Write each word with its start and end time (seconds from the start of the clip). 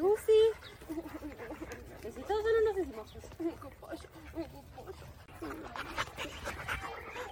Lucy. 0.00 0.32
Decimos. 2.02 3.14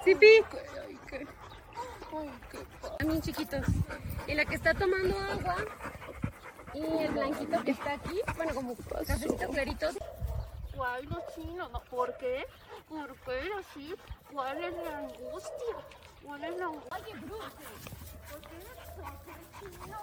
Sipi. 0.05 0.45
También 2.99 3.23
chiquitos. 3.23 3.67
Y 4.27 4.35
la 4.35 4.45
que 4.45 4.55
está 4.55 4.75
tomando 4.75 5.19
agua. 5.19 5.57
Y 6.75 6.83
el 6.83 7.13
blanquito 7.13 7.65
que 7.65 7.71
está 7.71 7.95
aquí. 7.95 8.21
Bueno, 8.37 8.55
como 8.55 8.77
cafecito 8.77 9.49
clarito. 9.49 9.89
¿Cuál 10.77 11.07
los 11.07 11.35
chinos? 11.35 11.71
No, 11.73 11.81
¿Por 11.85 12.17
qué? 12.19 12.47
¿Por 12.89 13.17
qué 13.21 13.51
así? 13.59 13.95
¿Cuál 14.31 14.63
es 14.63 14.75
la 14.77 14.99
angustia? 14.99 15.77
¿Cuál 16.23 16.45
es 16.45 16.57
la 16.59 16.67
angustia? 16.67 16.97
Oye, 16.99 17.15
Bruce, 17.21 17.57
¿por 18.31 18.41
qué 18.43 18.57
los 18.65 19.81
chinos? 19.81 20.01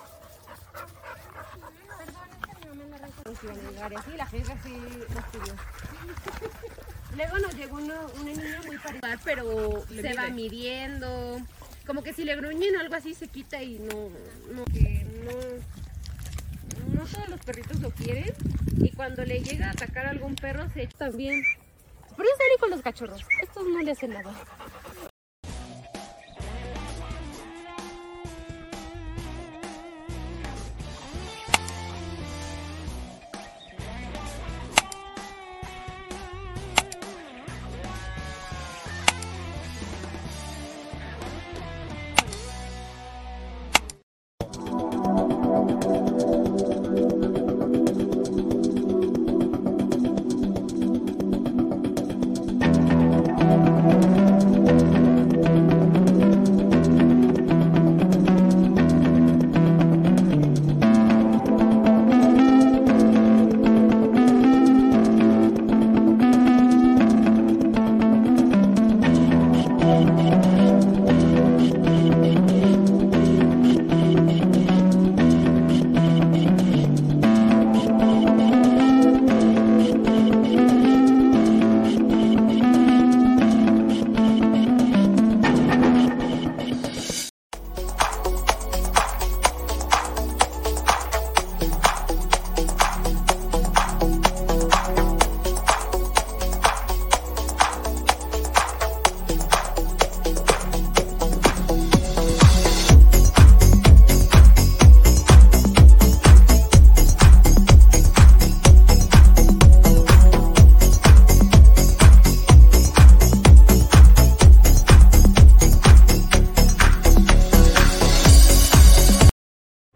La 4.17 4.27
gente. 4.27 4.55
Luego 7.15 7.39
nos 7.39 7.55
llegó 7.55 7.77
una, 7.77 8.01
una 8.19 8.31
niña 8.31 8.61
muy 8.65 8.77
parecida, 8.77 9.19
pero 9.23 9.85
se 9.89 10.13
va 10.13 10.29
midiendo. 10.29 11.39
Como 11.85 12.03
que 12.03 12.13
si 12.13 12.25
le 12.25 12.35
gruñen 12.35 12.75
o 12.75 12.79
algo 12.79 12.95
así 12.95 13.13
se 13.13 13.27
quita 13.27 13.61
y 13.61 13.77
no, 13.79 14.09
no, 14.53 14.65
que 14.65 15.05
no, 15.23 15.31
no 16.99 17.05
todos 17.05 17.29
los 17.29 17.39
perritos 17.41 17.79
lo 17.79 17.91
quieren. 17.91 18.33
Y 18.77 18.89
cuando 18.91 19.23
le 19.23 19.39
llega 19.39 19.67
a 19.67 19.71
atacar 19.71 20.07
a 20.07 20.09
algún 20.09 20.35
perro 20.35 20.67
se 20.73 20.83
echa 20.83 20.97
también. 20.97 21.41
Pero 22.17 22.29
es 22.29 22.37
serio 22.37 22.57
con 22.59 22.71
los 22.71 22.81
cachorros. 22.81 23.21
Estos 23.41 23.65
no 23.65 23.81
le 23.81 23.91
hacen 23.91 24.11
nada. 24.11 24.33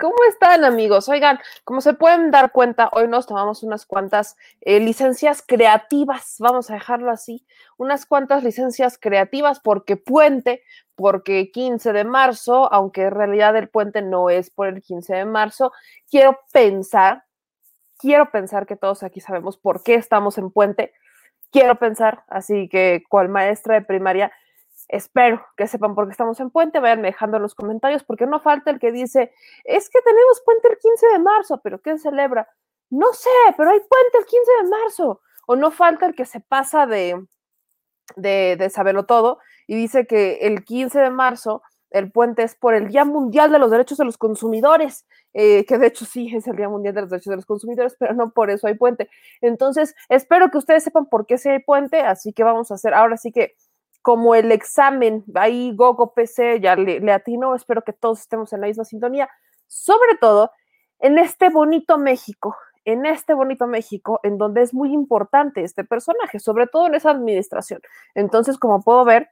¿Cómo 0.00 0.16
están 0.28 0.64
amigos? 0.64 1.08
Oigan, 1.08 1.38
como 1.62 1.80
se 1.80 1.94
pueden 1.94 2.32
dar 2.32 2.50
cuenta, 2.50 2.88
hoy 2.92 3.06
nos 3.06 3.26
tomamos 3.26 3.62
unas 3.62 3.86
cuantas 3.86 4.36
eh, 4.60 4.80
licencias 4.80 5.42
creativas, 5.46 6.36
vamos 6.40 6.68
a 6.70 6.74
dejarlo 6.74 7.12
así, 7.12 7.46
unas 7.76 8.04
cuantas 8.04 8.42
licencias 8.42 8.98
creativas 8.98 9.60
porque 9.60 9.96
puente, 9.96 10.64
porque 10.96 11.52
15 11.52 11.92
de 11.92 12.04
marzo, 12.04 12.72
aunque 12.72 13.02
en 13.02 13.12
realidad 13.12 13.56
el 13.56 13.68
puente 13.68 14.02
no 14.02 14.30
es 14.30 14.50
por 14.50 14.66
el 14.66 14.82
15 14.82 15.14
de 15.14 15.24
marzo, 15.24 15.72
quiero 16.10 16.40
pensar, 16.52 17.24
quiero 17.98 18.32
pensar 18.32 18.66
que 18.66 18.74
todos 18.74 19.04
aquí 19.04 19.20
sabemos 19.20 19.58
por 19.58 19.84
qué 19.84 19.94
estamos 19.94 20.38
en 20.38 20.50
puente, 20.50 20.92
quiero 21.52 21.76
pensar, 21.76 22.24
así 22.26 22.68
que 22.68 23.04
cual 23.08 23.28
maestra 23.28 23.74
de 23.74 23.82
primaria, 23.82 24.32
espero 24.88 25.44
que 25.56 25.66
sepan 25.66 25.94
por 25.94 26.06
qué 26.06 26.12
estamos 26.12 26.40
en 26.40 26.50
puente, 26.50 26.80
vayan 26.80 27.02
dejando 27.02 27.38
los 27.38 27.54
comentarios, 27.54 28.04
porque 28.04 28.26
no 28.26 28.40
falta 28.40 28.70
el 28.70 28.78
que 28.78 28.90
dice, 28.92 29.32
es 29.64 29.88
que 29.90 30.00
tenemos 30.02 30.42
puente 30.44 30.68
el 30.68 30.78
15 30.78 31.06
de 31.08 31.18
marzo, 31.18 31.60
pero 31.62 31.80
¿qué 31.80 31.98
celebra? 31.98 32.48
No 32.90 33.12
sé, 33.12 33.28
pero 33.56 33.70
hay 33.70 33.80
puente 33.80 34.18
el 34.18 34.24
15 34.24 34.50
de 34.62 34.68
marzo. 34.70 35.20
O 35.46 35.56
no 35.56 35.70
falta 35.70 36.06
el 36.06 36.14
que 36.14 36.26
se 36.26 36.40
pasa 36.40 36.86
de, 36.86 37.24
de, 38.16 38.56
de 38.58 38.70
saberlo 38.70 39.06
todo 39.06 39.38
y 39.66 39.76
dice 39.76 40.06
que 40.06 40.38
el 40.42 40.64
15 40.64 40.98
de 40.98 41.10
marzo 41.10 41.62
el 41.90 42.10
puente 42.10 42.42
es 42.42 42.54
por 42.54 42.74
el 42.74 42.88
Día 42.88 43.04
Mundial 43.04 43.50
de 43.50 43.58
los 43.58 43.70
Derechos 43.70 43.98
de 43.98 44.04
los 44.04 44.18
Consumidores, 44.18 45.06
eh, 45.32 45.64
que 45.64 45.78
de 45.78 45.86
hecho 45.86 46.04
sí 46.04 46.30
es 46.34 46.46
el 46.46 46.56
Día 46.56 46.68
Mundial 46.68 46.94
de 46.94 47.02
los 47.02 47.10
Derechos 47.10 47.30
de 47.30 47.36
los 47.36 47.46
Consumidores, 47.46 47.96
pero 47.98 48.14
no 48.14 48.30
por 48.30 48.50
eso 48.50 48.66
hay 48.66 48.74
puente. 48.74 49.08
Entonces, 49.40 49.94
espero 50.08 50.50
que 50.50 50.58
ustedes 50.58 50.84
sepan 50.84 51.06
por 51.06 51.26
qué 51.26 51.38
sí 51.38 51.48
hay 51.48 51.60
puente, 51.60 52.00
así 52.00 52.32
que 52.32 52.44
vamos 52.44 52.70
a 52.70 52.74
hacer 52.74 52.94
ahora 52.94 53.16
sí 53.16 53.32
que 53.32 53.54
como 54.08 54.34
el 54.34 54.52
examen, 54.52 55.22
ahí 55.34 55.74
Gogo 55.76 56.14
PC 56.14 56.60
ya 56.60 56.76
le, 56.76 56.98
le 56.98 57.12
atino, 57.12 57.54
espero 57.54 57.82
que 57.82 57.92
todos 57.92 58.20
estemos 58.20 58.50
en 58.54 58.62
la 58.62 58.66
misma 58.66 58.86
sintonía, 58.86 59.28
sobre 59.66 60.16
todo 60.18 60.50
en 60.98 61.18
este 61.18 61.50
bonito 61.50 61.98
México, 61.98 62.56
en 62.86 63.04
este 63.04 63.34
bonito 63.34 63.66
México, 63.66 64.18
en 64.22 64.38
donde 64.38 64.62
es 64.62 64.72
muy 64.72 64.94
importante 64.94 65.62
este 65.62 65.84
personaje, 65.84 66.38
sobre 66.38 66.66
todo 66.66 66.86
en 66.86 66.94
esa 66.94 67.10
administración. 67.10 67.82
Entonces, 68.14 68.56
como 68.56 68.80
puedo 68.80 69.04
ver, 69.04 69.28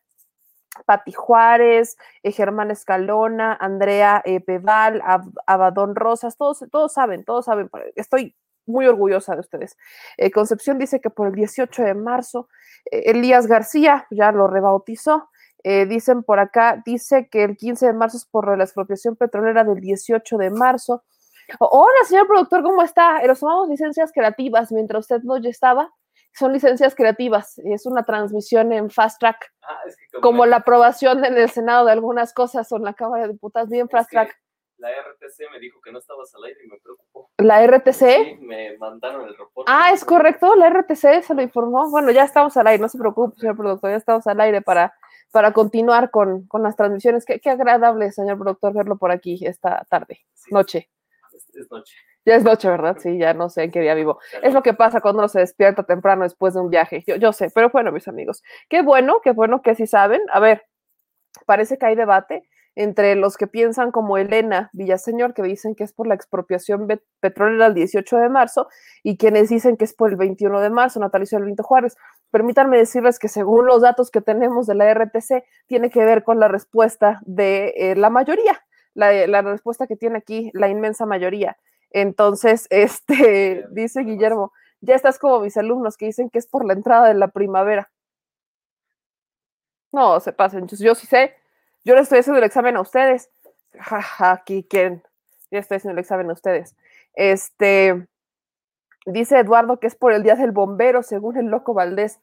Pati 0.84 1.12
Juárez, 1.12 1.96
eh, 2.22 2.32
Germán 2.32 2.70
Escalona, 2.70 3.56
Andrea 3.58 4.20
eh, 4.26 4.40
Peval, 4.40 5.00
Ab 5.06 5.22
Abadón 5.46 5.94
Rosas, 5.94 6.36
todos, 6.36 6.62
todos 6.70 6.92
saben, 6.92 7.24
todos 7.24 7.46
saben, 7.46 7.70
estoy 7.94 8.36
muy 8.66 8.86
orgullosa 8.86 9.34
de 9.34 9.40
ustedes. 9.40 9.76
Eh, 10.16 10.30
Concepción 10.30 10.78
dice 10.78 11.00
que 11.00 11.10
por 11.10 11.28
el 11.28 11.34
18 11.34 11.82
de 11.82 11.94
marzo, 11.94 12.48
eh, 12.90 13.10
Elías 13.10 13.46
García 13.46 14.06
ya 14.10 14.32
lo 14.32 14.46
rebautizó. 14.48 15.28
Eh, 15.64 15.86
dicen 15.86 16.22
por 16.22 16.38
acá, 16.38 16.82
dice 16.86 17.28
que 17.28 17.42
el 17.44 17.56
15 17.56 17.86
de 17.86 17.92
marzo 17.92 18.16
es 18.18 18.24
por 18.26 18.56
la 18.56 18.64
expropiación 18.64 19.16
petrolera 19.16 19.64
del 19.64 19.80
18 19.80 20.36
de 20.38 20.50
marzo. 20.50 21.02
Hola, 21.58 22.04
señor 22.06 22.26
productor, 22.26 22.62
¿cómo 22.62 22.82
está? 22.82 23.24
Los 23.26 23.40
tomamos 23.40 23.68
licencias 23.68 24.10
creativas 24.12 24.70
mientras 24.72 25.00
usted 25.00 25.22
no 25.22 25.36
ya 25.38 25.48
estaba. 25.50 25.90
Son 26.34 26.52
licencias 26.52 26.94
creativas. 26.94 27.58
Es 27.64 27.86
una 27.86 28.04
transmisión 28.04 28.70
en 28.72 28.90
fast 28.90 29.18
track, 29.18 29.52
Ah, 29.62 29.78
es 29.86 29.96
que 29.96 30.20
como 30.20 30.42
me- 30.44 30.48
la 30.50 30.56
aprobación 30.58 31.24
en 31.24 31.36
el 31.36 31.48
Senado 31.50 31.86
de 31.86 31.92
algunas 31.92 32.32
cosas 32.34 32.70
o 32.72 32.76
en 32.76 32.82
la 32.84 32.94
Cámara 32.94 33.26
de 33.26 33.32
Diputados, 33.32 33.68
bien 33.70 33.88
fast 33.88 34.10
track. 34.10 34.36
La 34.78 34.90
RTC 34.90 35.50
me 35.52 35.58
dijo 35.58 35.80
que 35.80 35.90
no 35.90 35.98
estabas 35.98 36.34
al 36.34 36.44
aire 36.44 36.60
y 36.64 36.68
me 36.68 36.78
preocupó. 36.78 37.30
La 37.38 37.62
RTC. 37.66 37.94
Sí, 37.94 38.38
me 38.40 38.76
mandaron 38.78 39.26
el 39.26 39.36
reporte. 39.36 39.70
Ah, 39.72 39.90
es 39.92 40.04
correcto, 40.04 40.54
la 40.54 40.68
RTC 40.68 41.22
se 41.22 41.34
lo 41.34 41.42
informó. 41.42 41.90
Bueno, 41.90 42.10
ya 42.10 42.24
estamos 42.24 42.56
al 42.56 42.66
aire, 42.66 42.82
no 42.82 42.88
se 42.88 42.98
preocupe, 42.98 43.38
señor 43.40 43.56
productor, 43.56 43.90
ya 43.90 43.96
estamos 43.96 44.26
al 44.26 44.40
aire 44.40 44.60
para, 44.60 44.94
para 45.32 45.52
continuar 45.52 46.10
con, 46.10 46.46
con 46.46 46.62
las 46.62 46.76
transmisiones. 46.76 47.24
Qué, 47.24 47.40
qué 47.40 47.50
agradable, 47.50 48.12
señor 48.12 48.38
productor, 48.38 48.74
verlo 48.74 48.96
por 48.98 49.10
aquí 49.10 49.38
esta 49.46 49.84
tarde, 49.88 50.20
Sí, 50.34 50.52
noche. 50.52 50.90
Es, 51.32 51.56
es 51.56 51.70
noche. 51.70 51.96
Ya 52.26 52.34
es 52.34 52.42
noche, 52.42 52.68
¿verdad? 52.68 52.96
Sí, 52.98 53.18
ya 53.18 53.34
no 53.34 53.48
sé 53.48 53.62
en 53.62 53.70
qué 53.70 53.80
día 53.80 53.94
vivo. 53.94 54.18
Es 54.42 54.52
lo 54.52 54.62
que 54.62 54.74
pasa 54.74 55.00
cuando 55.00 55.20
uno 55.20 55.28
se 55.28 55.38
despierta 55.38 55.84
temprano 55.84 56.24
después 56.24 56.54
de 56.54 56.60
un 56.60 56.70
viaje. 56.70 57.04
Yo, 57.06 57.14
yo 57.16 57.32
sé, 57.32 57.50
pero 57.54 57.70
bueno, 57.70 57.92
mis 57.92 58.08
amigos. 58.08 58.42
Qué 58.68 58.82
bueno, 58.82 59.20
qué 59.22 59.30
bueno 59.30 59.62
que 59.62 59.76
sí 59.76 59.86
saben. 59.86 60.20
A 60.32 60.40
ver, 60.40 60.66
parece 61.46 61.78
que 61.78 61.86
hay 61.86 61.94
debate 61.94 62.48
entre 62.76 63.16
los 63.16 63.38
que 63.38 63.46
piensan 63.46 63.90
como 63.90 64.18
Elena 64.18 64.70
Villaseñor, 64.74 65.32
que 65.32 65.42
dicen 65.42 65.74
que 65.74 65.82
es 65.82 65.94
por 65.94 66.06
la 66.06 66.14
expropiación 66.14 66.86
petrolera 67.20 67.66
el 67.66 67.74
18 67.74 68.18
de 68.18 68.28
marzo, 68.28 68.68
y 69.02 69.16
quienes 69.16 69.48
dicen 69.48 69.78
que 69.78 69.84
es 69.86 69.94
por 69.94 70.10
el 70.10 70.16
21 70.16 70.60
de 70.60 70.70
marzo, 70.70 71.00
natalicio 71.00 71.40
del 71.40 71.56
Juárez. 71.56 71.96
Permítanme 72.30 72.76
decirles 72.76 73.18
que 73.18 73.28
según 73.28 73.66
los 73.66 73.80
datos 73.80 74.10
que 74.10 74.20
tenemos 74.20 74.66
de 74.66 74.74
la 74.74 74.92
RTC, 74.92 75.42
tiene 75.66 75.88
que 75.88 76.04
ver 76.04 76.22
con 76.22 76.38
la 76.38 76.48
respuesta 76.48 77.20
de 77.24 77.72
eh, 77.76 77.96
la 77.96 78.10
mayoría, 78.10 78.60
la, 78.92 79.26
la 79.26 79.40
respuesta 79.40 79.86
que 79.86 79.96
tiene 79.96 80.18
aquí 80.18 80.50
la 80.52 80.68
inmensa 80.68 81.06
mayoría. 81.06 81.56
Entonces, 81.90 82.66
este, 82.70 83.64
dice 83.70 84.02
Guillermo, 84.02 84.52
ya 84.82 84.94
estás 84.94 85.18
como 85.18 85.40
mis 85.40 85.56
alumnos 85.56 85.96
que 85.96 86.06
dicen 86.06 86.28
que 86.28 86.38
es 86.38 86.46
por 86.46 86.66
la 86.66 86.74
entrada 86.74 87.08
de 87.08 87.14
la 87.14 87.28
primavera. 87.28 87.90
No, 89.92 90.20
se 90.20 90.32
pasen, 90.34 90.66
yo, 90.66 90.76
yo 90.76 90.94
sí 90.94 91.06
sé, 91.06 91.34
yo 91.86 91.94
le 91.94 92.00
estoy 92.00 92.18
haciendo 92.18 92.38
el 92.38 92.44
examen 92.44 92.76
a 92.76 92.80
ustedes. 92.80 93.30
Ja, 93.78 94.32
aquí 94.32 94.64
quieren, 94.68 95.04
yo 95.52 95.60
estoy 95.60 95.76
haciendo 95.76 95.92
el 95.92 96.00
examen 96.00 96.28
a 96.28 96.32
ustedes. 96.32 96.74
Este, 97.14 98.08
dice 99.06 99.38
Eduardo 99.38 99.78
que 99.78 99.86
es 99.86 99.94
por 99.94 100.12
el 100.12 100.24
día 100.24 100.34
del 100.34 100.50
bombero, 100.50 101.04
según 101.04 101.36
el 101.36 101.46
loco 101.46 101.74
Valdés. 101.74 102.18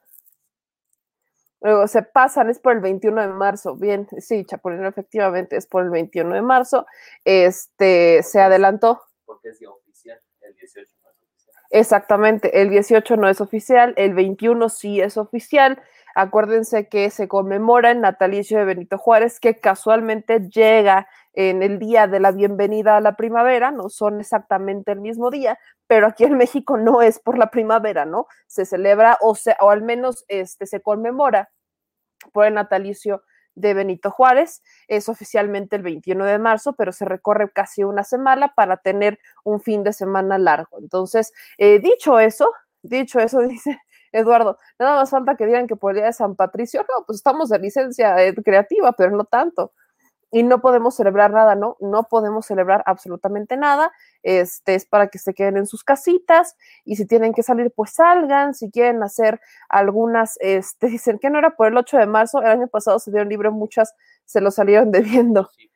Luego 1.62 1.88
se 1.88 2.02
pasan, 2.04 2.50
es 2.50 2.60
por 2.60 2.74
el 2.74 2.82
21 2.82 3.22
de 3.22 3.28
marzo. 3.30 3.78
Bien, 3.78 4.06
sí, 4.18 4.44
Chapulino, 4.44 4.86
efectivamente 4.86 5.56
es 5.56 5.66
por 5.66 5.84
el 5.84 5.92
21 5.92 6.36
de 6.36 6.42
marzo. 6.42 6.86
Este, 7.24 8.22
se 8.22 8.42
adelantó. 8.42 9.02
Porque 9.26 9.48
es 9.48 9.60
día 9.60 9.70
oficial. 9.70 10.20
El 10.42 10.56
18 10.56 10.92
no 11.02 11.10
es 11.10 11.22
oficial. 11.24 11.56
Exactamente, 11.70 12.62
el 12.62 12.70
18 12.70 13.16
no 13.16 13.30
es 13.30 13.40
oficial, 13.40 13.94
el 13.96 14.14
21 14.14 14.68
sí 14.68 15.00
es 15.00 15.16
oficial. 15.16 15.82
Acuérdense 16.16 16.88
que 16.88 17.10
se 17.10 17.28
conmemora 17.28 17.92
el 17.92 18.02
natalicio 18.02 18.60
de 18.60 18.66
Benito 18.66 18.98
Juárez, 18.98 19.40
que 19.40 19.60
casualmente 19.60 20.48
llega 20.50 21.08
en 21.34 21.64
el 21.64 21.80
día 21.80 22.06
de 22.08 22.20
la 22.20 22.32
bienvenida 22.32 22.98
a 22.98 23.02
la 23.02 23.16
primavera, 23.16 23.72
no 23.72 23.90
son 23.90 24.20
exactamente 24.20 24.92
el 24.92 25.02
mismo 25.02 25.32
día, 25.32 25.58
pero 25.88 26.06
aquí 26.08 26.24
en 26.26 26.38
México 26.38 26.78
no 26.78 27.02
es 27.02 27.20
por 27.20 27.38
la 27.40 27.50
primavera, 27.50 28.06
¿no? 28.06 28.28
Se 28.46 28.66
celebra 28.66 29.18
o, 29.22 29.34
se, 29.34 29.56
o 29.60 29.72
al 29.72 29.82
menos 29.82 30.24
este, 30.28 30.68
se 30.68 30.82
conmemora 30.82 31.50
por 32.32 32.46
el 32.46 32.54
natalicio 32.54 33.24
de 33.56 33.74
Benito 33.74 34.12
Juárez. 34.12 34.62
Es 34.88 35.10
oficialmente 35.10 35.76
el 35.76 35.82
21 35.82 36.26
de 36.26 36.40
marzo, 36.40 36.74
pero 36.74 36.92
se 36.92 37.06
recorre 37.06 37.52
casi 37.52 37.84
una 37.84 38.04
semana 38.04 38.54
para 38.56 38.78
tener 38.78 39.20
un 39.44 39.62
fin 39.62 39.84
de 39.84 39.94
semana 39.94 40.38
largo. 40.38 40.78
Entonces, 40.80 41.34
eh, 41.58 41.80
dicho 41.80 42.20
eso, 42.20 42.52
dicho 42.84 43.20
eso, 43.20 43.40
dice 43.48 43.80
Eduardo, 44.14 44.58
nada 44.80 44.96
más 44.96 45.10
falta 45.10 45.36
que 45.36 45.46
digan 45.46 45.68
que 45.68 45.76
por 45.76 45.92
el 45.92 45.98
día 45.98 46.06
de 46.06 46.14
San 46.14 46.36
Patricio, 46.36 46.82
no, 46.82 47.06
pues 47.06 47.18
estamos 47.18 47.50
de 47.50 47.60
licencia 47.60 48.24
eh, 48.24 48.34
creativa, 48.36 48.94
pero 48.94 49.12
no 49.12 49.26
tanto. 49.26 49.74
Y 50.32 50.44
no 50.44 50.62
podemos 50.62 50.96
celebrar 50.96 51.32
nada, 51.32 51.56
¿no? 51.56 51.78
No 51.80 52.06
podemos 52.06 52.48
celebrar 52.48 52.84
absolutamente 52.88 53.56
nada. 53.58 53.92
Este 54.24 54.76
es 54.76 54.86
para 54.86 55.08
que 55.10 55.20
se 55.20 55.34
queden 55.36 55.58
en 55.58 55.68
sus 55.68 55.84
casitas 55.84 56.56
y 56.86 56.96
si 56.96 57.06
tienen 57.06 57.34
que 57.34 57.44
salir, 57.44 57.72
pues 57.76 57.92
salgan. 57.94 58.56
Si 58.56 58.72
quieren 58.72 59.04
hacer 59.04 59.40
algunas, 59.70 60.38
este, 60.42 60.88
dicen 60.90 61.20
que 61.20 61.30
no 61.30 61.40
era 61.40 61.56
por 61.56 61.68
el 61.68 61.78
8 61.78 61.98
de 61.98 62.08
marzo, 62.08 62.42
el 62.42 62.48
año 62.48 62.68
pasado 62.68 63.00
se 63.00 63.12
dieron 63.12 63.30
libre 63.30 63.52
muchas, 63.52 63.94
se 64.26 64.42
lo 64.42 64.52
salieron 64.52 64.92
debiendo. 64.92 65.50
Sí. 65.60 65.70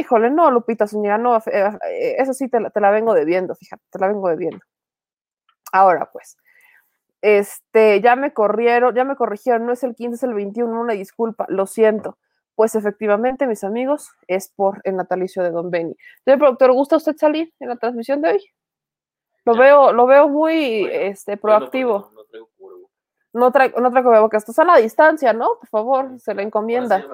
Híjole, 0.00 0.30
no, 0.30 0.50
Lupita 0.50 0.88
Zúñiga, 0.88 1.16
no, 1.16 1.36
eh, 1.36 1.42
eh, 1.46 2.16
eso 2.18 2.32
sí 2.34 2.48
te 2.48 2.58
la, 2.58 2.70
te 2.70 2.80
la 2.80 2.90
vengo 2.90 3.14
debiendo, 3.14 3.54
fíjate, 3.54 3.84
te 3.90 3.98
la 4.00 4.08
vengo 4.08 4.28
debiendo. 4.28 4.58
Ahora 5.72 6.10
pues, 6.12 6.36
este, 7.26 8.00
ya 8.00 8.16
me 8.16 8.32
corrieron, 8.32 8.94
ya 8.94 9.04
me 9.04 9.16
corrigieron, 9.16 9.66
no 9.66 9.72
es 9.72 9.82
el 9.82 9.94
15, 9.94 10.14
es 10.16 10.22
el 10.22 10.34
21, 10.34 10.80
una 10.80 10.92
disculpa, 10.94 11.46
lo 11.48 11.66
siento. 11.66 12.18
Pues 12.54 12.74
efectivamente, 12.74 13.46
mis 13.46 13.64
amigos, 13.64 14.10
es 14.28 14.48
por 14.48 14.80
el 14.84 14.96
natalicio 14.96 15.42
de 15.42 15.50
Don 15.50 15.70
Benny. 15.70 15.94
Señor 16.24 16.38
productor, 16.38 16.72
¿gusta 16.72 16.96
usted 16.96 17.16
salir 17.16 17.52
en 17.60 17.68
la 17.68 17.76
transmisión 17.76 18.22
de 18.22 18.30
hoy? 18.30 18.44
Lo 19.44 19.54
Ya. 19.54 19.60
veo, 19.60 19.92
lo 19.92 20.06
veo 20.06 20.28
muy 20.28 20.82
Bueno, 20.82 20.88
este, 20.90 21.36
Bueno, 21.36 21.60
porque 21.60 21.80
proactivo. 21.80 22.10
No, 22.14 22.22
no. 22.40 22.46
No 23.36 23.52
traigo, 23.52 23.80
no 23.82 23.90
traigo 23.90 24.08
cubrebocas, 24.08 24.42
estás 24.42 24.58
a 24.60 24.64
la 24.64 24.76
distancia, 24.78 25.34
¿no? 25.34 25.58
Por 25.60 25.68
favor, 25.68 26.18
se 26.18 26.34
le 26.34 26.42
encomienda. 26.42 27.04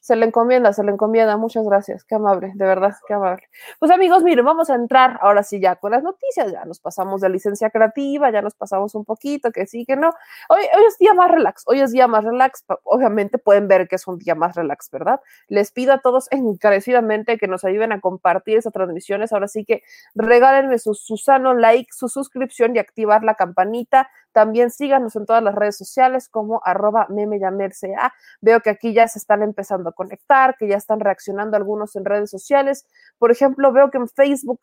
Se 0.00 0.16
le 0.16 0.26
encomienda, 0.26 0.72
se 0.72 0.82
le 0.82 0.90
encomienda. 0.90 1.36
Muchas 1.36 1.64
gracias. 1.64 2.02
Qué 2.02 2.16
amable, 2.16 2.50
de 2.54 2.64
verdad, 2.64 2.96
qué 3.06 3.14
amable. 3.14 3.48
Pues 3.78 3.92
amigos, 3.92 4.24
miren, 4.24 4.44
vamos 4.44 4.68
a 4.68 4.74
entrar 4.74 5.20
ahora 5.22 5.44
sí 5.44 5.60
ya 5.60 5.76
con 5.76 5.92
las 5.92 6.02
noticias. 6.02 6.50
Ya 6.50 6.64
nos 6.64 6.80
pasamos 6.80 7.20
de 7.20 7.28
licencia 7.28 7.70
creativa, 7.70 8.32
ya 8.32 8.42
nos 8.42 8.54
pasamos 8.54 8.96
un 8.96 9.04
poquito, 9.04 9.52
que 9.52 9.66
sí, 9.66 9.84
que 9.86 9.94
no. 9.94 10.12
Hoy, 10.48 10.62
hoy 10.76 10.84
es 10.88 10.98
día 10.98 11.14
más 11.14 11.30
relax, 11.30 11.62
hoy 11.66 11.80
es 11.80 11.92
día 11.92 12.08
más 12.08 12.24
relax. 12.24 12.64
Obviamente 12.82 13.38
pueden 13.38 13.68
ver 13.68 13.86
que 13.86 13.94
es 13.94 14.08
un 14.08 14.18
día 14.18 14.34
más 14.34 14.56
relax, 14.56 14.90
¿verdad? 14.90 15.20
Les 15.46 15.70
pido 15.70 15.92
a 15.92 15.98
todos 15.98 16.26
encarecidamente 16.32 17.38
que 17.38 17.46
nos 17.46 17.64
ayuden 17.64 17.92
a 17.92 18.00
compartir 18.00 18.58
esas 18.58 18.72
transmisiones. 18.72 19.32
Ahora 19.32 19.46
sí 19.46 19.64
que 19.64 19.84
regálenme 20.16 20.80
su, 20.80 20.94
su 20.94 21.16
sano 21.16 21.54
like, 21.54 21.92
su 21.92 22.08
suscripción 22.08 22.74
y 22.74 22.80
activar 22.80 23.22
la 23.22 23.34
campanita. 23.34 24.10
También 24.32 24.70
síganos 24.70 25.16
en 25.16 25.26
todas 25.26 25.42
las 25.42 25.54
redes 25.54 25.76
sociales 25.76 26.28
como 26.28 26.60
arroba 26.64 27.06
memeyamerca. 27.08 27.60
Veo 28.40 28.60
que 28.60 28.70
aquí 28.70 28.92
ya 28.92 29.06
se 29.08 29.18
están 29.18 29.42
empezando 29.42 29.90
a 29.90 29.92
conectar, 29.92 30.56
que 30.56 30.68
ya 30.68 30.76
están 30.76 31.00
reaccionando 31.00 31.56
algunos 31.56 31.96
en 31.96 32.04
redes 32.04 32.30
sociales. 32.30 32.86
Por 33.18 33.30
ejemplo, 33.30 33.72
veo 33.72 33.90
que 33.90 33.98
en 33.98 34.08
Facebook 34.08 34.60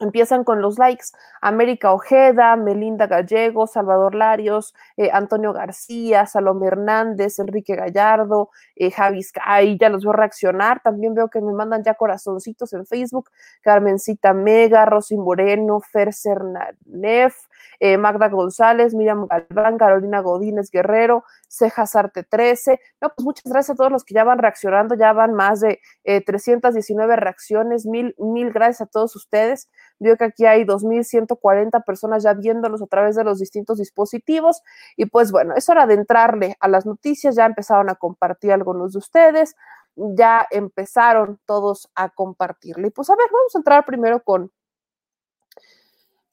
empiezan 0.00 0.44
con 0.44 0.60
los 0.60 0.78
likes. 0.78 1.06
América 1.40 1.92
Ojeda, 1.92 2.56
Melinda 2.56 3.06
Gallego, 3.06 3.66
Salvador 3.66 4.14
Larios, 4.14 4.74
eh, 4.96 5.10
Antonio 5.12 5.52
García, 5.52 6.26
Salomé 6.26 6.68
Hernández, 6.68 7.38
Enrique 7.38 7.76
Gallardo, 7.76 8.50
eh, 8.76 8.90
Javi 8.90 9.22
Sky, 9.22 9.78
ya 9.80 9.88
los 9.88 10.04
veo 10.04 10.12
reaccionar. 10.12 10.80
También 10.82 11.14
veo 11.14 11.28
que 11.28 11.40
me 11.40 11.52
mandan 11.52 11.82
ya 11.82 11.94
corazoncitos 11.94 12.72
en 12.72 12.86
Facebook. 12.86 13.30
Carmencita 13.62 14.32
Mega, 14.32 14.84
Rosy 14.84 15.16
Moreno, 15.16 15.80
Fer 15.80 16.12
Cernanef, 16.12 17.36
eh, 17.80 17.98
Magda 17.98 18.28
González, 18.28 18.94
Miriam 18.94 19.26
Galván, 19.26 19.78
Carolina 19.78 20.20
Godínez 20.20 20.70
Guerrero, 20.70 21.24
Cejas 21.48 21.96
Arte 21.96 22.24
13. 22.24 22.80
No, 23.00 23.10
pues 23.14 23.24
muchas 23.24 23.44
gracias 23.44 23.74
a 23.74 23.76
todos 23.76 23.92
los 23.92 24.04
que 24.04 24.14
ya 24.14 24.24
van 24.24 24.38
reaccionando, 24.38 24.94
ya 24.94 25.12
van 25.12 25.34
más 25.34 25.60
de 25.60 25.80
eh, 26.04 26.24
319 26.24 27.16
reacciones, 27.16 27.86
mil, 27.86 28.14
mil 28.18 28.52
gracias 28.52 28.82
a 28.82 28.86
todos 28.86 29.16
ustedes. 29.16 29.68
Veo 29.98 30.16
que 30.16 30.24
aquí 30.24 30.46
hay 30.46 30.64
2.140 30.64 31.84
personas 31.84 32.22
ya 32.22 32.34
viéndolos 32.34 32.82
a 32.82 32.86
través 32.86 33.16
de 33.16 33.24
los 33.24 33.38
distintos 33.38 33.78
dispositivos. 33.78 34.62
Y 34.96 35.06
pues 35.06 35.32
bueno, 35.32 35.54
es 35.56 35.68
hora 35.68 35.86
de 35.86 35.94
entrarle 35.94 36.56
a 36.60 36.68
las 36.68 36.86
noticias, 36.86 37.36
ya 37.36 37.46
empezaron 37.46 37.88
a 37.88 37.94
compartir 37.94 38.52
algunos 38.52 38.92
de 38.92 38.98
ustedes, 38.98 39.56
ya 39.96 40.46
empezaron 40.50 41.40
todos 41.46 41.90
a 41.94 42.10
compartirle. 42.10 42.88
Y 42.88 42.90
pues 42.90 43.08
a 43.10 43.16
ver, 43.16 43.26
vamos 43.32 43.54
a 43.54 43.58
entrar 43.58 43.84
primero 43.84 44.22
con 44.22 44.50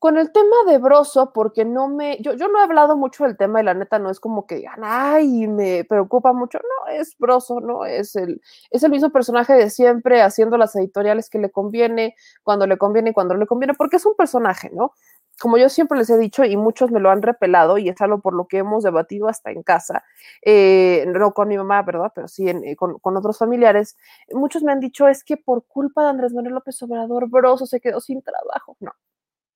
con 0.03 0.17
el 0.17 0.33
tema 0.33 0.57
de 0.67 0.79
Broso, 0.79 1.31
porque 1.31 1.63
no 1.63 1.87
me, 1.87 2.17
yo, 2.19 2.33
yo 2.33 2.49
no 2.49 2.59
he 2.59 2.63
hablado 2.63 2.97
mucho 2.97 3.23
del 3.23 3.37
tema 3.37 3.61
y 3.61 3.63
la 3.63 3.73
neta 3.73 3.99
no 3.99 4.09
es 4.09 4.19
como 4.19 4.45
que 4.45 4.55
digan, 4.55 4.81
ay, 4.83 5.47
me 5.47 5.85
preocupa 5.85 6.33
mucho, 6.33 6.59
no, 6.59 6.91
es 6.91 7.15
Broso, 7.17 7.61
¿no? 7.61 7.85
Es 7.85 8.17
el, 8.17 8.41
es 8.69 8.83
el 8.83 8.91
mismo 8.91 9.11
personaje 9.11 9.53
de 9.53 9.69
siempre 9.69 10.21
haciendo 10.21 10.57
las 10.57 10.75
editoriales 10.75 11.29
que 11.29 11.39
le 11.39 11.51
conviene, 11.51 12.15
cuando 12.43 12.67
le 12.67 12.77
conviene 12.77 13.11
y 13.11 13.13
cuando 13.13 13.33
no 13.33 13.39
le 13.39 13.47
conviene, 13.47 13.75
porque 13.75 13.95
es 13.95 14.05
un 14.05 14.13
personaje, 14.17 14.69
¿no? 14.73 14.91
Como 15.39 15.57
yo 15.57 15.69
siempre 15.69 15.97
les 15.97 16.09
he 16.09 16.17
dicho 16.17 16.43
y 16.43 16.57
muchos 16.57 16.91
me 16.91 16.99
lo 16.99 17.09
han 17.09 17.21
repelado 17.21 17.77
y 17.77 17.87
es 17.87 18.01
algo 18.01 18.19
por 18.19 18.33
lo 18.33 18.45
que 18.47 18.57
hemos 18.57 18.83
debatido 18.83 19.29
hasta 19.29 19.51
en 19.51 19.63
casa, 19.63 20.03
eh, 20.41 21.05
no 21.07 21.31
con 21.33 21.47
mi 21.47 21.55
mamá, 21.55 21.81
¿verdad? 21.81 22.11
Pero 22.13 22.27
sí 22.27 22.49
en, 22.49 22.61
eh, 22.65 22.75
con, 22.75 22.99
con 22.99 23.15
otros 23.15 23.37
familiares, 23.37 23.95
muchos 24.33 24.63
me 24.63 24.73
han 24.73 24.81
dicho 24.81 25.07
es 25.07 25.23
que 25.23 25.37
por 25.37 25.65
culpa 25.65 26.03
de 26.03 26.09
Andrés 26.09 26.33
Manuel 26.33 26.55
López 26.55 26.81
Obrador, 26.83 27.29
Broso 27.29 27.65
se 27.65 27.79
quedó 27.79 28.01
sin 28.01 28.21
trabajo. 28.21 28.75
No, 28.81 28.91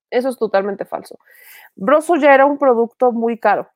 eso 0.10 0.30
es 0.30 0.38
totalmente 0.38 0.86
falso. 0.86 1.20
Broso 1.76 2.16
ya 2.16 2.34
era 2.34 2.46
un 2.46 2.58
producto 2.58 3.12
muy 3.12 3.38
caro. 3.40 3.70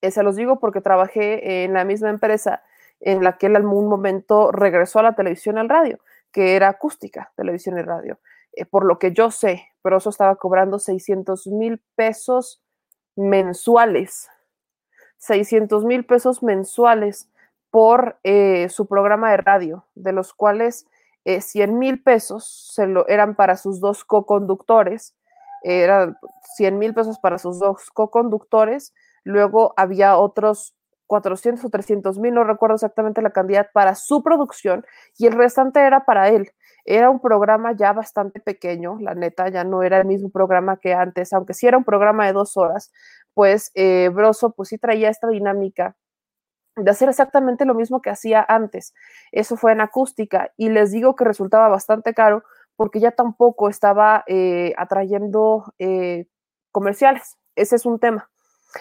Eh, 0.00 0.10
se 0.10 0.22
los 0.22 0.36
digo 0.36 0.60
porque 0.60 0.80
trabajé 0.80 1.64
en 1.64 1.72
la 1.74 1.84
misma 1.84 2.10
empresa 2.10 2.62
en 3.00 3.22
la 3.22 3.36
que 3.36 3.46
él 3.46 3.52
en 3.52 3.62
algún 3.62 3.88
momento 3.88 4.52
regresó 4.52 4.98
a 4.98 5.02
la 5.02 5.14
televisión 5.14 5.56
y 5.56 5.60
al 5.60 5.68
radio, 5.68 5.98
que 6.32 6.56
era 6.56 6.68
acústica, 6.68 7.32
televisión 7.36 7.78
y 7.78 7.82
radio. 7.82 8.18
Eh, 8.52 8.64
por 8.64 8.84
lo 8.84 8.98
que 8.98 9.12
yo 9.12 9.30
sé, 9.30 9.68
Broso 9.82 10.10
estaba 10.10 10.36
cobrando 10.36 10.78
600 10.78 11.46
mil 11.48 11.82
pesos 11.96 12.62
mensuales. 13.16 14.28
600 15.18 15.84
mil 15.84 16.04
pesos 16.04 16.42
mensuales 16.42 17.28
por 17.70 18.18
eh, 18.22 18.68
su 18.68 18.86
programa 18.86 19.30
de 19.30 19.38
radio, 19.38 19.86
de 19.94 20.12
los 20.12 20.32
cuales 20.32 20.86
eh, 21.24 21.40
100 21.40 21.78
mil 21.78 22.02
pesos 22.02 22.74
eran 23.08 23.34
para 23.34 23.56
sus 23.56 23.80
dos 23.80 24.04
co-conductores, 24.04 25.16
eran 25.64 26.16
100 26.56 26.78
mil 26.78 26.94
pesos 26.94 27.18
para 27.18 27.38
sus 27.38 27.58
dos 27.58 27.90
co-conductores, 27.92 28.94
luego 29.24 29.74
había 29.76 30.16
otros 30.16 30.74
400 31.06 31.64
o 31.64 31.70
300 31.70 32.18
mil, 32.18 32.34
no 32.34 32.44
recuerdo 32.44 32.76
exactamente 32.76 33.22
la 33.22 33.30
cantidad, 33.30 33.68
para 33.72 33.94
su 33.94 34.22
producción 34.22 34.84
y 35.18 35.26
el 35.26 35.32
restante 35.34 35.80
era 35.80 36.04
para 36.04 36.28
él. 36.28 36.52
Era 36.84 37.10
un 37.10 37.20
programa 37.20 37.72
ya 37.72 37.92
bastante 37.92 38.40
pequeño, 38.40 38.98
la 39.00 39.14
neta, 39.14 39.48
ya 39.48 39.64
no 39.64 39.82
era 39.82 39.98
el 39.98 40.06
mismo 40.06 40.30
programa 40.30 40.78
que 40.78 40.92
antes, 40.94 41.32
aunque 41.32 41.54
sí 41.54 41.66
era 41.66 41.78
un 41.78 41.84
programa 41.84 42.26
de 42.26 42.32
dos 42.34 42.56
horas, 42.56 42.92
pues 43.32 43.70
eh, 43.74 44.10
Broso 44.12 44.50
pues 44.50 44.68
sí 44.68 44.78
traía 44.78 45.08
esta 45.08 45.28
dinámica 45.28 45.96
de 46.76 46.90
hacer 46.90 47.08
exactamente 47.08 47.64
lo 47.64 47.74
mismo 47.74 48.02
que 48.02 48.10
hacía 48.10 48.44
antes. 48.46 48.94
Eso 49.32 49.56
fue 49.56 49.72
en 49.72 49.80
acústica 49.80 50.50
y 50.56 50.70
les 50.70 50.90
digo 50.90 51.14
que 51.16 51.24
resultaba 51.24 51.68
bastante 51.68 52.14
caro 52.14 52.42
porque 52.76 53.00
ya 53.00 53.12
tampoco 53.12 53.68
estaba 53.68 54.24
eh, 54.26 54.72
atrayendo 54.76 55.72
eh, 55.78 56.26
comerciales. 56.72 57.36
Ese 57.56 57.76
es 57.76 57.86
un 57.86 57.98
tema. 57.98 58.30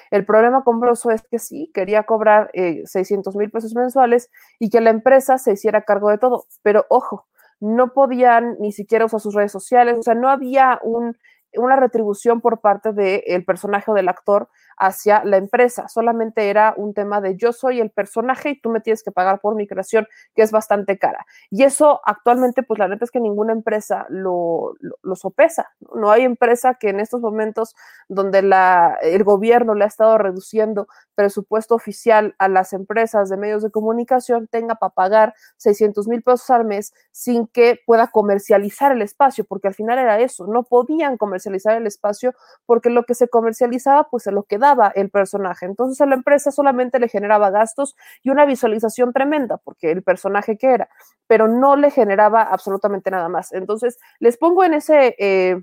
El 0.09 0.25
problema 0.25 0.63
con 0.63 0.79
Broso 0.79 1.11
es 1.11 1.21
que 1.29 1.37
sí, 1.37 1.69
quería 1.73 2.03
cobrar 2.03 2.49
eh, 2.53 2.81
600 2.85 3.35
mil 3.35 3.51
pesos 3.51 3.75
mensuales 3.75 4.31
y 4.59 4.69
que 4.69 4.81
la 4.81 4.89
empresa 4.89 5.37
se 5.37 5.53
hiciera 5.53 5.83
cargo 5.83 6.09
de 6.09 6.17
todo. 6.17 6.45
Pero 6.63 6.85
ojo, 6.89 7.27
no 7.59 7.93
podían 7.93 8.57
ni 8.59 8.71
siquiera 8.71 9.05
usar 9.05 9.19
sus 9.19 9.35
redes 9.35 9.51
sociales, 9.51 9.97
o 9.97 10.03
sea, 10.03 10.15
no 10.15 10.29
había 10.29 10.79
un, 10.83 11.17
una 11.53 11.75
retribución 11.75 12.41
por 12.41 12.59
parte 12.59 12.91
del 12.93 13.45
personaje 13.45 13.91
o 13.91 13.93
del 13.93 14.09
actor 14.09 14.49
hacia 14.77 15.23
la 15.23 15.37
empresa. 15.37 15.87
Solamente 15.87 16.49
era 16.49 16.73
un 16.77 16.93
tema 16.93 17.21
de 17.21 17.35
yo 17.35 17.53
soy 17.53 17.79
el 17.79 17.89
personaje 17.89 18.51
y 18.51 18.61
tú 18.61 18.69
me 18.69 18.81
tienes 18.81 19.03
que 19.03 19.11
pagar 19.11 19.39
por 19.39 19.55
mi 19.55 19.67
creación, 19.67 20.07
que 20.35 20.41
es 20.41 20.51
bastante 20.51 20.97
cara. 20.97 21.25
Y 21.49 21.63
eso 21.63 22.01
actualmente, 22.05 22.63
pues 22.63 22.79
la 22.79 22.87
neta 22.87 23.05
es 23.05 23.11
que 23.11 23.19
ninguna 23.19 23.53
empresa 23.53 24.05
lo, 24.09 24.75
lo, 25.01 25.15
sopesa. 25.15 25.71
¿no? 25.79 26.01
no 26.01 26.11
hay 26.11 26.23
empresa 26.23 26.75
que 26.75 26.89
en 26.89 26.99
estos 26.99 27.21
momentos 27.21 27.75
donde 28.07 28.41
la, 28.41 28.97
el 29.01 29.23
gobierno 29.23 29.73
le 29.75 29.83
ha 29.85 29.87
estado 29.87 30.17
reduciendo 30.17 30.87
presupuesto 31.15 31.75
oficial 31.75 32.35
a 32.39 32.47
las 32.47 32.73
empresas 32.73 33.29
de 33.29 33.37
medios 33.37 33.63
de 33.63 33.71
comunicación 33.71 34.47
tenga 34.47 34.75
para 34.75 34.93
pagar 34.93 35.33
600 35.57 36.07
mil 36.07 36.21
pesos 36.23 36.49
al 36.49 36.65
mes 36.65 36.93
sin 37.11 37.47
que 37.47 37.79
pueda 37.85 38.07
comercializar 38.07 38.91
el 38.91 39.01
espacio, 39.01 39.45
porque 39.45 39.67
al 39.67 39.73
final 39.73 39.99
era 39.99 40.19
eso, 40.19 40.47
no 40.47 40.63
podían 40.63 41.17
comercializar 41.17 41.77
el 41.77 41.87
espacio 41.87 42.33
porque 42.65 42.89
lo 42.89 43.03
que 43.03 43.13
se 43.13 43.27
comercializaba 43.27 44.09
pues 44.09 44.23
se 44.23 44.31
lo 44.31 44.43
quedaba 44.43 44.62
el 44.95 45.09
personaje. 45.09 45.65
Entonces 45.65 45.99
a 46.01 46.05
la 46.05 46.15
empresa 46.15 46.51
solamente 46.51 46.99
le 46.99 47.07
generaba 47.07 47.49
gastos 47.49 47.95
y 48.23 48.29
una 48.29 48.45
visualización 48.45 49.13
tremenda, 49.13 49.57
porque 49.57 49.91
el 49.91 50.03
personaje 50.03 50.57
que 50.57 50.67
era, 50.67 50.89
pero 51.27 51.47
no 51.47 51.75
le 51.75 51.91
generaba 51.91 52.43
absolutamente 52.43 53.11
nada 53.11 53.29
más. 53.29 53.53
Entonces 53.53 53.99
les 54.19 54.37
pongo 54.37 54.63
en 54.63 54.73
ese... 54.73 55.15
Eh, 55.19 55.61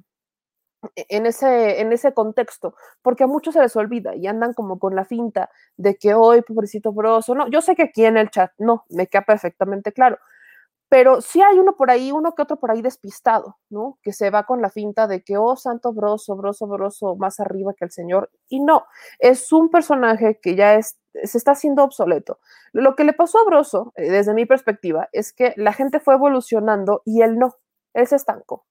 en 0.96 1.26
ese, 1.26 1.82
en 1.82 1.92
ese 1.92 2.14
contexto, 2.14 2.74
porque 3.02 3.24
a 3.24 3.26
muchos 3.26 3.52
se 3.52 3.60
les 3.60 3.76
olvida 3.76 4.16
y 4.16 4.26
andan 4.26 4.54
como 4.54 4.78
con 4.78 4.96
la 4.96 5.04
finta 5.04 5.50
de 5.76 5.96
que 5.96 6.14
hoy, 6.14 6.40
pobrecito 6.40 6.90
broso, 6.90 7.34
no, 7.34 7.48
yo 7.48 7.60
sé 7.60 7.76
que 7.76 7.82
aquí 7.82 8.06
en 8.06 8.16
el 8.16 8.30
chat 8.30 8.50
no, 8.56 8.86
me 8.88 9.06
queda 9.06 9.20
perfectamente 9.20 9.92
claro, 9.92 10.18
pero 10.90 11.22
sí 11.22 11.40
hay 11.40 11.58
uno 11.58 11.76
por 11.76 11.90
ahí, 11.90 12.12
uno 12.12 12.34
que 12.34 12.42
otro 12.42 12.58
por 12.58 12.72
ahí 12.72 12.82
despistado, 12.82 13.56
¿no? 13.70 13.98
Que 14.02 14.12
se 14.12 14.30
va 14.30 14.44
con 14.44 14.60
la 14.60 14.70
finta 14.70 15.06
de 15.06 15.22
que, 15.22 15.38
oh, 15.38 15.56
santo 15.56 15.92
broso, 15.92 16.36
broso, 16.36 16.66
broso, 16.66 17.14
más 17.16 17.40
arriba 17.40 17.74
que 17.74 17.84
el 17.86 17.92
señor, 17.92 18.30
y 18.48 18.60
no, 18.60 18.84
es 19.20 19.52
un 19.52 19.70
personaje 19.70 20.40
que 20.42 20.56
ya 20.56 20.74
es, 20.74 20.98
se 21.24 21.38
está 21.38 21.52
haciendo 21.52 21.84
obsoleto. 21.84 22.40
Lo 22.72 22.96
que 22.96 23.04
le 23.04 23.12
pasó 23.12 23.38
a 23.38 23.44
Broso, 23.44 23.92
eh, 23.96 24.10
desde 24.10 24.34
mi 24.34 24.46
perspectiva, 24.46 25.08
es 25.12 25.32
que 25.32 25.54
la 25.56 25.72
gente 25.72 26.00
fue 26.00 26.14
evolucionando 26.14 27.02
y 27.04 27.22
él 27.22 27.38
no, 27.38 27.54
él 27.94 28.06
se 28.08 28.16
estancó 28.16 28.66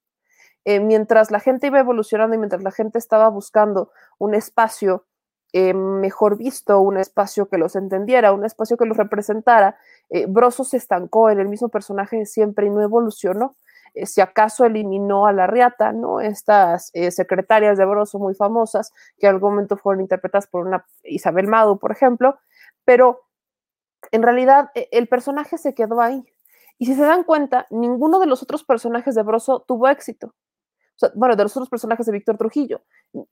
eh, 0.65 0.79
mientras 0.79 1.31
la 1.31 1.39
gente 1.39 1.67
iba 1.67 1.79
evolucionando 1.79 2.35
y 2.35 2.37
mientras 2.37 2.63
la 2.63 2.71
gente 2.71 2.99
estaba 2.99 3.29
buscando 3.29 3.91
un 4.17 4.35
espacio 4.35 5.05
eh, 5.51 5.73
mejor 5.73 6.37
visto, 6.37 6.79
un 6.79 6.97
espacio 6.97 7.47
que 7.49 7.57
los 7.57 7.75
entendiera, 7.75 8.33
un 8.33 8.45
espacio 8.45 8.77
que 8.77 8.85
los 8.85 8.97
representara, 8.97 9.77
eh, 10.09 10.25
Broso 10.27 10.63
se 10.63 10.77
estancó 10.77 11.29
en 11.31 11.39
el 11.39 11.47
mismo 11.47 11.69
personaje 11.69 12.17
de 12.17 12.25
siempre 12.25 12.67
y 12.67 12.69
no 12.69 12.81
evolucionó. 12.81 13.55
Eh, 13.95 14.05
si 14.05 14.21
acaso 14.21 14.65
eliminó 14.65 15.25
a 15.25 15.33
la 15.33 15.47
Riata, 15.47 15.91
¿no? 15.91 16.21
Estas 16.21 16.91
secretarias 17.09 17.77
de 17.79 17.85
Broso 17.85 18.19
muy 18.19 18.35
famosas, 18.35 18.93
que 19.17 19.27
en 19.27 19.33
algún 19.35 19.51
momento 19.51 19.77
fueron 19.77 20.01
interpretadas 20.01 20.47
por 20.47 20.67
una 20.67 20.85
Isabel 21.03 21.47
Mado, 21.47 21.79
por 21.79 21.91
ejemplo, 21.91 22.37
pero 22.85 23.21
en 24.11 24.23
realidad 24.23 24.69
el 24.75 25.07
personaje 25.07 25.57
se 25.57 25.73
quedó 25.73 26.01
ahí. 26.01 26.23
Y 26.77 26.85
si 26.85 26.95
se 26.95 27.01
dan 27.01 27.23
cuenta, 27.23 27.65
ninguno 27.71 28.19
de 28.19 28.27
los 28.27 28.43
otros 28.43 28.63
personajes 28.63 29.15
de 29.15 29.23
Broso 29.23 29.65
tuvo 29.67 29.87
éxito 29.89 30.35
bueno, 31.15 31.35
de 31.35 31.43
los 31.43 31.55
otros 31.55 31.69
personajes 31.69 32.05
de 32.05 32.11
Víctor 32.11 32.37
Trujillo. 32.37 32.81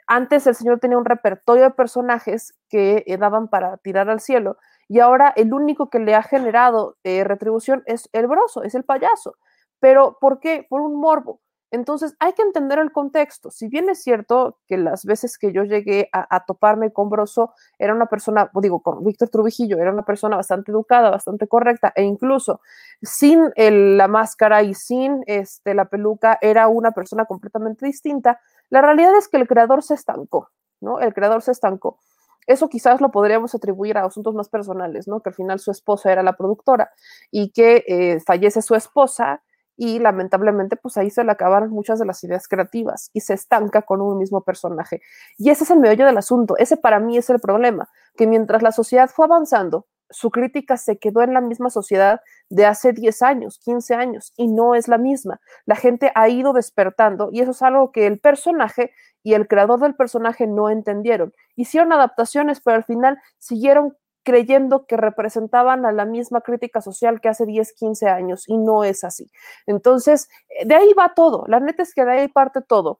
Antes 0.07 0.47
el 0.47 0.55
señor 0.55 0.79
tenía 0.79 0.97
un 0.97 1.05
repertorio 1.05 1.63
de 1.63 1.71
personajes 1.71 2.53
que 2.69 3.03
eh, 3.05 3.17
daban 3.17 3.47
para 3.47 3.77
tirar 3.77 4.09
al 4.09 4.19
cielo 4.19 4.57
y 4.87 4.99
ahora 4.99 5.33
el 5.35 5.53
único 5.53 5.89
que 5.89 5.99
le 5.99 6.15
ha 6.15 6.23
generado 6.23 6.97
eh, 7.03 7.23
retribución 7.23 7.83
es 7.85 8.09
el 8.13 8.27
broso, 8.27 8.63
es 8.63 8.73
el 8.75 8.83
payaso. 8.83 9.37
Pero 9.79 10.17
¿por 10.19 10.39
qué? 10.39 10.65
Por 10.69 10.81
un 10.81 10.99
morbo. 10.99 11.41
Entonces 11.69 12.15
hay 12.19 12.31
que 12.33 12.43
entender 12.43 12.79
el 12.79 12.91
contexto. 12.93 13.51
Si 13.51 13.67
bien 13.67 13.89
es 13.89 14.01
cierto 14.01 14.59
que 14.67 14.77
las 14.77 15.03
veces 15.03 15.37
que 15.37 15.51
yo 15.51 15.63
llegué 15.63 16.09
a, 16.13 16.45
toparme 16.45 16.93
con 16.93 17.09
Broso 17.09 17.53
era 17.77 17.93
una 17.93 18.05
persona, 18.05 18.49
digo, 18.61 18.81
con 18.81 19.03
Víctor 19.03 19.27
Trujillo, 19.29 19.77
era 19.77 19.91
una 19.91 20.05
persona 20.05 20.37
bastante 20.37 20.71
educada, 20.71 21.09
bastante 21.09 21.47
correcta 21.47 21.91
e 21.95 22.03
incluso 22.03 22.61
sin 23.01 23.51
la 23.57 24.07
máscara 24.07 24.63
y 24.63 24.73
sin 24.75 25.23
este, 25.27 25.73
la 25.73 25.85
peluca 25.85 26.37
era 26.41 26.69
una 26.69 26.91
persona 26.91 27.25
completamente 27.25 27.85
distinta, 27.85 28.39
la 28.69 28.81
realidad 28.81 29.15
es 29.17 29.27
que 29.27 29.37
el 29.37 29.47
creador 29.47 29.83
se 29.83 29.93
estancó, 29.93 30.49
¿no? 30.81 30.99
El 30.99 31.13
creador 31.13 31.41
se 31.41 31.51
estancó. 31.51 31.99
Eso 32.45 32.69
quizás 32.69 33.01
lo 33.01 33.11
podríamos 33.11 33.53
atribuir 33.53 33.97
a 33.97 34.05
asuntos 34.05 34.33
más 34.33 34.49
personales, 34.49 35.07
¿no? 35.07 35.21
Que 35.21 35.29
al 35.29 35.35
final 35.35 35.59
su 35.59 35.71
esposa 35.71 36.11
era 36.11 36.23
la 36.23 36.37
productora 36.37 36.91
y 37.29 37.51
que 37.51 37.83
eh, 37.87 38.19
fallece 38.25 38.61
su 38.61 38.73
esposa 38.75 39.41
y 39.75 39.99
lamentablemente 39.99 40.75
pues 40.75 40.97
ahí 40.97 41.11
se 41.11 41.23
le 41.23 41.31
acabaron 41.31 41.69
muchas 41.69 41.99
de 41.99 42.05
las 42.05 42.23
ideas 42.23 42.47
creativas 42.47 43.11
y 43.13 43.21
se 43.21 43.33
estanca 43.33 43.83
con 43.83 44.01
un 44.01 44.17
mismo 44.17 44.41
personaje. 44.41 45.01
Y 45.37 45.49
ese 45.49 45.65
es 45.65 45.71
el 45.71 45.79
meollo 45.79 46.05
del 46.05 46.17
asunto, 46.17 46.57
ese 46.57 46.77
para 46.77 46.99
mí 46.99 47.17
es 47.17 47.29
el 47.29 47.39
problema, 47.39 47.89
que 48.15 48.27
mientras 48.27 48.63
la 48.63 48.71
sociedad 48.71 49.09
fue 49.09 49.25
avanzando, 49.25 49.85
su 50.09 50.31
crítica 50.31 50.77
se 50.77 50.97
quedó 50.97 51.21
en 51.21 51.33
la 51.33 51.41
misma 51.41 51.69
sociedad 51.69 52.21
de 52.49 52.65
hace 52.65 52.93
10 52.93 53.21
años, 53.21 53.59
15 53.59 53.95
años, 53.95 54.33
y 54.37 54.47
no 54.47 54.75
es 54.75 54.87
la 54.87 54.97
misma. 54.97 55.39
La 55.65 55.75
gente 55.75 56.11
ha 56.15 56.29
ido 56.29 56.53
despertando 56.53 57.29
y 57.31 57.41
eso 57.41 57.51
es 57.51 57.61
algo 57.61 57.91
que 57.91 58.07
el 58.07 58.19
personaje 58.19 58.91
y 59.23 59.33
el 59.33 59.47
creador 59.47 59.79
del 59.79 59.95
personaje 59.95 60.47
no 60.47 60.69
entendieron. 60.69 61.33
Hicieron 61.55 61.91
adaptaciones, 61.91 62.61
pero 62.61 62.77
al 62.77 62.85
final 62.85 63.17
siguieron 63.37 63.95
creyendo 64.23 64.85
que 64.85 64.97
representaban 64.97 65.85
a 65.85 65.93
la 65.93 66.03
misma 66.03 66.41
crítica 66.41 66.81
social 66.81 67.21
que 67.21 67.29
hace 67.29 67.45
10, 67.45 67.73
15 67.73 68.07
años 68.07 68.43
y 68.47 68.57
no 68.57 68.83
es 68.83 69.05
así. 69.05 69.31
Entonces, 69.65 70.27
de 70.65 70.75
ahí 70.75 70.93
va 70.93 71.13
todo. 71.13 71.45
La 71.47 71.61
neta 71.61 71.83
es 71.83 71.93
que 71.93 72.03
de 72.03 72.11
ahí 72.11 72.27
parte 72.27 72.61
todo. 72.61 72.99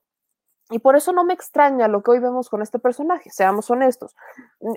Y 0.70 0.80
por 0.80 0.98
eso 0.98 1.14
no 1.14 1.24
me 1.24 1.34
extraña 1.34 1.88
lo 1.88 2.04
que 2.04 2.12
hoy 2.12 2.20
vemos 2.20 2.50
con 2.50 2.62
este 2.62 2.78
personaje, 2.78 3.30
seamos 3.30 3.70
honestos. 3.70 4.16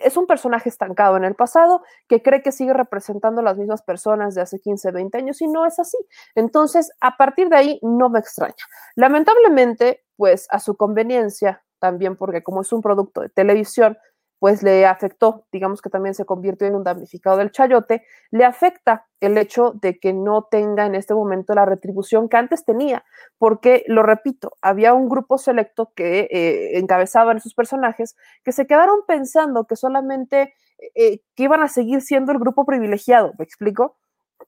Es 0.04 0.16
un 0.16 0.26
personaje 0.26 0.68
estancado 0.68 1.16
en 1.16 1.24
el 1.24 1.34
pasado 1.34 1.82
que 2.08 2.22
cree 2.22 2.42
que 2.42 2.52
sigue 2.52 2.72
representando 2.72 3.40
a 3.40 3.44
las 3.44 3.56
mismas 3.56 3.82
personas 3.82 4.34
de 4.34 4.42
hace 4.42 4.60
15, 4.60 4.92
20 4.92 5.18
años 5.18 5.42
y 5.42 5.48
no 5.48 5.66
es 5.66 5.78
así. 5.80 5.98
Entonces, 6.36 6.92
a 7.00 7.16
partir 7.16 7.48
de 7.48 7.56
ahí 7.56 7.78
no 7.82 8.08
me 8.08 8.20
extraña. 8.20 8.54
Lamentablemente, 8.94 10.04
pues 10.16 10.46
a 10.50 10.60
su 10.60 10.76
conveniencia, 10.76 11.64
también 11.80 12.16
porque 12.16 12.42
como 12.42 12.60
es 12.60 12.72
un 12.72 12.82
producto 12.82 13.22
de 13.22 13.30
televisión, 13.30 13.98
pues 14.40 14.64
le 14.64 14.86
afectó, 14.86 15.46
digamos 15.52 15.82
que 15.82 15.90
también 15.90 16.14
se 16.16 16.24
convirtió 16.24 16.66
en 16.66 16.74
un 16.74 16.82
damnificado 16.82 17.36
del 17.36 17.52
chayote, 17.52 18.04
le 18.32 18.44
afecta 18.44 19.06
el 19.20 19.38
hecho 19.38 19.72
de 19.80 20.00
que 20.00 20.12
no 20.12 20.48
tenga 20.50 20.86
en 20.86 20.96
este 20.96 21.14
momento 21.14 21.54
la 21.54 21.66
retribución 21.66 22.28
que 22.28 22.38
antes 22.38 22.64
tenía, 22.64 23.04
porque, 23.38 23.84
lo 23.86 24.02
repito, 24.02 24.54
había 24.62 24.94
un 24.94 25.08
grupo 25.08 25.38
selecto 25.38 25.92
que 25.94 26.26
eh, 26.32 26.78
encabezaban 26.78 27.36
esos 27.36 27.54
personajes 27.54 28.16
que 28.42 28.52
se 28.52 28.66
quedaron 28.66 29.00
pensando 29.06 29.66
que 29.66 29.76
solamente 29.76 30.54
eh, 30.94 31.20
que 31.36 31.44
iban 31.44 31.62
a 31.62 31.68
seguir 31.68 32.00
siendo 32.00 32.32
el 32.32 32.38
grupo 32.38 32.64
privilegiado, 32.64 33.34
¿me 33.38 33.44
explico? 33.44 33.98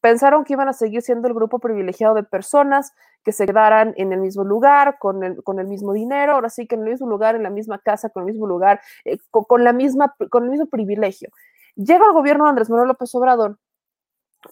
Pensaron 0.01 0.45
que 0.45 0.55
iban 0.55 0.69
a 0.69 0.73
seguir 0.73 1.03
siendo 1.03 1.29
el 1.29 1.35
grupo 1.35 1.59
privilegiado 1.59 2.15
de 2.15 2.23
personas 2.23 2.93
que 3.25 3.33
se 3.33 3.47
quedaran 3.47 3.95
en 3.97 4.13
el 4.13 4.21
mismo 4.21 4.45
lugar, 4.45 4.99
con 4.99 5.23
el, 5.23 5.43
con 5.43 5.61
el 5.61 5.67
mismo 5.67 5.93
dinero, 5.93 6.33
ahora 6.33 6.51
sí 6.51 6.67
que 6.67 6.75
en 6.75 6.83
el 6.83 6.91
mismo 6.91 7.09
lugar, 7.09 7.37
en 7.37 7.43
la 7.43 7.51
misma 7.51 7.79
casa, 7.79 8.11
con 8.11 8.23
el 8.23 8.33
mismo 8.33 8.47
lugar, 8.47 8.81
eh, 9.05 9.19
con, 9.31 9.65
la 9.65 9.73
misma, 9.73 10.15
con 10.31 10.45
el 10.45 10.51
mismo 10.51 10.67
privilegio. 10.67 11.31
Llega 11.77 12.07
el 12.07 12.13
gobierno 12.13 12.45
de 12.45 12.51
Andrés 12.51 12.71
Manuel 12.71 12.89
López 12.89 13.15
Obrador 13.15 13.59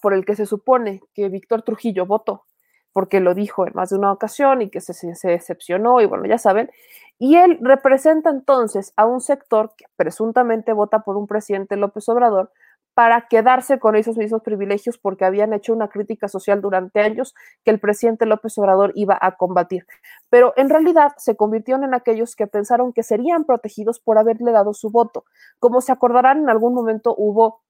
por 0.00 0.14
el 0.14 0.24
que 0.24 0.36
se 0.36 0.46
supone 0.46 1.02
que 1.14 1.28
Víctor 1.28 1.62
Trujillo 1.62 2.06
votó, 2.06 2.44
porque 2.92 3.20
lo 3.20 3.34
dijo 3.34 3.66
en 3.66 3.72
más 3.74 3.90
de 3.90 3.96
una 3.96 4.12
ocasión 4.12 4.62
y 4.62 4.70
que 4.70 4.80
se, 4.80 4.94
se, 4.94 5.14
se 5.14 5.30
decepcionó 5.30 6.00
y 6.00 6.06
bueno, 6.06 6.26
ya 6.26 6.38
saben, 6.38 6.70
y 7.18 7.36
él 7.36 7.58
representa 7.60 8.30
entonces 8.30 8.92
a 8.96 9.04
un 9.04 9.20
sector 9.20 9.74
que 9.76 9.86
presuntamente 9.96 10.72
vota 10.72 11.00
por 11.00 11.16
un 11.16 11.26
presidente 11.26 11.76
López 11.76 12.08
Obrador 12.08 12.52
para 13.00 13.28
quedarse 13.28 13.78
con 13.78 13.96
esos 13.96 14.18
mismos 14.18 14.42
privilegios 14.42 14.98
porque 14.98 15.24
habían 15.24 15.54
hecho 15.54 15.72
una 15.72 15.88
crítica 15.88 16.28
social 16.28 16.60
durante 16.60 17.00
años 17.00 17.34
que 17.64 17.70
el 17.70 17.80
presidente 17.80 18.26
López 18.26 18.58
Obrador 18.58 18.92
iba 18.94 19.16
a 19.18 19.38
combatir. 19.38 19.86
Pero 20.28 20.52
en 20.58 20.68
realidad 20.68 21.12
se 21.16 21.34
convirtieron 21.34 21.82
en 21.82 21.94
aquellos 21.94 22.36
que 22.36 22.46
pensaron 22.46 22.92
que 22.92 23.02
serían 23.02 23.44
protegidos 23.44 24.00
por 24.00 24.18
haberle 24.18 24.52
dado 24.52 24.74
su 24.74 24.90
voto. 24.90 25.24
Como 25.58 25.80
se 25.80 25.92
acordarán, 25.92 26.40
en 26.40 26.50
algún 26.50 26.74
momento 26.74 27.14
hubo 27.16 27.62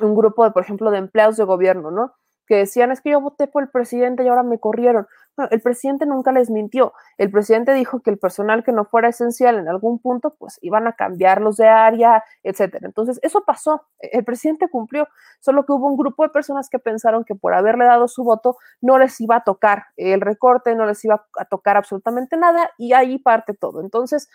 un 0.00 0.14
grupo 0.14 0.44
de, 0.44 0.52
por 0.52 0.62
ejemplo, 0.62 0.92
de 0.92 0.98
empleados 0.98 1.36
de 1.36 1.42
gobierno, 1.42 1.90
¿no? 1.90 2.14
Que 2.46 2.56
decían, 2.56 2.90
es 2.90 3.00
que 3.00 3.10
yo 3.10 3.20
voté 3.20 3.46
por 3.46 3.62
el 3.62 3.70
presidente 3.70 4.24
y 4.24 4.28
ahora 4.28 4.42
me 4.42 4.58
corrieron. 4.58 5.06
Bueno, 5.36 5.48
el 5.50 5.62
presidente 5.62 6.04
nunca 6.04 6.30
les 6.32 6.50
mintió. 6.50 6.92
El 7.16 7.30
presidente 7.30 7.72
dijo 7.72 8.00
que 8.00 8.10
el 8.10 8.18
personal 8.18 8.64
que 8.64 8.72
no 8.72 8.84
fuera 8.84 9.08
esencial 9.08 9.58
en 9.58 9.68
algún 9.68 9.98
punto, 9.98 10.34
pues 10.38 10.58
iban 10.60 10.86
a 10.86 10.92
cambiarlos 10.92 11.56
de 11.56 11.68
área, 11.68 12.22
etcétera. 12.42 12.86
Entonces, 12.86 13.18
eso 13.22 13.42
pasó. 13.46 13.86
El 13.98 14.24
presidente 14.24 14.68
cumplió, 14.68 15.08
solo 15.40 15.64
que 15.64 15.72
hubo 15.72 15.88
un 15.88 15.96
grupo 15.96 16.22
de 16.24 16.28
personas 16.28 16.68
que 16.68 16.78
pensaron 16.78 17.24
que 17.24 17.34
por 17.34 17.54
haberle 17.54 17.86
dado 17.86 18.08
su 18.08 18.24
voto 18.24 18.56
no 18.80 18.98
les 18.98 19.18
iba 19.20 19.36
a 19.36 19.44
tocar 19.44 19.84
el 19.96 20.20
recorte, 20.20 20.74
no 20.74 20.84
les 20.84 21.02
iba 21.04 21.26
a 21.38 21.44
tocar 21.46 21.76
absolutamente 21.76 22.36
nada 22.36 22.70
y 22.76 22.92
ahí 22.92 23.18
parte 23.18 23.54
todo. 23.54 23.80
Entonces, 23.80 24.28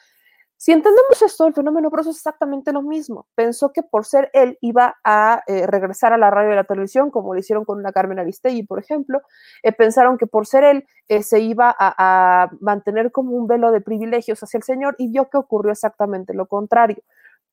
si 0.59 0.71
entendemos 0.71 1.21
esto, 1.21 1.45
el 1.45 1.53
fenómeno 1.53 1.91
Broso 1.91 2.09
es 2.09 2.17
exactamente 2.17 2.73
lo 2.73 2.81
mismo. 2.81 3.27
Pensó 3.35 3.71
que 3.71 3.83
por 3.83 4.05
ser 4.05 4.31
él 4.33 4.57
iba 4.59 4.95
a 5.03 5.43
eh, 5.45 5.67
regresar 5.67 6.13
a 6.13 6.17
la 6.17 6.31
radio 6.31 6.51
y 6.51 6.55
la 6.55 6.63
televisión, 6.63 7.11
como 7.11 7.35
lo 7.35 7.39
hicieron 7.39 7.63
con 7.63 7.83
la 7.83 7.91
Carmen 7.91 8.17
Aristegui, 8.17 8.63
por 8.63 8.79
ejemplo. 8.79 9.21
Eh, 9.61 9.71
pensaron 9.71 10.17
que 10.17 10.25
por 10.25 10.47
ser 10.47 10.63
él 10.63 10.87
eh, 11.09 11.21
se 11.21 11.41
iba 11.41 11.69
a, 11.69 11.93
a, 12.43 12.49
mantener 12.59 13.11
como 13.11 13.33
un 13.33 13.45
velo 13.45 13.71
de 13.71 13.81
privilegios 13.81 14.41
hacia 14.41 14.57
el 14.57 14.63
Señor 14.63 14.95
y 14.97 15.11
vio 15.11 15.29
que 15.29 15.37
ocurrió 15.37 15.71
exactamente 15.71 16.33
lo 16.33 16.47
contrario. 16.47 17.03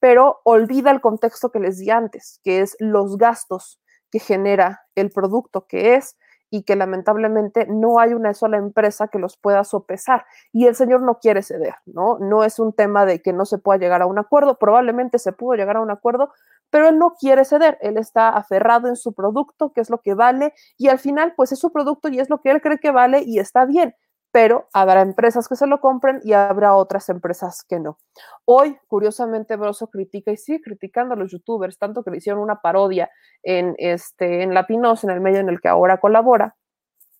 Pero 0.00 0.40
olvida 0.44 0.90
el 0.90 1.02
contexto 1.02 1.50
que 1.50 1.60
les 1.60 1.78
di 1.78 1.90
antes, 1.90 2.40
que 2.42 2.62
es 2.62 2.74
los 2.78 3.18
gastos 3.18 3.82
que 4.10 4.18
genera 4.18 4.82
el 4.94 5.10
producto 5.10 5.66
que 5.66 5.96
es 5.96 6.16
y 6.54 6.62
que 6.62 6.76
lamentablemente 6.76 7.66
no 7.68 7.98
hay 7.98 8.14
una 8.14 8.32
sola 8.32 8.58
empresa 8.58 9.08
que 9.08 9.18
los 9.18 9.36
pueda 9.36 9.64
sopesar. 9.64 10.24
Y 10.52 10.66
el 10.66 10.76
señor 10.76 11.02
no 11.02 11.18
quiere 11.18 11.42
ceder, 11.42 11.74
¿no? 11.84 12.18
No 12.20 12.44
es 12.44 12.60
un 12.60 12.72
tema 12.72 13.04
de 13.04 13.20
que 13.20 13.32
no 13.32 13.44
se 13.44 13.58
pueda 13.58 13.80
llegar 13.80 14.02
a 14.02 14.06
un 14.06 14.20
acuerdo, 14.20 14.56
probablemente 14.56 15.18
se 15.18 15.32
pudo 15.32 15.56
llegar 15.56 15.78
a 15.78 15.80
un 15.80 15.90
acuerdo, 15.90 16.32
pero 16.70 16.88
él 16.88 16.96
no 16.96 17.14
quiere 17.18 17.44
ceder, 17.44 17.76
él 17.80 17.98
está 17.98 18.28
aferrado 18.28 18.86
en 18.86 18.94
su 18.94 19.14
producto, 19.14 19.72
que 19.72 19.80
es 19.80 19.90
lo 19.90 19.98
que 19.98 20.14
vale, 20.14 20.54
y 20.78 20.86
al 20.86 21.00
final, 21.00 21.34
pues 21.36 21.50
es 21.50 21.58
su 21.58 21.72
producto 21.72 22.08
y 22.08 22.20
es 22.20 22.30
lo 22.30 22.40
que 22.40 22.52
él 22.52 22.60
cree 22.60 22.78
que 22.78 22.92
vale 22.92 23.24
y 23.26 23.40
está 23.40 23.64
bien 23.64 23.96
pero 24.34 24.68
habrá 24.72 25.00
empresas 25.02 25.46
que 25.46 25.54
se 25.54 25.68
lo 25.68 25.80
compren 25.80 26.20
y 26.24 26.32
habrá 26.32 26.74
otras 26.74 27.08
empresas 27.08 27.62
que 27.62 27.78
no. 27.78 28.00
Hoy, 28.44 28.76
curiosamente, 28.88 29.54
Broso 29.54 29.86
critica 29.86 30.32
y 30.32 30.36
sigue 30.36 30.60
criticando 30.60 31.14
a 31.14 31.16
los 31.16 31.30
youtubers, 31.30 31.78
tanto 31.78 32.02
que 32.02 32.10
le 32.10 32.16
hicieron 32.16 32.42
una 32.42 32.60
parodia 32.60 33.12
en, 33.44 33.76
este, 33.78 34.42
en 34.42 34.52
Latinos, 34.52 35.04
en 35.04 35.10
el 35.10 35.20
medio 35.20 35.38
en 35.38 35.50
el 35.50 35.60
que 35.60 35.68
ahora 35.68 35.98
colabora, 35.98 36.56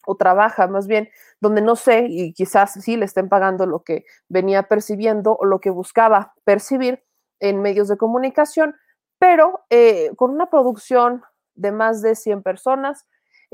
o 0.05 0.17
trabaja 0.17 0.67
más 0.67 0.89
bien, 0.89 1.09
donde 1.39 1.63
no 1.63 1.77
sé, 1.77 2.07
y 2.09 2.33
quizás 2.33 2.73
sí 2.73 2.97
le 2.97 3.05
estén 3.05 3.29
pagando 3.29 3.65
lo 3.65 3.85
que 3.85 4.05
venía 4.29 4.65
percibiendo 4.65 5.37
o 5.37 5.45
lo 5.45 5.61
que 5.61 5.71
buscaba 5.71 6.35
percibir 6.43 7.05
en 7.39 7.63
medios 7.63 7.87
de 7.87 7.97
comunicación, 7.97 8.75
pero 9.21 9.61
eh, 9.71 10.11
con 10.17 10.33
una 10.33 10.51
producción 10.51 11.23
de 11.55 11.71
más 11.71 12.03
de 12.03 12.17
100 12.17 12.43
personas, 12.43 13.07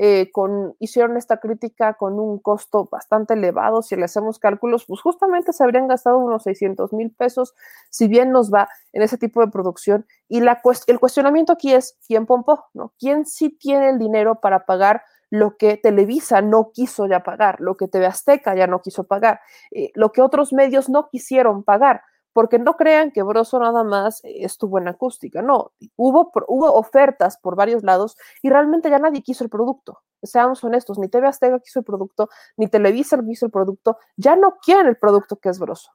eh, 0.02 0.30
con, 0.32 0.74
hicieron 0.78 1.18
esta 1.18 1.40
crítica 1.40 1.92
con 1.92 2.18
un 2.18 2.38
costo 2.38 2.88
bastante 2.90 3.34
elevado. 3.34 3.82
Si 3.82 3.96
le 3.96 4.06
hacemos 4.06 4.38
cálculos, 4.38 4.86
pues 4.86 5.02
justamente 5.02 5.52
se 5.52 5.62
habrían 5.62 5.88
gastado 5.88 6.16
unos 6.16 6.44
600 6.44 6.94
mil 6.94 7.10
pesos, 7.10 7.54
si 7.90 8.08
bien 8.08 8.32
nos 8.32 8.50
va 8.50 8.66
en 8.94 9.02
ese 9.02 9.18
tipo 9.18 9.44
de 9.44 9.52
producción. 9.52 10.06
Y 10.26 10.40
el 10.40 11.00
cuestionamiento 11.00 11.52
aquí 11.52 11.74
es, 11.74 11.98
¿quién 12.06 12.24
pompó? 12.24 12.64
¿no? 12.72 12.94
¿Quién 12.98 13.26
sí 13.26 13.50
tiene 13.50 13.90
el 13.90 13.98
dinero 13.98 14.40
para 14.40 14.64
pagar 14.64 15.02
lo 15.28 15.58
que 15.58 15.76
Televisa 15.76 16.40
no 16.40 16.70
quiso 16.72 17.06
ya 17.06 17.22
pagar, 17.22 17.60
lo 17.60 17.76
que 17.76 17.86
TV 17.86 18.06
Azteca 18.06 18.54
ya 18.54 18.66
no 18.66 18.80
quiso 18.80 19.04
pagar, 19.04 19.42
eh, 19.70 19.90
lo 19.94 20.12
que 20.12 20.22
otros 20.22 20.54
medios 20.54 20.88
no 20.88 21.10
quisieron 21.10 21.62
pagar? 21.62 22.00
Porque 22.32 22.58
no 22.58 22.76
crean 22.76 23.10
que 23.10 23.22
Broso 23.22 23.58
nada 23.58 23.84
más 23.84 24.20
estuvo 24.24 24.78
en 24.78 24.88
acústica, 24.88 25.42
no, 25.42 25.72
hubo, 25.96 26.30
hubo 26.48 26.72
ofertas 26.74 27.38
por 27.38 27.56
varios 27.56 27.82
lados 27.82 28.16
y 28.42 28.50
realmente 28.50 28.90
ya 28.90 28.98
nadie 28.98 29.22
quiso 29.22 29.44
el 29.44 29.50
producto. 29.50 29.98
Seamos 30.22 30.62
honestos, 30.64 30.98
ni 30.98 31.08
TV 31.08 31.26
Azteca 31.26 31.58
quiso 31.60 31.80
el 31.80 31.84
producto, 31.84 32.28
ni 32.56 32.68
Televisa 32.68 33.18
quiso 33.24 33.46
el 33.46 33.52
producto, 33.52 33.98
ya 34.16 34.36
no 34.36 34.56
quieren 34.62 34.86
el 34.86 34.96
producto 34.96 35.36
que 35.36 35.48
es 35.48 35.58
Broso. 35.58 35.90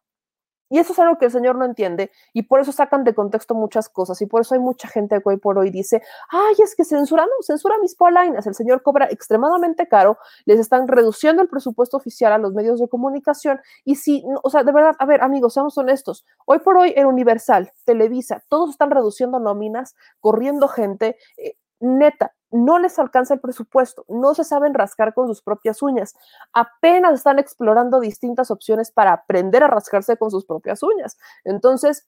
Y 0.69 0.79
eso 0.79 0.93
es 0.93 0.99
algo 0.99 1.17
que 1.17 1.25
el 1.25 1.31
Señor 1.31 1.55
no 1.57 1.65
entiende 1.65 2.11
y 2.33 2.43
por 2.43 2.59
eso 2.59 2.71
sacan 2.71 3.03
de 3.03 3.13
contexto 3.13 3.53
muchas 3.53 3.87
cosas 3.89 4.21
y 4.21 4.25
por 4.25 4.41
eso 4.41 4.55
hay 4.55 4.59
mucha 4.59 4.87
gente 4.87 5.15
que 5.17 5.29
hoy 5.29 5.37
por 5.37 5.57
hoy 5.57 5.69
dice, 5.69 6.01
ay, 6.29 6.55
es 6.63 6.75
que 6.75 6.83
censura, 6.83 7.25
no, 7.25 7.31
censura 7.41 7.75
mis 7.81 7.95
polainas, 7.95 8.47
el 8.47 8.55
Señor 8.55 8.81
cobra 8.81 9.07
extremadamente 9.09 9.87
caro, 9.87 10.17
les 10.45 10.59
están 10.59 10.87
reduciendo 10.87 11.41
el 11.41 11.49
presupuesto 11.49 11.97
oficial 11.97 12.33
a 12.33 12.37
los 12.37 12.53
medios 12.53 12.79
de 12.79 12.89
comunicación 12.89 13.61
y 13.83 13.95
si, 13.95 14.23
o 14.43 14.49
sea, 14.49 14.63
de 14.63 14.71
verdad, 14.71 14.95
a 14.99 15.05
ver, 15.05 15.21
amigos, 15.21 15.53
seamos 15.53 15.77
honestos, 15.77 16.25
hoy 16.45 16.59
por 16.59 16.77
hoy 16.77 16.93
en 16.95 17.05
Universal, 17.05 17.71
Televisa, 17.85 18.43
todos 18.49 18.71
están 18.71 18.91
reduciendo 18.91 19.39
nóminas, 19.39 19.95
corriendo 20.19 20.67
gente, 20.67 21.17
eh, 21.37 21.55
neta, 21.79 22.34
no 22.55 22.79
les 22.79 22.97
alcanza 22.99 23.33
el 23.33 23.41
presupuesto, 23.41 24.05
no 24.07 24.33
se 24.33 24.43
saben 24.43 24.73
rascar 24.73 25.13
con 25.13 25.27
sus 25.27 25.41
propias 25.41 25.81
uñas, 25.81 26.15
apenas 26.53 27.13
están 27.13 27.37
explorando 27.37 27.99
distintas 27.99 28.49
opciones 28.49 28.91
para 28.91 29.13
aprender 29.13 29.63
a 29.63 29.67
rascarse 29.67 30.17
con 30.17 30.31
sus 30.31 30.45
propias 30.45 30.81
uñas. 30.81 31.17
Entonces, 31.43 32.07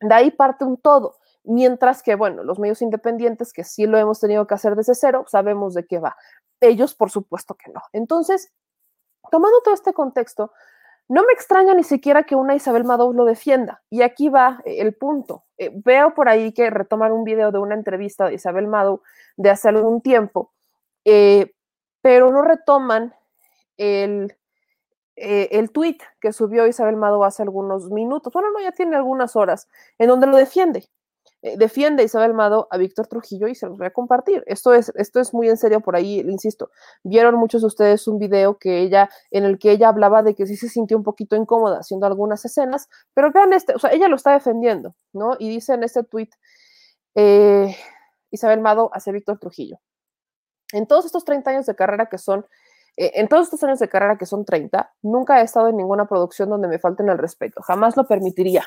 de 0.00 0.14
ahí 0.14 0.30
parte 0.30 0.64
un 0.64 0.76
todo. 0.78 1.16
Mientras 1.44 2.02
que, 2.02 2.16
bueno, 2.16 2.42
los 2.42 2.58
medios 2.58 2.82
independientes, 2.82 3.52
que 3.52 3.62
sí 3.62 3.86
lo 3.86 3.98
hemos 3.98 4.18
tenido 4.18 4.46
que 4.46 4.54
hacer 4.54 4.74
desde 4.74 4.94
cero, 4.94 5.24
sabemos 5.28 5.74
de 5.74 5.86
qué 5.86 5.98
va. 5.98 6.16
Ellos, 6.60 6.94
por 6.94 7.10
supuesto 7.10 7.54
que 7.54 7.70
no. 7.70 7.80
Entonces, 7.92 8.52
tomando 9.30 9.60
todo 9.62 9.74
este 9.74 9.92
contexto, 9.92 10.52
no 11.08 11.22
me 11.24 11.32
extraña 11.32 11.74
ni 11.74 11.84
siquiera 11.84 12.24
que 12.24 12.34
una 12.34 12.54
Isabel 12.54 12.84
Madou 12.84 13.12
lo 13.12 13.24
defienda. 13.24 13.82
Y 13.90 14.02
aquí 14.02 14.28
va 14.28 14.60
el 14.64 14.94
punto. 14.94 15.44
Eh, 15.58 15.70
veo 15.72 16.14
por 16.14 16.28
ahí 16.28 16.52
que 16.52 16.68
retoman 16.70 17.12
un 17.12 17.24
video 17.24 17.52
de 17.52 17.58
una 17.58 17.74
entrevista 17.74 18.26
de 18.26 18.34
Isabel 18.34 18.66
Madou 18.66 19.02
de 19.36 19.50
hace 19.50 19.68
algún 19.68 20.00
tiempo, 20.02 20.52
eh, 21.04 21.52
pero 22.02 22.30
no 22.32 22.42
retoman 22.42 23.14
el, 23.76 24.36
eh, 25.16 25.48
el 25.52 25.70
tweet 25.70 25.98
que 26.20 26.32
subió 26.32 26.66
Isabel 26.66 26.96
Madou 26.96 27.24
hace 27.24 27.42
algunos 27.42 27.90
minutos. 27.90 28.32
Bueno, 28.32 28.50
no, 28.50 28.60
ya 28.60 28.72
tiene 28.72 28.96
algunas 28.96 29.36
horas, 29.36 29.68
en 29.98 30.08
donde 30.08 30.26
lo 30.26 30.36
defiende. 30.36 30.88
Eh, 31.42 31.56
defiende 31.58 32.02
Isabel 32.02 32.34
Mado 32.34 32.66
a 32.70 32.78
Víctor 32.78 33.06
Trujillo 33.06 33.46
y 33.48 33.54
se 33.54 33.66
los 33.66 33.78
voy 33.78 33.86
a 33.86 33.92
compartir. 33.92 34.42
Esto 34.46 34.72
es, 34.74 34.90
esto 34.96 35.20
es 35.20 35.34
muy 35.34 35.48
en 35.48 35.56
serio 35.56 35.80
por 35.80 35.96
ahí, 35.96 36.20
insisto. 36.20 36.70
Vieron 37.02 37.34
muchos 37.36 37.60
de 37.60 37.66
ustedes 37.68 38.08
un 38.08 38.18
video 38.18 38.58
que 38.58 38.80
ella, 38.80 39.10
en 39.30 39.44
el 39.44 39.58
que 39.58 39.70
ella 39.70 39.88
hablaba 39.88 40.22
de 40.22 40.34
que 40.34 40.46
sí 40.46 40.56
se 40.56 40.68
sintió 40.68 40.96
un 40.96 41.02
poquito 41.02 41.36
incómoda 41.36 41.78
haciendo 41.80 42.06
algunas 42.06 42.44
escenas, 42.44 42.88
pero 43.14 43.30
vean 43.32 43.52
este, 43.52 43.74
o 43.74 43.78
sea, 43.78 43.90
ella 43.92 44.08
lo 44.08 44.16
está 44.16 44.32
defendiendo, 44.32 44.94
¿no? 45.12 45.36
Y 45.38 45.48
dice 45.48 45.74
en 45.74 45.82
este 45.84 46.02
tweet, 46.04 46.30
eh, 47.14 47.76
Isabel 48.30 48.60
Mado 48.60 48.90
hacia 48.92 49.12
Víctor 49.12 49.38
Trujillo. 49.38 49.78
En 50.72 50.86
todos 50.86 51.06
estos 51.06 51.24
30 51.24 51.50
años 51.50 51.66
de 51.66 51.76
carrera 51.76 52.06
que 52.06 52.18
son 52.18 52.46
eh, 52.96 53.12
en 53.14 53.28
todos 53.28 53.44
estos 53.44 53.62
años 53.62 53.78
de 53.78 53.88
carrera 53.88 54.16
que 54.16 54.26
son 54.26 54.44
30, 54.44 54.94
nunca 55.02 55.40
he 55.40 55.44
estado 55.44 55.68
en 55.68 55.76
ninguna 55.76 56.06
producción 56.06 56.48
donde 56.48 56.68
me 56.68 56.78
falten 56.78 57.08
el 57.08 57.18
respeto. 57.18 57.60
Jamás 57.62 57.96
lo 57.96 58.06
permitiría. 58.06 58.66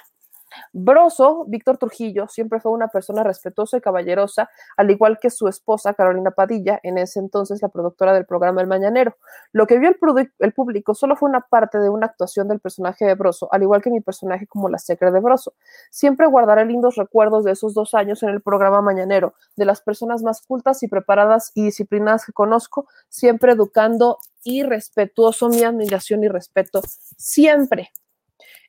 Broso, 0.74 1.45
Víctor 1.48 1.78
Trujillo, 1.78 2.28
siempre 2.28 2.60
fue 2.60 2.72
una 2.72 2.88
persona 2.88 3.24
respetuosa 3.24 3.78
y 3.78 3.82
caballerosa, 3.82 4.50
al 4.78 4.91
igual 4.91 5.19
que 5.19 5.30
su 5.30 5.48
esposa 5.48 5.93
Carolina 5.93 6.32
Padilla, 6.32 6.80
en 6.84 6.98
ese 6.98 7.19
entonces 7.19 7.62
la 7.62 7.69
productora 7.69 8.13
del 8.13 8.26
programa 8.26 8.62
El 8.62 8.67
Mañanero. 8.67 9.15
Lo 9.52 9.67
que 9.67 9.80
vio 9.80 9.89
el, 9.89 10.54
público 10.54 10.93
solo 10.93 11.15
fue 11.15 11.30
una 11.30 11.41
parte 11.41 11.80
de 11.80 11.89
una 11.89 12.08
actuación 12.08 12.48
del 12.48 12.60
personaje 12.60 13.06
de 13.06 13.15
Broso, 13.15 13.48
al 13.52 13.63
igual 13.63 13.82
que 13.82 13.89
mi 13.89 14.02
personaje 14.02 14.48
como 14.48 14.69
la 14.69 14.78
secre 14.78 15.12
de 15.12 15.19
Broso. 15.19 15.54
Siempre 15.89 16.28
guardaré 16.28 16.65
lindos 16.65 16.95
recuerdos 16.95 17.43
de 17.43 17.52
esos 17.52 17.74
dos 17.74 17.93
años 17.93 18.24
en 18.24 18.30
el 18.30 18.41
programa 18.41 18.82
Mañanero, 18.82 19.34
de 19.56 19.65
las 19.65 19.82
personas 19.82 20.24
más 20.24 20.41
cultas 20.41 20.84
y 20.84 20.88
preparadas 20.88 21.52
y 21.56 21.63
disciplinadas 21.63 22.26
que 22.26 22.34
conozco, 22.34 22.88
siempre 23.10 23.54
educando 23.54 24.19
y 24.43 24.63
respetuoso, 24.63 25.50
mi 25.50 25.63
admiración 25.63 26.24
y 26.24 26.28
respeto, 26.28 26.82
siempre. 27.17 27.91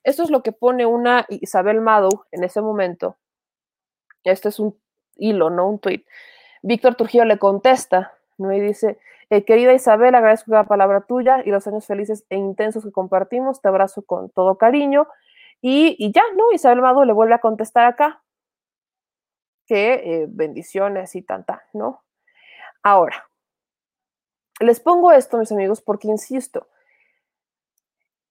Esto 0.02 0.22
es 0.22 0.30
lo 0.30 0.42
que 0.42 0.52
pone 0.52 0.86
una 0.86 1.26
Isabel 1.28 1.80
Mado 1.80 2.26
en 2.32 2.44
ese 2.44 2.60
momento. 2.60 3.16
Este 4.24 4.48
es 4.48 4.58
un 4.58 4.78
hilo, 5.16 5.50
no 5.50 5.68
un 5.68 5.78
tweet. 5.78 6.04
Víctor 6.62 6.94
Trujillo 6.94 7.24
le 7.24 7.38
contesta, 7.38 8.12
¿no? 8.38 8.52
Y 8.52 8.60
dice, 8.60 8.98
eh, 9.30 9.44
querida 9.44 9.72
Isabel, 9.72 10.14
agradezco 10.14 10.52
la 10.52 10.64
palabra 10.64 11.02
tuya 11.02 11.42
y 11.44 11.50
los 11.50 11.66
años 11.66 11.86
felices 11.86 12.24
e 12.30 12.36
intensos 12.36 12.84
que 12.84 12.92
compartimos. 12.92 13.60
Te 13.60 13.68
abrazo 13.68 14.02
con 14.02 14.30
todo 14.30 14.58
cariño. 14.58 15.06
Y, 15.60 15.96
y 15.98 16.12
ya, 16.12 16.22
¿no? 16.36 16.52
Isabel 16.52 16.80
Mado 16.80 17.04
le 17.04 17.12
vuelve 17.12 17.34
a 17.34 17.40
contestar 17.40 17.86
acá 17.86 18.22
que 19.66 19.92
eh, 19.94 20.26
bendiciones 20.28 21.14
y 21.14 21.22
tanta, 21.22 21.62
¿no? 21.72 22.02
Ahora, 22.82 23.30
les 24.58 24.80
pongo 24.80 25.12
esto, 25.12 25.38
mis 25.38 25.52
amigos, 25.52 25.80
porque 25.80 26.08
insisto, 26.08 26.66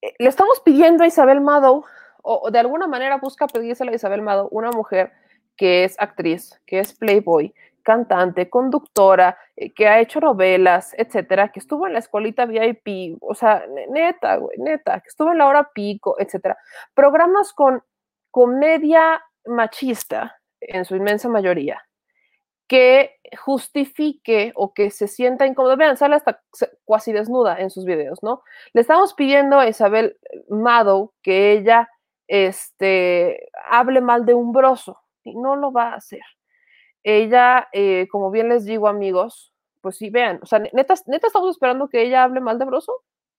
le 0.01 0.29
estamos 0.29 0.59
pidiendo 0.61 1.03
a 1.03 1.07
Isabel 1.07 1.41
Mado, 1.41 1.83
o, 2.21 2.49
de 2.51 2.59
alguna 2.59 2.87
manera 2.87 3.17
busca 3.17 3.47
pedírselo 3.47 3.91
a 3.91 3.95
Isabel 3.95 4.21
Mado, 4.21 4.47
una 4.51 4.71
mujer 4.71 5.11
que 5.57 5.83
es 5.83 5.99
actriz, 5.99 6.59
que 6.65 6.79
es 6.79 6.93
playboy, 6.93 7.53
cantante, 7.83 8.49
conductora, 8.49 9.37
eh, 9.55 9.73
que 9.73 9.87
ha 9.87 9.99
hecho 9.99 10.19
novelas, 10.19 10.93
etcétera, 10.97 11.49
que 11.51 11.59
estuvo 11.59 11.87
en 11.87 11.93
la 11.93 11.99
escuelita 11.99 12.45
VIP, 12.45 13.17
o 13.21 13.33
sea, 13.33 13.65
ne- 13.67 13.87
neta, 13.87 14.35
güey, 14.37 14.57
neta, 14.57 14.99
que 14.99 15.07
estuvo 15.07 15.31
en 15.31 15.37
la 15.39 15.47
hora 15.47 15.69
pico, 15.73 16.15
etcétera. 16.19 16.57
Programas 16.93 17.51
con 17.53 17.81
comedia 18.31 19.21
machista, 19.45 20.39
en 20.61 20.85
su 20.85 20.95
inmensa 20.95 21.29
mayoría, 21.29 21.81
que 22.69 23.17
justifique 23.39 24.53
o 24.55 24.73
que 24.73 24.91
se 24.91 25.09
sienta 25.09 25.47
incómodo. 25.47 25.77
Vean, 25.77 25.97
sale 25.97 26.15
hasta 26.15 26.41
cuasi 26.85 27.13
desnuda 27.13 27.59
en 27.59 27.71
sus 27.71 27.85
videos, 27.85 28.19
¿no? 28.23 28.43
Le 28.73 28.81
estamos 28.81 29.15
pidiendo 29.15 29.59
a 29.59 29.67
Isabel 29.69 30.17
Mado 30.49 31.13
que 31.23 31.53
ella 31.53 31.89
este, 32.29 33.49
hable 33.69 34.01
mal 34.01 34.25
de 34.25 34.35
un 34.35 34.53
broso 34.53 34.99
y 35.25 35.35
no 35.35 35.57
lo 35.57 35.71
va 35.73 35.89
a 35.93 35.95
hacer. 35.97 36.21
Ella, 37.03 37.67
eh, 37.73 38.07
como 38.11 38.31
bien 38.31 38.49
les 38.49 38.65
digo, 38.65 38.87
amigos, 38.87 39.53
pues 39.81 39.97
sí, 39.97 40.09
vean, 40.09 40.39
o 40.43 40.45
sea, 40.45 40.59
ne- 40.59 40.71
neta, 40.73 40.95
neta 41.07 41.27
estamos 41.27 41.51
esperando 41.51 41.87
que 41.89 42.01
ella 42.03 42.23
hable 42.23 42.41
mal 42.41 42.59
de 42.59 42.65
broso. 42.65 42.93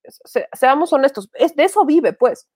Se- 0.05 0.49
seamos 0.55 0.93
honestos, 0.93 1.31
es, 1.35 1.55
de 1.57 1.65
eso 1.65 1.85
vive, 1.85 2.13
pues. 2.15 2.49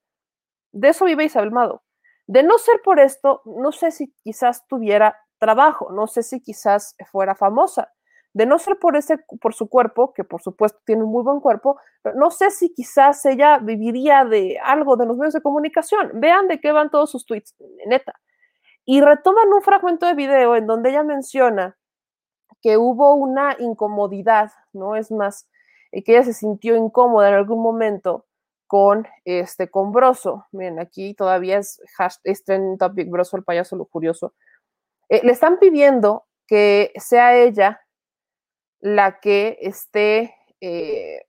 De 0.73 0.89
eso 0.89 1.05
vive 1.05 1.25
Isabel 1.25 1.51
Mado. 1.51 1.83
De 2.27 2.43
no 2.43 2.57
ser 2.59 2.81
por 2.83 2.99
esto, 2.99 3.41
no 3.45 3.71
sé 3.71 3.91
si 3.91 4.13
quizás 4.23 4.67
tuviera 4.67 5.17
trabajo, 5.39 5.91
no 5.91 6.07
sé 6.07 6.23
si 6.23 6.41
quizás 6.41 6.95
fuera 7.11 7.35
famosa. 7.35 7.91
De 8.33 8.45
no 8.45 8.59
ser 8.59 8.77
por 8.79 8.97
ese, 8.97 9.17
por 9.39 9.53
su 9.53 9.69
cuerpo, 9.69 10.13
que 10.13 10.25
por 10.25 10.41
supuesto 10.41 10.79
tiene 10.85 11.03
un 11.03 11.11
muy 11.11 11.23
buen 11.23 11.39
cuerpo, 11.39 11.79
pero 12.01 12.17
no 12.17 12.31
sé 12.31 12.51
si 12.51 12.73
quizás 12.73 13.25
ella 13.25 13.59
viviría 13.59 14.25
de 14.25 14.59
algo 14.61 14.97
de 14.97 15.05
los 15.05 15.17
medios 15.17 15.33
de 15.33 15.41
comunicación. 15.41 16.11
Vean 16.15 16.49
de 16.49 16.59
qué 16.59 16.73
van 16.73 16.89
todos 16.89 17.11
sus 17.11 17.25
tweets, 17.25 17.55
neta. 17.87 18.13
Y 18.85 19.01
retoman 19.01 19.53
un 19.53 19.61
fragmento 19.61 20.05
de 20.05 20.15
video 20.15 20.55
en 20.57 20.67
donde 20.67 20.89
ella 20.89 21.03
menciona 21.03 21.77
que 22.61 22.77
hubo 22.77 23.15
una 23.15 23.55
incomodidad, 23.59 24.51
¿no? 24.73 24.95
Es 24.95 25.11
más, 25.11 25.47
eh, 25.91 26.03
que 26.03 26.13
ella 26.13 26.23
se 26.25 26.33
sintió 26.33 26.75
incómoda 26.75 27.29
en 27.29 27.35
algún 27.35 27.61
momento 27.61 28.25
con 28.67 29.07
este 29.23 29.69
con 29.69 29.91
Broso. 29.91 30.45
Miren, 30.51 30.79
aquí 30.79 31.13
todavía 31.13 31.59
es, 31.59 31.79
hash- 31.97 32.19
es 32.23 32.43
trending 32.43 32.77
topic 32.77 33.09
Broso 33.09 33.37
el 33.37 33.43
payaso 33.43 33.75
lujurioso. 33.75 34.33
Eh, 35.09 35.21
le 35.23 35.31
están 35.31 35.59
pidiendo 35.59 36.25
que 36.47 36.91
sea 36.97 37.35
ella 37.37 37.81
la 38.79 39.19
que 39.19 39.57
esté 39.61 40.35
eh, 40.61 41.25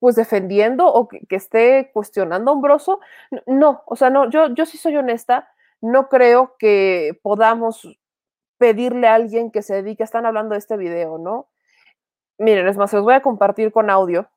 pues 0.00 0.16
defendiendo 0.16 0.86
o 0.88 1.08
que, 1.08 1.20
esté 1.30 1.90
cuestionando 1.92 2.50
a 2.50 2.54
un 2.54 2.62
Broso. 2.62 3.00
N- 3.30 3.42
No, 3.46 3.82
o 3.86 3.96
sea, 3.96 4.10
no, 4.10 4.30
yo, 4.30 4.48
yo 4.54 4.66
sí 4.66 4.78
soy 4.78 4.96
honesta, 4.96 5.48
no 5.80 6.08
creo 6.08 6.56
que 6.58 7.18
podamos 7.22 7.88
pedirle 8.58 9.08
a 9.08 9.14
alguien 9.16 9.50
que 9.50 9.62
se 9.62 9.76
dedique, 9.76 10.04
están 10.04 10.26
hablando 10.26 10.54
de 10.54 10.60
este 10.60 10.76
video, 10.78 11.18
¿no? 11.18 11.48
Miren, 12.38 12.68
es 12.68 12.76
más, 12.78 12.92
los 12.92 13.04
voy 13.04 13.14
a 13.14 13.22
compartir 13.22 13.72
con 13.72 13.90
audio, 13.90 14.30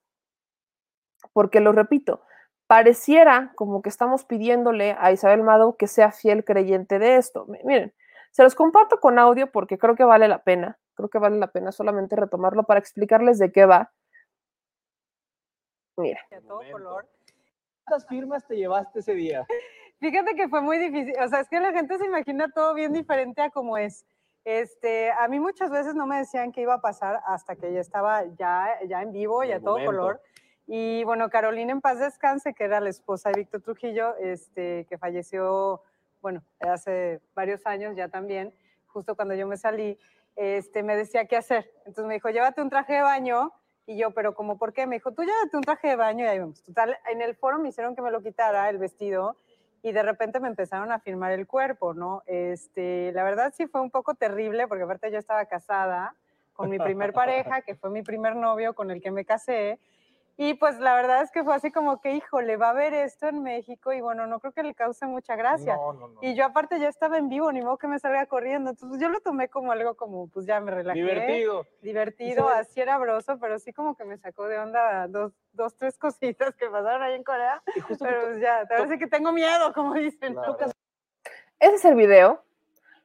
porque 1.34 1.60
lo 1.60 1.72
repito, 1.72 2.22
pareciera 2.68 3.52
como 3.56 3.82
que 3.82 3.90
estamos 3.90 4.26
pidiéndole 4.26 4.96
a 5.00 5.12
Isabel 5.12 5.44
Mado 5.44 5.76
que 5.78 5.88
sea 5.88 6.12
fiel 6.12 6.44
creyente 6.44 7.00
de 7.00 7.18
esto. 7.18 7.46
Mi- 7.48 7.60
Miren, 7.64 7.94
se 8.32 8.44
los 8.44 8.56
comparto 8.56 9.00
con 9.00 9.20
audio 9.20 9.52
porque 9.52 9.78
creo 9.78 9.96
que 9.96 10.04
vale 10.04 10.28
la 10.28 10.44
pena, 10.44 10.80
creo 10.96 11.10
que 11.10 11.20
vale 11.20 11.38
la 11.38 11.52
pena 11.52 11.72
solamente 11.72 12.16
retomarlo 12.16 12.64
para 12.64 12.80
explicarles 12.80 13.40
de 13.40 13.52
qué 13.52 13.66
va. 13.66 13.92
Miren. 15.98 16.18
a 16.32 16.42
todo 16.42 16.62
color. 16.72 17.10
¿Cuántas 17.86 18.08
firmas 18.08 18.48
te 18.48 18.56
llevaste 18.56 19.00
ese 19.00 19.14
día? 19.14 19.46
Fíjate 20.00 20.36
que 20.36 20.48
fue 20.48 20.62
muy 20.62 20.78
difícil, 20.78 21.14
o 21.22 21.28
sea, 21.28 21.42
es 21.42 21.50
que 21.50 21.60
la 21.60 21.74
gente 21.74 21.98
se 21.98 22.06
imagina 22.06 22.50
todo 22.54 22.74
bien 22.74 22.94
diferente 22.94 23.42
a 23.42 23.50
como 23.50 23.78
es. 23.78 24.06
Este, 24.46 25.12
a 25.12 25.28
mí 25.28 25.40
muchas 25.40 25.70
veces 25.70 25.96
no 25.96 26.08
me 26.08 26.18
decían 26.18 26.52
qué 26.52 26.62
iba 26.62 26.76
a 26.76 26.82
pasar 26.82 27.20
hasta 27.26 27.56
que 27.56 27.74
ya 27.74 27.82
estaba 27.82 28.24
ya, 28.38 28.80
ya 28.88 29.02
en 29.02 29.12
vivo 29.12 29.44
y 29.44 29.52
a 29.52 29.60
todo 29.60 29.74
momento. 29.74 29.92
color. 29.92 30.22
Y 30.66 31.04
bueno, 31.04 31.30
Carolina 31.30 31.72
en 31.72 31.82
paz 31.82 32.00
descanse, 32.00 32.54
que 32.54 32.64
era 32.64 32.80
la 32.80 32.90
esposa 32.90 33.30
de 33.30 33.40
Víctor 33.40 33.62
Trujillo, 33.62 34.16
este, 34.18 34.86
que 34.88 34.98
falleció, 34.98 35.82
bueno, 36.22 36.44
hace 36.60 37.22
varios 37.34 37.66
años 37.66 37.96
ya 37.96 38.10
también, 38.10 38.54
justo 38.88 39.16
cuando 39.16 39.36
yo 39.36 39.48
me 39.48 39.58
salí, 39.58 39.98
este, 40.36 40.84
me 40.84 40.96
decía 40.96 41.26
qué 41.26 41.38
hacer. 41.38 41.72
Entonces 41.80 42.06
me 42.06 42.14
dijo, 42.16 42.30
llévate 42.30 42.62
un 42.62 42.70
traje 42.70 42.94
de 42.94 43.02
baño. 43.02 43.52
Y 43.86 43.98
yo, 43.98 44.12
pero 44.12 44.36
como, 44.36 44.58
¿por 44.58 44.72
qué? 44.72 44.86
Me 44.86 44.98
dijo, 44.98 45.12
tú 45.14 45.24
llévate 45.24 45.58
un 45.58 45.64
traje 45.64 45.90
de 45.90 45.96
baño 45.96 46.24
y 46.24 46.28
ahí 46.28 46.40
vamos. 46.40 46.64
Total, 46.64 46.98
en 47.12 47.22
el 47.22 47.36
foro 47.36 47.58
me 47.58 47.70
hicieron 47.70 47.96
que 47.96 48.04
me 48.04 48.12
lo 48.12 48.22
quitara 48.22 48.70
el 48.70 48.78
vestido 48.78 49.36
y 49.82 49.92
de 49.92 50.04
repente 50.04 50.40
me 50.40 50.48
empezaron 50.48 50.92
a 50.92 51.00
filmar 51.00 51.32
el 51.32 51.48
cuerpo, 51.48 51.94
¿no? 51.94 52.22
Este, 52.28 53.12
la 53.14 53.24
verdad 53.24 53.54
sí 53.56 53.68
fue 53.68 53.82
un 53.82 53.90
poco 53.90 54.14
terrible 54.14 54.68
porque 54.68 54.84
aparte 54.84 55.12
yo 55.12 55.18
estaba 55.18 55.46
casada 55.46 56.16
con 56.54 56.70
mi 56.70 56.78
primer 56.78 57.14
pareja, 57.14 57.62
que 57.62 57.76
fue 57.76 57.90
mi 57.90 58.02
primer 58.02 58.36
novio 58.36 58.74
con 58.76 58.92
el 58.92 59.02
que 59.02 59.12
me 59.12 59.26
casé. 59.26 59.80
Y 60.42 60.54
pues 60.54 60.80
la 60.80 60.96
verdad 60.96 61.22
es 61.22 61.32
que 61.32 61.44
fue 61.44 61.54
así 61.54 61.70
como 61.70 62.00
que, 62.00 62.14
híjole, 62.14 62.56
va 62.56 62.70
a 62.70 62.74
ver 62.74 62.94
esto 62.94 63.28
en 63.28 63.44
México 63.44 63.92
y 63.92 64.00
bueno, 64.00 64.26
no 64.26 64.40
creo 64.40 64.54
que 64.54 64.64
le 64.64 64.74
cause 64.74 65.06
mucha 65.06 65.36
gracia. 65.36 65.76
No, 65.76 65.92
no, 65.92 66.08
no. 66.08 66.20
Y 66.22 66.34
yo 66.34 66.46
aparte 66.46 66.80
ya 66.80 66.88
estaba 66.88 67.18
en 67.18 67.28
vivo, 67.28 67.52
ni 67.52 67.62
modo 67.62 67.78
que 67.78 67.90
me 67.90 68.00
salga 68.00 68.26
corriendo. 68.26 68.70
Entonces 68.70 69.02
yo 69.02 69.10
lo 69.10 69.20
tomé 69.20 69.50
como 69.50 69.74
algo 69.74 69.98
como, 69.98 70.30
pues 70.30 70.46
ya 70.46 70.62
me 70.62 70.72
relajé. 70.72 70.98
Divertido. 70.98 71.66
Divertido, 71.82 72.48
así 72.48 72.80
era 72.80 72.98
broso, 72.98 73.38
pero 73.38 73.60
sí 73.60 73.74
como 73.74 73.98
que 73.98 74.06
me 74.06 74.18
sacó 74.18 74.48
de 74.48 74.60
onda 74.60 75.10
dos, 75.10 75.34
dos 75.52 75.76
tres 75.76 75.98
cositas 75.98 76.56
que 76.56 76.70
pasaron 76.70 77.02
ahí 77.02 77.16
en 77.16 77.26
Corea. 77.26 77.62
Pero 78.00 78.22
pues 78.28 78.40
ya, 78.40 78.62
te 78.62 78.76
parece 78.78 78.98
que 78.98 79.08
tengo 79.08 79.34
miedo, 79.34 79.74
como 79.74 79.94
dicen. 79.96 80.38
Ese 81.60 81.76
es 81.76 81.84
el 81.84 81.96
video. 81.96 82.46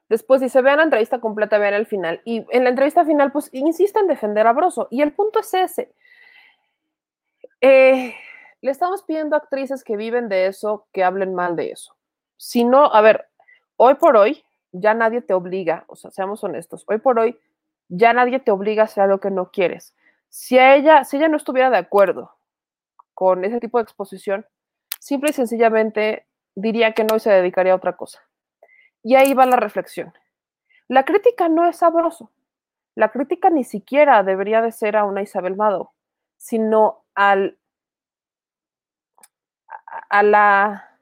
Después, 0.07 0.39
si 0.39 0.47
se 0.47 0.61
vean 0.61 0.77
la 0.77 0.83
entrevista 0.83 1.19
completa, 1.19 1.57
vean 1.57 1.73
el 1.73 1.85
final. 1.85 2.21
Y 2.23 2.45
en 2.51 2.63
la 2.63 2.69
entrevista 2.69 3.03
final, 3.03 3.33
pues 3.33 3.49
insiste 3.51 3.99
en 3.99 4.07
defender 4.07 4.47
a 4.47 4.53
Broso. 4.53 4.87
Y 4.89 5.01
el 5.01 5.11
punto 5.11 5.41
es 5.41 5.53
ese. 5.53 5.93
Eh, 7.67 8.13
le 8.61 8.69
estamos 8.69 9.01
pidiendo 9.01 9.35
a 9.35 9.39
actrices 9.39 9.83
que 9.83 9.97
viven 9.97 10.29
de 10.29 10.45
eso 10.45 10.87
que 10.93 11.03
hablen 11.03 11.33
mal 11.33 11.55
de 11.55 11.71
eso. 11.71 11.95
Si 12.37 12.63
no, 12.63 12.93
a 12.93 13.01
ver, 13.01 13.27
hoy 13.75 13.95
por 13.95 14.17
hoy 14.17 14.43
ya 14.71 14.93
nadie 14.93 15.21
te 15.21 15.33
obliga, 15.33 15.83
o 15.87 15.95
sea, 15.95 16.11
seamos 16.11 16.43
honestos, 16.43 16.83
hoy 16.87 16.99
por 16.99 17.17
hoy 17.17 17.39
ya 17.87 18.13
nadie 18.13 18.39
te 18.39 18.51
obliga 18.51 18.83
a 18.83 18.85
hacer 18.85 19.05
algo 19.05 19.19
que 19.19 19.31
no 19.31 19.49
quieres. 19.49 19.95
Si 20.29 20.59
ella, 20.59 21.05
si 21.05 21.17
ella 21.17 21.27
no 21.27 21.37
estuviera 21.37 21.71
de 21.71 21.77
acuerdo 21.77 22.35
con 23.15 23.43
ese 23.43 23.59
tipo 23.59 23.79
de 23.79 23.83
exposición, 23.85 24.45
simple 24.99 25.31
y 25.31 25.33
sencillamente 25.33 26.27
diría 26.53 26.91
que 26.93 27.03
no 27.03 27.15
y 27.15 27.19
se 27.19 27.31
dedicaría 27.31 27.73
a 27.73 27.77
otra 27.77 27.97
cosa. 27.97 28.21
Y 29.01 29.15
ahí 29.15 29.33
va 29.33 29.47
la 29.47 29.57
reflexión. 29.57 30.13
La 30.87 31.03
crítica 31.03 31.49
no 31.49 31.67
es 31.67 31.77
sabroso. 31.77 32.29
La 32.93 33.09
crítica 33.09 33.49
ni 33.49 33.63
siquiera 33.63 34.21
debería 34.21 34.61
de 34.61 34.71
ser 34.71 34.95
a 34.95 35.03
una 35.03 35.23
Isabel 35.23 35.55
Mado, 35.55 35.93
sino 36.37 37.04
a, 37.15 37.35
la 40.23 40.95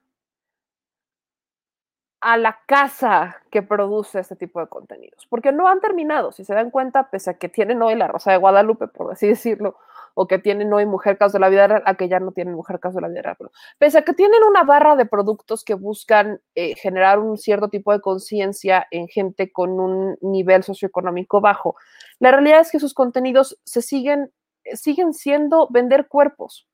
a 2.21 2.38
la 2.38 2.58
casa 2.65 3.41
que 3.52 3.62
produce 3.62 4.19
este 4.19 4.38
tipo 4.38 4.62
de 4.62 4.67
contenidos, 4.67 5.28
porque 5.30 5.52
no 5.52 5.67
han 5.67 5.82
terminado, 5.82 6.32
si 6.32 6.45
se 6.45 6.54
dan 6.54 6.71
cuenta, 6.71 7.10
pese 7.10 7.32
a 7.32 7.34
que 7.34 7.49
tienen 7.49 7.82
hoy 7.82 7.95
la 7.95 8.08
Rosa 8.08 8.32
de 8.32 8.38
Guadalupe, 8.38 8.88
por 8.88 9.12
así 9.12 9.28
decirlo, 9.30 9.76
o 10.13 10.26
que 10.26 10.39
tienen 10.39 10.71
hoy 10.71 10.86
Mujer 10.86 11.17
Caso 11.17 11.34
de 11.34 11.39
la 11.41 11.49
Vida 11.49 11.67
Real, 11.67 11.84
a 11.86 11.95
que 11.95 12.08
ya 12.08 12.21
no 12.21 12.32
tienen 12.32 12.54
Mujer 12.54 12.80
Caso 12.80 12.95
de 12.95 13.02
la 13.02 13.08
Vida 13.10 13.23
Real, 13.23 13.36
pero 13.38 13.52
pese 13.78 13.97
a 13.97 14.02
que 14.04 14.13
tienen 14.13 14.41
una 14.47 14.63
barra 14.63 14.95
de 14.95 15.06
productos 15.06 15.65
que 15.65 15.73
buscan 15.73 16.39
eh, 16.56 16.76
generar 16.76 17.19
un 17.19 17.38
cierto 17.38 17.67
tipo 17.67 17.91
de 17.91 17.99
conciencia 17.99 18.88
en 18.89 19.10
gente 19.10 19.52
con 19.52 19.80
un 19.80 20.17
nivel 20.21 20.63
socioeconómico 20.63 21.41
bajo, 21.41 21.76
la 22.19 22.32
realidad 22.32 22.62
es 22.62 22.71
que 22.71 22.80
sus 22.80 22.93
contenidos 22.93 23.60
se 23.65 23.82
siguen, 23.82 24.32
siguen 24.73 25.13
siendo 25.13 25.67
vender 25.71 26.08
cuerpos. 26.08 26.67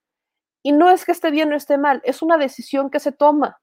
Y 0.64 0.74
no 0.74 0.90
es 0.90 1.06
que 1.06 1.12
esté 1.14 1.32
bien 1.32 1.54
o 1.54 1.56
esté 1.56 1.78
mal, 1.78 2.02
es 2.06 2.22
una 2.22 2.38
decisión 2.38 2.90
que 2.90 3.00
se 3.00 3.12
toma. 3.12 3.60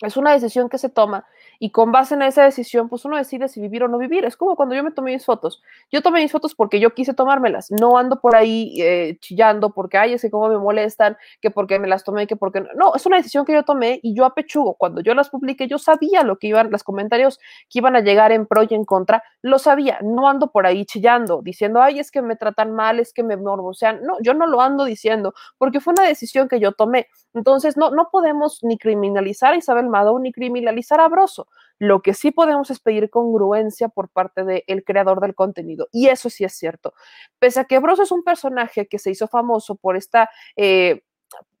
Es 0.00 0.16
una 0.16 0.32
decisión 0.32 0.68
que 0.68 0.78
se 0.78 0.88
toma 0.88 1.26
y 1.58 1.70
con 1.70 1.90
base 1.90 2.14
en 2.14 2.22
esa 2.22 2.44
decisión, 2.44 2.88
pues 2.88 3.04
uno 3.04 3.16
decide 3.16 3.48
si 3.48 3.60
vivir 3.60 3.82
o 3.82 3.88
no 3.88 3.98
vivir. 3.98 4.24
Es 4.24 4.36
como 4.36 4.54
cuando 4.54 4.76
yo 4.76 4.84
me 4.84 4.92
tomé 4.92 5.12
mis 5.12 5.24
fotos. 5.24 5.60
Yo 5.90 6.02
tomé 6.02 6.22
mis 6.22 6.30
fotos 6.30 6.54
porque 6.54 6.78
yo 6.78 6.94
quise 6.94 7.14
tomármelas. 7.14 7.72
No 7.72 7.98
ando 7.98 8.20
por 8.20 8.36
ahí 8.36 8.80
eh, 8.80 9.18
chillando 9.20 9.70
porque, 9.70 9.98
ay, 9.98 10.12
es 10.12 10.22
que 10.22 10.30
cómo 10.30 10.48
me 10.48 10.58
molestan, 10.58 11.16
que 11.40 11.50
porque 11.50 11.80
me 11.80 11.88
las 11.88 12.04
tomé, 12.04 12.28
que 12.28 12.36
porque 12.36 12.60
no. 12.60 12.68
No, 12.76 12.94
es 12.94 13.04
una 13.06 13.16
decisión 13.16 13.44
que 13.44 13.52
yo 13.52 13.64
tomé 13.64 13.98
y 14.04 14.14
yo 14.14 14.24
apechugo. 14.24 14.74
Cuando 14.74 15.00
yo 15.00 15.14
las 15.14 15.30
publiqué, 15.30 15.66
yo 15.66 15.78
sabía 15.78 16.22
lo 16.22 16.38
que 16.38 16.46
iban, 16.46 16.70
los 16.70 16.84
comentarios 16.84 17.38
que 17.68 17.80
iban 17.80 17.96
a 17.96 18.00
llegar 18.00 18.30
en 18.30 18.46
pro 18.46 18.62
y 18.62 18.74
en 18.74 18.84
contra, 18.84 19.24
lo 19.42 19.58
sabía. 19.58 19.98
No 20.02 20.28
ando 20.28 20.52
por 20.52 20.64
ahí 20.64 20.84
chillando, 20.86 21.42
diciendo, 21.42 21.82
ay, 21.82 21.98
es 21.98 22.12
que 22.12 22.22
me 22.22 22.36
tratan 22.36 22.72
mal, 22.72 23.00
es 23.00 23.12
que 23.12 23.24
me 23.24 23.36
morbosean. 23.36 24.04
No, 24.04 24.16
yo 24.22 24.32
no 24.32 24.46
lo 24.46 24.60
ando 24.60 24.84
diciendo 24.84 25.34
porque 25.58 25.80
fue 25.80 25.92
una 25.92 26.06
decisión 26.06 26.48
que 26.48 26.60
yo 26.60 26.70
tomé. 26.70 27.08
Entonces, 27.38 27.76
no, 27.76 27.90
no 27.90 28.08
podemos 28.10 28.58
ni 28.62 28.78
criminalizar 28.78 29.52
a 29.52 29.56
Isabel 29.56 29.88
Mado 29.88 30.18
ni 30.18 30.32
criminalizar 30.32 31.00
a 31.00 31.08
Broso. 31.08 31.46
Lo 31.78 32.02
que 32.02 32.12
sí 32.12 32.32
podemos 32.32 32.70
es 32.70 32.80
pedir 32.80 33.08
congruencia 33.08 33.88
por 33.88 34.08
parte 34.08 34.44
del 34.44 34.84
creador 34.84 35.20
del 35.20 35.36
contenido. 35.36 35.88
Y 35.92 36.08
eso 36.08 36.28
sí 36.28 36.44
es 36.44 36.52
cierto. 36.52 36.92
Pese 37.38 37.60
a 37.60 37.64
que 37.64 37.78
Broso 37.78 38.02
es 38.02 38.10
un 38.10 38.24
personaje 38.24 38.88
que 38.88 38.98
se 38.98 39.10
hizo 39.10 39.28
famoso 39.28 39.76
por 39.76 39.96
esta, 39.96 40.28
eh, 40.56 41.02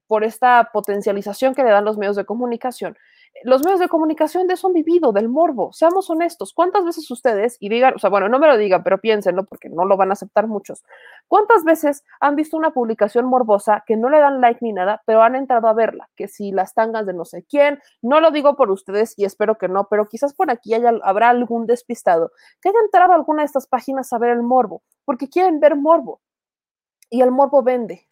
por 0.08 0.24
esta 0.24 0.70
potencialización 0.72 1.54
que 1.54 1.62
le 1.62 1.70
dan 1.70 1.84
los 1.84 1.96
medios 1.96 2.16
de 2.16 2.24
comunicación, 2.24 2.96
los 3.44 3.64
medios 3.64 3.80
de 3.80 3.88
comunicación 3.88 4.46
de 4.46 4.54
eso 4.54 4.66
han 4.66 4.72
vivido, 4.72 5.12
del 5.12 5.28
morbo. 5.28 5.72
Seamos 5.72 6.10
honestos. 6.10 6.52
¿Cuántas 6.52 6.84
veces 6.84 7.10
ustedes, 7.10 7.56
y 7.60 7.68
digan, 7.68 7.94
o 7.94 7.98
sea, 7.98 8.10
bueno, 8.10 8.28
no 8.28 8.38
me 8.38 8.46
lo 8.46 8.56
digan, 8.56 8.82
pero 8.82 8.98
piénsenlo 8.98 9.44
porque 9.44 9.68
no 9.68 9.84
lo 9.84 9.96
van 9.96 10.10
a 10.10 10.14
aceptar 10.14 10.46
muchos. 10.46 10.84
¿Cuántas 11.28 11.64
veces 11.64 12.04
han 12.20 12.36
visto 12.36 12.56
una 12.56 12.70
publicación 12.70 13.26
morbosa 13.26 13.84
que 13.86 13.96
no 13.96 14.10
le 14.10 14.18
dan 14.18 14.40
like 14.40 14.58
ni 14.62 14.72
nada, 14.72 15.02
pero 15.06 15.22
han 15.22 15.34
entrado 15.34 15.68
a 15.68 15.72
verla? 15.72 16.08
Que 16.16 16.28
si 16.28 16.52
las 16.52 16.74
tangas 16.74 17.06
de 17.06 17.14
no 17.14 17.24
sé 17.24 17.44
quién, 17.44 17.80
no 18.02 18.20
lo 18.20 18.30
digo 18.30 18.56
por 18.56 18.70
ustedes 18.70 19.14
y 19.16 19.24
espero 19.24 19.56
que 19.56 19.68
no, 19.68 19.88
pero 19.88 20.08
quizás 20.08 20.34
por 20.34 20.50
aquí 20.50 20.74
haya, 20.74 20.92
habrá 21.02 21.30
algún 21.30 21.66
despistado 21.66 22.32
que 22.60 22.70
haya 22.70 22.78
entrado 22.84 23.12
a 23.12 23.16
alguna 23.16 23.42
de 23.42 23.46
estas 23.46 23.66
páginas 23.66 24.12
a 24.12 24.18
ver 24.18 24.30
el 24.30 24.42
morbo, 24.42 24.82
porque 25.04 25.28
quieren 25.28 25.60
ver 25.60 25.76
morbo. 25.76 26.20
Y 27.10 27.22
el 27.22 27.30
morbo 27.30 27.62
vende. 27.62 28.08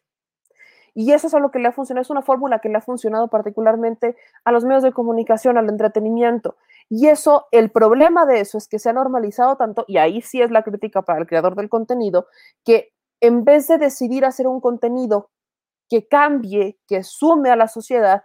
Y 0.99 1.13
eso 1.13 1.27
es 1.27 1.35
a 1.35 1.41
lo 1.41 1.51
que 1.51 1.59
le 1.59 1.69
ha 1.69 1.73
funcionado, 1.73 2.01
es 2.01 2.09
una 2.09 2.23
fórmula 2.23 2.59
que 2.61 2.71
le 2.71 2.79
ha 2.79 2.81
funcionado 2.81 3.29
particularmente 3.29 4.17
a 4.47 4.51
los 4.51 4.65
medios 4.65 4.83
de 4.83 4.93
comunicación, 4.93 5.59
al 5.59 5.69
entretenimiento. 5.69 6.57
Y 6.89 7.09
eso, 7.09 7.49
el 7.51 7.71
problema 7.71 8.25
de 8.25 8.41
eso 8.41 8.57
es 8.57 8.67
que 8.67 8.79
se 8.79 8.89
ha 8.89 8.95
normalizado 8.95 9.57
tanto, 9.57 9.85
y 9.89 9.99
ahí 9.99 10.23
sí 10.23 10.41
es 10.41 10.51
la 10.51 10.63
crítica 10.63 11.03
para 11.03 11.19
el 11.19 11.27
creador 11.27 11.55
del 11.55 11.69
contenido, 11.69 12.29
que 12.65 12.95
en 13.21 13.45
vez 13.45 13.69
de 13.69 13.77
decidir 13.77 14.25
hacer 14.25 14.47
un 14.47 14.63
contenido 14.63 15.29
que 15.91 16.09
cambie, 16.09 16.79
que 16.89 17.03
sume 17.03 17.51
a 17.51 17.57
la 17.57 17.69
sociedad, 17.69 18.23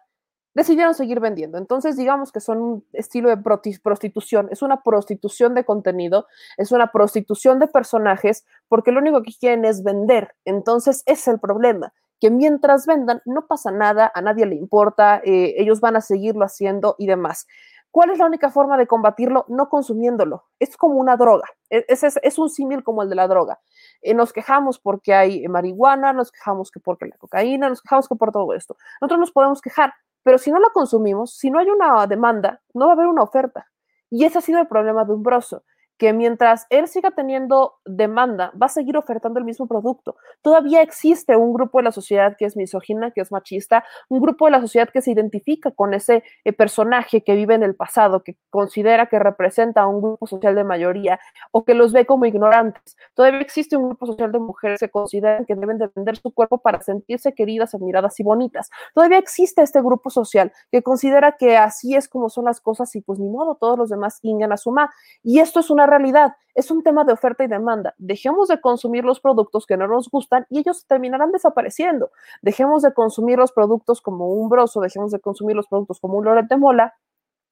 decidieron 0.53 0.93
seguir 0.93 1.19
vendiendo. 1.19 1.57
Entonces, 1.57 1.97
digamos 1.97 2.31
que 2.31 2.39
son 2.39 2.61
un 2.61 2.85
estilo 2.93 3.27
de 3.27 3.37
prostitución, 3.83 4.47
es 4.49 4.61
una 4.61 4.81
prostitución 4.81 5.55
de 5.55 5.65
contenido, 5.65 6.25
es 6.55 6.71
una 6.71 6.93
prostitución 6.93 7.59
de 7.59 7.67
personajes, 7.67 8.45
porque 8.69 8.93
lo 8.93 9.01
único 9.01 9.23
que 9.23 9.33
quieren 9.37 9.65
es 9.65 9.83
vender. 9.83 10.35
Entonces, 10.45 11.03
ese 11.05 11.13
es 11.13 11.27
el 11.27 11.39
problema 11.41 11.93
que 12.21 12.29
mientras 12.29 12.85
vendan 12.85 13.21
no 13.25 13.47
pasa 13.47 13.71
nada, 13.71 14.11
a 14.13 14.21
nadie 14.21 14.45
le 14.45 14.55
importa, 14.55 15.21
eh, 15.25 15.55
ellos 15.57 15.81
van 15.81 15.95
a 15.95 16.01
seguirlo 16.01 16.45
haciendo 16.45 16.95
y 16.99 17.07
demás. 17.07 17.47
¿Cuál 17.89 18.11
es 18.11 18.19
la 18.19 18.27
única 18.27 18.51
forma 18.51 18.77
de 18.77 18.87
combatirlo? 18.87 19.43
No 19.49 19.67
consumiéndolo. 19.67 20.45
Es 20.59 20.77
como 20.77 20.95
una 20.95 21.17
droga. 21.17 21.49
E, 21.69 21.83
es, 21.89 22.03
es, 22.03 22.39
un 22.39 22.49
símil 22.49 22.83
como 22.83 23.01
el 23.01 23.09
de 23.09 23.15
la 23.15 23.27
droga. 23.27 23.59
Eh, 24.01 24.13
nos 24.13 24.31
quejamos 24.31 24.79
porque 24.79 25.13
hay 25.13 25.45
marihuana, 25.47 26.13
nos 26.13 26.31
quejamos 26.31 26.71
que 26.71 26.79
porque 26.79 27.07
la 27.07 27.17
cocaína, 27.17 27.67
nos 27.67 27.81
quejamos 27.81 28.07
que 28.07 28.15
por 28.15 28.31
todo 28.31 28.53
esto. 28.53 28.77
Nosotros 29.01 29.19
nos 29.19 29.31
podemos 29.31 29.59
quejar, 29.59 29.93
pero 30.23 30.37
si 30.37 30.51
no 30.51 30.59
la 30.59 30.69
consumimos, 30.69 31.35
si 31.35 31.49
no 31.49 31.59
hay 31.59 31.69
una 31.69 32.05
demanda, 32.05 32.61
no 32.75 32.85
va 32.85 32.91
a 32.91 32.95
haber 32.95 33.07
una 33.07 33.23
oferta. 33.23 33.67
Y 34.11 34.25
ese 34.25 34.37
ha 34.37 34.41
sido 34.41 34.59
el 34.59 34.67
problema 34.67 35.03
de 35.05 35.13
Umbroso 35.13 35.63
que 36.01 36.13
mientras 36.13 36.65
él 36.71 36.87
siga 36.87 37.11
teniendo 37.11 37.75
demanda, 37.85 38.51
va 38.59 38.65
a 38.65 38.69
seguir 38.69 38.97
ofertando 38.97 39.37
el 39.37 39.45
mismo 39.45 39.67
producto. 39.67 40.15
Todavía 40.41 40.81
existe 40.81 41.35
un 41.35 41.53
grupo 41.53 41.77
de 41.77 41.83
la 41.83 41.91
sociedad 41.91 42.35
que 42.39 42.45
es 42.45 42.57
misógina, 42.57 43.11
que 43.11 43.21
es 43.21 43.31
machista, 43.31 43.85
un 44.09 44.19
grupo 44.19 44.45
de 44.45 44.51
la 44.53 44.61
sociedad 44.61 44.89
que 44.89 45.03
se 45.03 45.11
identifica 45.11 45.69
con 45.69 45.93
ese 45.93 46.23
eh, 46.43 46.53
personaje 46.53 47.21
que 47.21 47.35
vive 47.35 47.53
en 47.53 47.61
el 47.61 47.75
pasado, 47.75 48.23
que 48.23 48.35
considera 48.49 49.05
que 49.09 49.19
representa 49.19 49.81
a 49.81 49.87
un 49.87 50.01
grupo 50.01 50.25
social 50.25 50.55
de 50.55 50.63
mayoría 50.63 51.19
o 51.51 51.65
que 51.65 51.75
los 51.75 51.93
ve 51.93 52.07
como 52.07 52.25
ignorantes. 52.25 52.97
Todavía 53.13 53.41
existe 53.41 53.77
un 53.77 53.89
grupo 53.89 54.07
social 54.07 54.31
de 54.31 54.39
mujeres 54.39 54.79
que 54.79 54.89
consideran 54.89 55.45
que 55.45 55.53
deben 55.53 55.77
de 55.77 55.87
vender 55.95 56.17
su 56.17 56.33
cuerpo 56.33 56.57
para 56.57 56.81
sentirse 56.81 57.35
queridas, 57.35 57.75
admiradas 57.75 58.19
y 58.19 58.23
bonitas. 58.23 58.71
Todavía 58.95 59.19
existe 59.19 59.61
este 59.61 59.79
grupo 59.81 60.09
social 60.09 60.51
que 60.71 60.81
considera 60.81 61.33
que 61.33 61.57
así 61.57 61.93
es 61.93 62.09
como 62.09 62.27
son 62.29 62.45
las 62.45 62.59
cosas 62.59 62.95
y 62.95 63.01
pues 63.01 63.19
ni 63.19 63.29
modo, 63.29 63.53
todos 63.53 63.77
los 63.77 63.89
demás 63.89 64.17
ingan 64.23 64.51
a 64.51 64.57
sumar. 64.57 64.89
Y 65.21 65.37
esto 65.37 65.59
es 65.59 65.69
una 65.69 65.90
realidad. 65.91 66.35
Es 66.55 66.71
un 66.71 66.83
tema 66.83 67.03
de 67.03 67.13
oferta 67.13 67.43
y 67.43 67.47
demanda. 67.47 67.93
Dejemos 67.97 68.47
de 68.47 68.59
consumir 68.59 69.05
los 69.05 69.19
productos 69.19 69.65
que 69.65 69.77
no 69.77 69.87
nos 69.87 70.09
gustan 70.09 70.45
y 70.49 70.59
ellos 70.59 70.85
terminarán 70.87 71.31
desapareciendo. 71.31 72.11
Dejemos 72.41 72.81
de 72.81 72.93
consumir 72.93 73.37
los 73.37 73.51
productos 73.51 74.01
como 74.01 74.27
un 74.29 74.49
broso, 74.49 74.81
dejemos 74.81 75.11
de 75.11 75.19
consumir 75.19 75.55
los 75.55 75.67
productos 75.67 75.99
como 75.99 76.17
un 76.17 76.25
Loret 76.25 76.47
de 76.47 76.57
Mola 76.57 76.95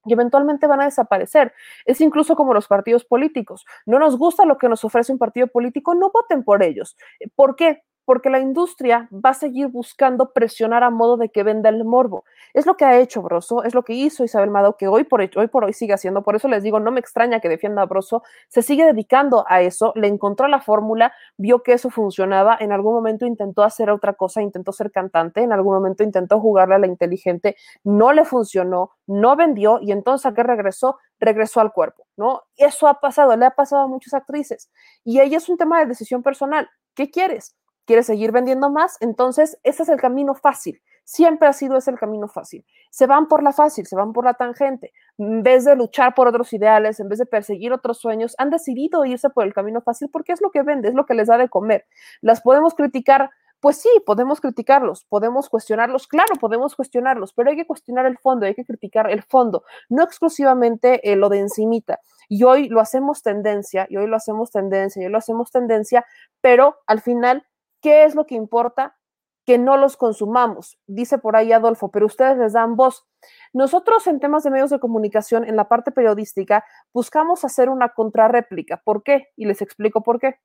y 0.06 0.14
eventualmente 0.14 0.68
van 0.68 0.82
a 0.82 0.86
desaparecer. 0.86 1.54
Es 1.86 2.02
incluso 2.02 2.36
como 2.36 2.54
los 2.54 2.68
partidos 2.68 3.06
políticos. 3.06 3.66
No 3.86 4.00
nos 4.00 4.18
gusta 4.18 4.46
lo 4.46 4.58
que 4.58 4.70
nos 4.70 4.84
ofrece 4.84 5.12
un 5.12 5.20
partido 5.20 5.48
político, 5.48 5.94
no 5.94 6.12
voten 6.12 6.44
por 6.44 6.64
ellos. 6.64 6.98
¿Por 7.36 7.56
qué? 7.56 7.84
Porque 8.10 8.32
la 8.32 8.40
industria 8.40 9.08
va 9.14 9.30
a 9.30 9.34
seguir 9.36 9.68
buscando 9.68 10.34
presionar 10.34 10.84
a 10.84 10.90
modo 10.90 11.16
de 11.16 11.30
que 11.30 11.44
venda 11.44 11.70
el 11.70 11.86
morbo. 11.86 12.24
Es 12.56 12.66
lo 12.66 12.76
que 12.76 12.84
ha 12.84 12.98
hecho 12.98 13.22
Broso, 13.22 13.64
es 13.64 13.76
lo 13.76 13.84
que 13.84 13.94
hizo 13.94 14.24
Isabel 14.24 14.50
Mado, 14.50 14.78
que 14.78 14.88
hoy 14.88 15.04
por, 15.04 15.22
hoy 15.22 15.48
por 15.48 15.64
hoy 15.64 15.74
sigue 15.74 15.94
haciendo. 15.94 16.24
Por 16.24 16.36
eso 16.36 16.48
les 16.48 16.64
digo, 16.64 16.80
no 16.80 16.90
me 16.90 17.00
extraña 17.00 17.40
que 17.40 17.50
defienda 17.50 17.84
a 17.84 17.86
Broso, 17.86 18.24
se 18.48 18.64
sigue 18.64 18.84
dedicando 18.84 19.46
a 19.48 19.62
eso, 19.62 19.94
le 19.96 20.08
encontró 20.08 20.48
la 20.48 20.60
fórmula, 20.60 21.14
vio 21.38 21.62
que 21.62 21.74
eso 21.74 21.92
funcionaba, 21.92 22.58
en 22.60 22.72
algún 22.72 22.96
momento 22.96 23.28
intentó 23.28 23.62
hacer 23.62 23.92
otra 23.92 24.14
cosa, 24.14 24.42
intentó 24.42 24.72
ser 24.72 24.90
cantante, 24.90 25.44
en 25.44 25.54
algún 25.54 25.76
momento 25.76 26.02
intentó 26.02 26.40
jugarle 26.40 26.74
a 26.74 26.80
la 26.80 26.88
inteligente, 26.88 27.58
no 27.84 28.12
le 28.12 28.26
funcionó, 28.26 28.90
no 29.06 29.36
vendió 29.36 29.78
y 29.84 29.92
entonces 29.92 30.26
a 30.26 30.34
qué 30.34 30.42
regresó, 30.42 30.98
regresó 31.20 31.60
al 31.60 31.72
cuerpo, 31.74 32.08
¿no? 32.18 32.42
Eso 32.58 32.88
ha 32.88 33.00
pasado, 33.00 33.38
le 33.38 33.46
ha 33.46 33.52
pasado 33.52 33.84
a 33.84 33.88
muchas 33.88 34.16
actrices 34.16 34.72
y 35.04 35.20
ahí 35.20 35.36
es 35.36 35.48
un 35.48 35.58
tema 35.58 35.78
de 35.78 35.86
decisión 35.86 36.24
personal. 36.24 36.68
¿Qué 36.96 37.12
quieres? 37.12 37.56
¿Quieres 37.90 38.06
seguir 38.06 38.32
vendiendo 38.32 38.70
más? 38.70 38.98
Entonces, 39.00 39.58
ese 39.64 39.82
es 39.82 39.90
el 39.90 40.00
camino 40.00 40.36
fácil. 40.36 40.80
Siempre 41.06 41.48
ha 41.48 41.54
sido 41.54 41.76
ese 41.76 41.90
el 41.90 41.98
camino 41.98 42.28
fácil. 42.28 42.64
Se 42.92 43.08
van 43.08 43.28
por 43.28 43.42
la 43.42 43.52
fácil, 43.52 43.88
se 43.88 43.96
van 43.96 44.14
por 44.14 44.26
la 44.26 44.36
tangente. 44.36 44.94
En 45.18 45.42
vez 45.42 45.66
de 45.66 45.76
luchar 45.76 46.14
por 46.14 46.28
otros 46.28 46.54
ideales, 46.54 47.00
en 47.00 47.10
vez 47.10 47.18
de 47.18 47.26
perseguir 47.26 47.74
otros 47.74 47.98
sueños, 47.98 48.36
han 48.38 48.52
decidido 48.52 49.06
irse 49.06 49.32
por 49.32 49.44
el 49.44 49.56
camino 49.56 49.82
fácil 49.82 50.08
porque 50.14 50.34
es 50.34 50.40
lo 50.40 50.52
que 50.52 50.62
vende, 50.62 50.88
es 50.88 50.94
lo 50.94 51.08
que 51.08 51.16
les 51.16 51.30
da 51.30 51.40
de 51.40 51.50
comer. 51.50 51.88
Las 52.22 52.42
podemos 52.42 52.76
criticar 52.76 53.32
pues 53.60 53.78
sí, 53.78 53.90
podemos 54.06 54.40
criticarlos, 54.40 55.06
podemos 55.06 55.50
cuestionarlos, 55.50 56.08
claro, 56.08 56.36
podemos 56.40 56.76
cuestionarlos, 56.76 57.34
pero 57.34 57.50
hay 57.50 57.58
que 57.58 57.68
cuestionar 57.68 58.06
el 58.06 58.18
fondo, 58.20 58.46
hay 58.46 58.56
que 58.56 58.64
criticar 58.64 59.10
el 59.12 59.22
fondo, 59.24 59.64
no 59.90 60.02
exclusivamente 60.04 61.12
eh, 61.12 61.18
lo 61.18 61.28
de 61.28 61.40
encimita. 61.40 62.00
Y 62.30 62.44
hoy 62.44 62.70
lo 62.70 62.80
hacemos 62.80 63.22
tendencia, 63.22 63.86
y 63.90 63.98
hoy 63.98 64.08
lo 64.08 64.16
hacemos 64.16 64.52
tendencia, 64.52 65.02
y 65.02 65.06
hoy 65.08 65.12
lo 65.12 65.18
hacemos 65.18 65.52
tendencia, 65.52 66.06
pero 66.40 66.78
al 66.88 67.02
final 67.02 67.46
¿Qué 67.82 68.04
es 68.04 68.16
lo 68.16 68.26
que 68.26 68.36
importa? 68.36 68.98
Que 69.46 69.58
no 69.58 69.78
los 69.78 69.98
consumamos, 69.98 70.78
dice 70.86 71.18
por 71.18 71.36
ahí 71.36 71.52
Adolfo, 71.52 71.90
pero 71.90 72.06
ustedes 72.06 72.38
les 72.38 72.54
dan 72.54 72.76
voz. 72.76 73.08
Nosotros 73.54 74.06
en 74.08 74.20
temas 74.20 74.44
de 74.44 74.52
medios 74.52 74.70
de 74.70 74.80
comunicación, 74.80 75.44
en 75.44 75.56
la 75.56 75.68
parte 75.68 75.92
periodística, 75.92 76.66
buscamos 76.94 77.44
hacer 77.44 77.70
una 77.70 77.90
contrarréplica. 77.90 78.82
¿Por 78.84 79.02
qué? 79.04 79.30
Y 79.36 79.46
les 79.46 79.62
explico 79.62 80.04
por 80.04 80.20
qué. 80.20 80.40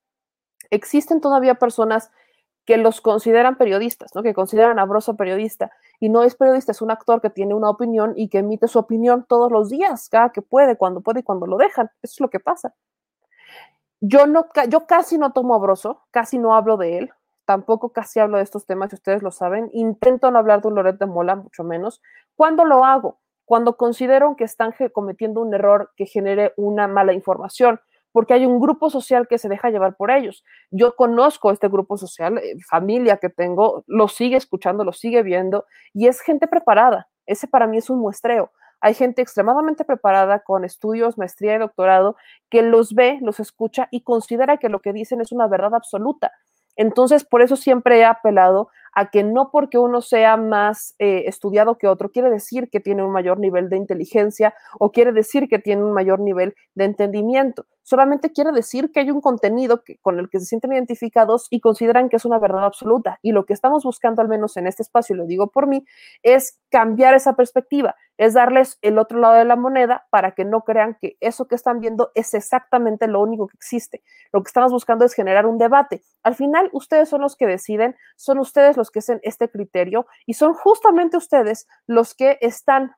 Existen 0.70 1.20
todavía 1.20 1.56
personas 1.56 2.10
que 2.64 2.78
los 2.78 3.00
consideran 3.00 3.56
periodistas, 3.56 4.14
¿no? 4.14 4.22
que 4.22 4.32
consideran 4.32 4.78
a 4.78 4.84
Broso 4.86 5.16
periodista. 5.16 5.70
Y 6.00 6.08
no 6.08 6.22
es 6.22 6.34
periodista, 6.34 6.72
es 6.72 6.80
un 6.80 6.90
actor 6.90 7.20
que 7.20 7.30
tiene 7.30 7.54
una 7.54 7.68
opinión 7.68 8.14
y 8.16 8.28
que 8.28 8.38
emite 8.38 8.68
su 8.68 8.78
opinión 8.78 9.26
todos 9.28 9.52
los 9.52 9.68
días, 9.68 10.08
cada 10.08 10.30
que 10.30 10.40
puede, 10.40 10.76
cuando 10.76 11.00
puede 11.02 11.20
y 11.20 11.22
cuando 11.22 11.46
lo 11.46 11.58
dejan. 11.58 11.90
Eso 12.02 12.14
es 12.14 12.20
lo 12.20 12.30
que 12.30 12.40
pasa. 12.40 12.74
Yo, 14.00 14.26
no, 14.26 14.46
yo 14.68 14.86
casi 14.86 15.18
no 15.18 15.32
tomo 15.32 15.54
a 15.54 15.58
Broso, 15.58 16.02
casi 16.10 16.38
no 16.38 16.54
hablo 16.54 16.76
de 16.76 16.98
él, 16.98 17.12
tampoco 17.44 17.92
casi 17.92 18.20
hablo 18.20 18.38
de 18.38 18.44
estos 18.44 18.66
temas, 18.66 18.90
si 18.90 18.96
ustedes 18.96 19.22
lo 19.22 19.30
saben. 19.30 19.70
Intento 19.72 20.30
no 20.30 20.38
hablar 20.38 20.62
de 20.62 20.70
Loret 20.70 20.98
de 20.98 21.06
Mola, 21.06 21.36
mucho 21.36 21.64
menos. 21.64 22.00
¿Cuándo 22.36 22.64
lo 22.64 22.84
hago? 22.84 23.20
Cuando 23.44 23.76
considero 23.76 24.36
que 24.36 24.44
están 24.44 24.74
cometiendo 24.92 25.40
un 25.40 25.52
error 25.54 25.92
que 25.96 26.06
genere 26.06 26.54
una 26.56 26.88
mala 26.88 27.12
información, 27.12 27.80
porque 28.14 28.32
hay 28.32 28.46
un 28.46 28.60
grupo 28.60 28.90
social 28.90 29.26
que 29.26 29.38
se 29.38 29.48
deja 29.48 29.70
llevar 29.70 29.96
por 29.96 30.10
ellos. 30.10 30.44
Yo 30.70 30.94
conozco 30.94 31.50
este 31.50 31.68
grupo 31.68 31.96
social, 31.96 32.38
eh, 32.38 32.54
familia 32.68 33.16
que 33.16 33.28
tengo, 33.28 33.82
lo 33.86 34.06
sigue 34.08 34.36
escuchando, 34.36 34.84
lo 34.84 34.92
sigue 34.92 35.22
viendo, 35.22 35.66
y 35.92 36.06
es 36.06 36.20
gente 36.20 36.46
preparada. 36.46 37.08
Ese 37.26 37.48
para 37.48 37.66
mí 37.66 37.78
es 37.78 37.90
un 37.90 37.98
muestreo. 37.98 38.52
Hay 38.80 38.94
gente 38.94 39.22
extremadamente 39.22 39.84
preparada 39.84 40.40
con 40.40 40.64
estudios, 40.64 41.18
maestría 41.18 41.56
y 41.56 41.58
doctorado 41.58 42.16
que 42.50 42.62
los 42.62 42.94
ve, 42.94 43.18
los 43.22 43.40
escucha 43.40 43.88
y 43.90 44.02
considera 44.02 44.58
que 44.58 44.68
lo 44.68 44.80
que 44.80 44.92
dicen 44.92 45.20
es 45.20 45.32
una 45.32 45.48
verdad 45.48 45.74
absoluta. 45.74 46.32
Entonces, 46.76 47.24
por 47.24 47.42
eso 47.42 47.56
siempre 47.56 47.98
he 47.98 48.04
apelado 48.04 48.68
a 48.94 49.10
que 49.10 49.22
no 49.22 49.50
porque 49.50 49.78
uno 49.78 50.00
sea 50.00 50.36
más 50.36 50.94
eh, 50.98 51.24
estudiado 51.26 51.78
que 51.78 51.88
otro 51.88 52.10
quiere 52.10 52.30
decir 52.30 52.70
que 52.70 52.80
tiene 52.80 53.02
un 53.02 53.12
mayor 53.12 53.38
nivel 53.38 53.68
de 53.68 53.76
inteligencia 53.76 54.54
o 54.78 54.92
quiere 54.92 55.12
decir 55.12 55.48
que 55.48 55.58
tiene 55.58 55.82
un 55.82 55.92
mayor 55.92 56.20
nivel 56.20 56.54
de 56.74 56.84
entendimiento. 56.84 57.66
Solamente 57.86 58.32
quiere 58.32 58.50
decir 58.52 58.92
que 58.92 59.00
hay 59.00 59.10
un 59.10 59.20
contenido 59.20 59.84
que, 59.84 59.98
con 59.98 60.18
el 60.18 60.30
que 60.30 60.40
se 60.40 60.46
sienten 60.46 60.72
identificados 60.72 61.48
y 61.50 61.60
consideran 61.60 62.08
que 62.08 62.16
es 62.16 62.24
una 62.24 62.38
verdad 62.38 62.64
absoluta. 62.64 63.18
Y 63.20 63.32
lo 63.32 63.44
que 63.44 63.52
estamos 63.52 63.84
buscando, 63.84 64.22
al 64.22 64.28
menos 64.28 64.56
en 64.56 64.66
este 64.66 64.82
espacio, 64.82 65.14
y 65.14 65.18
lo 65.18 65.26
digo 65.26 65.48
por 65.48 65.66
mí, 65.66 65.84
es 66.22 66.58
cambiar 66.70 67.12
esa 67.12 67.34
perspectiva, 67.34 67.94
es 68.16 68.32
darles 68.32 68.78
el 68.80 68.98
otro 68.98 69.18
lado 69.18 69.34
de 69.34 69.44
la 69.44 69.56
moneda 69.56 70.06
para 70.08 70.30
que 70.30 70.46
no 70.46 70.62
crean 70.62 70.96
que 70.98 71.18
eso 71.20 71.46
que 71.46 71.56
están 71.56 71.80
viendo 71.80 72.10
es 72.14 72.32
exactamente 72.32 73.06
lo 73.06 73.20
único 73.20 73.48
que 73.48 73.56
existe. 73.56 74.02
Lo 74.32 74.42
que 74.42 74.48
estamos 74.48 74.72
buscando 74.72 75.04
es 75.04 75.12
generar 75.12 75.44
un 75.44 75.58
debate. 75.58 76.02
Al 76.22 76.36
final, 76.36 76.70
ustedes 76.72 77.10
son 77.10 77.20
los 77.20 77.36
que 77.36 77.46
deciden, 77.46 77.96
son 78.16 78.38
ustedes 78.38 78.78
los 78.78 78.83
que 78.90 79.00
hacen 79.00 79.20
este 79.22 79.50
criterio 79.50 80.06
y 80.26 80.34
son 80.34 80.54
justamente 80.54 81.16
ustedes 81.16 81.66
los 81.86 82.14
que 82.14 82.38
están, 82.40 82.94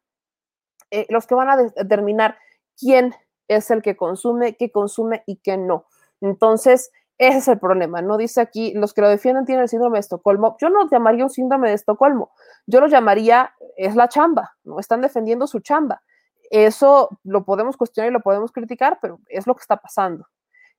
eh, 0.90 1.07
los 1.09 1.27
que 1.27 1.35
van 1.35 1.51
a 1.51 1.57
determinar 1.57 2.37
quién 2.79 3.14
es 3.49 3.70
el 3.70 3.83
que 3.83 3.96
consume, 3.96 4.57
qué 4.57 4.70
consume 4.70 5.22
y 5.27 5.37
qué 5.37 5.57
no. 5.57 5.87
Entonces, 6.20 6.90
ese 7.18 7.38
es 7.38 7.49
el 7.49 7.59
problema, 7.59 8.03
¿no? 8.03 8.18
Dice 8.18 8.40
aquí, 8.40 8.75
los 8.75 8.92
que 8.92 9.01
lo 9.01 9.09
defienden 9.09 9.46
tienen 9.46 9.62
el 9.62 9.68
síndrome 9.68 9.96
de 9.96 10.01
Estocolmo. 10.01 10.57
Yo 10.61 10.68
no 10.68 10.88
llamaría 10.90 11.25
un 11.25 11.31
síndrome 11.31 11.68
de 11.68 11.75
Estocolmo, 11.75 12.33
yo 12.66 12.81
lo 12.81 12.88
llamaría, 12.88 13.55
es 13.77 13.96
la 13.96 14.09
chamba, 14.09 14.57
¿no? 14.64 14.79
Están 14.79 15.01
defendiendo 15.01 15.46
su 15.46 15.61
chamba. 15.61 16.03
Eso 16.51 17.18
lo 17.25 17.44
podemos 17.44 17.77
cuestionar 17.77 18.11
y 18.11 18.12
lo 18.12 18.20
podemos 18.20 18.53
criticar, 18.53 18.99
pero 19.01 19.18
es 19.29 19.46
lo 19.46 19.55
que 19.55 19.62
está 19.62 19.77
pasando. 19.79 20.27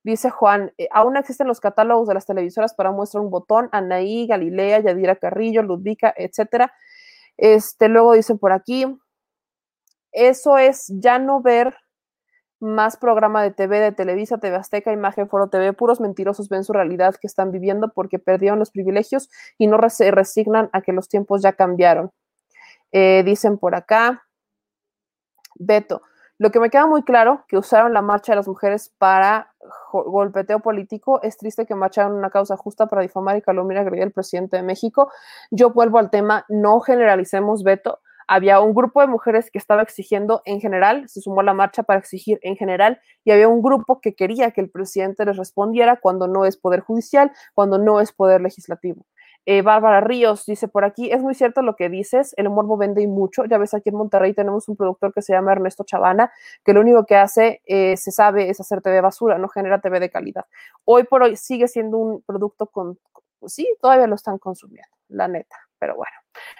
Dice 0.08 0.30
Juan, 0.30 0.72
eh, 0.78 0.88
aún 0.90 1.18
existen 1.18 1.48
los 1.48 1.60
catálogos 1.60 2.08
de 2.08 2.14
las 2.14 2.24
televisoras 2.24 2.72
para 2.72 2.90
muestrar 2.90 3.22
un 3.22 3.28
botón, 3.30 3.68
Anaí, 3.72 4.26
Galilea, 4.26 4.80
Yadira 4.80 5.16
Carrillo, 5.16 5.62
Ludvica, 5.62 6.14
etcétera. 6.16 6.72
Este, 7.36 7.90
luego 7.90 8.14
dicen 8.14 8.38
por 8.38 8.52
aquí, 8.52 8.86
eso 10.12 10.56
es 10.56 10.86
ya 10.88 11.18
no 11.18 11.42
ver 11.42 11.76
más 12.58 12.96
programa 12.96 13.42
de 13.42 13.50
TV, 13.50 13.80
de 13.80 13.92
Televisa, 13.92 14.38
TV 14.38 14.56
Azteca, 14.56 14.92
Imagen, 14.92 15.28
Foro 15.28 15.50
TV, 15.50 15.74
puros 15.74 16.00
mentirosos 16.00 16.48
ven 16.48 16.64
su 16.64 16.72
realidad 16.72 17.14
que 17.20 17.26
están 17.26 17.52
viviendo 17.52 17.92
porque 17.92 18.18
perdieron 18.18 18.58
los 18.58 18.70
privilegios 18.70 19.28
y 19.58 19.66
no 19.66 19.76
se 19.90 20.10
resignan 20.10 20.70
a 20.72 20.80
que 20.80 20.94
los 20.94 21.10
tiempos 21.10 21.42
ya 21.42 21.52
cambiaron. 21.52 22.12
Eh, 22.92 23.24
dicen 23.26 23.58
por 23.58 23.74
acá, 23.74 24.22
Beto, 25.56 26.00
lo 26.38 26.50
que 26.50 26.60
me 26.60 26.70
queda 26.70 26.86
muy 26.86 27.02
claro, 27.02 27.44
que 27.48 27.58
usaron 27.58 27.92
la 27.92 28.02
marcha 28.02 28.32
de 28.32 28.36
las 28.36 28.48
mujeres 28.48 28.94
para 28.98 29.52
golpeteo 29.92 30.60
político. 30.60 31.20
Es 31.22 31.36
triste 31.36 31.66
que 31.66 31.74
marcharon 31.74 32.12
una 32.14 32.30
causa 32.30 32.56
justa 32.56 32.86
para 32.86 33.02
difamar 33.02 33.36
y 33.36 33.42
calumniar 33.42 33.86
al 33.86 34.12
presidente 34.12 34.56
de 34.56 34.62
México. 34.62 35.10
Yo 35.50 35.70
vuelvo 35.70 35.98
al 35.98 36.10
tema, 36.10 36.44
no 36.48 36.80
generalicemos 36.80 37.62
veto 37.64 38.00
había 38.28 38.60
un 38.60 38.74
grupo 38.74 39.00
de 39.00 39.06
mujeres 39.06 39.50
que 39.50 39.58
estaba 39.58 39.82
exigiendo 39.82 40.42
en 40.44 40.60
general, 40.60 41.08
se 41.08 41.22
sumó 41.22 41.40
a 41.40 41.44
la 41.44 41.54
marcha 41.54 41.82
para 41.82 41.98
exigir 41.98 42.38
en 42.42 42.56
general, 42.56 43.00
y 43.24 43.30
había 43.30 43.48
un 43.48 43.62
grupo 43.62 44.00
que 44.00 44.14
quería 44.14 44.50
que 44.50 44.60
el 44.60 44.70
presidente 44.70 45.24
les 45.24 45.38
respondiera 45.38 45.96
cuando 45.96 46.28
no 46.28 46.44
es 46.44 46.58
poder 46.58 46.80
judicial, 46.80 47.32
cuando 47.54 47.78
no 47.78 48.00
es 48.00 48.12
poder 48.12 48.42
legislativo. 48.42 49.06
Eh, 49.50 49.62
Bárbara 49.62 50.02
Ríos 50.02 50.44
dice 50.44 50.68
por 50.68 50.84
aquí, 50.84 51.10
es 51.10 51.22
muy 51.22 51.34
cierto 51.34 51.62
lo 51.62 51.74
que 51.74 51.88
dices, 51.88 52.34
el 52.36 52.50
morbo 52.50 52.76
vende 52.76 53.00
y 53.00 53.06
mucho. 53.06 53.46
Ya 53.46 53.56
ves, 53.56 53.72
aquí 53.72 53.88
en 53.88 53.94
Monterrey 53.94 54.34
tenemos 54.34 54.68
un 54.68 54.76
productor 54.76 55.14
que 55.14 55.22
se 55.22 55.32
llama 55.32 55.52
Ernesto 55.52 55.84
Chavana, 55.84 56.30
que 56.62 56.74
lo 56.74 56.82
único 56.82 57.06
que 57.06 57.16
hace, 57.16 57.62
eh, 57.64 57.96
se 57.96 58.12
sabe, 58.12 58.50
es 58.50 58.60
hacer 58.60 58.82
TV 58.82 59.00
basura, 59.00 59.38
no 59.38 59.48
genera 59.48 59.80
TV 59.80 60.00
de 60.00 60.10
calidad. 60.10 60.44
Hoy 60.84 61.04
por 61.04 61.22
hoy 61.22 61.34
sigue 61.36 61.66
siendo 61.66 61.96
un 61.96 62.20
producto 62.20 62.66
con, 62.66 62.98
sí, 63.46 63.66
todavía 63.80 64.06
lo 64.06 64.16
están 64.16 64.36
consumiendo, 64.36 64.94
la 65.08 65.28
neta, 65.28 65.56
pero 65.78 65.96
bueno. 65.96 66.12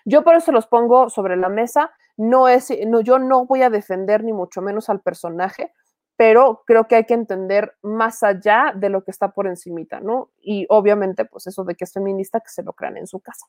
Yo 0.07 0.25
por 0.25 0.37
eso 0.37 0.51
los 0.51 0.67
pongo 0.67 1.11
sobre 1.11 1.37
la 1.37 1.51
mesa. 1.51 1.91
No 2.17 2.49
es, 2.49 2.73
no, 2.87 3.03
yo 3.03 3.19
no 3.19 3.45
voy 3.45 3.61
a 3.61 3.69
defender 3.69 4.25
ni 4.25 4.33
mucho 4.33 4.63
menos 4.63 4.89
al 4.89 5.03
personaje, 5.03 5.75
pero 6.19 6.65
creo 6.67 6.89
que 6.89 6.97
hay 6.97 7.05
que 7.05 7.15
entender 7.15 7.77
más 7.81 8.25
allá 8.25 8.73
de 8.75 8.89
lo 8.89 9.05
que 9.05 9.13
está 9.13 9.31
por 9.31 9.47
encimita, 9.47 10.01
¿no? 10.01 10.33
Y 10.41 10.67
obviamente, 10.69 11.25
pues 11.25 11.47
eso 11.47 11.63
de 11.63 11.77
que 11.77 11.85
es 11.85 11.93
feminista, 11.93 12.41
que 12.41 12.49
se 12.49 12.65
lo 12.65 12.73
crean 12.73 12.97
en 12.97 13.07
su 13.07 13.21
casa. 13.21 13.47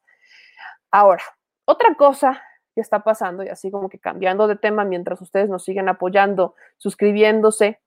Ahora, 0.91 1.23
otra 1.65 1.95
cosa 1.95 2.43
que 2.75 2.81
está 2.81 3.03
pasando, 3.03 3.41
y 3.41 3.47
así 3.49 3.71
como 3.71 3.89
que 3.89 3.97
cambiando 3.97 4.47
de 4.47 4.55
tema 4.55 4.85
mientras 4.85 5.19
ustedes 5.19 5.49
nos 5.49 5.63
siguen 5.63 5.89
apoyando, 5.89 6.53
suscribiéndose, 6.77 7.79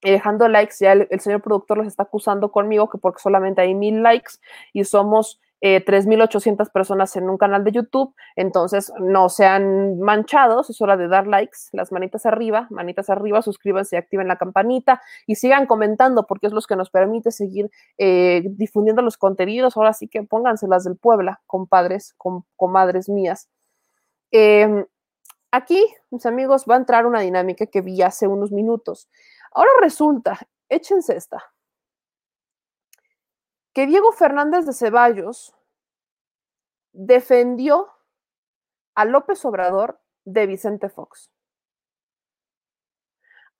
y 0.00 0.10
dejando 0.10 0.48
likes, 0.48 0.76
ya 0.80 0.92
el, 0.92 1.06
el, 1.10 1.20
señor 1.20 1.42
productor 1.42 1.76
los 1.76 1.86
está 1.86 2.04
acusando 2.04 2.50
conmigo 2.50 2.88
que 2.88 2.96
porque 2.96 3.20
solamente 3.20 3.60
hay 3.60 3.74
mil 3.74 4.02
likes 4.02 4.32
y 4.72 4.84
somos 4.84 5.38
eh, 5.66 5.82
3.800 5.82 6.70
personas 6.70 7.16
en 7.16 7.30
un 7.30 7.38
canal 7.38 7.64
de 7.64 7.72
YouTube, 7.72 8.14
entonces 8.36 8.92
no 9.00 9.30
sean 9.30 9.98
manchados, 9.98 10.68
es 10.68 10.78
hora 10.82 10.98
de 10.98 11.08
dar 11.08 11.26
likes, 11.26 11.56
las 11.72 11.90
manitas 11.90 12.26
arriba, 12.26 12.66
manitas 12.68 13.08
arriba, 13.08 13.40
suscríbanse, 13.40 13.96
activen 13.96 14.28
la 14.28 14.36
campanita 14.36 15.00
y 15.26 15.36
sigan 15.36 15.64
comentando 15.64 16.26
porque 16.26 16.48
es 16.48 16.52
lo 16.52 16.60
que 16.60 16.76
nos 16.76 16.90
permite 16.90 17.30
seguir 17.30 17.70
eh, 17.96 18.42
difundiendo 18.44 19.00
los 19.00 19.16
contenidos, 19.16 19.78
ahora 19.78 19.94
sí 19.94 20.06
que 20.06 20.22
pónganse 20.22 20.68
las 20.68 20.84
del 20.84 20.98
Puebla, 20.98 21.40
compadres, 21.46 22.12
com 22.18 22.42
comadres 22.56 23.08
mías. 23.08 23.48
Eh, 24.32 24.84
aquí, 25.50 25.82
mis 26.10 26.26
amigos, 26.26 26.66
va 26.68 26.74
a 26.74 26.78
entrar 26.78 27.06
una 27.06 27.20
dinámica 27.20 27.64
que 27.64 27.80
vi 27.80 28.02
hace 28.02 28.26
unos 28.26 28.52
minutos. 28.52 29.08
Ahora 29.50 29.70
resulta, 29.80 30.38
échense 30.68 31.16
esta 31.16 31.53
que 33.74 33.86
Diego 33.86 34.12
Fernández 34.12 34.66
de 34.66 34.72
Ceballos 34.72 35.54
defendió 36.92 37.92
a 38.94 39.04
López 39.04 39.44
Obrador 39.44 40.00
de 40.24 40.46
Vicente 40.46 40.88
Fox. 40.88 41.30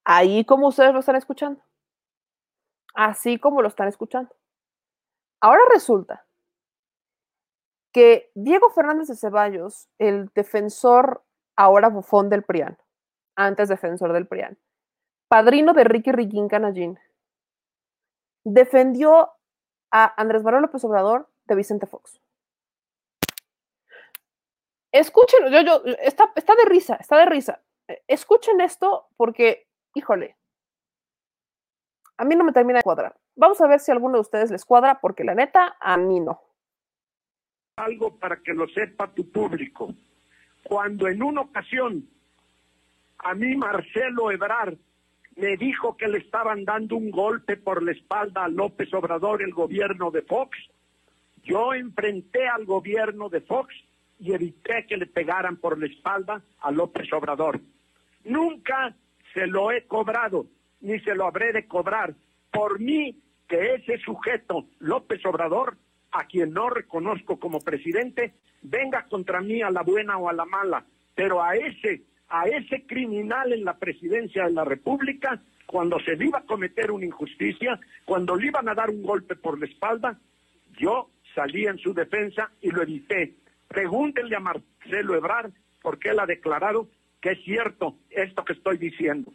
Ahí 0.04 0.44
como 0.44 0.68
ustedes 0.68 0.92
lo 0.92 1.00
están 1.00 1.16
escuchando. 1.16 1.62
Así 2.94 3.40
como 3.40 3.60
lo 3.60 3.68
están 3.68 3.88
escuchando. 3.88 4.34
Ahora 5.40 5.62
resulta 5.72 6.24
que 7.92 8.30
Diego 8.34 8.70
Fernández 8.70 9.08
de 9.08 9.16
Ceballos, 9.16 9.88
el 9.98 10.30
defensor 10.34 11.24
ahora 11.56 11.88
bufón 11.88 12.28
del 12.28 12.44
PRIAN, 12.44 12.78
antes 13.36 13.68
defensor 13.68 14.12
del 14.12 14.26
PRIAN, 14.26 14.58
padrino 15.28 15.72
de 15.72 15.84
Ricky 15.84 16.12
Riquín 16.12 16.48
Canallín, 16.48 16.98
defendió 18.44 19.32
a 19.96 20.12
Andrés 20.20 20.42
Manuel 20.42 20.62
López 20.62 20.84
Obrador 20.84 21.30
de 21.44 21.54
Vicente 21.54 21.86
Fox. 21.86 22.20
Escuchen, 24.90 25.52
yo, 25.52 25.60
yo, 25.62 25.82
está, 26.02 26.32
está 26.34 26.56
de 26.56 26.64
risa, 26.64 26.96
está 26.96 27.16
de 27.18 27.26
risa. 27.26 27.62
Escuchen 28.08 28.60
esto 28.60 29.06
porque, 29.16 29.68
híjole, 29.94 30.36
a 32.16 32.24
mí 32.24 32.34
no 32.34 32.42
me 32.42 32.52
termina 32.52 32.80
de 32.80 32.82
cuadrar. 32.82 33.16
Vamos 33.36 33.60
a 33.60 33.68
ver 33.68 33.78
si 33.78 33.92
a 33.92 33.94
alguno 33.94 34.14
de 34.14 34.22
ustedes 34.22 34.50
les 34.50 34.64
cuadra, 34.64 35.00
porque 35.00 35.22
la 35.22 35.36
neta, 35.36 35.76
a 35.80 35.96
mí 35.96 36.18
no. 36.18 36.40
Algo 37.76 38.18
para 38.18 38.40
que 38.40 38.52
lo 38.52 38.66
sepa 38.68 39.12
tu 39.12 39.30
público. 39.30 39.94
Cuando 40.64 41.06
en 41.06 41.22
una 41.22 41.42
ocasión 41.42 42.08
a 43.18 43.34
mí 43.34 43.54
Marcelo 43.54 44.32
Ebrard 44.32 44.76
me 45.36 45.56
dijo 45.56 45.96
que 45.96 46.08
le 46.08 46.18
estaban 46.18 46.64
dando 46.64 46.96
un 46.96 47.10
golpe 47.10 47.56
por 47.56 47.82
la 47.82 47.92
espalda 47.92 48.44
a 48.44 48.48
López 48.48 48.92
Obrador, 48.94 49.42
el 49.42 49.52
gobierno 49.52 50.10
de 50.10 50.22
Fox. 50.22 50.56
Yo 51.42 51.74
enfrenté 51.74 52.46
al 52.48 52.64
gobierno 52.64 53.28
de 53.28 53.40
Fox 53.40 53.74
y 54.20 54.32
evité 54.32 54.86
que 54.86 54.96
le 54.96 55.06
pegaran 55.06 55.56
por 55.56 55.78
la 55.78 55.86
espalda 55.86 56.42
a 56.60 56.70
López 56.70 57.12
Obrador. 57.12 57.60
Nunca 58.24 58.94
se 59.32 59.46
lo 59.46 59.72
he 59.72 59.84
cobrado, 59.86 60.46
ni 60.80 61.00
se 61.00 61.14
lo 61.14 61.26
habré 61.26 61.52
de 61.52 61.66
cobrar. 61.66 62.14
Por 62.50 62.78
mí, 62.78 63.18
que 63.48 63.74
ese 63.74 63.98
sujeto, 63.98 64.66
López 64.78 65.24
Obrador, 65.26 65.76
a 66.12 66.24
quien 66.26 66.52
no 66.52 66.70
reconozco 66.70 67.38
como 67.38 67.58
presidente, 67.58 68.32
venga 68.62 69.06
contra 69.08 69.40
mí 69.40 69.60
a 69.62 69.70
la 69.70 69.82
buena 69.82 70.16
o 70.16 70.28
a 70.28 70.32
la 70.32 70.44
mala, 70.44 70.84
pero 71.14 71.42
a 71.42 71.56
ese 71.56 72.02
a 72.28 72.44
ese 72.46 72.86
criminal 72.86 73.52
en 73.52 73.64
la 73.64 73.76
presidencia 73.76 74.44
de 74.44 74.52
la 74.52 74.64
República 74.64 75.40
cuando 75.66 75.98
se 76.00 76.16
le 76.16 76.26
iba 76.26 76.38
a 76.38 76.46
cometer 76.46 76.90
una 76.90 77.06
injusticia, 77.06 77.80
cuando 78.04 78.36
le 78.36 78.48
iban 78.48 78.68
a 78.68 78.74
dar 78.74 78.90
un 78.90 79.02
golpe 79.02 79.34
por 79.34 79.58
la 79.58 79.66
espalda, 79.66 80.18
yo 80.78 81.10
salí 81.34 81.66
en 81.66 81.78
su 81.78 81.94
defensa 81.94 82.50
y 82.60 82.70
lo 82.70 82.82
evité. 82.82 83.34
Pregúntenle 83.68 84.36
a 84.36 84.40
Marcelo 84.40 85.14
Ebrard 85.14 85.52
porque 85.82 86.10
él 86.10 86.20
ha 86.20 86.26
declarado 86.26 86.88
que 87.20 87.32
es 87.32 87.44
cierto 87.44 87.96
esto 88.10 88.44
que 88.44 88.52
estoy 88.52 88.78
diciendo. 88.78 89.32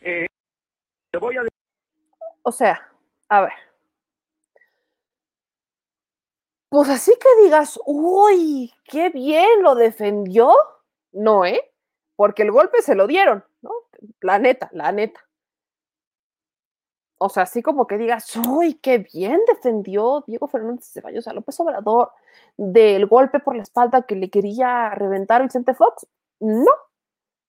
Eh, 0.00 0.26
te 1.10 1.18
voy 1.18 1.36
a 1.36 1.42
O 2.42 2.52
sea, 2.52 2.88
a 3.28 3.42
ver. 3.42 3.52
Pues 6.68 6.88
así 6.90 7.12
que 7.20 7.44
digas, 7.44 7.80
uy, 7.86 8.72
qué 8.84 9.10
bien 9.10 9.62
lo 9.62 9.74
defendió. 9.74 10.52
No, 11.12 11.44
¿eh? 11.44 11.72
Porque 12.16 12.42
el 12.42 12.50
golpe 12.50 12.82
se 12.82 12.94
lo 12.94 13.06
dieron, 13.06 13.44
¿no? 13.62 13.70
La 14.20 14.38
neta, 14.38 14.68
la 14.72 14.90
neta. 14.92 15.20
O 17.18 17.28
sea, 17.28 17.44
así 17.44 17.62
como 17.62 17.86
que 17.86 17.96
digas, 17.96 18.36
uy, 18.48 18.74
qué 18.74 18.98
bien 18.98 19.40
defendió 19.46 20.22
Diego 20.26 20.48
Fernández 20.48 20.90
Ceballos 20.92 21.26
a 21.28 21.32
López 21.32 21.58
Obrador 21.60 22.10
del 22.58 23.06
golpe 23.06 23.40
por 23.40 23.56
la 23.56 23.62
espalda 23.62 24.02
que 24.02 24.16
le 24.16 24.28
quería 24.28 24.90
reventar 24.90 25.42
Vicente 25.42 25.72
Fox. 25.74 26.06
No, 26.40 26.70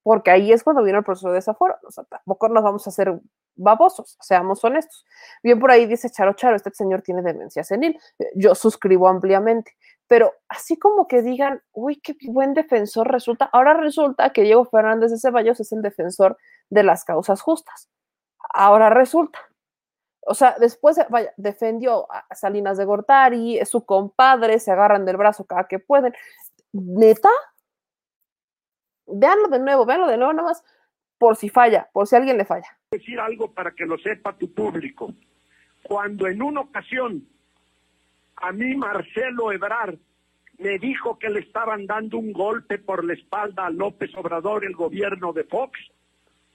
porque 0.03 0.31
ahí 0.31 0.53
es 0.53 0.63
cuando 0.63 0.83
viene 0.83 0.99
el 0.99 1.03
proceso 1.03 1.29
de 1.29 1.35
desaforo. 1.35 1.75
O 1.85 1.91
sea, 1.91 2.05
tampoco 2.05 2.47
nos 2.47 2.63
vamos 2.63 2.87
a 2.87 2.91
hacer 2.91 3.19
babosos, 3.55 4.15
seamos 4.21 4.63
honestos. 4.63 5.05
Bien 5.43 5.59
por 5.59 5.69
ahí 5.69 5.85
dice 5.85 6.09
Charo 6.09 6.33
Charo, 6.33 6.55
este 6.55 6.71
señor 6.71 7.01
tiene 7.01 7.21
demencia 7.21 7.63
senil. 7.65 7.99
Yo 8.35 8.55
suscribo 8.55 9.09
ampliamente 9.09 9.75
pero 10.07 10.33
así 10.47 10.77
como 10.77 11.07
que 11.07 11.21
digan, 11.21 11.61
uy, 11.73 11.97
qué 11.97 12.15
buen 12.27 12.53
defensor 12.53 13.11
resulta. 13.11 13.49
Ahora 13.51 13.73
resulta 13.73 14.31
que 14.31 14.43
Diego 14.43 14.65
Fernández 14.65 15.11
de 15.11 15.19
Ceballos 15.19 15.59
es 15.59 15.71
el 15.73 15.81
defensor 15.81 16.37
de 16.69 16.83
las 16.83 17.03
causas 17.03 17.41
justas. 17.41 17.89
Ahora 18.53 18.89
resulta. 18.89 19.39
O 20.25 20.33
sea, 20.33 20.55
después 20.59 20.99
vaya, 21.09 21.33
defendió 21.37 22.11
a 22.11 22.35
Salinas 22.35 22.77
de 22.77 22.85
Gortari, 22.85 23.57
es 23.57 23.69
su 23.69 23.85
compadre, 23.85 24.59
se 24.59 24.71
agarran 24.71 25.05
del 25.05 25.17
brazo 25.17 25.45
cada 25.45 25.67
que 25.67 25.79
pueden. 25.79 26.13
¿Neta? 26.73 27.29
Veanlo 29.05 29.47
de 29.47 29.59
nuevo, 29.59 29.85
veanlo 29.85 30.07
de 30.07 30.17
nuevo, 30.17 30.33
nada 30.33 30.49
más 30.49 30.63
por 31.17 31.35
si 31.35 31.49
falla, 31.49 31.89
por 31.93 32.07
si 32.07 32.15
alguien 32.15 32.37
le 32.37 32.45
falla. 32.45 32.77
decir 32.91 33.19
algo 33.19 33.51
para 33.53 33.71
que 33.71 33.85
lo 33.85 33.97
sepa 33.97 34.37
tu 34.37 34.53
público. 34.53 35.13
Cuando 35.83 36.27
en 36.27 36.41
una 36.41 36.61
ocasión 36.61 37.27
a 38.37 38.51
mí 38.51 38.75
Marcelo 38.75 39.51
Ebrard 39.51 39.97
me 40.59 40.79
dijo 40.79 41.19
que 41.19 41.29
le 41.29 41.41
estaban 41.41 41.85
dando 41.85 42.17
un 42.17 42.33
golpe 42.33 42.77
por 42.79 43.03
la 43.03 43.13
espalda 43.13 43.67
a 43.67 43.69
López 43.69 44.11
Obrador, 44.15 44.65
el 44.65 44.73
gobierno 44.73 45.33
de 45.33 45.43
Fox, 45.43 45.79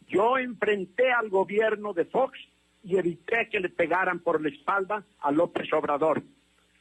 yo 0.08 0.38
enfrenté 0.38 1.10
al 1.12 1.28
gobierno 1.28 1.92
de 1.92 2.04
Fox 2.04 2.38
y 2.82 2.98
evité 2.98 3.48
que 3.50 3.60
le 3.60 3.68
pegaran 3.68 4.18
por 4.18 4.42
la 4.42 4.48
espalda 4.48 5.04
a 5.20 5.30
López 5.30 5.72
Obrador. 5.72 6.22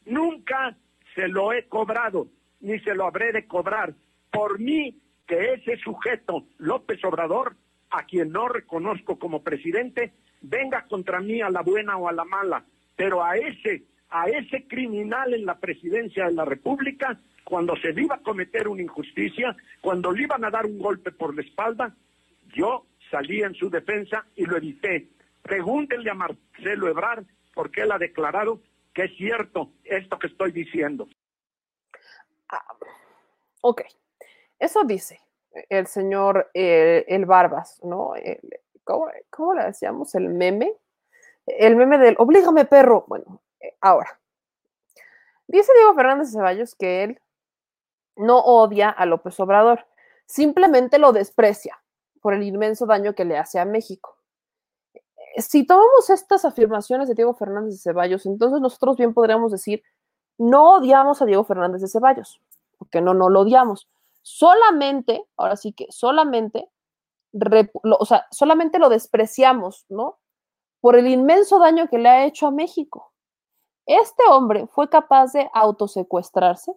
Nunca 0.05 0.75
se 1.15 1.27
lo 1.27 1.53
he 1.53 1.67
cobrado, 1.67 2.27
ni 2.59 2.79
se 2.79 2.95
lo 2.95 3.05
habré 3.05 3.31
de 3.31 3.45
cobrar. 3.45 3.93
Por 4.31 4.59
mí, 4.59 4.99
que 5.27 5.53
ese 5.53 5.77
sujeto, 5.77 6.45
López 6.57 7.03
Obrador, 7.05 7.55
a 7.91 8.05
quien 8.05 8.31
no 8.31 8.47
reconozco 8.47 9.19
como 9.19 9.43
presidente, 9.43 10.13
venga 10.41 10.85
contra 10.87 11.19
mí 11.19 11.41
a 11.41 11.49
la 11.49 11.61
buena 11.61 11.97
o 11.97 12.09
a 12.09 12.13
la 12.13 12.25
mala, 12.25 12.65
pero 12.95 13.23
a 13.23 13.37
ese, 13.37 13.83
a 14.11 14.27
ese 14.27 14.67
criminal 14.67 15.33
en 15.33 15.45
la 15.45 15.57
presidencia 15.57 16.25
de 16.25 16.33
la 16.33 16.45
República, 16.45 17.19
cuando 17.43 17.75
se 17.77 17.93
le 17.93 18.03
iba 18.03 18.15
a 18.15 18.21
cometer 18.21 18.67
una 18.67 18.81
injusticia, 18.81 19.55
cuando 19.81 20.11
le 20.11 20.23
iban 20.23 20.43
a 20.45 20.51
dar 20.51 20.65
un 20.65 20.79
golpe 20.79 21.11
por 21.11 21.33
la 21.35 21.41
espalda, 21.41 21.95
yo 22.53 22.85
salí 23.09 23.41
en 23.41 23.55
su 23.55 23.69
defensa 23.69 24.25
y 24.35 24.45
lo 24.45 24.57
evité. 24.57 25.09
Pregúntenle 25.41 26.11
a 26.11 26.13
Marcelo 26.13 26.87
Ebrard 26.87 27.25
porque 27.53 27.81
él 27.81 27.91
ha 27.91 27.97
declarado 27.97 28.61
que 28.93 29.05
es 29.05 29.15
cierto 29.17 29.71
esto 29.83 30.19
que 30.19 30.27
estoy 30.27 30.51
diciendo. 30.51 31.07
Ok, 33.61 33.81
eso 34.59 34.83
dice 34.83 35.19
el 35.69 35.87
señor 35.87 36.49
eh, 36.53 37.05
el 37.07 37.25
Barbas, 37.25 37.79
¿no? 37.83 38.13
¿cómo, 38.83 39.07
cómo 39.29 39.53
le 39.53 39.65
decíamos? 39.65 40.13
El 40.15 40.29
meme. 40.29 40.73
El 41.45 41.75
meme 41.75 41.97
del 41.97 42.15
oblígame, 42.17 42.65
perro. 42.65 43.05
Bueno, 43.07 43.40
ahora. 43.79 44.19
Dice 45.47 45.71
Diego 45.73 45.93
Fernández 45.95 46.27
de 46.27 46.37
Ceballos 46.37 46.75
que 46.75 47.03
él 47.03 47.21
no 48.15 48.39
odia 48.39 48.89
a 48.89 49.05
López 49.05 49.39
Obrador, 49.39 49.85
simplemente 50.25 50.97
lo 50.97 51.11
desprecia 51.11 51.81
por 52.21 52.33
el 52.33 52.43
inmenso 52.43 52.85
daño 52.85 53.15
que 53.15 53.25
le 53.25 53.37
hace 53.37 53.59
a 53.59 53.65
México. 53.65 54.17
Eh, 54.93 55.41
Si 55.41 55.65
tomamos 55.65 56.09
estas 56.09 56.45
afirmaciones 56.45 57.07
de 57.07 57.15
Diego 57.15 57.33
Fernández 57.33 57.73
de 57.73 57.79
Ceballos, 57.79 58.25
entonces 58.25 58.61
nosotros 58.61 58.97
bien 58.97 59.13
podríamos 59.13 59.51
decir, 59.51 59.83
no 60.37 60.75
odiamos 60.75 61.21
a 61.21 61.25
Diego 61.25 61.43
Fernández 61.43 61.81
de 61.81 61.87
Ceballos, 61.87 62.41
porque 62.77 63.01
no, 63.01 63.13
no 63.13 63.29
lo 63.29 63.41
odiamos. 63.41 63.89
Solamente, 64.21 65.25
ahora 65.35 65.55
sí 65.55 65.73
que 65.73 65.87
solamente, 65.89 66.69
o 67.83 68.05
sea, 68.05 68.27
solamente 68.31 68.79
lo 68.79 68.89
despreciamos, 68.89 69.85
¿no? 69.89 70.19
Por 70.79 70.95
el 70.95 71.07
inmenso 71.07 71.59
daño 71.59 71.87
que 71.89 71.97
le 71.97 72.09
ha 72.09 72.25
hecho 72.25 72.47
a 72.47 72.51
México. 72.51 73.10
Este 73.93 74.23
hombre 74.29 74.67
fue 74.67 74.89
capaz 74.89 75.33
de 75.33 75.49
autosecuestrarse. 75.53 76.71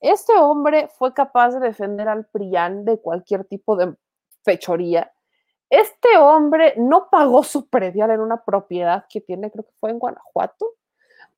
Este 0.00 0.36
hombre 0.36 0.88
fue 0.98 1.14
capaz 1.14 1.52
de 1.52 1.60
defender 1.60 2.06
al 2.06 2.26
PRIAN 2.26 2.84
de 2.84 3.00
cualquier 3.00 3.44
tipo 3.44 3.76
de 3.76 3.94
fechoría. 4.44 5.10
Este 5.70 6.18
hombre 6.18 6.74
no 6.76 7.08
pagó 7.10 7.42
su 7.42 7.68
predial 7.68 8.10
en 8.10 8.20
una 8.20 8.44
propiedad 8.44 9.06
que 9.08 9.20
tiene, 9.22 9.50
creo 9.50 9.64
que 9.64 9.72
fue 9.80 9.90
en 9.90 9.98
Guanajuato. 9.98 10.74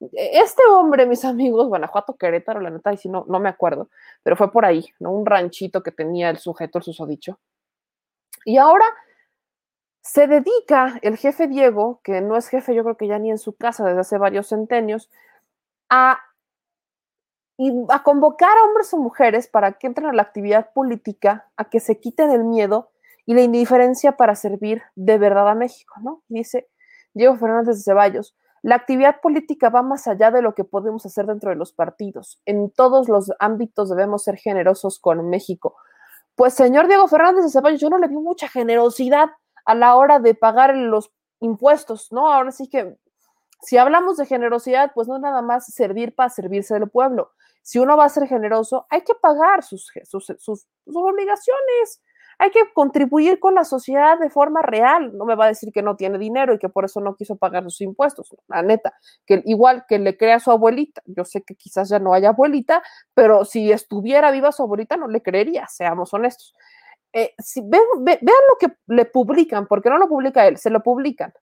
E- 0.00 0.40
Este 0.40 0.62
hombre, 0.66 1.06
mis 1.06 1.24
amigos, 1.24 1.68
Guanajuato, 1.68 2.16
Querétaro, 2.16 2.60
la 2.60 2.70
neta, 2.70 2.92
y 2.92 2.96
si 2.96 3.08
no, 3.08 3.24
no 3.28 3.38
me 3.38 3.48
acuerdo, 3.48 3.88
pero 4.24 4.36
fue 4.36 4.50
por 4.50 4.64
ahí, 4.64 4.84
¿no? 4.98 5.12
Un 5.12 5.24
ranchito 5.24 5.82
que 5.82 5.92
tenía 5.92 6.30
el 6.30 6.38
sujeto, 6.38 6.78
el 6.78 6.84
susodicho. 6.84 7.38
Y 8.44 8.56
ahora 8.56 8.84
se 10.02 10.26
dedica 10.26 10.98
el 11.02 11.16
jefe 11.16 11.46
Diego, 11.46 12.00
que 12.02 12.20
no 12.20 12.36
es 12.36 12.48
jefe, 12.48 12.74
yo 12.74 12.82
creo 12.82 12.96
que 12.96 13.06
ya 13.06 13.18
ni 13.18 13.30
en 13.30 13.38
su 13.38 13.56
casa 13.56 13.84
desde 13.84 14.00
hace 14.00 14.18
varios 14.18 14.48
centenios, 14.48 15.10
a, 15.88 16.18
a 17.88 18.02
convocar 18.02 18.56
a 18.56 18.64
hombres 18.64 18.92
o 18.94 18.98
mujeres 18.98 19.48
para 19.48 19.72
que 19.72 19.86
entren 19.86 20.08
a 20.08 20.12
la 20.12 20.22
actividad 20.22 20.72
política, 20.72 21.50
a 21.56 21.68
que 21.68 21.80
se 21.80 22.00
quiten 22.00 22.30
el 22.30 22.44
miedo 22.44 22.90
y 23.26 23.34
la 23.34 23.42
indiferencia 23.42 24.12
para 24.12 24.34
servir 24.34 24.82
de 24.94 25.18
verdad 25.18 25.48
a 25.48 25.54
México, 25.54 25.94
¿no? 26.02 26.22
Dice 26.28 26.68
Diego 27.12 27.36
Fernández 27.36 27.76
de 27.76 27.82
Ceballos, 27.82 28.34
la 28.62 28.76
actividad 28.76 29.20
política 29.20 29.70
va 29.70 29.82
más 29.82 30.06
allá 30.06 30.30
de 30.30 30.42
lo 30.42 30.54
que 30.54 30.64
podemos 30.64 31.04
hacer 31.06 31.26
dentro 31.26 31.50
de 31.50 31.56
los 31.56 31.72
partidos. 31.72 32.40
En 32.44 32.70
todos 32.70 33.08
los 33.08 33.32
ámbitos 33.38 33.88
debemos 33.88 34.24
ser 34.24 34.36
generosos 34.36 34.98
con 34.98 35.28
México. 35.28 35.76
Pues, 36.34 36.54
señor 36.54 36.86
Diego 36.86 37.08
Fernández 37.08 37.44
de 37.44 37.50
Ceballos, 37.50 37.80
yo 37.80 37.90
no 37.90 37.98
le 37.98 38.08
vi 38.08 38.16
mucha 38.16 38.48
generosidad 38.48 39.30
a 39.64 39.74
la 39.74 39.96
hora 39.96 40.18
de 40.18 40.34
pagar 40.34 40.74
los 40.74 41.12
impuestos, 41.40 42.12
¿no? 42.12 42.32
Ahora 42.32 42.52
sí 42.52 42.68
que, 42.68 42.96
si 43.62 43.76
hablamos 43.76 44.16
de 44.16 44.26
generosidad, 44.26 44.92
pues 44.94 45.08
no 45.08 45.16
es 45.16 45.22
nada 45.22 45.42
más 45.42 45.66
servir 45.72 46.14
para 46.14 46.30
servirse 46.30 46.74
del 46.74 46.88
pueblo. 46.88 47.32
Si 47.62 47.78
uno 47.78 47.96
va 47.96 48.06
a 48.06 48.08
ser 48.08 48.26
generoso, 48.26 48.86
hay 48.88 49.02
que 49.02 49.14
pagar 49.14 49.62
sus, 49.62 49.90
sus, 50.04 50.26
sus, 50.26 50.38
sus 50.38 50.66
obligaciones. 50.96 52.02
Hay 52.38 52.50
que 52.52 52.60
contribuir 52.72 53.38
con 53.38 53.54
la 53.54 53.64
sociedad 53.64 54.18
de 54.18 54.30
forma 54.30 54.62
real. 54.62 55.14
No 55.14 55.26
me 55.26 55.34
va 55.34 55.44
a 55.44 55.48
decir 55.48 55.72
que 55.72 55.82
no 55.82 55.96
tiene 55.96 56.16
dinero 56.16 56.54
y 56.54 56.58
que 56.58 56.70
por 56.70 56.86
eso 56.86 56.98
no 57.02 57.14
quiso 57.14 57.36
pagar 57.36 57.64
sus 57.64 57.82
impuestos. 57.82 58.34
La 58.48 58.62
neta, 58.62 58.94
que 59.26 59.42
igual 59.44 59.84
que 59.86 59.98
le 59.98 60.16
crea 60.16 60.40
su 60.40 60.50
abuelita. 60.50 61.02
Yo 61.04 61.26
sé 61.26 61.42
que 61.42 61.54
quizás 61.54 61.90
ya 61.90 61.98
no 61.98 62.14
haya 62.14 62.30
abuelita, 62.30 62.82
pero 63.12 63.44
si 63.44 63.70
estuviera 63.70 64.30
viva 64.30 64.52
su 64.52 64.62
abuelita, 64.62 64.96
no 64.96 65.06
le 65.06 65.20
creería, 65.20 65.66
seamos 65.68 66.14
honestos. 66.14 66.54
Eh, 67.12 67.34
si, 67.38 67.60
vean, 67.62 67.82
ve, 68.00 68.18
vean 68.22 68.38
lo 68.50 68.56
que 68.58 68.76
le 68.86 69.04
publican, 69.04 69.66
porque 69.66 69.90
no 69.90 69.98
lo 69.98 70.08
publica 70.08 70.46
él, 70.46 70.56
se 70.58 70.70
lo 70.70 70.82
publican. 70.82 71.32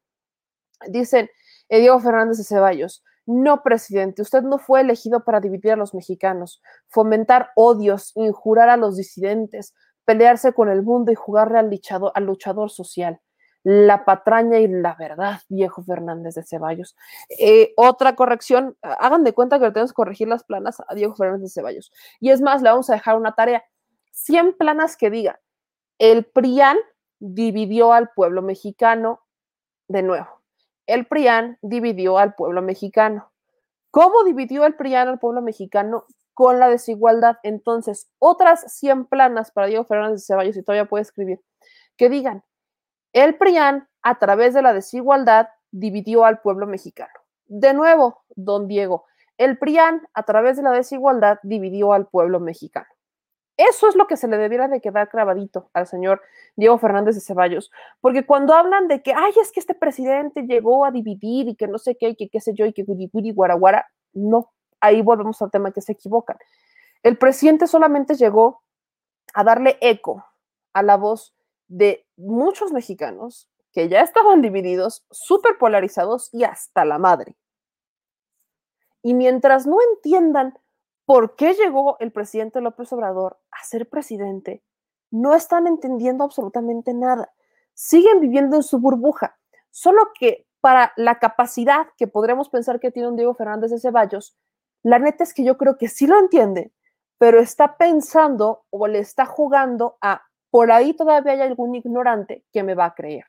Dicen, 0.89 1.29
eh, 1.69 1.81
Diego 1.81 2.01
Fernández 2.01 2.39
de 2.39 2.45
Ceballos, 2.45 3.05
no, 3.27 3.63
presidente, 3.63 4.23
usted 4.23 4.43
no 4.43 4.59
fue 4.59 4.81
elegido 4.81 5.23
para 5.25 5.41
dividir 5.41 5.73
a 5.73 5.77
los 5.77 5.93
mexicanos, 5.93 6.63
fomentar 6.89 7.51
odios, 7.57 8.13
injurar 8.17 8.71
a 8.71 8.79
los 8.79 8.97
disidentes, 8.97 9.75
pelearse 10.07 10.55
con 10.55 10.71
el 10.71 10.83
mundo 10.83 11.13
y 11.13 11.15
jugarle 11.15 11.59
al 11.59 11.69
luchador, 11.69 12.11
al 12.15 12.25
luchador 12.25 12.71
social. 12.71 13.21
La 13.65 14.07
patraña 14.07 14.61
y 14.61 14.69
la 14.69 14.95
verdad, 14.95 15.41
viejo 15.51 15.83
Fernández 15.83 16.37
de 16.37 16.45
Ceballos. 16.45 16.97
Eh, 17.39 17.75
otra 17.77 18.17
corrección, 18.17 18.79
hagan 18.81 19.25
de 19.25 19.35
cuenta 19.35 19.59
que 19.59 19.67
le 19.67 19.73
tenemos 19.73 19.91
que 19.91 19.97
corregir 19.97 20.29
las 20.29 20.45
planas 20.45 20.81
a 20.89 20.95
Diego 20.95 21.15
Fernández 21.15 21.43
de 21.43 21.61
Ceballos. 21.61 21.93
Y 22.21 22.31
es 22.31 22.41
más, 22.41 22.63
le 22.63 22.71
vamos 22.71 22.89
a 22.89 22.95
dejar 22.95 23.17
una 23.17 23.35
tarea. 23.35 23.63
100 24.13 24.57
planas 24.57 24.97
que 24.97 25.11
digan, 25.11 25.37
el 25.99 26.25
PRIAN 26.25 26.79
dividió 27.19 27.93
al 27.93 28.11
pueblo 28.11 28.43
mexicano 28.43 29.21
de 29.89 30.03
nuevo. 30.03 30.29
El 30.87 31.07
PRIAN 31.07 31.59
dividió 31.61 32.19
al 32.19 32.35
pueblo 32.35 32.63
mexicano. 32.63 33.31
¿Cómo 33.91 34.23
dividió 34.25 34.65
el 34.65 34.75
PRIAN 34.75 35.09
al 35.09 35.19
pueblo 35.19 35.43
mexicano? 35.43 36.07
Con 36.35 36.61
la 36.61 36.69
desigualdad. 36.69 37.39
Entonces, 37.43 38.09
otras 38.19 38.73
100 38.73 39.07
planas 39.07 39.51
para 39.51 39.67
Diego 39.67 39.85
Fernández 39.85 40.21
de 40.21 40.27
Ceballos, 40.27 40.57
y 40.57 40.63
todavía 40.63 40.89
puede 40.89 41.03
escribir, 41.03 41.41
que 41.97 42.09
digan, 42.09 42.45
el 43.13 43.37
PRIAN 43.37 43.89
a 44.03 44.19
través 44.19 44.55
de 44.55 44.63
la 44.63 44.73
desigualdad 44.73 45.49
dividió 45.73 46.25
al 46.25 46.41
pueblo 46.41 46.67
mexicano. 46.67 47.13
De 47.47 47.75
nuevo, 47.75 48.23
don 48.37 48.69
Diego, 48.69 49.07
el 49.37 49.59
PRIAN 49.59 50.07
a 50.15 50.23
través 50.23 50.57
de 50.57 50.63
la 50.63 50.71
desigualdad 50.71 51.39
dividió 51.43 51.93
al 51.93 52.07
pueblo 52.07 52.39
mexicano. 52.39 52.87
Eso 53.59 53.89
es 53.89 53.97
lo 53.97 54.07
que 54.07 54.17
se 54.17 54.29
le 54.29 54.39
debiera 54.39 54.69
de 54.69 54.81
quedar 54.81 55.11
grabadito 55.13 55.69
al 55.75 55.89
señor 55.89 56.23
Diego 56.55 56.79
Fernández 56.79 57.17
de 57.17 57.21
Ceballos, 57.21 57.73
porque 58.01 58.25
cuando 58.25 58.55
hablan 58.55 58.87
de 58.87 59.03
que, 59.03 59.13
ay, 59.13 59.33
es 59.43 59.51
que 59.51 59.59
este 59.59 59.75
presidente 59.75 60.43
llegó 60.43 60.85
a 60.85 60.93
dividir 60.93 61.49
y 61.49 61.57
que 61.57 61.67
no 61.67 61.77
sé 61.79 61.97
qué, 61.97 62.11
y 62.11 62.17
que 62.17 62.29
qué 62.29 62.41
sé 62.41 62.55
yo, 62.55 62.67
y 62.67 62.73
que 62.73 62.85
guri 62.85 63.33
guaraguara, 63.33 63.89
no, 64.13 64.53
ahí 64.81 65.03
volvemos 65.03 65.43
al 65.43 65.51
tema 65.51 65.73
que 65.73 65.81
se 65.81 65.91
equivocan. 65.91 66.37
El 67.03 67.19
presidente 67.19 67.67
solamente 67.67 68.15
llegó 68.15 68.63
a 69.35 69.43
darle 69.43 69.77
eco 69.81 70.25
a 70.73 70.85
la 70.85 70.97
voz 70.97 71.35
de 71.67 72.07
muchos 72.17 72.73
mexicanos 72.73 73.51
que 73.73 73.89
ya 73.89 74.03
estaban 74.03 74.41
divididos, 74.41 75.05
súper 75.11 75.59
polarizados 75.59 76.33
y 76.33 76.45
hasta 76.45 76.85
la 76.85 76.99
madre. 76.99 77.37
Y 79.03 79.15
mientras 79.15 79.67
no 79.67 79.79
entiendan 79.95 80.57
por 81.09 81.37
qué 81.37 81.55
llegó 81.55 81.97
el 82.01 82.13
presidente 82.13 82.61
López 82.61 82.93
Obrador 82.93 83.39
a 83.51 83.65
ser 83.65 83.89
presidente, 83.89 84.63
no 85.11 85.35
están 85.35 85.67
entendiendo 85.67 86.23
absolutamente 86.23 86.93
nada. 86.93 87.33
Siguen 87.73 88.21
viviendo 88.21 88.57
en 88.57 88.63
su 88.63 88.79
burbuja. 88.79 89.39
Solo 89.71 90.11
que 90.13 90.47
para 90.61 90.93
la 90.97 91.19
capacidad 91.19 91.87
que 91.97 92.09
podremos 92.09 92.51
pensar 92.51 92.79
que 92.79 92.91
tiene 92.91 93.09
un 93.09 93.17
Diego 93.17 93.33
Fernández 93.33 93.71
de 93.71 93.81
Ceballos, 93.81 94.37
la 94.83 94.99
neta 94.99 95.25
es 95.25 95.33
que 95.33 95.45
yo 95.45 95.57
creo 95.57 95.79
que 95.79 95.89
sí 95.89 96.07
lo 96.07 96.19
entiende, 96.19 96.73
pero 97.17 97.41
está 97.41 97.79
pensando 97.79 98.65
o 98.69 98.87
le 98.87 98.99
está 98.99 99.25
jugando 99.25 99.97
a 100.03 100.25
por 100.51 100.71
ahí 100.71 100.93
todavía 100.93 101.33
hay 101.33 101.41
algún 101.41 101.75
ignorante 101.75 102.45
que 102.53 102.63
me 102.63 102.75
va 102.75 102.85
a 102.85 102.95
creer. 102.95 103.25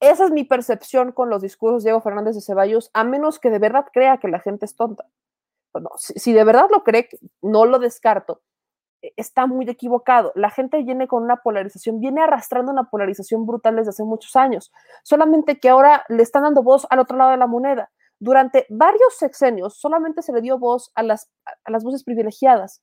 Esa 0.00 0.24
es 0.24 0.32
mi 0.32 0.42
percepción 0.42 1.12
con 1.12 1.30
los 1.30 1.42
discursos 1.42 1.84
de 1.84 1.90
Diego 1.90 2.00
Fernández 2.00 2.34
de 2.34 2.40
Ceballos, 2.40 2.90
a 2.92 3.04
menos 3.04 3.38
que 3.38 3.50
de 3.50 3.60
verdad 3.60 3.86
crea 3.92 4.18
que 4.18 4.26
la 4.26 4.40
gente 4.40 4.64
es 4.64 4.74
tonta. 4.74 5.06
Bueno, 5.72 5.90
si, 5.96 6.14
si 6.14 6.32
de 6.32 6.44
verdad 6.44 6.68
lo 6.70 6.84
cree, 6.84 7.08
no 7.40 7.64
lo 7.64 7.78
descarto, 7.78 8.42
e, 9.02 9.12
está 9.16 9.46
muy 9.46 9.68
equivocado. 9.68 10.32
La 10.34 10.50
gente 10.50 10.82
viene 10.82 11.08
con 11.08 11.22
una 11.22 11.36
polarización, 11.36 12.00
viene 12.00 12.22
arrastrando 12.22 12.72
una 12.72 12.84
polarización 12.90 13.46
brutal 13.46 13.76
desde 13.76 13.90
hace 13.90 14.04
muchos 14.04 14.36
años, 14.36 14.72
solamente 15.02 15.58
que 15.60 15.68
ahora 15.68 16.04
le 16.08 16.22
están 16.22 16.42
dando 16.44 16.62
voz 16.62 16.86
al 16.90 17.00
otro 17.00 17.16
lado 17.16 17.30
de 17.32 17.38
la 17.38 17.46
moneda. 17.46 17.90
Durante 18.18 18.66
varios 18.70 19.16
sexenios 19.18 19.76
solamente 19.78 20.22
se 20.22 20.32
le 20.32 20.40
dio 20.40 20.58
voz 20.58 20.92
a 20.94 21.02
las, 21.02 21.30
a 21.64 21.70
las 21.70 21.82
voces 21.82 22.04
privilegiadas 22.04 22.82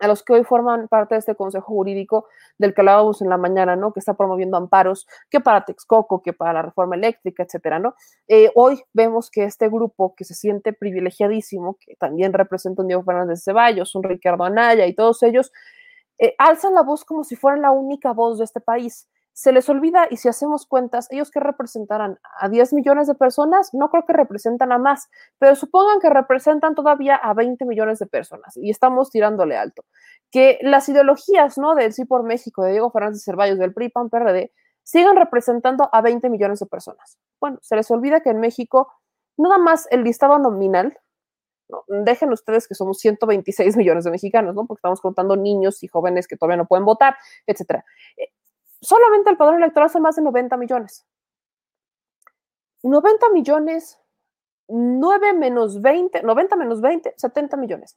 a 0.00 0.08
los 0.08 0.22
que 0.22 0.32
hoy 0.32 0.44
forman 0.44 0.88
parte 0.88 1.14
de 1.14 1.20
este 1.20 1.34
consejo 1.34 1.66
jurídico 1.66 2.26
del 2.58 2.74
que 2.74 2.80
hablábamos 2.80 3.22
en 3.22 3.28
la 3.28 3.36
mañana, 3.36 3.76
¿no? 3.76 3.92
Que 3.92 4.00
está 4.00 4.14
promoviendo 4.14 4.56
amparos, 4.56 5.06
que 5.30 5.40
para 5.40 5.64
Texcoco, 5.64 6.22
que 6.22 6.32
para 6.32 6.52
la 6.52 6.62
reforma 6.62 6.96
eléctrica, 6.96 7.42
etcétera, 7.42 7.78
¿no? 7.78 7.94
Eh, 8.28 8.50
hoy 8.54 8.82
vemos 8.92 9.30
que 9.30 9.44
este 9.44 9.68
grupo 9.68 10.14
que 10.14 10.24
se 10.24 10.34
siente 10.34 10.72
privilegiadísimo, 10.72 11.76
que 11.78 11.96
también 11.96 12.32
representa 12.32 12.82
un 12.82 12.88
Diego 12.88 13.04
Fernández 13.04 13.38
de 13.38 13.42
Ceballos, 13.42 13.94
un 13.94 14.02
Ricardo 14.02 14.44
Anaya 14.44 14.86
y 14.86 14.94
todos 14.94 15.22
ellos, 15.22 15.52
eh, 16.18 16.34
alzan 16.38 16.74
la 16.74 16.82
voz 16.82 17.04
como 17.04 17.24
si 17.24 17.36
fueran 17.36 17.62
la 17.62 17.70
única 17.70 18.12
voz 18.12 18.38
de 18.38 18.44
este 18.44 18.60
país 18.60 19.08
se 19.36 19.52
les 19.52 19.68
olvida 19.68 20.06
y 20.10 20.16
si 20.16 20.30
hacemos 20.30 20.64
cuentas, 20.64 21.08
ellos 21.10 21.30
que 21.30 21.40
representarán 21.40 22.18
a 22.40 22.48
10 22.48 22.72
millones 22.72 23.06
de 23.06 23.14
personas, 23.14 23.74
no 23.74 23.90
creo 23.90 24.06
que 24.06 24.14
representan 24.14 24.72
a 24.72 24.78
más, 24.78 25.10
pero 25.38 25.54
supongan 25.54 26.00
que 26.00 26.08
representan 26.08 26.74
todavía 26.74 27.16
a 27.16 27.34
20 27.34 27.66
millones 27.66 27.98
de 27.98 28.06
personas 28.06 28.56
y 28.56 28.70
estamos 28.70 29.10
tirándole 29.10 29.58
alto. 29.58 29.84
Que 30.30 30.58
las 30.62 30.88
ideologías, 30.88 31.58
¿no? 31.58 31.74
Del 31.74 31.92
Sí 31.92 32.06
por 32.06 32.22
México, 32.22 32.64
de 32.64 32.70
Diego 32.72 32.90
Fernández 32.90 33.22
Cervallos, 33.22 33.58
del 33.58 33.74
PRI, 33.74 33.90
PAN, 33.90 34.08
PRD, 34.08 34.52
sigan 34.82 35.16
representando 35.16 35.90
a 35.92 36.00
20 36.00 36.30
millones 36.30 36.60
de 36.60 36.66
personas. 36.66 37.18
Bueno, 37.38 37.58
se 37.60 37.76
les 37.76 37.90
olvida 37.90 38.20
que 38.20 38.30
en 38.30 38.40
México, 38.40 38.90
nada 39.36 39.58
más 39.58 39.86
el 39.90 40.02
listado 40.02 40.38
nominal, 40.38 40.98
no, 41.68 41.84
dejen 41.88 42.32
ustedes 42.32 42.66
que 42.66 42.74
somos 42.74 43.00
126 43.00 43.76
millones 43.76 44.04
de 44.04 44.12
mexicanos, 44.12 44.54
¿no? 44.54 44.66
Porque 44.66 44.78
estamos 44.78 45.02
contando 45.02 45.36
niños 45.36 45.82
y 45.82 45.88
jóvenes 45.88 46.26
que 46.26 46.38
todavía 46.38 46.56
no 46.56 46.66
pueden 46.66 46.86
votar, 46.86 47.16
etcétera 47.46 47.84
solamente 48.86 49.30
el 49.30 49.36
padrón 49.36 49.62
electoral 49.62 49.90
son 49.90 50.02
más 50.02 50.14
de 50.14 50.22
90 50.22 50.56
millones. 50.56 51.04
90 52.82 53.30
millones, 53.30 53.98
9 54.68 55.32
menos 55.34 55.82
20, 55.82 56.22
90 56.22 56.56
menos 56.56 56.80
20, 56.80 57.14
70 57.16 57.56
millones. 57.56 57.96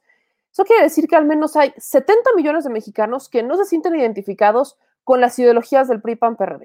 Eso 0.52 0.64
quiere 0.64 0.82
decir 0.82 1.06
que 1.06 1.14
al 1.14 1.26
menos 1.26 1.54
hay 1.54 1.72
70 1.76 2.30
millones 2.34 2.64
de 2.64 2.70
mexicanos 2.70 3.28
que 3.28 3.44
no 3.44 3.56
se 3.56 3.66
sienten 3.66 3.94
identificados 3.94 4.78
con 5.04 5.20
las 5.20 5.38
ideologías 5.38 5.86
del 5.86 6.02
PRI, 6.02 6.16
PAN, 6.16 6.36
PRD. 6.36 6.64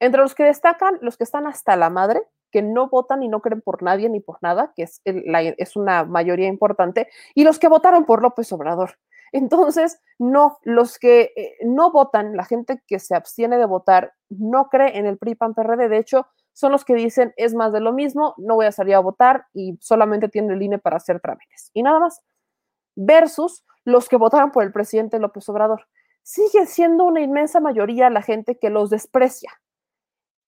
Entre 0.00 0.20
los 0.20 0.34
que 0.34 0.42
destacan 0.42 0.98
los 1.00 1.16
que 1.16 1.22
están 1.22 1.46
hasta 1.46 1.76
la 1.76 1.88
madre, 1.88 2.22
que 2.50 2.62
no 2.62 2.88
votan 2.88 3.22
y 3.22 3.28
no 3.28 3.40
creen 3.40 3.60
por 3.60 3.84
nadie 3.84 4.08
ni 4.08 4.18
por 4.18 4.38
nada, 4.42 4.72
que 4.74 4.82
es, 4.82 5.76
una 5.76 6.04
mayoría 6.04 6.48
importante, 6.48 7.08
y 7.34 7.44
los 7.44 7.60
que 7.60 7.68
votaron 7.68 8.04
por 8.04 8.22
López 8.22 8.52
Obrador. 8.52 8.98
Entonces, 9.32 10.00
no, 10.18 10.58
los 10.62 10.98
que 10.98 11.32
eh, 11.36 11.56
no 11.64 11.90
votan, 11.90 12.36
la 12.36 12.44
gente 12.44 12.82
que 12.86 12.98
se 12.98 13.16
abstiene 13.16 13.56
de 13.56 13.66
votar, 13.66 14.12
no 14.28 14.68
cree 14.68 14.98
en 14.98 15.06
el 15.06 15.18
PRI, 15.18 15.34
PAN, 15.34 15.54
PRD. 15.54 15.88
De 15.88 15.98
hecho, 15.98 16.26
son 16.52 16.72
los 16.72 16.84
que 16.84 16.94
dicen 16.94 17.32
es 17.36 17.54
más 17.54 17.72
de 17.72 17.80
lo 17.80 17.92
mismo, 17.92 18.34
no 18.36 18.54
voy 18.54 18.66
a 18.66 18.72
salir 18.72 18.94
a 18.94 19.00
votar 19.00 19.46
y 19.54 19.78
solamente 19.80 20.28
tiene 20.28 20.52
el 20.54 20.62
INE 20.62 20.78
para 20.78 20.96
hacer 20.96 21.20
trámites. 21.20 21.70
Y 21.72 21.82
nada 21.82 21.98
más. 21.98 22.20
Versus 22.94 23.64
los 23.84 24.08
que 24.08 24.16
votaron 24.16 24.52
por 24.52 24.64
el 24.64 24.72
presidente 24.72 25.18
López 25.18 25.48
Obrador. 25.48 25.88
Sigue 26.22 26.66
siendo 26.66 27.04
una 27.04 27.20
inmensa 27.20 27.58
mayoría 27.58 28.10
la 28.10 28.22
gente 28.22 28.58
que 28.58 28.70
los 28.70 28.90
desprecia. 28.90 29.50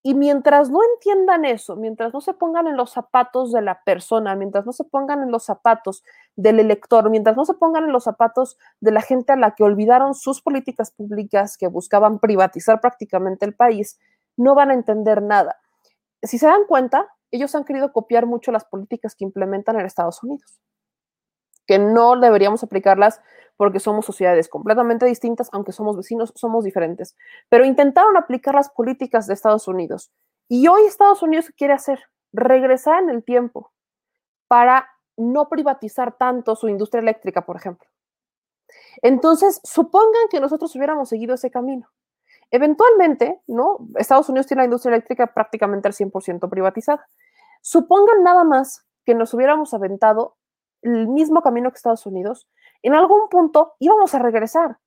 Y 0.07 0.15
mientras 0.15 0.69
no 0.69 0.81
entiendan 0.93 1.47
eso, 1.47 1.77
mientras 1.77 2.13
no 2.13 2.21
se 2.21 2.35
pongan 2.35 2.67
en 2.67 2.77
los 2.77 2.91
zapatos 2.91 3.53
de 3.53 3.63
la 3.63 3.83
persona, 3.85 4.37
mientras 4.37 4.67
no 4.67 4.73
se 4.73 4.85
pongan 4.85 5.23
en 5.23 5.31
los 5.31 5.45
zapatos 5.45 6.05
del 6.37 6.61
elector, 6.61 7.09
mientras 7.09 7.39
no 7.39 7.47
se 7.47 7.55
pongan 7.55 7.85
en 7.85 7.93
los 7.93 8.05
zapatos 8.05 8.59
de 8.81 8.93
la 8.93 9.01
gente 9.01 9.33
a 9.33 9.37
la 9.37 9.55
que 9.55 9.65
olvidaron 9.65 10.15
sus 10.15 10.43
políticas 10.43 10.91
públicas 10.91 11.57
que 11.57 11.69
buscaban 11.69 12.19
privatizar 12.19 12.83
prácticamente 12.83 13.47
el 13.47 13.55
país, 13.55 13.99
no 14.37 14.55
van 14.55 14.73
a 14.73 14.75
entender 14.75 15.23
nada. 15.23 15.57
Si 16.23 16.37
se 16.37 16.49
dan 16.49 16.67
cuenta, 16.69 17.09
ellos 17.31 17.55
han 17.55 17.65
querido 17.65 17.91
copiar 17.91 18.27
mucho 18.27 18.53
las 18.53 18.67
políticas 18.67 19.15
que 19.15 19.25
implementan 19.25 19.81
en 19.81 19.87
Estados 19.87 20.23
Unidos, 20.23 20.61
que 21.67 21.79
no 21.79 22.19
deberíamos 22.19 22.63
aplicarlas 22.63 23.21
porque 23.57 23.81
somos 23.81 24.05
sociedades 24.07 24.49
completamente 24.49 25.07
distintas, 25.07 25.49
aunque 25.53 25.73
somos 25.73 25.97
vecinos, 25.97 26.33
somos 26.35 26.65
diferentes. 26.65 27.17
Pero 27.49 27.65
intentaron 27.65 28.17
aplicar 28.17 28.55
las 28.55 28.71
políticas 28.71 29.27
de 29.27 29.35
Estados 29.35 29.69
Unidos. 29.69 30.11
Y 30.49 30.67
hoy 30.69 30.83
Estados 30.87 31.23
Unidos 31.23 31.51
quiere 31.57 31.75
hacer 31.75 32.01
regresar 32.33 33.03
en 33.03 33.11
el 33.11 33.25
tiempo 33.25 33.73
para 34.49 34.89
no 35.17 35.49
privatizar 35.49 36.17
tanto 36.17 36.57
su 36.57 36.69
industria 36.69 37.01
eléctrica, 37.01 37.47
por 37.47 37.57
ejemplo. 37.57 37.89
Entonces, 39.03 39.61
supongan 39.63 40.29
que 40.31 40.41
nosotros 40.41 40.75
hubiéramos 40.75 41.09
seguido 41.09 41.35
ese 41.35 41.51
camino. 41.51 41.89
Eventualmente, 42.51 43.41
¿no? 43.47 43.79
Estados 43.97 44.29
Unidos 44.29 44.47
tiene 44.47 44.63
la 44.63 44.67
industria 44.67 44.95
eléctrica 44.95 45.33
prácticamente 45.33 45.89
al 45.89 45.95
100% 45.95 46.49
privatizada. 46.51 47.07
Supongan 47.63 48.23
nada 48.23 48.45
más 48.45 48.85
que 49.05 49.15
nos 49.15 49.33
hubiéramos 49.35 49.75
aventado 49.75 50.37
el 50.85 51.09
mismo 51.09 51.43
camino 51.43 51.71
que 51.71 51.77
Estados 51.77 52.07
Unidos, 52.07 52.49
en 52.83 52.95
algún 52.95 53.29
punto 53.29 53.75
íbamos 53.79 54.15
a 54.15 54.19
regresar 54.19 54.79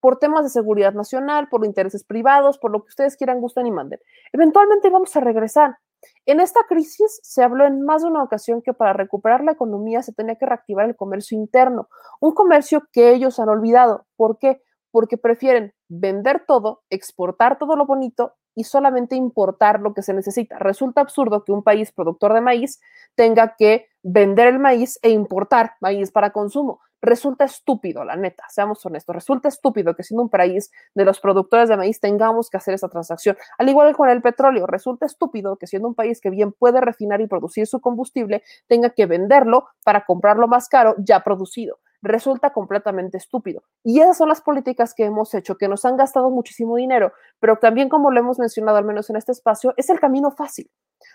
por 0.00 0.18
temas 0.18 0.44
de 0.44 0.50
seguridad 0.50 0.92
nacional, 0.92 1.48
por 1.48 1.64
intereses 1.64 2.04
privados, 2.04 2.58
por 2.58 2.70
lo 2.70 2.82
que 2.82 2.88
ustedes 2.88 3.16
quieran, 3.16 3.40
gusten 3.40 3.66
y 3.66 3.70
manden. 3.70 4.00
Eventualmente 4.32 4.88
íbamos 4.88 5.16
a 5.16 5.20
regresar. 5.20 5.78
En 6.26 6.40
esta 6.40 6.60
crisis 6.68 7.20
se 7.22 7.42
habló 7.42 7.64
en 7.64 7.80
más 7.82 8.02
de 8.02 8.08
una 8.08 8.22
ocasión 8.22 8.60
que 8.60 8.74
para 8.74 8.92
recuperar 8.92 9.42
la 9.42 9.52
economía 9.52 10.02
se 10.02 10.12
tenía 10.12 10.36
que 10.36 10.44
reactivar 10.44 10.86
el 10.86 10.96
comercio 10.96 11.38
interno, 11.38 11.88
un 12.20 12.34
comercio 12.34 12.82
que 12.92 13.12
ellos 13.12 13.40
han 13.40 13.48
olvidado. 13.48 14.06
¿Por 14.16 14.38
qué? 14.38 14.62
Porque 14.90 15.16
prefieren 15.16 15.72
vender 15.88 16.44
todo, 16.46 16.82
exportar 16.90 17.56
todo 17.58 17.74
lo 17.74 17.86
bonito 17.86 18.34
y 18.54 18.64
solamente 18.64 19.16
importar 19.16 19.80
lo 19.80 19.94
que 19.94 20.02
se 20.02 20.14
necesita. 20.14 20.58
Resulta 20.58 21.00
absurdo 21.00 21.44
que 21.44 21.52
un 21.52 21.62
país 21.62 21.92
productor 21.92 22.34
de 22.34 22.40
maíz 22.40 22.80
tenga 23.14 23.56
que 23.56 23.86
vender 24.04 24.46
el 24.46 24.60
maíz 24.60 25.00
e 25.02 25.10
importar 25.10 25.72
maíz 25.80 26.12
para 26.12 26.30
consumo. 26.30 26.80
Resulta 27.00 27.44
estúpido, 27.44 28.02
la 28.04 28.16
neta, 28.16 28.44
seamos 28.48 28.84
honestos, 28.86 29.14
resulta 29.14 29.48
estúpido 29.48 29.94
que 29.94 30.02
siendo 30.02 30.22
un 30.22 30.30
país 30.30 30.70
de 30.94 31.04
los 31.04 31.20
productores 31.20 31.68
de 31.68 31.76
maíz 31.76 32.00
tengamos 32.00 32.48
que 32.48 32.56
hacer 32.56 32.72
esa 32.72 32.88
transacción. 32.88 33.36
Al 33.58 33.68
igual 33.68 33.88
que 33.88 33.94
con 33.94 34.08
el 34.08 34.22
petróleo, 34.22 34.66
resulta 34.66 35.04
estúpido 35.04 35.56
que 35.56 35.66
siendo 35.66 35.88
un 35.88 35.94
país 35.94 36.20
que 36.20 36.30
bien 36.30 36.52
puede 36.52 36.80
refinar 36.80 37.20
y 37.20 37.26
producir 37.26 37.66
su 37.66 37.80
combustible, 37.80 38.42
tenga 38.68 38.90
que 38.90 39.04
venderlo 39.04 39.66
para 39.84 40.06
comprarlo 40.06 40.48
más 40.48 40.68
caro 40.68 40.94
ya 40.98 41.20
producido 41.20 41.78
resulta 42.04 42.52
completamente 42.52 43.16
estúpido. 43.16 43.62
Y 43.82 44.00
esas 44.00 44.18
son 44.18 44.28
las 44.28 44.42
políticas 44.42 44.94
que 44.94 45.04
hemos 45.04 45.34
hecho, 45.34 45.56
que 45.56 45.68
nos 45.68 45.84
han 45.86 45.96
gastado 45.96 46.30
muchísimo 46.30 46.76
dinero, 46.76 47.12
pero 47.40 47.56
también 47.56 47.88
como 47.88 48.10
lo 48.10 48.20
hemos 48.20 48.38
mencionado 48.38 48.76
al 48.76 48.84
menos 48.84 49.08
en 49.10 49.16
este 49.16 49.32
espacio, 49.32 49.72
es 49.76 49.88
el 49.90 49.98
camino 49.98 50.30
fácil. 50.30 50.70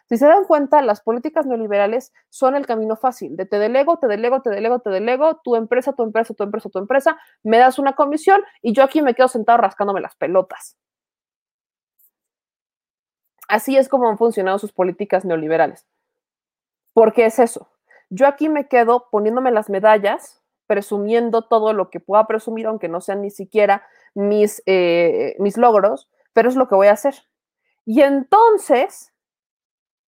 Si 0.08 0.18
se 0.18 0.26
dan 0.26 0.46
cuenta, 0.46 0.82
las 0.82 1.02
políticas 1.02 1.46
neoliberales 1.46 2.14
son 2.30 2.56
el 2.56 2.66
camino 2.66 2.96
fácil, 2.96 3.36
de 3.36 3.46
te 3.46 3.60
delego, 3.60 3.98
te 3.98 4.08
delego, 4.08 4.42
te 4.42 4.50
delego, 4.50 4.80
te 4.80 4.90
delego, 4.90 5.42
tu 5.44 5.56
empresa, 5.56 5.94
tu 5.94 6.04
empresa, 6.04 6.34
tu 6.34 6.44
empresa, 6.44 6.70
tu 6.70 6.80
empresa, 6.80 7.18
me 7.44 7.58
das 7.58 7.80
una 7.80 7.94
comisión 7.94 8.42
y 8.62 8.74
yo 8.74 8.84
aquí 8.84 9.02
me 9.02 9.14
quedo 9.14 9.28
sentado 9.28 9.58
rascándome 9.58 10.02
las 10.02 10.16
pelotas. 10.16 10.78
Así 13.48 13.78
es 13.78 13.90
como 13.90 14.08
han 14.10 14.18
funcionado 14.18 14.60
sus 14.60 14.72
políticas 14.72 15.26
neoliberales. 15.26 15.88
¿Por 16.94 17.14
qué 17.14 17.26
es 17.26 17.40
eso? 17.40 17.68
Yo 18.10 18.28
aquí 18.28 18.50
me 18.50 18.68
quedo 18.68 19.08
poniéndome 19.10 19.52
las 19.52 19.70
medallas, 19.70 20.44
presumiendo 20.68 21.44
todo 21.44 21.74
lo 21.74 21.90
que 21.90 22.00
pueda 22.00 22.28
presumir, 22.28 22.68
aunque 22.68 22.90
no 22.90 23.02
sean 23.02 23.22
ni 23.22 23.32
siquiera 23.32 23.88
mis, 24.14 24.62
eh, 24.66 25.36
mis 25.40 25.58
logros, 25.58 26.10
pero 26.34 26.50
es 26.50 26.56
lo 26.56 26.68
que 26.68 26.76
voy 26.76 26.88
a 26.88 26.94
hacer. 26.94 27.16
Y 27.86 28.02
entonces, 28.02 29.09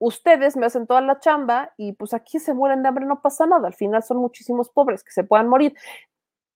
ustedes 0.02 0.58
me 0.58 0.66
hacen 0.66 0.88
toda 0.88 1.00
la 1.02 1.20
chamba 1.20 1.74
y 1.78 1.94
pues 1.94 2.14
aquí 2.14 2.40
se 2.40 2.56
mueren 2.56 2.82
de 2.82 2.90
hambre, 2.90 3.06
no 3.06 3.22
pasa 3.22 3.46
nada. 3.46 3.68
Al 3.68 3.76
final 3.76 4.02
son 4.04 4.18
muchísimos 4.18 4.70
pobres 4.70 5.04
que 5.04 5.12
se 5.12 5.24
puedan 5.24 5.48
morir. 5.48 5.76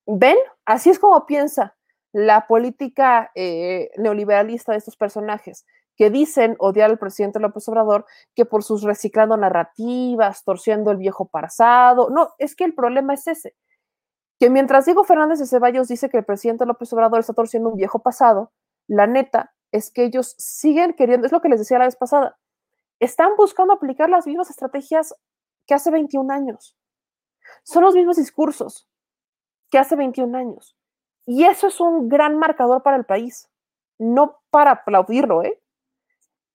¿Ven? 0.08 0.38
Así 0.66 0.90
es 0.90 1.00
como 1.00 1.26
piensa 1.28 1.78
la 2.12 2.48
política 2.48 3.32
eh, 3.36 3.92
neoliberalista 3.98 4.72
de 4.72 4.80
estos 4.80 4.98
personajes 4.98 5.66
que 5.96 6.10
dicen 6.10 6.56
odiar 6.60 6.90
al 6.90 6.98
presidente 6.98 7.40
López 7.40 7.68
Obrador 7.70 8.06
que 8.36 8.46
por 8.46 8.64
sus 8.64 8.82
reciclando 8.82 9.38
narrativas, 9.38 10.44
torciendo 10.44 10.92
el 10.92 10.98
viejo 10.98 11.28
pasado. 11.28 12.10
No, 12.10 12.32
es 12.40 12.56
que 12.56 12.64
el 12.64 12.74
problema 12.74 13.14
es 13.14 13.28
ese. 13.28 13.56
Que 14.40 14.50
mientras 14.50 14.86
Diego 14.86 15.04
Fernández 15.04 15.40
de 15.40 15.46
Ceballos 15.46 15.88
dice 15.88 16.10
que 16.10 16.18
el 16.18 16.26
presidente 16.26 16.66
López 16.66 16.92
Obrador 16.94 17.20
está 17.20 17.34
torciendo 17.34 17.70
un 17.70 17.76
viejo 17.76 18.00
pasado, 18.00 18.52
la 18.88 19.08
neta 19.08 19.54
es 19.72 19.92
que 19.92 20.04
ellos 20.04 20.36
siguen 20.38 20.94
queriendo, 20.94 21.28
es 21.28 21.32
lo 21.32 21.42
que 21.42 21.50
les 21.50 21.60
decía 21.60 21.80
la 21.80 21.86
vez 21.86 21.96
pasada, 21.96 22.38
están 23.00 23.36
buscando 23.38 23.74
aplicar 23.74 24.10
las 24.10 24.26
mismas 24.26 24.50
estrategias 24.50 25.16
que 25.66 25.74
hace 25.74 25.92
21 25.92 26.32
años. 26.32 26.76
Son 27.64 27.84
los 27.84 27.96
mismos 27.96 28.18
discursos 28.18 28.88
que 29.70 29.78
hace 29.78 29.96
21 29.96 30.38
años. 30.38 30.76
Y 31.26 31.46
eso 31.46 31.68
es 31.68 31.80
un 31.80 32.08
gran 32.08 32.38
marcador 32.38 32.84
para 32.84 32.98
el 32.98 33.06
país. 33.06 33.50
No 33.98 34.40
para 34.50 34.72
aplaudirlo, 34.72 35.44
¿eh? 35.44 35.60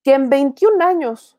que 0.03 0.14
en 0.14 0.28
21 0.30 0.84
años 0.84 1.36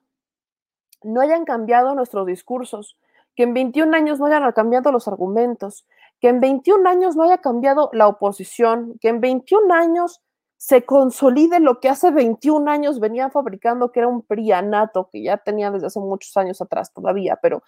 no 1.03 1.21
hayan 1.21 1.45
cambiado 1.45 1.95
nuestros 1.95 2.27
discursos, 2.27 2.97
que 3.35 3.43
en 3.43 3.53
21 3.53 3.95
años 3.95 4.19
no 4.19 4.25
hayan 4.25 4.51
cambiado 4.51 4.91
los 4.91 5.07
argumentos, 5.07 5.85
que 6.19 6.29
en 6.29 6.39
21 6.39 6.87
años 6.87 7.15
no 7.15 7.23
haya 7.23 7.39
cambiado 7.39 7.89
la 7.93 8.07
oposición, 8.07 8.97
que 8.99 9.09
en 9.09 9.21
21 9.21 9.73
años 9.73 10.21
se 10.61 10.85
consolide 10.85 11.59
lo 11.59 11.79
que 11.79 11.89
hace 11.89 12.11
21 12.11 12.69
años 12.69 12.99
venían 12.99 13.31
fabricando, 13.31 13.91
que 13.91 14.01
era 14.01 14.07
un 14.07 14.21
prianato 14.21 15.09
que 15.11 15.23
ya 15.23 15.37
tenía 15.37 15.71
desde 15.71 15.87
hace 15.87 15.99
muchos 15.99 16.37
años 16.37 16.61
atrás 16.61 16.93
todavía, 16.93 17.39
pero 17.41 17.63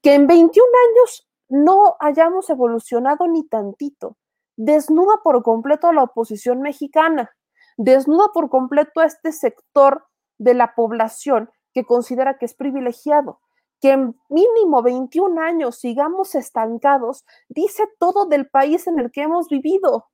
que 0.00 0.14
en 0.14 0.28
21 0.28 0.64
años 0.88 1.28
no 1.48 1.96
hayamos 1.98 2.48
evolucionado 2.48 3.26
ni 3.26 3.48
tantito. 3.48 4.16
Desnuda 4.54 5.14
por 5.24 5.42
completo 5.42 5.88
a 5.88 5.92
la 5.92 6.04
oposición 6.04 6.60
mexicana, 6.60 7.32
desnuda 7.76 8.28
por 8.32 8.48
completo 8.48 9.00
a 9.00 9.06
este 9.06 9.32
sector 9.32 10.06
de 10.38 10.54
la 10.54 10.76
población 10.76 11.50
que 11.74 11.84
considera 11.84 12.38
que 12.38 12.46
es 12.46 12.54
privilegiado. 12.54 13.40
Que 13.80 13.90
en 13.90 14.14
mínimo 14.28 14.82
21 14.82 15.40
años 15.40 15.80
sigamos 15.80 16.36
estancados, 16.36 17.24
dice 17.48 17.88
todo 17.98 18.26
del 18.26 18.48
país 18.48 18.86
en 18.86 19.00
el 19.00 19.10
que 19.10 19.22
hemos 19.22 19.48
vivido. 19.48 20.06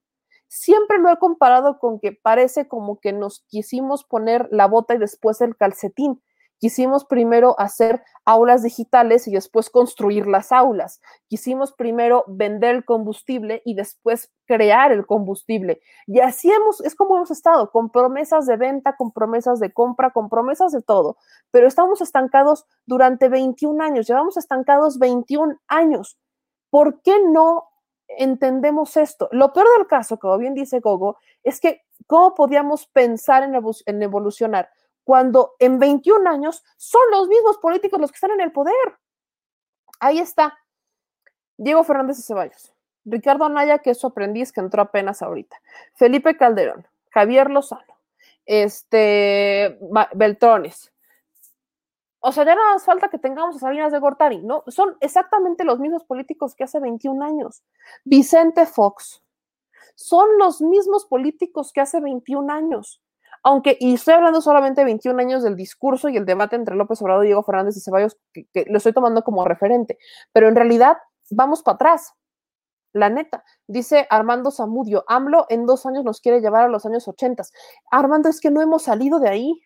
Siempre 0.53 0.99
lo 0.99 1.09
he 1.09 1.17
comparado 1.17 1.79
con 1.79 1.99
que 1.99 2.11
parece 2.11 2.67
como 2.67 2.99
que 2.99 3.11
nos 3.13 3.41
quisimos 3.47 4.03
poner 4.03 4.47
la 4.51 4.67
bota 4.67 4.95
y 4.95 4.97
después 4.99 5.41
el 5.41 5.55
calcetín 5.55 6.21
Quisimos 6.63 7.03
primero 7.03 7.59
hacer 7.59 8.05
aulas 8.23 8.63
digitales 8.63 9.27
y 9.27 9.33
después 9.33 9.69
construir 9.69 10.27
las 10.27 10.53
aulas. 10.53 11.01
Quisimos 11.27 11.73
primero 11.73 12.23
vender 12.25 12.75
el 12.75 12.85
combustible 12.85 13.61
y 13.65 13.75
después 13.75 14.31
crear 14.45 14.93
el 14.93 15.05
combustible. 15.05 15.81
Y 16.07 16.21
así 16.21 16.49
hemos, 16.49 16.79
es 16.79 16.95
como 16.95 17.17
hemos 17.17 17.31
estado, 17.31 17.69
con 17.69 17.89
promesas 17.89 18.45
de 18.45 18.55
venta, 18.55 18.95
con 18.95 19.11
promesas 19.11 19.59
de 19.59 19.73
compra, 19.73 20.11
con 20.11 20.29
promesas 20.29 20.71
de 20.71 20.81
todo. 20.81 21.17
Pero 21.51 21.67
estamos 21.67 21.99
estancados 21.99 22.65
durante 22.85 23.27
21 23.27 23.83
años, 23.83 24.07
llevamos 24.07 24.37
estancados 24.37 24.99
21 24.99 25.59
años. 25.67 26.17
¿Por 26.69 27.01
qué 27.01 27.19
no 27.25 27.72
entendemos 28.17 28.97
esto? 28.97 29.29
Lo 29.31 29.53
peor 29.53 29.67
del 29.77 29.87
caso, 29.87 30.17
como 30.17 30.37
bien 30.37 30.53
dice 30.53 30.79
Gogo, 30.79 31.17
es 31.43 31.59
que 31.59 31.83
¿cómo 32.07 32.33
podíamos 32.33 32.87
pensar 32.87 33.43
en, 33.43 34.01
evolucionar? 34.01 34.69
cuando 35.03 35.55
en 35.59 35.79
21 35.79 36.29
años 36.29 36.63
son 36.77 37.01
los 37.11 37.27
mismos 37.27 37.57
políticos 37.57 37.99
los 37.99 38.09
que 38.11 38.15
están 38.15 38.31
en 38.31 38.41
el 38.41 38.53
poder. 38.53 38.73
Ahí 39.99 40.19
está. 40.19 40.57
Diego 41.57 41.83
Fernández 41.83 42.17
de 42.17 42.23
Ceballos, 42.23 42.73
Ricardo 43.03 43.45
Anaya, 43.45 43.79
que 43.79 43.89
es 43.89 43.99
su 43.99 44.07
aprendiz, 44.07 44.53
que 44.53 44.61
entró 44.61 44.81
apenas 44.81 45.21
ahorita, 45.21 45.61
Felipe 45.93 46.37
Calderón, 46.37 46.87
Javier 47.09 47.49
Lozano, 47.49 47.99
este, 48.45 49.77
Beltrones. 50.15 50.92
O 52.23 52.31
sea, 52.31 52.45
ya 52.45 52.55
nada 52.55 52.73
más 52.73 52.85
falta 52.85 53.09
que 53.09 53.19
tengamos 53.19 53.57
a 53.57 53.59
Salinas 53.59 53.91
de 53.91 53.99
Gortari, 53.99 54.41
¿no? 54.41 54.63
Son 54.67 54.95
exactamente 55.01 55.65
los 55.65 55.79
mismos 55.79 56.05
políticos 56.05 56.55
que 56.55 56.63
hace 56.63 56.79
21 56.79 57.23
años. 57.23 57.63
Vicente 58.05 58.65
Fox. 58.65 59.21
Son 59.95 60.37
los 60.37 60.61
mismos 60.61 61.05
políticos 61.05 61.71
que 61.73 61.81
hace 61.81 61.99
21 61.99 62.51
años 62.51 63.03
aunque, 63.43 63.77
y 63.79 63.95
estoy 63.95 64.13
hablando 64.13 64.41
solamente 64.41 64.81
de 64.81 64.85
21 64.85 65.19
años 65.19 65.43
del 65.43 65.57
discurso 65.57 66.07
y 66.07 66.15
el 66.15 66.25
debate 66.25 66.55
entre 66.55 66.75
López 66.75 67.01
Obrador 67.01 67.25
y 67.25 67.27
Diego 67.27 67.43
Fernández 67.43 67.75
y 67.75 67.81
Ceballos, 67.81 68.17
que, 68.33 68.65
lo 68.67 68.77
estoy 68.77 68.93
tomando 68.93 69.21
como 69.23 69.43
referente, 69.43 69.97
pero 70.31 70.47
en 70.47 70.55
realidad 70.55 70.97
vamos 71.29 71.61
para 71.61 71.75
atrás. 71.75 72.13
La 72.93 73.09
neta, 73.09 73.43
dice 73.67 74.07
Armando 74.09 74.51
Zamudio, 74.51 75.03
AMLO 75.07 75.47
en 75.49 75.65
dos 75.65 75.85
años 75.85 76.03
nos 76.05 76.21
quiere 76.21 76.41
llevar 76.41 76.63
a 76.63 76.67
los 76.69 76.85
años 76.85 77.07
80. 77.07 77.43
Armando, 77.91 78.29
es 78.29 78.39
que 78.39 78.51
no 78.51 78.61
hemos 78.61 78.83
salido 78.83 79.19
de 79.19 79.29
ahí. 79.29 79.61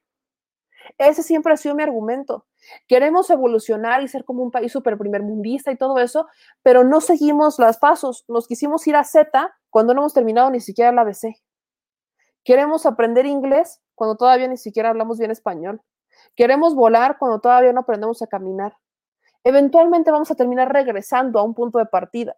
Ese 0.97 1.23
siempre 1.23 1.53
ha 1.53 1.57
sido 1.57 1.75
mi 1.75 1.83
argumento. 1.83 2.45
Queremos 2.87 3.29
evolucionar 3.29 4.01
y 4.01 4.07
ser 4.07 4.25
como 4.25 4.43
un 4.43 4.51
país 4.51 4.71
súper 4.71 4.97
primermundista 4.97 5.71
y 5.71 5.77
todo 5.77 5.97
eso, 5.99 6.27
pero 6.63 6.83
no 6.83 7.01
seguimos 7.01 7.59
los 7.59 7.77
pasos. 7.77 8.25
Nos 8.27 8.47
quisimos 8.47 8.85
ir 8.87 8.95
a 8.95 9.03
Z 9.03 9.53
cuando 9.69 9.93
no 9.93 10.01
hemos 10.01 10.13
terminado 10.13 10.49
ni 10.49 10.59
siquiera 10.59 10.91
la 10.91 11.01
ABC. 11.01 11.35
Queremos 12.43 12.85
aprender 12.85 13.25
inglés 13.25 13.81
cuando 13.95 14.15
todavía 14.15 14.47
ni 14.47 14.57
siquiera 14.57 14.89
hablamos 14.89 15.17
bien 15.19 15.31
español. 15.31 15.81
Queremos 16.35 16.75
volar 16.75 17.17
cuando 17.17 17.39
todavía 17.39 17.73
no 17.73 17.81
aprendemos 17.81 18.21
a 18.21 18.27
caminar. 18.27 18.77
Eventualmente 19.43 20.11
vamos 20.11 20.31
a 20.31 20.35
terminar 20.35 20.71
regresando 20.71 21.39
a 21.39 21.43
un 21.43 21.53
punto 21.53 21.79
de 21.79 21.85
partida. 21.85 22.35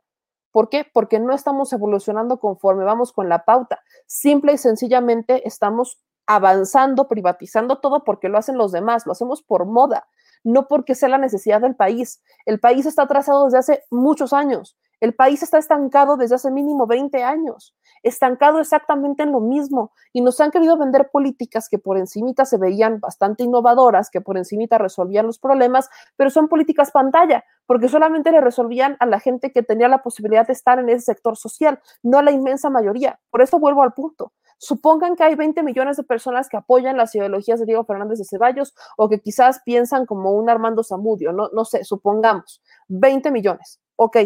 ¿Por 0.51 0.69
qué? 0.69 0.85
Porque 0.91 1.19
no 1.19 1.33
estamos 1.33 1.71
evolucionando 1.73 2.39
conforme 2.39 2.83
vamos 2.83 3.13
con 3.13 3.29
la 3.29 3.45
pauta. 3.45 3.79
Simple 4.07 4.53
y 4.53 4.57
sencillamente 4.57 5.47
estamos 5.47 5.99
avanzando, 6.29 7.07
privatizando 7.07 7.79
todo 7.79 8.03
porque 8.03 8.29
lo 8.29 8.37
hacen 8.37 8.55
los 8.55 8.71
demás, 8.71 9.07
lo 9.07 9.13
hacemos 9.13 9.41
por 9.41 9.65
moda, 9.65 10.07
no 10.43 10.67
porque 10.67 10.93
sea 10.93 11.09
la 11.09 11.17
necesidad 11.17 11.59
del 11.59 11.75
país. 11.75 12.21
El 12.45 12.59
país 12.59 12.85
está 12.85 13.01
atrasado 13.01 13.45
desde 13.45 13.57
hace 13.57 13.83
muchos 13.89 14.31
años. 14.31 14.77
El 14.99 15.13
país 15.13 15.41
está 15.43 15.57
estancado 15.57 16.17
desde 16.17 16.35
hace 16.35 16.51
mínimo 16.51 16.85
20 16.85 17.23
años, 17.23 17.73
estancado 18.03 18.59
exactamente 18.59 19.23
en 19.23 19.31
lo 19.31 19.39
mismo 19.39 19.93
y 20.11 20.21
nos 20.21 20.39
han 20.41 20.51
querido 20.51 20.77
vender 20.77 21.09
políticas 21.11 21.69
que 21.69 21.79
por 21.79 21.97
encimita 21.97 22.45
se 22.45 22.57
veían 22.57 22.99
bastante 22.99 23.43
innovadoras, 23.43 24.09
que 24.09 24.21
por 24.21 24.37
encimita 24.37 24.77
resolvían 24.77 25.25
los 25.25 25.39
problemas, 25.39 25.89
pero 26.17 26.29
son 26.29 26.49
políticas 26.49 26.91
pantalla, 26.91 27.45
porque 27.65 27.87
solamente 27.87 28.31
le 28.31 28.41
resolvían 28.41 28.97
a 28.99 29.05
la 29.05 29.19
gente 29.19 29.51
que 29.51 29.63
tenía 29.63 29.87
la 29.87 30.03
posibilidad 30.03 30.45
de 30.45 30.53
estar 30.53 30.79
en 30.79 30.89
ese 30.89 31.05
sector 31.05 31.37
social, 31.37 31.79
no 32.03 32.17
a 32.17 32.23
la 32.23 32.31
inmensa 32.31 32.69
mayoría. 32.69 33.19
Por 33.29 33.41
eso 33.41 33.59
vuelvo 33.59 33.83
al 33.83 33.93
punto. 33.93 34.33
Supongan 34.57 35.15
que 35.15 35.23
hay 35.23 35.35
20 35.35 35.63
millones 35.63 35.95
de 35.95 36.03
personas 36.03 36.49
que 36.49 36.57
apoyan 36.57 36.97
las 36.97 37.15
ideologías 37.15 37.61
de 37.61 37.65
Diego 37.65 37.85
Fernández 37.85 38.19
de 38.19 38.25
Ceballos 38.25 38.75
o 38.97 39.07
que 39.07 39.21
quizás 39.21 39.61
piensan 39.63 40.05
como 40.05 40.33
un 40.33 40.49
Armando 40.49 40.83
Zamudio, 40.83 41.31
no, 41.31 41.49
no 41.53 41.63
sé, 41.63 41.85
supongamos, 41.85 42.61
20 42.89 43.31
millones. 43.31 43.79
Ok, 43.95 44.17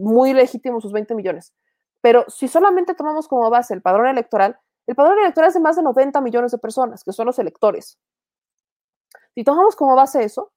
muy 0.00 0.32
legítimos 0.32 0.82
sus 0.82 0.92
20 0.92 1.14
millones. 1.14 1.54
Pero 2.00 2.24
si 2.28 2.48
solamente 2.48 2.94
tomamos 2.94 3.28
como 3.28 3.50
base 3.50 3.74
el 3.74 3.82
padrón 3.82 4.06
electoral, 4.06 4.58
el 4.86 4.96
padrón 4.96 5.18
electoral 5.18 5.48
es 5.48 5.54
de 5.54 5.60
más 5.60 5.76
de 5.76 5.82
90 5.82 6.20
millones 6.20 6.52
de 6.52 6.58
personas, 6.58 7.04
que 7.04 7.12
son 7.12 7.26
los 7.26 7.38
electores. 7.38 7.98
Si 9.34 9.44
tomamos 9.44 9.76
como 9.76 9.94
base 9.94 10.24
eso, 10.24 10.52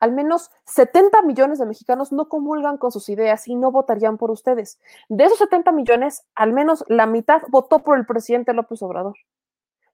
al 0.00 0.12
menos 0.12 0.50
70 0.66 1.22
millones 1.22 1.58
de 1.58 1.66
mexicanos 1.66 2.12
no 2.12 2.28
comulgan 2.28 2.76
con 2.76 2.92
sus 2.92 3.08
ideas 3.08 3.48
y 3.48 3.54
no 3.54 3.70
votarían 3.70 4.18
por 4.18 4.30
ustedes. 4.30 4.78
De 5.08 5.24
esos 5.24 5.38
70 5.38 5.72
millones, 5.72 6.24
al 6.34 6.52
menos 6.52 6.84
la 6.88 7.06
mitad 7.06 7.42
votó 7.48 7.78
por 7.78 7.96
el 7.96 8.04
presidente 8.04 8.52
López 8.52 8.82
Obrador. 8.82 9.16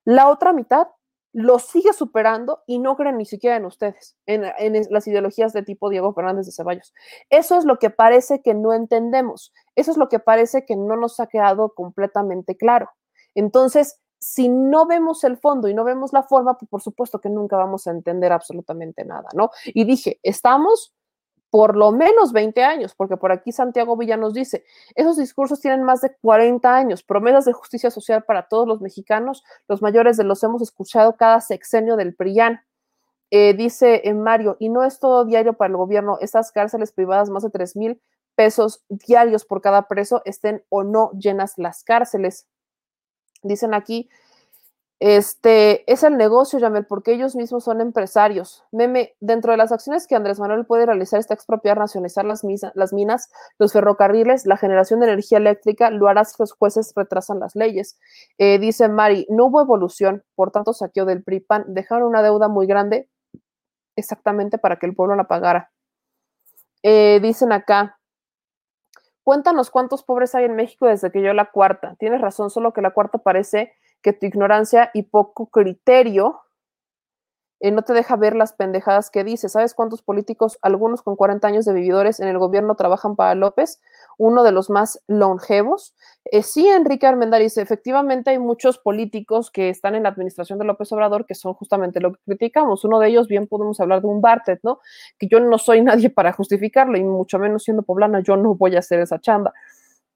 La 0.04 0.28
otra 0.28 0.52
mitad 0.52 0.88
lo 1.38 1.60
sigue 1.60 1.92
superando 1.92 2.64
y 2.66 2.80
no 2.80 2.96
creen 2.96 3.16
ni 3.16 3.24
siquiera 3.24 3.54
en 3.54 3.64
ustedes, 3.64 4.16
en, 4.26 4.42
las 4.90 5.06
ideologías 5.06 5.52
de 5.52 5.62
tipo 5.62 5.88
Diego 5.88 6.12
Fernández 6.12 6.46
de 6.46 6.52
Ceballos. 6.52 6.92
Eso 7.30 7.56
es 7.56 7.64
lo 7.64 7.78
que 7.78 7.90
parece 7.90 8.42
que 8.42 8.54
no 8.54 8.72
entendemos, 8.72 9.52
eso 9.76 9.92
es 9.92 9.96
lo 9.96 10.08
que 10.08 10.18
parece 10.18 10.66
que 10.66 10.74
no 10.74 10.96
nos 10.96 11.20
ha 11.20 11.28
quedado 11.28 11.74
completamente 11.74 12.56
claro. 12.56 12.90
Entonces, 13.36 14.00
si 14.18 14.48
no 14.48 14.86
vemos 14.86 15.22
el 15.22 15.36
fondo 15.36 15.68
y 15.68 15.74
no 15.74 15.84
vemos 15.84 16.12
la 16.12 16.24
forma, 16.24 16.58
pues 16.58 16.68
por 16.68 16.82
supuesto 16.82 17.20
que 17.20 17.30
nunca 17.30 17.56
vamos 17.56 17.86
a 17.86 17.92
entender 17.92 18.32
absolutamente 18.32 19.04
nada, 19.04 19.28
¿no? 19.32 19.50
Y 19.66 19.84
dije, 19.84 20.18
estamos 20.24 20.92
por 21.50 21.76
lo 21.76 21.92
menos 21.92 22.32
20 22.32 22.62
años, 22.62 22.94
porque 22.94 23.16
por 23.16 23.32
aquí 23.32 23.52
Santiago 23.52 23.96
Villa 23.96 24.16
nos 24.16 24.34
dice, 24.34 24.64
esos 24.94 25.16
discursos 25.16 25.60
tienen 25.60 25.82
más 25.82 26.00
de 26.00 26.14
40 26.20 26.74
años, 26.74 27.02
promesas 27.02 27.44
de 27.44 27.52
justicia 27.52 27.90
social 27.90 28.24
para 28.24 28.48
todos 28.48 28.68
los 28.68 28.80
mexicanos, 28.80 29.44
los 29.66 29.80
mayores 29.80 30.16
de 30.16 30.24
los 30.24 30.42
hemos 30.44 30.62
escuchado 30.62 31.16
cada 31.16 31.40
sexenio 31.40 31.96
del 31.96 32.14
PRIAN. 32.14 32.60
Eh, 33.30 33.54
dice 33.54 34.02
en 34.04 34.22
Mario, 34.22 34.56
y 34.58 34.70
no 34.70 34.84
es 34.84 35.00
todo 35.00 35.24
diario 35.26 35.52
para 35.52 35.70
el 35.70 35.76
gobierno, 35.76 36.18
estas 36.20 36.50
cárceles 36.50 36.92
privadas, 36.92 37.28
más 37.28 37.42
de 37.42 37.50
3 37.50 37.76
mil 37.76 38.00
pesos 38.34 38.84
diarios 38.88 39.44
por 39.44 39.60
cada 39.60 39.88
preso, 39.88 40.22
estén 40.24 40.64
o 40.68 40.84
no 40.84 41.10
llenas 41.12 41.54
las 41.56 41.82
cárceles. 41.84 42.46
Dicen 43.42 43.74
aquí, 43.74 44.08
este 45.00 45.90
es 45.90 46.02
el 46.02 46.16
negocio, 46.16 46.58
Yamel, 46.58 46.84
porque 46.84 47.12
ellos 47.12 47.36
mismos 47.36 47.62
son 47.62 47.80
empresarios. 47.80 48.64
Meme, 48.72 49.14
dentro 49.20 49.52
de 49.52 49.56
las 49.56 49.70
acciones 49.70 50.08
que 50.08 50.16
Andrés 50.16 50.40
Manuel 50.40 50.66
puede 50.66 50.86
realizar 50.86 51.20
está 51.20 51.34
expropiar, 51.34 51.78
nacionalizar 51.78 52.24
las, 52.24 52.42
minas, 52.42 53.30
los 53.58 53.72
ferrocarriles, 53.72 54.44
la 54.44 54.56
generación 54.56 54.98
de 54.98 55.06
energía 55.06 55.38
eléctrica, 55.38 55.90
lo 55.90 56.08
hará 56.08 56.24
si 56.24 56.34
los 56.40 56.52
jueces 56.52 56.92
retrasan 56.96 57.38
las 57.38 57.54
leyes. 57.54 57.96
Eh, 58.38 58.58
dice 58.58 58.88
Mari, 58.88 59.26
no 59.30 59.46
hubo 59.46 59.60
evolución, 59.60 60.24
por 60.34 60.50
tanto 60.50 60.72
saqueo 60.72 61.04
del 61.04 61.22
PRIPAN, 61.22 61.66
dejaron 61.68 62.08
una 62.08 62.22
deuda 62.22 62.48
muy 62.48 62.66
grande 62.66 63.08
exactamente 63.94 64.58
para 64.58 64.80
que 64.80 64.86
el 64.86 64.96
pueblo 64.96 65.14
la 65.14 65.28
pagara. 65.28 65.70
Eh, 66.82 67.20
dicen 67.22 67.52
acá, 67.52 68.00
cuéntanos 69.22 69.70
cuántos 69.70 70.02
pobres 70.02 70.34
hay 70.34 70.44
en 70.44 70.56
México 70.56 70.86
desde 70.86 71.12
que 71.12 71.22
yo 71.22 71.32
la 71.34 71.50
cuarta. 71.52 71.94
Tienes 72.00 72.20
razón, 72.20 72.50
solo 72.50 72.72
que 72.72 72.82
la 72.82 72.90
cuarta 72.90 73.18
parece 73.18 73.74
que 74.02 74.12
tu 74.12 74.26
ignorancia 74.26 74.90
y 74.94 75.02
poco 75.04 75.48
criterio 75.50 76.42
eh, 77.60 77.72
no 77.72 77.82
te 77.82 77.92
deja 77.92 78.14
ver 78.14 78.36
las 78.36 78.52
pendejadas 78.52 79.10
que 79.10 79.24
dice. 79.24 79.48
¿Sabes 79.48 79.74
cuántos 79.74 80.02
políticos, 80.02 80.58
algunos 80.62 81.02
con 81.02 81.16
40 81.16 81.48
años 81.48 81.64
de 81.64 81.72
vividores 81.72 82.20
en 82.20 82.28
el 82.28 82.38
gobierno, 82.38 82.76
trabajan 82.76 83.16
para 83.16 83.34
López? 83.34 83.80
Uno 84.16 84.44
de 84.44 84.52
los 84.52 84.70
más 84.70 85.02
longevos. 85.08 85.94
Eh, 86.24 86.42
sí, 86.42 86.68
Enrique 86.68 87.06
Armendariz, 87.06 87.56
efectivamente 87.56 88.30
hay 88.30 88.38
muchos 88.38 88.78
políticos 88.78 89.50
que 89.50 89.70
están 89.70 89.96
en 89.96 90.04
la 90.04 90.10
administración 90.10 90.58
de 90.60 90.66
López 90.66 90.92
Obrador 90.92 91.26
que 91.26 91.34
son 91.34 91.54
justamente 91.54 92.00
lo 92.00 92.12
que 92.12 92.20
criticamos. 92.24 92.84
Uno 92.84 93.00
de 93.00 93.08
ellos, 93.08 93.26
bien 93.26 93.48
podemos 93.48 93.80
hablar 93.80 94.02
de 94.02 94.06
un 94.06 94.20
Bartet, 94.20 94.60
¿no? 94.62 94.78
Que 95.18 95.26
yo 95.26 95.40
no 95.40 95.58
soy 95.58 95.82
nadie 95.82 96.10
para 96.10 96.32
justificarlo 96.32 96.96
y 96.96 97.02
mucho 97.02 97.38
menos 97.40 97.64
siendo 97.64 97.82
poblana, 97.82 98.20
yo 98.20 98.36
no 98.36 98.54
voy 98.54 98.76
a 98.76 98.80
hacer 98.80 99.00
esa 99.00 99.18
chamba. 99.20 99.52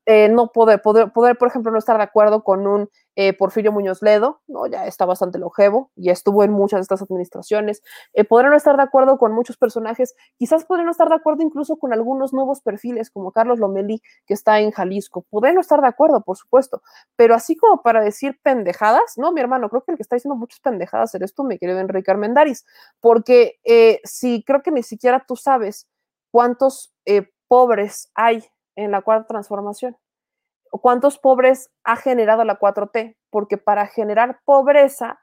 Eh, 0.07 0.29
no 0.29 0.51
poder, 0.53 0.83
poder, 0.83 1.13
poder, 1.13 1.39
por 1.39 1.49
ejemplo, 1.49 1.71
no 1.71 1.79
estar 1.79 1.97
de 1.97 2.03
acuerdo 2.03 2.43
con 2.43 2.67
un 2.67 2.89
eh, 3.17 3.33
Porfirio 3.33 3.73
Muñoz 3.73 4.03
Ledo, 4.03 4.41
¿no? 4.47 4.67
ya 4.67 4.87
está 4.87 5.05
bastante 5.05 5.39
longevo, 5.39 5.91
ya 5.97 6.13
estuvo 6.13 6.45
en 6.45 6.53
muchas 6.53 6.79
de 6.79 6.83
estas 6.83 7.03
administraciones, 7.03 7.83
eh, 8.15 8.25
poder 8.25 8.49
no 8.49 8.57
estar 8.57 8.77
de 8.77 8.83
acuerdo 8.83 9.19
con 9.19 9.33
muchos 9.33 9.57
personajes, 9.57 10.15
quizás 10.39 10.65
poder 10.65 10.85
no 10.85 10.91
estar 10.91 11.09
de 11.09 11.15
acuerdo 11.15 11.43
incluso 11.43 11.77
con 11.77 11.93
algunos 11.93 12.33
nuevos 12.33 12.63
perfiles, 12.63 13.11
como 13.11 13.33
Carlos 13.33 13.59
Lomelí, 13.59 14.01
que 14.27 14.35
está 14.35 14.61
en 14.61 14.71
Jalisco, 14.71 15.27
poder 15.31 15.55
no 15.55 15.61
estar 15.61 15.81
de 15.81 15.89
acuerdo, 15.89 16.23
por 16.23 16.37
supuesto, 16.37 16.83
pero 17.17 17.35
así 17.35 17.57
como 17.57 17.83
para 17.83 18.01
decir 18.01 18.39
pendejadas, 18.43 19.15
no, 19.17 19.33
mi 19.33 19.41
hermano, 19.41 19.69
creo 19.69 19.83
que 19.83 19.93
el 19.93 19.99
que 19.99 20.03
está 20.03 20.17
diciendo 20.17 20.37
muchas 20.37 20.61
pendejadas 20.61 21.15
eres 21.15 21.35
tú, 21.35 21.45
mi 21.45 21.59
querido 21.59 21.81
Enrique 21.81 22.11
Armendaris, 22.11 22.65
porque 23.01 23.59
si 24.05 24.43
creo 24.45 24.63
que 24.63 24.71
ni 24.71 24.83
siquiera 24.83 25.25
tú 25.27 25.37
sabes 25.37 25.87
cuántos 26.31 26.95
pobres 27.49 28.11
hay 28.15 28.45
en 28.77 28.91
la 28.91 29.03
cuarta 29.03 29.27
transformación. 29.29 29.97
¿Cuántos 30.81 31.19
pobres 31.19 31.71
ha 31.85 31.97
generado 31.97 32.45
la 32.45 32.59
4T? 32.59 33.17
Porque 33.31 33.59
para 33.59 33.87
generar 33.87 34.41
pobreza 34.45 35.21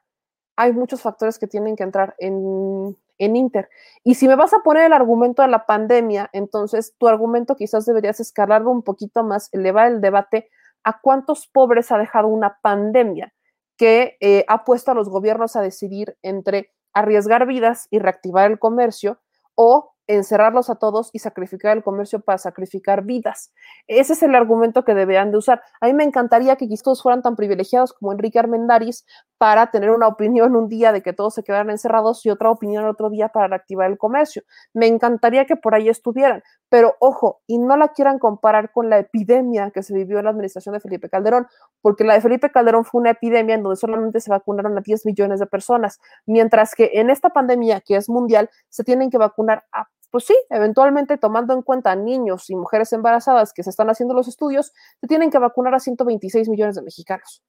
hay 0.56 0.74
muchos 0.74 1.02
factores 1.02 1.40
que 1.40 1.48
tienen 1.48 1.76
que 1.76 1.84
entrar 1.84 2.16
en, 2.20 2.96
en 3.18 3.36
Inter. 3.36 3.70
Y 4.04 4.16
si 4.16 4.28
me 4.28 4.36
vas 4.36 4.54
a 4.54 4.60
poner 4.60 4.86
el 4.86 4.94
argumento 4.94 5.42
de 5.42 5.48
la 5.48 5.66
pandemia, 5.66 6.30
entonces 6.34 6.96
tu 6.98 7.08
argumento 7.08 7.56
quizás 7.56 7.86
deberías 7.86 8.20
escalarlo 8.20 8.70
un 8.70 8.84
poquito 8.84 9.24
más, 9.24 9.50
elevar 9.54 9.88
el 9.88 10.02
debate 10.02 10.50
a 10.84 11.00
cuántos 11.00 11.48
pobres 11.48 11.92
ha 11.92 11.98
dejado 11.98 12.28
una 12.28 12.60
pandemia 12.62 13.34
que 13.78 14.18
eh, 14.20 14.46
ha 14.48 14.66
puesto 14.66 14.92
a 14.92 14.94
los 14.94 15.10
gobiernos 15.10 15.56
a 15.56 15.62
decidir 15.62 16.18
entre 16.22 16.72
arriesgar 16.94 17.46
vidas 17.46 17.88
y 17.90 18.00
reactivar 18.00 18.52
el 18.52 18.60
comercio 18.60 19.20
o 19.56 19.94
encerrarlos 20.10 20.72
a 20.72 20.76
todos 20.76 21.12
y 21.14 21.20
sacrificar 21.20 21.78
el 21.78 21.84
comercio 21.84 22.20
para 22.20 22.40
sacrificar 22.40 23.04
vidas. 23.04 23.54
Ese 23.88 24.14
es 24.14 24.24
el 24.24 24.34
argumento 24.34 24.84
que 24.84 24.96
deberían 24.96 25.32
de 25.32 25.38
usar. 25.38 25.62
A 25.80 25.86
mí 25.86 25.94
me 25.94 26.04
encantaría 26.04 26.56
que 26.56 26.68
todos 26.84 27.04
fueran 27.04 27.22
tan 27.22 27.36
privilegiados 27.36 27.94
como 27.94 28.12
Enrique 28.12 28.40
Armendariz 28.40 29.06
para 29.38 29.70
tener 29.70 29.92
una 29.92 30.08
opinión 30.08 30.56
un 30.56 30.68
día 30.68 30.92
de 30.92 31.04
que 31.04 31.14
todos 31.14 31.36
se 31.36 31.44
quedaran 31.44 31.70
encerrados 31.70 32.26
y 32.26 32.32
otra 32.32 32.50
opinión 32.50 32.86
otro 32.86 33.12
día 33.12 33.30
para 33.30 33.50
reactivar 33.50 33.92
el 33.92 34.00
comercio. 34.00 34.42
Me 34.74 34.88
encantaría 34.88 35.46
que 35.46 35.56
por 35.56 35.76
ahí 35.76 35.90
estuvieran, 35.90 36.42
pero 36.70 36.96
ojo, 37.00 37.42
y 37.46 37.60
no 37.60 37.78
la 37.78 37.90
quieran 37.90 38.18
comparar 38.18 38.72
con 38.72 38.90
la 38.90 38.98
epidemia 38.98 39.70
que 39.70 39.84
se 39.84 39.94
vivió 39.94 40.18
en 40.18 40.26
la 40.26 40.32
administración 40.32 40.74
de 40.74 40.80
Felipe 40.80 41.08
Calderón, 41.10 41.46
porque 41.82 42.04
la 42.04 42.16
de 42.16 42.22
Felipe 42.22 42.50
Calderón 42.50 42.84
fue 42.84 43.02
una 43.02 43.12
epidemia 43.12 43.54
en 43.54 43.62
donde 43.62 43.76
solamente 43.76 44.22
se 44.22 44.32
vacunaron 44.32 44.76
a 44.76 44.82
10 44.82 45.06
millones 45.06 45.40
de 45.40 45.46
personas, 45.46 46.00
mientras 46.26 46.74
que 46.74 46.90
en 46.96 47.12
esta 47.12 47.30
pandemia 47.30 47.82
que 47.82 47.96
es 47.96 48.10
mundial 48.10 48.50
se 48.70 48.84
tienen 48.84 49.12
que 49.12 49.20
vacunar 49.20 49.66
a 49.72 49.88
pues 50.12 50.26
sí, 50.26 50.36
eventualmente 50.50 51.18
tomando 51.18 51.54
en 51.54 51.62
cuenta 51.62 51.96
niños 51.96 52.50
y 52.50 52.56
mujeres 52.56 52.92
embarazadas 52.94 53.54
que 53.54 53.64
se 53.64 53.70
están 53.70 53.90
haciendo 53.90 54.14
los 54.14 54.28
estudios, 54.28 54.74
se 55.02 55.08
tienen 55.08 55.32
que 55.32 55.40
vacunar 55.40 55.76
a 55.76 55.80
126 55.80 56.50
millones 56.50 56.76
de 56.76 56.82
mexicanos. 56.82 57.42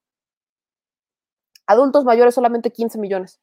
Adultos 1.66 2.04
mayores 2.04 2.34
solamente 2.34 2.70
15 2.72 2.98
millones. 2.98 3.40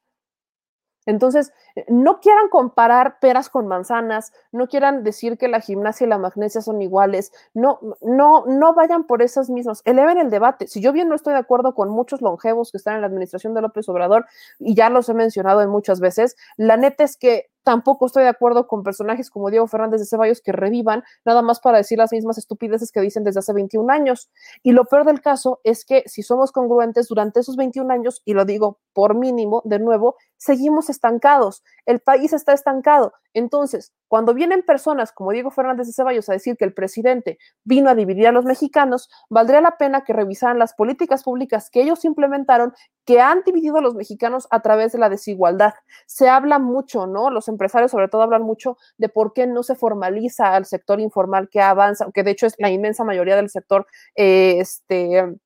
Entonces, 1.08 1.54
eh, 1.76 1.86
no 1.88 2.20
quieran 2.20 2.50
comparar 2.50 3.20
peras 3.20 3.50
con 3.50 3.66
manzanas, 3.66 4.34
no 4.52 4.68
quieran 4.68 5.04
decir 5.04 5.38
que 5.38 5.48
la 5.48 5.62
gimnasia 5.62 6.06
y 6.06 6.10
la 6.10 6.18
magnesia 6.18 6.62
son 6.62 6.82
iguales, 6.82 7.32
no, 7.54 7.80
no, 8.02 8.46
no 8.46 8.74
vayan 8.74 9.06
por 9.06 9.22
esas 9.22 9.50
mismas, 9.50 9.82
eleven 9.86 10.18
el 10.18 10.30
debate. 10.30 10.68
Si 10.68 10.82
yo 10.82 10.92
bien 10.92 11.08
no 11.08 11.16
estoy 11.16 11.34
de 11.34 11.40
acuerdo 11.40 11.74
con 11.74 11.90
muchos 11.90 12.22
longevos 12.22 12.72
que 12.72 12.78
están 12.78 12.96
en 12.96 13.02
la 13.02 13.08
administración 13.08 13.54
de 13.54 13.62
López 13.62 13.88
Obrador, 13.88 14.26
y 14.60 14.76
ya 14.76 14.90
los 14.90 15.08
he 15.08 15.14
mencionado 15.14 15.62
en 15.62 15.70
muchas 15.70 16.02
veces, 16.02 16.36
la 16.58 16.76
neta 16.76 17.06
es 17.06 17.16
que 17.16 17.50
tampoco 17.68 18.06
estoy 18.06 18.24
de 18.24 18.30
acuerdo 18.30 18.66
con 18.66 18.82
personajes 18.82 19.30
como 19.30 19.52
Diego 19.52 19.68
Fernández 19.68 20.00
de 20.00 20.06
Ceballos 20.06 20.40
que 20.40 20.54
revivan 20.54 21.04
nada 21.26 21.42
más 21.42 21.60
para 21.60 21.80
decir 21.80 21.98
las 21.98 22.14
mismas 22.14 22.38
estupideces 22.38 22.94
que 22.94 23.02
dicen 23.02 23.26
desde 23.26 23.42
hace 23.42 23.52
21 23.52 23.92
años. 23.92 24.30
Y 24.64 24.72
lo 24.72 24.86
peor 24.86 25.04
del 25.04 25.20
caso 25.20 25.60
es 25.66 25.84
que 25.84 26.04
si 26.06 26.24
somos 26.24 26.54
congruentes 26.54 27.10
durante 27.10 27.42
esos 27.42 27.58
21 27.58 27.94
años, 27.94 28.22
y 28.24 28.36
lo 28.36 28.46
digo 28.46 28.80
por 28.94 29.16
mínimo, 29.16 29.62
de 29.66 29.80
nuevo, 29.80 30.16
seguimos 30.38 30.90
estancados. 30.90 31.62
El 31.86 32.00
país 32.00 32.32
está 32.32 32.54
estancado. 32.54 33.12
Entonces, 33.38 33.94
cuando 34.08 34.34
vienen 34.34 34.64
personas 34.64 35.12
como 35.12 35.32
Diego 35.32 35.52
Fernández 35.52 35.86
de 35.86 35.94
Ceballos 35.94 36.28
a 36.28 36.34
decir 36.34 36.58
que 36.58 36.66
el 36.66 36.74
presidente 36.74 37.38
vino 37.64 37.88
a 37.88 37.94
dividir 37.94 38.28
a 38.28 38.32
los 38.32 38.46
mexicanos, 38.46 39.12
valdría 39.30 39.62
la 39.62 39.78
pena 39.78 40.04
que 40.04 40.12
revisaran 40.12 40.58
las 40.58 40.74
políticas 40.74 41.24
públicas 41.24 41.70
que 41.70 41.84
ellos 41.84 42.04
implementaron 42.04 42.74
que 43.06 43.22
han 43.22 43.44
dividido 43.46 43.78
a 43.78 43.82
los 43.82 43.94
mexicanos 43.94 44.48
a 44.50 44.62
través 44.64 44.92
de 44.92 44.98
la 44.98 45.10
desigualdad. 45.10 45.76
Se 46.08 46.28
habla 46.30 46.58
mucho, 46.58 47.06
¿no? 47.06 47.30
Los 47.30 47.48
empresarios 47.48 47.92
sobre 47.92 48.08
todo 48.08 48.24
hablan 48.24 48.42
mucho 48.42 48.76
de 48.98 49.08
por 49.08 49.34
qué 49.34 49.46
no 49.46 49.62
se 49.62 49.76
formaliza 49.76 50.56
al 50.56 50.66
sector 50.66 51.00
informal 51.00 51.48
que 51.48 51.62
avanza, 51.62 52.08
que 52.12 52.24
de 52.24 52.32
hecho 52.32 52.48
es 52.48 52.56
la 52.58 52.72
inmensa 52.72 53.04
mayoría 53.04 53.36
del 53.36 53.52
sector 53.52 53.86
eh, 54.16 54.56
este, 54.60 55.38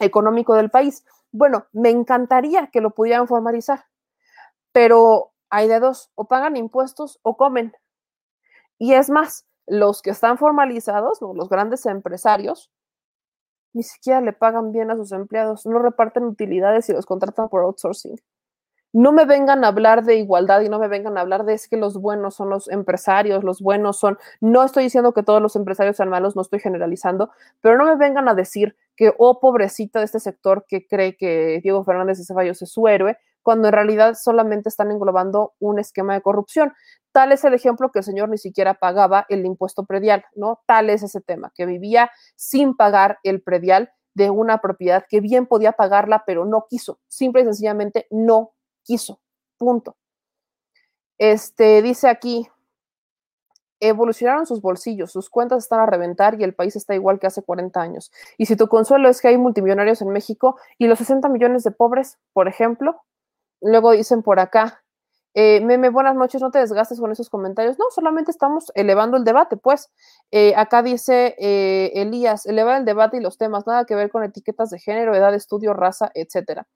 económico 0.00 0.54
del 0.54 0.68
país. 0.68 1.02
Bueno, 1.30 1.64
me 1.72 1.88
encantaría 1.88 2.66
que 2.66 2.82
lo 2.82 2.90
pudieran 2.90 3.26
formalizar, 3.26 3.86
pero 4.70 5.31
hay 5.52 5.68
de 5.68 5.80
dos, 5.80 6.10
o 6.14 6.24
pagan 6.24 6.56
impuestos 6.56 7.20
o 7.22 7.36
comen. 7.36 7.74
Y 8.78 8.94
es 8.94 9.10
más, 9.10 9.46
los 9.66 10.00
que 10.00 10.08
están 10.08 10.38
formalizados, 10.38 11.20
los 11.20 11.48
grandes 11.50 11.84
empresarios, 11.84 12.72
ni 13.74 13.82
siquiera 13.82 14.22
le 14.22 14.32
pagan 14.32 14.72
bien 14.72 14.90
a 14.90 14.96
sus 14.96 15.12
empleados, 15.12 15.66
no 15.66 15.78
reparten 15.78 16.24
utilidades 16.24 16.88
y 16.88 16.94
los 16.94 17.04
contratan 17.04 17.50
por 17.50 17.64
outsourcing. 17.64 18.16
No 18.94 19.12
me 19.12 19.26
vengan 19.26 19.62
a 19.64 19.68
hablar 19.68 20.04
de 20.04 20.16
igualdad 20.16 20.62
y 20.62 20.70
no 20.70 20.78
me 20.78 20.88
vengan 20.88 21.18
a 21.18 21.20
hablar 21.20 21.44
de 21.44 21.52
es 21.52 21.68
que 21.68 21.76
los 21.76 21.98
buenos 21.98 22.34
son 22.34 22.48
los 22.48 22.68
empresarios, 22.68 23.44
los 23.44 23.60
buenos 23.60 23.98
son, 23.98 24.18
no 24.40 24.64
estoy 24.64 24.84
diciendo 24.84 25.12
que 25.12 25.22
todos 25.22 25.42
los 25.42 25.54
empresarios 25.54 25.96
sean 25.98 26.08
malos, 26.08 26.34
no 26.34 26.40
estoy 26.40 26.60
generalizando, 26.60 27.30
pero 27.60 27.76
no 27.76 27.84
me 27.84 27.96
vengan 27.96 28.28
a 28.28 28.34
decir 28.34 28.74
que, 28.96 29.14
oh, 29.18 29.38
pobrecita 29.38 29.98
de 29.98 30.06
este 30.06 30.20
sector 30.20 30.64
que 30.66 30.86
cree 30.86 31.16
que 31.16 31.60
Diego 31.62 31.84
Fernández 31.84 32.18
de 32.18 32.24
Ceballos 32.24 32.62
es 32.62 32.70
su 32.70 32.88
héroe, 32.88 33.18
cuando 33.42 33.68
en 33.68 33.74
realidad 33.74 34.14
solamente 34.14 34.68
están 34.68 34.90
englobando 34.90 35.54
un 35.58 35.78
esquema 35.78 36.14
de 36.14 36.22
corrupción. 36.22 36.72
Tal 37.12 37.32
es 37.32 37.44
el 37.44 37.54
ejemplo 37.54 37.90
que 37.90 37.98
el 38.00 38.04
señor 38.04 38.28
ni 38.28 38.38
siquiera 38.38 38.74
pagaba 38.74 39.26
el 39.28 39.44
impuesto 39.44 39.84
predial, 39.84 40.24
¿no? 40.34 40.60
Tal 40.66 40.90
es 40.90 41.02
ese 41.02 41.20
tema, 41.20 41.52
que 41.54 41.66
vivía 41.66 42.10
sin 42.36 42.74
pagar 42.76 43.18
el 43.22 43.42
predial 43.42 43.92
de 44.14 44.30
una 44.30 44.58
propiedad 44.58 45.04
que 45.08 45.20
bien 45.20 45.46
podía 45.46 45.72
pagarla, 45.72 46.24
pero 46.26 46.44
no 46.44 46.66
quiso, 46.68 47.00
simple 47.08 47.42
y 47.42 47.44
sencillamente 47.44 48.06
no 48.10 48.52
quiso. 48.82 49.20
Punto. 49.58 49.96
Este 51.18 51.82
dice 51.82 52.08
aquí, 52.08 52.48
evolucionaron 53.82 54.46
sus 54.46 54.60
bolsillos, 54.60 55.10
sus 55.10 55.28
cuentas 55.28 55.64
están 55.64 55.80
a 55.80 55.86
reventar 55.86 56.40
y 56.40 56.44
el 56.44 56.54
país 56.54 56.76
está 56.76 56.94
igual 56.94 57.18
que 57.18 57.26
hace 57.26 57.42
40 57.42 57.80
años. 57.80 58.12
Y 58.38 58.46
si 58.46 58.56
tu 58.56 58.68
consuelo 58.68 59.08
es 59.08 59.20
que 59.20 59.28
hay 59.28 59.36
multimillonarios 59.36 60.02
en 60.02 60.10
México 60.10 60.56
y 60.78 60.86
los 60.86 60.98
60 60.98 61.28
millones 61.28 61.64
de 61.64 61.72
pobres, 61.72 62.18
por 62.32 62.48
ejemplo, 62.48 63.02
Luego 63.62 63.92
dicen 63.92 64.22
por 64.22 64.40
acá, 64.40 64.82
eh, 65.34 65.60
Meme, 65.62 65.88
buenas 65.88 66.14
noches, 66.14 66.42
no 66.42 66.50
te 66.50 66.58
desgastes 66.58 67.00
con 67.00 67.10
esos 67.10 67.30
comentarios. 67.30 67.78
No, 67.78 67.86
solamente 67.90 68.30
estamos 68.30 68.70
elevando 68.74 69.16
el 69.16 69.24
debate, 69.24 69.56
pues. 69.56 69.90
Eh, 70.30 70.54
acá 70.56 70.82
dice 70.82 71.34
eh, 71.38 71.92
Elías, 71.94 72.44
elevar 72.44 72.78
el 72.78 72.84
debate 72.84 73.16
y 73.16 73.20
los 73.20 73.38
temas, 73.38 73.66
nada 73.66 73.86
que 73.86 73.94
ver 73.94 74.10
con 74.10 74.24
etiquetas 74.24 74.70
de 74.70 74.78
género, 74.78 75.14
edad 75.14 75.34
estudio, 75.34 75.72
raza, 75.74 76.10
etcétera. 76.14 76.66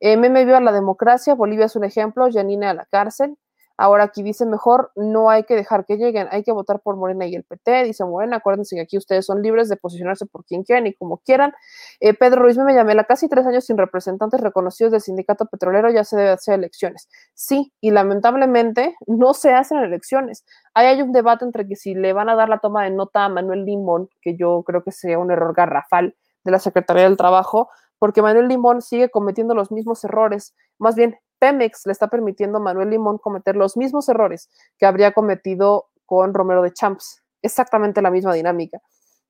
Meme 0.00 0.46
viva 0.46 0.60
la 0.60 0.72
democracia, 0.72 1.34
Bolivia 1.34 1.66
es 1.66 1.76
un 1.76 1.84
ejemplo, 1.84 2.28
Janine 2.32 2.68
a 2.68 2.74
la 2.74 2.86
cárcel. 2.86 3.36
Ahora 3.82 4.04
aquí 4.04 4.22
dice 4.22 4.44
mejor, 4.44 4.92
no 4.94 5.30
hay 5.30 5.44
que 5.44 5.54
dejar 5.54 5.86
que 5.86 5.96
lleguen, 5.96 6.28
hay 6.30 6.42
que 6.42 6.52
votar 6.52 6.80
por 6.80 6.96
Morena 6.96 7.24
y 7.24 7.34
el 7.34 7.44
PT, 7.44 7.84
dice 7.84 8.04
Morena, 8.04 8.36
acuérdense 8.36 8.76
que 8.76 8.82
aquí 8.82 8.98
ustedes 8.98 9.24
son 9.24 9.40
libres 9.40 9.70
de 9.70 9.78
posicionarse 9.78 10.26
por 10.26 10.44
quien 10.44 10.64
quieran 10.64 10.86
y 10.86 10.92
como 10.92 11.16
quieran. 11.24 11.54
Eh, 11.98 12.12
Pedro 12.12 12.42
Ruiz 12.42 12.58
me 12.58 12.74
llamé 12.74 12.94
la 12.94 13.04
casi 13.04 13.26
tres 13.26 13.46
años 13.46 13.64
sin 13.64 13.78
representantes 13.78 14.42
reconocidos 14.42 14.92
del 14.92 15.00
sindicato 15.00 15.46
petrolero, 15.46 15.90
ya 15.90 16.04
se 16.04 16.18
debe 16.18 16.28
hacer 16.28 16.56
elecciones. 16.56 17.08
Sí, 17.32 17.72
y 17.80 17.90
lamentablemente 17.90 18.96
no 19.06 19.32
se 19.32 19.54
hacen 19.54 19.78
elecciones. 19.78 20.44
Ahí 20.74 20.86
hay 20.86 21.00
un 21.00 21.12
debate 21.12 21.46
entre 21.46 21.66
que 21.66 21.74
si 21.74 21.94
le 21.94 22.12
van 22.12 22.28
a 22.28 22.34
dar 22.34 22.50
la 22.50 22.58
toma 22.58 22.84
de 22.84 22.90
nota 22.90 23.24
a 23.24 23.28
Manuel 23.30 23.64
Limón, 23.64 24.10
que 24.20 24.36
yo 24.36 24.62
creo 24.62 24.82
que 24.84 24.92
sea 24.92 25.18
un 25.18 25.30
error 25.30 25.54
garrafal 25.54 26.14
de 26.44 26.52
la 26.52 26.58
Secretaría 26.58 27.04
del 27.04 27.16
Trabajo, 27.16 27.70
porque 27.98 28.20
Manuel 28.20 28.48
Limón 28.48 28.82
sigue 28.82 29.08
cometiendo 29.08 29.54
los 29.54 29.72
mismos 29.72 30.04
errores, 30.04 30.54
más 30.78 30.96
bien 30.96 31.16
Pemex 31.40 31.86
le 31.86 31.92
está 31.92 32.08
permitiendo 32.08 32.58
a 32.58 32.60
Manuel 32.60 32.90
Limón 32.90 33.18
cometer 33.18 33.56
los 33.56 33.76
mismos 33.76 34.08
errores 34.08 34.48
que 34.78 34.86
habría 34.86 35.12
cometido 35.12 35.88
con 36.06 36.34
Romero 36.34 36.62
de 36.62 36.72
Champs. 36.72 37.22
Exactamente 37.42 38.02
la 38.02 38.10
misma 38.10 38.34
dinámica. 38.34 38.80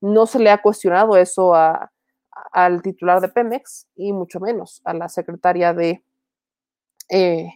No 0.00 0.26
se 0.26 0.38
le 0.38 0.50
ha 0.50 0.60
cuestionado 0.60 1.16
eso 1.16 1.54
al 1.54 2.82
titular 2.82 3.20
de 3.20 3.28
Pemex 3.28 3.86
y 3.96 4.12
mucho 4.12 4.40
menos 4.40 4.82
a 4.84 4.92
la 4.92 5.08
secretaria 5.08 5.72
de, 5.72 6.04
eh, 7.08 7.52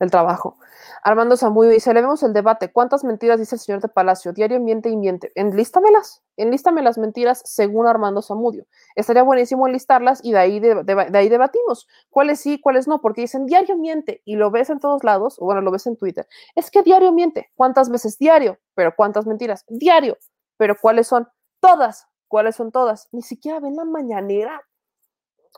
del 0.00 0.10
trabajo. 0.10 0.56
Armando 1.04 1.36
Zamudio 1.36 1.70
dice, 1.70 1.92
vemos 1.92 2.22
el 2.22 2.32
debate. 2.32 2.72
¿Cuántas 2.72 3.04
mentiras 3.04 3.38
dice 3.38 3.54
el 3.54 3.60
señor 3.60 3.80
de 3.80 3.88
Palacio? 3.88 4.32
Diario 4.32 4.58
miente 4.58 4.88
y 4.88 4.96
miente. 4.96 5.30
Enlístamelas, 5.34 6.22
enlístame 6.36 6.82
las 6.82 6.98
mentiras 6.98 7.42
según 7.44 7.86
Armando 7.86 8.22
Zamudio. 8.22 8.66
Estaría 8.96 9.22
buenísimo 9.22 9.68
enlistarlas 9.68 10.24
y 10.24 10.32
de 10.32 10.38
ahí, 10.38 10.58
de, 10.58 10.82
de, 10.82 11.06
de 11.10 11.18
ahí 11.18 11.28
debatimos. 11.28 11.86
¿Cuáles 12.08 12.40
sí, 12.40 12.60
cuáles 12.60 12.88
no? 12.88 13.00
Porque 13.00 13.20
dicen 13.20 13.46
diario 13.46 13.76
miente 13.76 14.22
y 14.24 14.36
lo 14.36 14.50
ves 14.50 14.70
en 14.70 14.80
todos 14.80 15.04
lados, 15.04 15.36
o 15.38 15.44
bueno, 15.44 15.60
lo 15.60 15.70
ves 15.70 15.86
en 15.86 15.96
Twitter. 15.96 16.26
Es 16.56 16.70
que 16.70 16.82
diario 16.82 17.12
miente. 17.12 17.50
¿Cuántas 17.54 17.90
veces 17.90 18.18
diario? 18.18 18.58
Pero 18.74 18.94
¿cuántas 18.96 19.26
mentiras? 19.26 19.64
Diario. 19.68 20.16
Pero 20.56 20.76
¿cuáles 20.80 21.06
son? 21.06 21.28
Todas. 21.60 22.08
¿Cuáles 22.26 22.56
son 22.56 22.72
todas? 22.72 23.08
Ni 23.12 23.22
siquiera 23.22 23.60
ven 23.60 23.76
la 23.76 23.84
mañanera. 23.84 24.62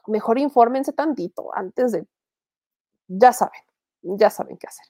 Mejor 0.08 0.38
infórmense 0.38 0.92
tantito 0.92 1.54
antes 1.54 1.92
de... 1.92 2.06
Ya 3.06 3.32
saben 3.32 3.60
ya 4.02 4.30
saben 4.30 4.56
qué 4.58 4.66
hacer. 4.66 4.86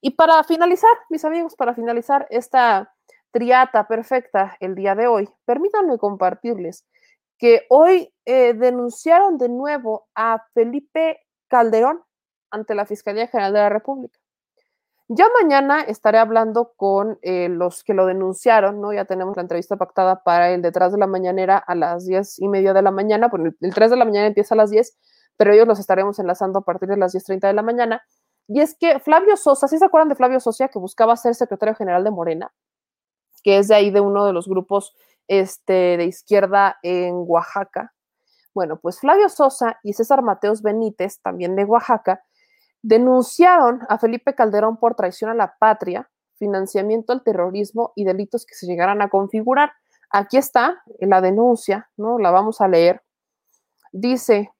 Y 0.00 0.10
para 0.10 0.42
finalizar, 0.44 0.90
mis 1.08 1.24
amigos, 1.24 1.54
para 1.56 1.74
finalizar 1.74 2.26
esta 2.30 2.92
triata 3.30 3.86
perfecta 3.86 4.56
el 4.60 4.74
día 4.74 4.94
de 4.94 5.06
hoy, 5.06 5.28
permítanme 5.44 5.98
compartirles 5.98 6.86
que 7.38 7.66
hoy 7.68 8.12
eh, 8.24 8.54
denunciaron 8.54 9.38
de 9.38 9.48
nuevo 9.48 10.06
a 10.14 10.42
Felipe 10.54 11.20
Calderón 11.48 12.02
ante 12.50 12.74
la 12.74 12.86
Fiscalía 12.86 13.26
General 13.26 13.52
de 13.52 13.58
la 13.58 13.68
República. 13.68 14.18
Ya 15.08 15.26
mañana 15.40 15.82
estaré 15.82 16.18
hablando 16.18 16.72
con 16.76 17.18
eh, 17.22 17.48
los 17.48 17.84
que 17.84 17.94
lo 17.94 18.06
denunciaron, 18.06 18.80
¿no? 18.80 18.92
Ya 18.92 19.04
tenemos 19.04 19.36
la 19.36 19.42
entrevista 19.42 19.76
pactada 19.76 20.24
para 20.24 20.50
el 20.50 20.62
detrás 20.62 20.90
de 20.90 20.98
la 20.98 21.06
mañanera 21.06 21.58
a 21.58 21.76
las 21.76 22.06
diez 22.06 22.40
y 22.40 22.48
media 22.48 22.72
de 22.72 22.82
la 22.82 22.90
mañana. 22.90 23.28
Bueno, 23.28 23.46
el, 23.46 23.56
el 23.60 23.72
3 23.72 23.90
de 23.90 23.96
la 23.96 24.04
mañana 24.04 24.26
empieza 24.26 24.54
a 24.54 24.58
las 24.58 24.70
10, 24.70 24.98
pero 25.36 25.52
ellos 25.52 25.68
los 25.68 25.78
estaremos 25.78 26.18
enlazando 26.18 26.58
a 26.58 26.62
partir 26.62 26.88
de 26.88 26.96
las 26.96 27.14
10.30 27.14 27.46
de 27.46 27.52
la 27.52 27.62
mañana. 27.62 28.02
Y 28.48 28.60
es 28.60 28.76
que 28.78 29.00
Flavio 29.00 29.36
Sosa, 29.36 29.66
¿sí 29.68 29.78
se 29.78 29.84
acuerdan 29.84 30.08
de 30.08 30.14
Flavio 30.14 30.40
Sosa 30.40 30.68
que 30.68 30.78
buscaba 30.78 31.16
ser 31.16 31.34
secretario 31.34 31.74
general 31.74 32.04
de 32.04 32.10
Morena? 32.10 32.52
Que 33.42 33.58
es 33.58 33.68
de 33.68 33.74
ahí 33.74 33.90
de 33.90 34.00
uno 34.00 34.24
de 34.24 34.32
los 34.32 34.48
grupos 34.48 34.94
este, 35.28 35.96
de 35.96 36.04
izquierda 36.04 36.78
en 36.82 37.14
Oaxaca. 37.26 37.92
Bueno, 38.54 38.78
pues 38.78 39.00
Flavio 39.00 39.28
Sosa 39.28 39.78
y 39.82 39.92
César 39.92 40.22
Mateos 40.22 40.62
Benítez, 40.62 41.20
también 41.20 41.56
de 41.56 41.64
Oaxaca, 41.64 42.24
denunciaron 42.82 43.80
a 43.88 43.98
Felipe 43.98 44.34
Calderón 44.34 44.78
por 44.78 44.94
traición 44.94 45.30
a 45.30 45.34
la 45.34 45.56
patria, 45.58 46.08
financiamiento 46.36 47.12
al 47.12 47.24
terrorismo 47.24 47.92
y 47.96 48.04
delitos 48.04 48.46
que 48.46 48.54
se 48.54 48.66
llegaran 48.66 49.02
a 49.02 49.08
configurar. 49.08 49.72
Aquí 50.10 50.36
está 50.36 50.82
la 51.00 51.20
denuncia, 51.20 51.90
¿no? 51.96 52.18
La 52.18 52.30
vamos 52.30 52.60
a 52.60 52.68
leer. 52.68 53.02
Dice, 53.92 54.52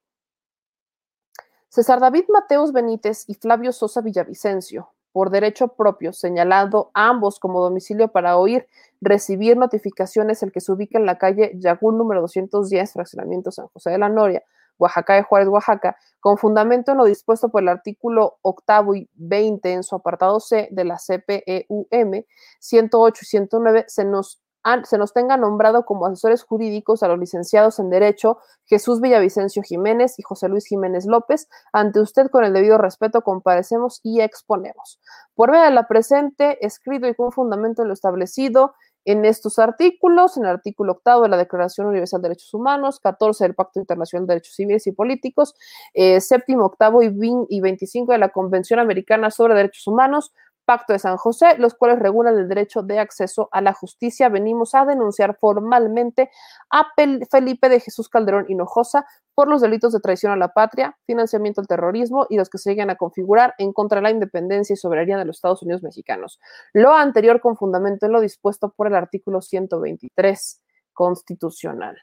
César 1.68 2.00
David 2.00 2.24
Mateos 2.28 2.72
Benítez 2.72 3.24
y 3.28 3.34
Flavio 3.34 3.72
Sosa 3.72 4.00
Villavicencio, 4.00 4.90
por 5.12 5.30
derecho 5.30 5.68
propio, 5.68 6.12
señalando 6.12 6.90
a 6.94 7.08
ambos 7.08 7.40
como 7.40 7.62
domicilio 7.62 8.08
para 8.08 8.36
oír, 8.36 8.66
recibir 9.00 9.56
notificaciones, 9.56 10.42
el 10.42 10.52
que 10.52 10.60
se 10.60 10.72
ubica 10.72 10.98
en 10.98 11.06
la 11.06 11.18
calle 11.18 11.52
Yagul 11.56 11.96
número 11.96 12.20
210, 12.20 12.92
fraccionamiento 12.92 13.50
San 13.50 13.68
José 13.68 13.90
de 13.90 13.98
la 13.98 14.08
Noria, 14.08 14.42
Oaxaca 14.78 15.14
de 15.14 15.22
Juárez, 15.22 15.48
Oaxaca, 15.48 15.96
con 16.20 16.38
fundamento 16.38 16.92
en 16.92 16.98
lo 16.98 17.04
dispuesto 17.04 17.48
por 17.48 17.62
el 17.62 17.68
artículo 17.68 18.38
octavo 18.42 18.94
y 18.94 19.08
20 19.14 19.72
en 19.72 19.82
su 19.82 19.94
apartado 19.94 20.38
C 20.38 20.68
de 20.70 20.84
la 20.84 20.98
CPEUM 20.98 22.22
108 22.60 23.20
y 23.22 23.26
109, 23.26 23.84
se 23.88 24.04
nos 24.04 24.42
se 24.84 24.98
nos 24.98 25.12
tenga 25.12 25.36
nombrado 25.36 25.84
como 25.84 26.06
asesores 26.06 26.42
jurídicos 26.42 27.02
a 27.02 27.08
los 27.08 27.18
licenciados 27.18 27.78
en 27.78 27.90
Derecho 27.90 28.38
Jesús 28.64 29.00
Villavicencio 29.00 29.62
Jiménez 29.62 30.18
y 30.18 30.22
José 30.22 30.48
Luis 30.48 30.66
Jiménez 30.66 31.06
López. 31.06 31.48
Ante 31.72 32.00
usted, 32.00 32.28
con 32.30 32.44
el 32.44 32.52
debido 32.52 32.78
respeto, 32.78 33.22
comparecemos 33.22 34.00
y 34.02 34.20
exponemos. 34.20 35.00
Por 35.34 35.52
vía 35.52 35.64
de 35.64 35.70
la 35.70 35.86
presente, 35.86 36.64
escrito 36.64 37.06
y 37.06 37.14
con 37.14 37.32
fundamento 37.32 37.82
en 37.82 37.88
lo 37.88 37.94
establecido 37.94 38.74
en 39.06 39.24
estos 39.24 39.58
artículos, 39.60 40.36
en 40.36 40.44
el 40.44 40.50
artículo 40.50 40.92
octavo 40.92 41.22
de 41.22 41.28
la 41.28 41.36
Declaración 41.36 41.86
Universal 41.86 42.20
de 42.20 42.28
Derechos 42.28 42.52
Humanos, 42.52 42.98
14 42.98 43.44
del 43.44 43.54
Pacto 43.54 43.78
Internacional 43.78 44.26
de 44.26 44.34
Derechos 44.34 44.56
Civiles 44.56 44.86
y 44.88 44.92
Políticos, 44.92 45.54
eh, 45.94 46.20
séptimo, 46.20 46.66
octavo 46.66 47.02
y, 47.02 47.08
20 47.08 47.46
y 47.48 47.60
25 47.60 48.12
de 48.12 48.18
la 48.18 48.30
Convención 48.30 48.80
Americana 48.80 49.30
sobre 49.30 49.54
Derechos 49.54 49.86
Humanos, 49.86 50.34
Pacto 50.66 50.92
de 50.92 50.98
San 50.98 51.16
José, 51.16 51.56
los 51.58 51.74
cuales 51.74 52.00
regulan 52.00 52.36
el 52.36 52.48
derecho 52.48 52.82
de 52.82 52.98
acceso 52.98 53.48
a 53.52 53.60
la 53.60 53.72
justicia. 53.72 54.28
Venimos 54.28 54.74
a 54.74 54.84
denunciar 54.84 55.38
formalmente 55.38 56.30
a 56.70 56.88
Felipe 57.30 57.68
de 57.68 57.80
Jesús 57.80 58.08
Calderón 58.08 58.46
Hinojosa 58.48 59.06
por 59.34 59.48
los 59.48 59.60
delitos 59.60 59.92
de 59.92 60.00
traición 60.00 60.32
a 60.32 60.36
la 60.36 60.48
patria, 60.48 60.98
financiamiento 61.06 61.60
al 61.60 61.68
terrorismo 61.68 62.26
y 62.28 62.36
los 62.36 62.50
que 62.50 62.58
se 62.58 62.70
lleguen 62.70 62.90
a 62.90 62.96
configurar 62.96 63.54
en 63.58 63.72
contra 63.72 63.98
de 63.98 64.02
la 64.02 64.10
independencia 64.10 64.74
y 64.74 64.76
soberanía 64.76 65.16
de 65.16 65.24
los 65.24 65.36
Estados 65.36 65.62
Unidos 65.62 65.82
mexicanos. 65.82 66.40
Lo 66.72 66.92
anterior 66.92 67.40
con 67.40 67.56
fundamento 67.56 68.06
en 68.06 68.12
lo 68.12 68.20
dispuesto 68.20 68.70
por 68.70 68.88
el 68.88 68.96
artículo 68.96 69.40
123 69.40 70.62
constitucional. 70.92 71.96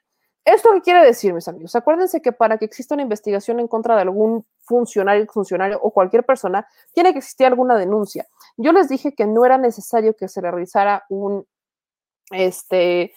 ¿Esto 0.46 0.72
qué 0.74 0.82
quiere 0.82 1.06
decir, 1.06 1.34
mis 1.34 1.48
amigos? 1.48 1.76
Acuérdense 1.76 2.22
que 2.22 2.34
para 2.34 2.58
que 2.58 2.66
exista 2.66 2.96
una 2.96 3.04
investigación 3.04 3.60
en 3.62 3.68
contra 3.68 3.96
de 3.96 4.02
algún 4.02 4.46
funcionario, 4.60 5.26
funcionario 5.28 5.80
o 5.82 5.92
cualquier 5.92 6.26
persona, 6.26 6.68
tiene 6.94 7.14
que 7.14 7.20
existir 7.20 7.48
alguna 7.48 7.78
denuncia. 7.78 8.28
Yo 8.58 8.74
les 8.74 8.90
dije 8.90 9.16
que 9.16 9.26
no 9.26 9.46
era 9.46 9.58
necesario 9.58 10.16
que 10.18 10.28
se 10.28 10.42
le 10.42 10.52
realizara 10.52 11.06
un, 11.08 11.48
este, 12.32 13.14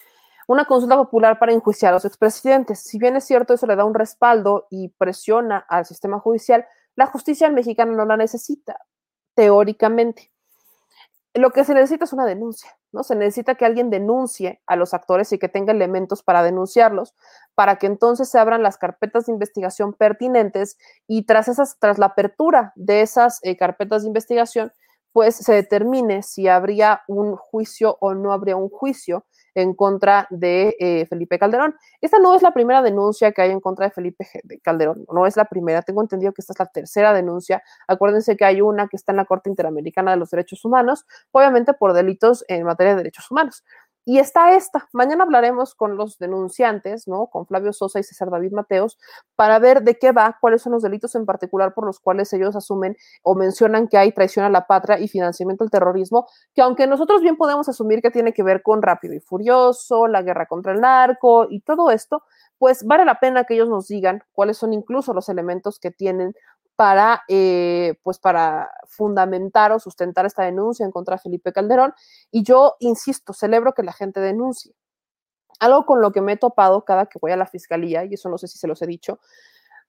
una 0.47 0.66
consulta 0.66 0.97
popular 0.97 1.41
para 1.41 1.53
enjuiciar 1.53 1.91
a 1.91 1.97
los 1.97 2.05
expresidentes. 2.05 2.81
Si 2.81 2.99
bien 2.99 3.16
es 3.16 3.24
cierto, 3.24 3.55
eso 3.55 3.66
le 3.66 3.74
da 3.74 3.85
un 3.85 3.95
respaldo 3.95 4.68
y 4.70 4.91
presiona 4.91 5.59
al 5.68 5.85
sistema 5.85 6.20
judicial, 6.20 6.64
la 6.95 7.07
justicia 7.07 7.51
mexicana 7.51 7.93
no 7.93 8.05
la 8.05 8.16
necesita, 8.16 8.79
teóricamente 9.35 10.31
lo 11.37 11.51
que 11.51 11.64
se 11.64 11.74
necesita 11.74 12.05
es 12.05 12.12
una 12.12 12.24
denuncia, 12.24 12.77
Se 13.03 13.17
necesita 13.17 13.55
que 13.55 13.65
alguien 13.65 13.91
denuncie 13.91 14.61
a 14.67 14.77
los 14.77 14.95
actores 14.95 15.33
y 15.33 15.39
que 15.39 15.49
tenga 15.49 15.73
elementos 15.73 16.23
para 16.23 16.43
denunciarlos, 16.43 17.15
para 17.55 17.77
que 17.77 17.87
entonces 17.87 18.29
se 18.29 18.39
abran 18.39 18.63
las 18.63 18.79
carpetas 18.79 19.27
de 19.27 19.33
investigación 19.33 19.93
pertinentes 19.93 20.77
y 21.07 21.25
tras 21.25 21.49
esas, 21.49 21.79
tras 21.79 21.99
la 21.99 22.07
apertura 22.07 22.73
de 22.77 23.03
esas 23.03 23.41
eh, 23.43 23.57
carpetas 23.57 24.03
de 24.03 24.09
investigación, 24.09 24.73
pues 25.13 25.37
se 25.37 25.55
determine 25.55 26.23
si 26.23 26.47
habría 26.47 27.03
un 27.09 27.37
juicio 27.37 27.97
o 28.01 28.15
no 28.15 28.33
habría 28.33 28.57
un 28.57 28.69
juicio 28.69 29.25
en 29.57 29.75
contra 29.75 30.27
de 30.31 30.77
eh, 30.79 31.07
Felipe 31.07 31.39
Calderón. 31.39 31.75
Esta 32.01 32.19
no 32.19 32.35
es 32.35 32.43
la 32.43 32.53
primera 32.53 32.83
denuncia 32.83 33.33
que 33.33 33.41
hay 33.41 33.51
en 33.51 33.61
contra 33.61 33.87
de 33.87 33.91
Felipe 33.91 34.29
Calderón, 34.63 35.07
no 35.11 35.27
es 35.27 35.37
la 35.37 35.47
primera, 35.47 35.81
tengo 35.83 36.03
entendido 36.03 36.33
que 36.33 36.43
esta 36.43 36.53
es 36.53 36.59
la 36.59 36.67
tercera 36.67 37.15
denuncia. 37.15 37.63
Acuérdense 37.89 38.37
que 38.37 38.45
hay 38.45 38.61
una 38.61 38.87
que 38.87 38.97
está 38.97 39.13
en 39.13 39.17
la 39.17 39.25
Corte 39.25 39.49
Interamericana 39.49 40.11
de 40.11 40.19
los 40.19 40.31
Derechos 40.31 40.65
Humanos, 40.65 41.07
obviamente 41.33 41.73
por 41.73 41.95
delitos 41.95 42.45
en 42.49 42.65
materia 42.65 42.93
de 42.93 42.99
derechos 42.99 43.31
humanos. 43.31 43.65
Y 44.09 44.21
está 44.21 44.55
esta. 44.55 44.89
Mañana 44.93 45.25
hablaremos 45.25 45.75
con 45.75 45.97
los 45.97 46.17
denunciantes, 46.19 47.09
¿no? 47.09 47.27
Con 47.27 47.45
Flavio 47.45 47.73
Sosa 47.73 47.99
y 47.99 48.05
César 48.05 48.31
David 48.31 48.53
Mateos, 48.53 48.99
para 49.35 49.59
ver 49.59 49.83
de 49.83 49.99
qué 49.99 50.13
va, 50.13 50.39
cuáles 50.41 50.63
son 50.63 50.75
los 50.75 50.83
delitos 50.85 51.17
en 51.17 51.27
particular 51.27 51.75
por 51.75 51.87
los 51.87 51.99
cuales 51.99 52.33
ellos 52.33 52.55
asumen 52.55 52.97
o 53.25 53.35
mencionan 53.35 53.89
que 53.89 53.99
hay 53.99 54.13
traición 54.13 54.45
a 54.45 54.49
la 54.49 54.69
patria 54.69 55.01
y 55.01 55.09
financiamiento 55.09 55.65
al 55.65 55.73
terrorismo, 55.73 56.29
que 56.55 56.63
aunque 56.63 56.87
nosotros 56.87 57.21
bien 57.21 57.37
podemos 57.37 57.69
asumir 57.69 58.01
que 58.01 58.13
tiene 58.13 58.33
que 58.33 58.45
ver 58.45 58.63
con 58.63 58.81
Rápido 58.81 59.13
y 59.13 59.19
Furioso, 59.19 60.07
la 60.07 60.23
guerra 60.23 60.47
contra 60.47 60.73
el 60.73 60.81
narco 60.81 61.49
y 61.51 61.63
todo 61.63 61.91
esto, 61.91 62.23
pues 62.59 62.85
vale 62.87 63.05
la 63.05 63.19
pena 63.19 63.43
que 63.43 63.55
ellos 63.55 63.69
nos 63.69 63.89
digan 63.89 64.23
cuáles 64.33 64.57
son 64.57 64.73
incluso 64.73 65.15
los 65.15 65.29
elementos 65.29 65.81
que 65.81 65.91
tienen 65.91 66.33
para, 66.77 67.22
eh, 67.29 67.99
pues 68.03 68.18
para 68.18 68.70
fundamentar 68.87 69.72
o 69.72 69.79
sustentar 69.79 70.27
esta 70.27 70.45
denuncia 70.45 70.85
en 70.85 70.93
contra 70.93 71.16
de 71.16 71.22
Felipe 71.22 71.53
Calderón. 71.53 71.95
Y 72.31 72.43
yo, 72.43 72.77
insisto, 72.81 73.33
celebro 73.33 73.72
que 73.72 73.83
la 73.83 73.93
gente 73.93 74.20
denuncie. 74.20 74.74
Algo 75.59 75.87
con 75.87 76.03
lo 76.03 76.12
que 76.12 76.20
me 76.20 76.33
he 76.35 76.37
topado 76.37 76.85
cada 76.85 77.07
que 77.07 77.18
voy 77.20 77.33
a 77.33 77.37
la 77.37 77.47
fiscalía, 77.47 78.05
y 78.05 78.14
eso 78.14 78.29
no 78.29 78.39
sé 78.39 78.47
si 78.47 78.59
se 78.59 78.68
los 78.68 78.81
he 78.83 78.87
dicho, 78.87 79.18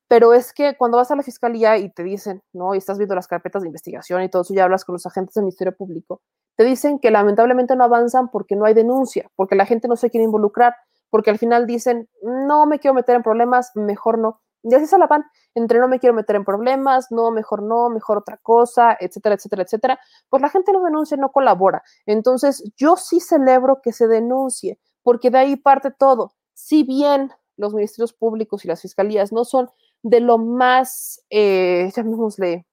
pero 0.08 0.34
es 0.34 0.54
que 0.54 0.78
cuando 0.78 0.98
vas 0.98 1.12
a 1.12 1.16
la 1.18 1.24
fiscalía 1.24 1.78
y 1.78 1.90
te 1.90 2.04
dicen, 2.04 2.42
¿no? 2.54 2.74
Y 2.74 2.78
estás 2.78 2.98
viendo 2.98 3.16
las 3.16 3.28
carpetas 3.28 3.62
de 3.62 3.68
investigación 3.68 4.24
y 4.24 4.30
todo 4.30 4.44
eso, 4.44 4.54
y 4.54 4.60
hablas 4.60 4.86
con 4.86 4.94
los 4.94 5.06
agentes 5.06 5.36
del 5.36 5.44
Ministerio 5.44 5.76
Público, 5.76 6.22
te 6.56 6.64
dicen 6.64 7.00
que 7.00 7.12
lamentablemente 7.12 7.76
no 7.76 7.84
avanzan 7.84 8.30
porque 8.30 8.56
no 8.56 8.66
hay 8.66 8.74
denuncia, 8.74 9.30
porque 9.36 9.56
la 9.56 9.66
gente 9.66 9.90
no 9.90 9.98
se 9.98 10.10
quiere 10.10 10.24
involucrar, 10.24 10.76
porque 11.10 11.30
al 11.30 11.38
final 11.38 11.68
dicen, 11.68 12.10
no 12.24 12.66
me 12.66 12.80
quiero 12.80 12.94
meter 12.94 13.16
en 13.16 13.24
problemas, 13.24 13.72
mejor 13.76 14.18
no. 14.18 14.42
Y 14.70 14.76
así 14.76 14.86
se 14.86 14.98
la 14.98 15.08
van, 15.08 15.24
entre 15.56 15.80
no 15.80 15.88
me 15.88 16.00
quiero 16.00 16.14
meter 16.14 16.36
en 16.36 16.44
problemas, 16.44 17.08
no, 17.10 17.32
mejor 17.32 17.64
no, 17.64 17.90
mejor 17.90 18.18
otra 18.18 18.38
cosa, 18.38 18.98
etcétera, 19.00 19.36
etcétera, 19.36 19.64
etcétera. 19.64 20.00
Pues 20.30 20.42
la 20.42 20.50
gente 20.50 20.74
no 20.74 20.84
denuncia, 20.84 21.16
no 21.18 21.32
colabora. 21.32 21.84
Entonces, 22.06 22.64
yo 22.76 22.98
sí 22.98 23.20
celebro 23.20 23.82
que 23.82 23.94
se 23.94 24.08
denuncie, 24.08 24.80
porque 25.04 25.32
de 25.32 25.38
ahí 25.38 25.56
parte 25.56 25.92
todo. 25.92 26.34
Si 26.54 26.84
bien 26.84 27.32
los 27.56 27.74
ministerios 27.74 28.14
públicos 28.14 28.66
y 28.66 28.68
las 28.68 28.82
fiscalías 28.82 29.32
no 29.32 29.46
son 29.46 29.70
de 30.04 30.20
lo 30.20 30.38
más, 30.38 31.24
eh, 31.30 31.90
llamémosle, 31.96 32.68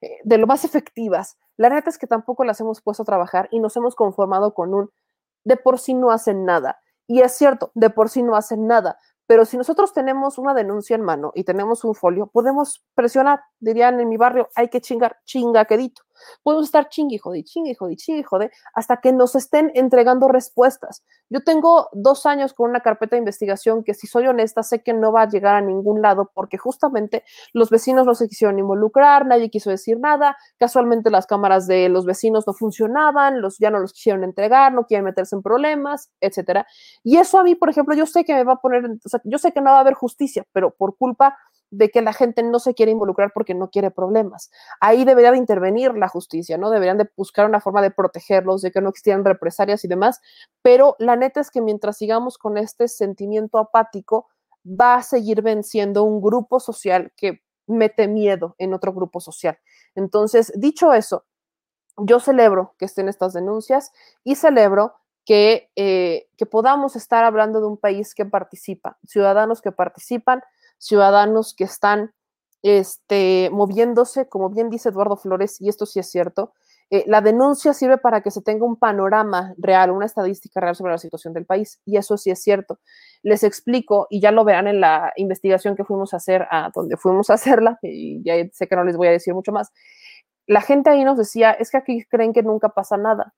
eh, 0.00 0.18
de 0.24 0.38
lo 0.38 0.46
más 0.46 0.64
efectivas, 0.64 1.36
la 1.56 1.68
neta 1.68 1.90
es 1.90 1.98
que 1.98 2.06
tampoco 2.06 2.44
las 2.44 2.60
hemos 2.60 2.80
puesto 2.80 3.02
a 3.02 3.06
trabajar 3.06 3.48
y 3.52 3.60
nos 3.60 3.76
hemos 3.76 3.94
conformado 3.94 4.54
con 4.54 4.74
un 4.74 4.90
de 5.44 5.56
por 5.56 5.78
sí 5.78 5.94
no 5.94 6.10
hacen 6.10 6.44
nada. 6.44 6.80
Y 7.06 7.20
es 7.20 7.32
cierto, 7.32 7.72
de 7.74 7.90
por 7.90 8.08
sí 8.08 8.22
no 8.22 8.36
hacen 8.36 8.66
nada, 8.66 8.98
Pero 9.32 9.46
si 9.46 9.56
nosotros 9.56 9.94
tenemos 9.94 10.36
una 10.36 10.52
denuncia 10.52 10.94
en 10.94 11.00
mano 11.00 11.32
y 11.34 11.44
tenemos 11.44 11.84
un 11.84 11.94
folio, 11.94 12.26
podemos 12.26 12.84
presionar, 12.94 13.40
dirían 13.60 13.98
en 13.98 14.10
mi 14.10 14.18
barrio, 14.18 14.50
hay 14.54 14.68
que 14.68 14.82
chingar, 14.82 15.16
chinga 15.24 15.64
quedito. 15.64 16.02
Podemos 16.42 16.66
estar 16.66 16.88
chingue, 16.88 17.18
jode, 17.18 17.44
chingue, 17.44 17.74
jode, 17.74 17.96
chingue, 17.96 18.22
jode, 18.22 18.50
hasta 18.74 18.98
que 18.98 19.12
nos 19.12 19.34
estén 19.34 19.70
entregando 19.74 20.28
respuestas. 20.28 21.02
Yo 21.30 21.42
tengo 21.42 21.88
dos 21.92 22.26
años 22.26 22.52
con 22.52 22.70
una 22.70 22.80
carpeta 22.80 23.16
de 23.16 23.20
investigación 23.20 23.84
que, 23.84 23.94
si 23.94 24.06
soy 24.06 24.26
honesta, 24.26 24.62
sé 24.62 24.82
que 24.82 24.92
no 24.92 25.12
va 25.12 25.22
a 25.22 25.28
llegar 25.28 25.56
a 25.56 25.60
ningún 25.60 26.02
lado 26.02 26.30
porque 26.34 26.58
justamente 26.58 27.24
los 27.52 27.70
vecinos 27.70 28.06
no 28.06 28.14
se 28.14 28.28
quisieron 28.28 28.58
involucrar, 28.58 29.26
nadie 29.26 29.50
quiso 29.50 29.70
decir 29.70 29.98
nada, 29.98 30.36
casualmente 30.58 31.10
las 31.10 31.26
cámaras 31.26 31.66
de 31.66 31.88
los 31.88 32.04
vecinos 32.04 32.46
no 32.46 32.52
funcionaban, 32.52 33.40
los, 33.40 33.58
ya 33.58 33.70
no 33.70 33.78
los 33.78 33.92
quisieron 33.92 34.24
entregar, 34.24 34.72
no 34.72 34.86
quieren 34.86 35.04
meterse 35.04 35.36
en 35.36 35.42
problemas, 35.42 36.10
etcétera. 36.20 36.66
Y 37.02 37.16
eso 37.16 37.38
a 37.38 37.44
mí, 37.44 37.54
por 37.54 37.70
ejemplo, 37.70 37.94
yo 37.94 38.06
sé 38.06 38.24
que 38.24 38.34
me 38.34 38.44
va 38.44 38.54
a 38.54 38.60
poner, 38.60 38.84
yo 39.24 39.38
sé 39.38 39.52
que 39.52 39.60
no 39.60 39.70
va 39.70 39.78
a 39.78 39.80
haber 39.80 39.94
justicia, 39.94 40.44
pero 40.52 40.70
por 40.70 40.96
culpa 40.96 41.36
de 41.72 41.88
que 41.88 42.02
la 42.02 42.12
gente 42.12 42.42
no 42.42 42.58
se 42.58 42.74
quiere 42.74 42.92
involucrar 42.92 43.32
porque 43.34 43.54
no 43.54 43.70
quiere 43.70 43.90
problemas. 43.90 44.50
Ahí 44.78 45.04
debería 45.04 45.32
de 45.32 45.38
intervenir 45.38 45.94
la 45.94 46.06
justicia, 46.06 46.58
¿no? 46.58 46.70
Deberían 46.70 46.98
de 46.98 47.10
buscar 47.16 47.46
una 47.46 47.60
forma 47.60 47.80
de 47.80 47.90
protegerlos, 47.90 48.60
de 48.60 48.70
que 48.70 48.82
no 48.82 48.90
existieran 48.90 49.24
represalias 49.24 49.82
y 49.82 49.88
demás, 49.88 50.20
pero 50.60 50.96
la 50.98 51.16
neta 51.16 51.40
es 51.40 51.50
que 51.50 51.62
mientras 51.62 51.96
sigamos 51.96 52.36
con 52.36 52.58
este 52.58 52.88
sentimiento 52.88 53.58
apático, 53.58 54.28
va 54.64 54.96
a 54.96 55.02
seguir 55.02 55.40
venciendo 55.40 56.04
un 56.04 56.20
grupo 56.20 56.60
social 56.60 57.10
que 57.16 57.42
mete 57.66 58.06
miedo 58.06 58.54
en 58.58 58.74
otro 58.74 58.92
grupo 58.92 59.20
social. 59.20 59.58
Entonces, 59.94 60.52
dicho 60.54 60.92
eso, 60.92 61.24
yo 61.96 62.20
celebro 62.20 62.74
que 62.78 62.84
estén 62.84 63.08
estas 63.08 63.32
denuncias 63.32 63.92
y 64.24 64.34
celebro 64.34 64.94
que, 65.24 65.70
eh, 65.76 66.28
que 66.36 66.44
podamos 66.44 66.96
estar 66.96 67.24
hablando 67.24 67.60
de 67.60 67.66
un 67.66 67.78
país 67.78 68.14
que 68.14 68.26
participa, 68.26 68.98
ciudadanos 69.06 69.62
que 69.62 69.72
participan, 69.72 70.42
ciudadanos 70.82 71.54
que 71.54 71.64
están 71.64 72.12
este, 72.62 73.50
moviéndose, 73.52 74.28
como 74.28 74.50
bien 74.50 74.68
dice 74.68 74.88
Eduardo 74.88 75.16
Flores, 75.16 75.60
y 75.60 75.68
esto 75.68 75.86
sí 75.86 76.00
es 76.00 76.10
cierto, 76.10 76.52
eh, 76.90 77.04
la 77.06 77.20
denuncia 77.20 77.72
sirve 77.72 77.98
para 77.98 78.20
que 78.20 78.32
se 78.32 78.42
tenga 78.42 78.66
un 78.66 78.76
panorama 78.76 79.54
real, 79.56 79.92
una 79.92 80.06
estadística 80.06 80.60
real 80.60 80.74
sobre 80.74 80.92
la 80.92 80.98
situación 80.98 81.32
del 81.32 81.46
país, 81.46 81.80
y 81.86 81.96
eso 81.96 82.16
sí 82.18 82.30
es 82.30 82.42
cierto. 82.42 82.80
Les 83.22 83.44
explico, 83.44 84.08
y 84.10 84.20
ya 84.20 84.32
lo 84.32 84.44
verán 84.44 84.66
en 84.66 84.80
la 84.80 85.12
investigación 85.16 85.76
que 85.76 85.84
fuimos 85.84 86.12
a 86.14 86.16
hacer, 86.18 86.46
a 86.50 86.70
donde 86.74 86.96
fuimos 86.96 87.30
a 87.30 87.34
hacerla, 87.34 87.78
y 87.82 88.22
ya 88.24 88.34
sé 88.52 88.66
que 88.66 88.76
no 88.76 88.84
les 88.84 88.96
voy 88.96 89.06
a 89.06 89.12
decir 89.12 89.34
mucho 89.34 89.52
más. 89.52 89.72
La 90.46 90.60
gente 90.60 90.90
ahí 90.90 91.04
nos 91.04 91.16
decía, 91.16 91.52
es 91.52 91.70
que 91.70 91.76
aquí 91.76 92.04
creen 92.10 92.32
que 92.32 92.42
nunca 92.42 92.70
pasa 92.70 92.96
nada, 92.96 93.34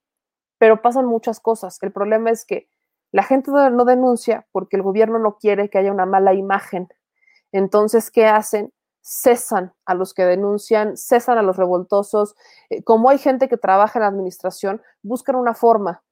pero 0.59 0.81
pasan 0.81 1.05
muchas 1.05 1.41
cosas. 1.41 1.79
El 1.83 1.93
problema 1.93 2.31
es 2.31 2.47
que 2.47 2.69
la 3.13 3.23
gente 3.23 3.51
no 3.53 3.85
denuncia 3.85 4.47
porque 4.51 4.77
el 4.77 4.83
gobierno 4.83 5.19
no 5.19 5.37
quiere 5.37 5.69
que 5.69 5.79
haya 5.79 5.93
una 5.93 6.07
mala 6.07 6.35
imagen 6.35 6.89
entonces, 7.55 8.11
¿qué 8.11 8.27
hacen? 8.27 8.73
Cesan 9.01 9.73
a 9.87 9.95
los 9.95 10.13
que 10.13 10.25
denuncian, 10.25 10.97
cesan 10.97 11.39
a 11.39 11.43
los 11.43 11.57
revoltosos. 11.57 12.35
Eh, 12.69 12.83
como 12.83 13.11
hay 13.11 13.19
gente 13.19 13.49
que 13.49 13.57
trabaja 13.57 13.99
en 13.99 14.03
la 14.03 14.09
administración, 14.09 14.83
buscan 15.03 15.37
una 15.37 15.55
forma 15.55 16.03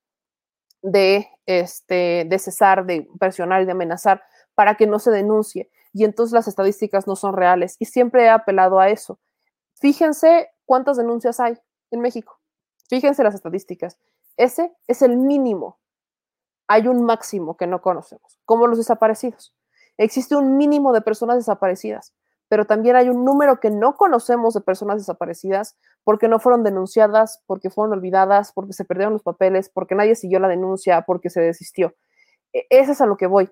de, 0.82 1.28
este, 1.46 2.26
de 2.28 2.38
cesar, 2.38 2.86
de 2.86 3.08
presionar 3.18 3.60
y 3.60 3.64
de 3.64 3.72
amenazar 3.72 4.22
para 4.54 4.76
que 4.76 4.86
no 4.86 5.00
se 5.00 5.10
denuncie. 5.10 5.68
Y 5.92 6.04
entonces 6.04 6.32
las 6.32 6.46
estadísticas 6.46 7.08
no 7.08 7.16
son 7.16 7.34
reales. 7.34 7.74
Y 7.80 7.86
siempre 7.86 8.22
he 8.24 8.28
apelado 8.28 8.78
a 8.78 8.90
eso. 8.90 9.18
Fíjense 9.80 10.48
cuántas 10.64 10.96
denuncias 10.96 11.40
hay 11.40 11.58
en 11.90 12.00
México. 12.00 12.38
Fíjense 12.88 13.24
las 13.24 13.34
estadísticas. 13.34 13.98
Ese 14.36 14.72
es 14.86 15.02
el 15.02 15.16
mínimo. 15.16 15.80
Hay 16.68 16.86
un 16.86 17.02
máximo 17.02 17.56
que 17.56 17.66
no 17.66 17.82
conocemos, 17.82 18.38
como 18.44 18.68
los 18.68 18.78
desaparecidos. 18.78 19.52
Existe 19.98 20.36
un 20.36 20.56
mínimo 20.56 20.92
de 20.92 21.02
personas 21.02 21.36
desaparecidas, 21.36 22.14
pero 22.48 22.66
también 22.66 22.96
hay 22.96 23.08
un 23.08 23.24
número 23.24 23.60
que 23.60 23.70
no 23.70 23.96
conocemos 23.96 24.54
de 24.54 24.60
personas 24.60 24.98
desaparecidas 24.98 25.76
porque 26.04 26.28
no 26.28 26.38
fueron 26.38 26.64
denunciadas, 26.64 27.42
porque 27.46 27.70
fueron 27.70 27.94
olvidadas, 27.94 28.52
porque 28.52 28.72
se 28.72 28.84
perdieron 28.84 29.14
los 29.14 29.22
papeles, 29.22 29.70
porque 29.70 29.94
nadie 29.94 30.14
siguió 30.14 30.38
la 30.38 30.48
denuncia, 30.48 31.02
porque 31.06 31.30
se 31.30 31.40
desistió. 31.40 31.94
E, 32.52 32.66
ese 32.70 32.92
es 32.92 33.00
a 33.00 33.06
lo 33.06 33.16
que 33.16 33.26
voy. 33.26 33.50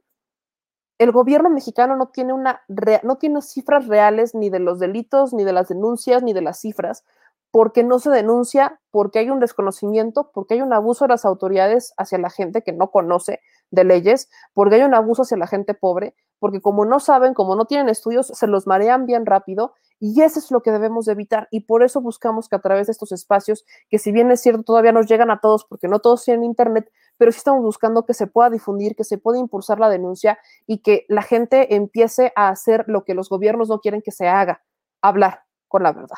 El 0.99 1.13
gobierno 1.13 1.49
mexicano 1.49 1.97
no 1.97 2.09
tiene, 2.09 2.35
una 2.35 2.61
no 3.03 3.17
tiene 3.17 3.41
cifras 3.41 3.87
reales 3.89 4.35
ni 4.35 4.51
de 4.51 4.61
los 4.61 4.79
delitos, 4.79 5.33
ni 5.33 5.45
de 5.45 5.55
las 5.55 5.69
denuncias, 5.69 6.23
ni 6.23 6.35
de 6.35 6.43
las 6.43 6.61
cifras, 6.61 7.05
porque 7.51 7.83
no 7.83 7.99
se 7.99 8.11
denuncia, 8.11 8.81
porque 8.91 9.21
hay 9.21 9.31
un 9.31 9.41
desconocimiento, 9.41 10.31
porque 10.33 10.55
hay 10.55 10.61
un 10.61 10.73
abuso 10.73 11.05
de 11.05 11.09
las 11.09 11.25
autoridades 11.25 11.95
hacia 11.97 12.19
la 12.19 12.29
gente 12.29 12.63
que 12.63 12.73
no 12.73 12.91
conoce 12.91 13.41
de 13.71 13.85
leyes, 13.85 14.29
porque 14.53 14.77
hay 14.77 14.83
un 14.83 14.95
abuso 14.95 15.23
hacia 15.23 15.39
la 15.39 15.47
gente 15.47 15.73
pobre, 15.75 16.15
porque 16.41 16.61
como 16.61 16.85
no 16.85 16.99
saben, 16.99 17.35
como 17.35 17.55
no 17.55 17.67
tienen 17.67 17.89
estudios, 17.89 18.27
se 18.27 18.49
los 18.49 18.67
marean 18.67 19.07
bien 19.07 19.27
rápido 19.27 19.75
y 20.01 20.23
eso 20.23 20.41
es 20.41 20.51
lo 20.51 20.63
que 20.63 20.73
debemos 20.73 21.05
de 21.05 21.13
evitar 21.13 21.47
y 21.53 21.61
por 21.61 21.85
eso 21.85 22.01
buscamos 22.01 22.49
que 22.49 22.57
a 22.57 22.61
través 22.61 22.89
de 22.89 22.93
estos 22.93 23.13
espacios, 23.13 23.65
que 23.89 23.99
si 23.99 24.11
bien 24.11 24.31
es 24.33 24.41
cierto 24.41 24.65
todavía 24.65 24.91
nos 24.91 25.07
llegan 25.07 25.31
a 25.31 25.39
todos 25.41 25.65
porque 25.65 25.87
no 25.87 26.01
todos 26.01 26.25
tienen 26.25 26.43
internet, 26.43 26.91
pero 27.19 27.31
sí 27.31 27.39
estamos 27.39 27.63
buscando 27.63 28.07
que 28.07 28.15
se 28.15 28.27
pueda 28.27 28.51
difundir, 28.51 28.97
que 28.97 29.05
se 29.05 29.19
pueda 29.19 29.39
impulsar 29.39 29.79
la 29.79 29.91
denuncia 29.91 30.39
y 30.67 30.79
que 30.79 31.05
la 31.09 31.23
gente 31.23 31.77
empiece 31.77 32.33
a 32.35 32.49
hacer 32.49 32.85
lo 32.89 33.05
que 33.05 33.15
los 33.15 33.29
gobiernos 33.29 33.69
no 33.69 33.81
quieren 33.81 34.03
que 34.03 34.11
se 34.11 34.27
haga, 34.27 34.65
hablar 35.03 35.45
con 35.69 35.83
la 35.83 35.93
verdad. 35.93 36.17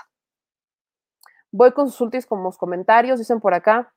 Voy 1.51 1.73
con 1.73 1.91
sus 1.91 2.01
últimos 2.01 2.57
comentarios, 2.57 3.19
dicen 3.19 3.41
por 3.41 3.53
acá. 3.53 3.93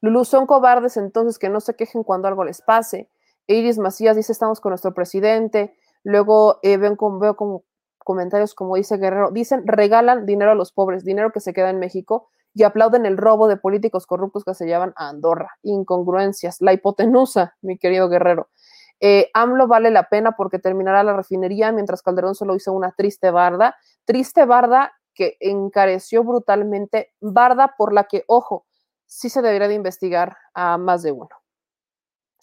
Lulu, 0.00 0.24
son 0.24 0.46
cobardes 0.46 0.96
entonces 0.96 1.38
que 1.38 1.48
no 1.48 1.60
se 1.60 1.76
quejen 1.76 2.02
cuando 2.02 2.26
algo 2.26 2.44
les 2.44 2.60
pase. 2.62 3.08
Iris 3.50 3.78
Macías 3.78 4.16
dice, 4.16 4.32
estamos 4.32 4.60
con 4.60 4.70
nuestro 4.70 4.94
presidente. 4.94 5.74
Luego 6.04 6.58
eh, 6.62 6.76
veo 6.76 6.96
comentarios 7.98 8.54
como 8.54 8.76
dice 8.76 8.96
Guerrero, 8.96 9.30
dicen, 9.30 9.66
regalan 9.66 10.24
dinero 10.24 10.52
a 10.52 10.54
los 10.54 10.72
pobres, 10.72 11.04
dinero 11.04 11.32
que 11.32 11.40
se 11.40 11.52
queda 11.52 11.70
en 11.70 11.78
México 11.78 12.28
y 12.54 12.62
aplauden 12.62 13.06
el 13.06 13.16
robo 13.16 13.48
de 13.48 13.56
políticos 13.56 14.06
corruptos 14.06 14.44
que 14.44 14.54
se 14.54 14.66
llevan 14.66 14.92
a 14.96 15.08
Andorra. 15.08 15.56
Incongruencias. 15.62 16.60
La 16.60 16.72
hipotenusa, 16.72 17.56
mi 17.60 17.78
querido 17.78 18.08
Guerrero. 18.08 18.48
Eh, 19.00 19.30
AMLO 19.34 19.66
vale 19.66 19.90
la 19.90 20.08
pena 20.08 20.32
porque 20.36 20.58
terminará 20.58 21.02
la 21.02 21.16
refinería 21.16 21.72
mientras 21.72 22.02
Calderón 22.02 22.34
solo 22.34 22.54
hizo 22.54 22.72
una 22.72 22.92
triste 22.92 23.30
barda. 23.30 23.76
Triste 24.04 24.44
barda 24.44 24.92
que 25.14 25.36
encareció 25.40 26.22
brutalmente, 26.22 27.12
barda 27.20 27.74
por 27.76 27.92
la 27.92 28.04
que, 28.04 28.24
ojo, 28.26 28.66
sí 29.06 29.28
se 29.28 29.42
debería 29.42 29.68
de 29.68 29.74
investigar 29.74 30.36
a 30.54 30.78
más 30.78 31.02
de 31.02 31.12
uno. 31.12 31.39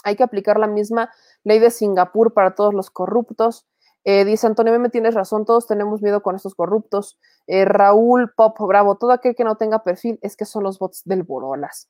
Hay 0.03 0.15
que 0.15 0.23
aplicar 0.23 0.59
la 0.59 0.67
misma 0.67 1.11
ley 1.43 1.59
de 1.59 1.71
Singapur 1.71 2.33
para 2.33 2.55
todos 2.55 2.73
los 2.73 2.89
corruptos. 2.89 3.65
Eh, 4.03 4.23
dice 4.23 4.47
Antonio 4.47 4.79
me 4.79 4.89
tienes 4.89 5.15
razón, 5.15 5.43
todos 5.43 5.67
tenemos 5.67 6.01
miedo 6.01 6.21
con 6.21 6.35
estos 6.35 6.55
corruptos. 6.55 7.19
Eh, 7.45 7.65
Raúl 7.65 8.31
Pop 8.35 8.57
Bravo, 8.59 8.95
todo 8.95 9.11
aquel 9.11 9.35
que 9.35 9.43
no 9.43 9.55
tenga 9.57 9.83
perfil 9.83 10.19
es 10.21 10.37
que 10.37 10.45
son 10.45 10.63
los 10.63 10.79
bots 10.79 11.03
del 11.05 11.23
Borolas. 11.23 11.89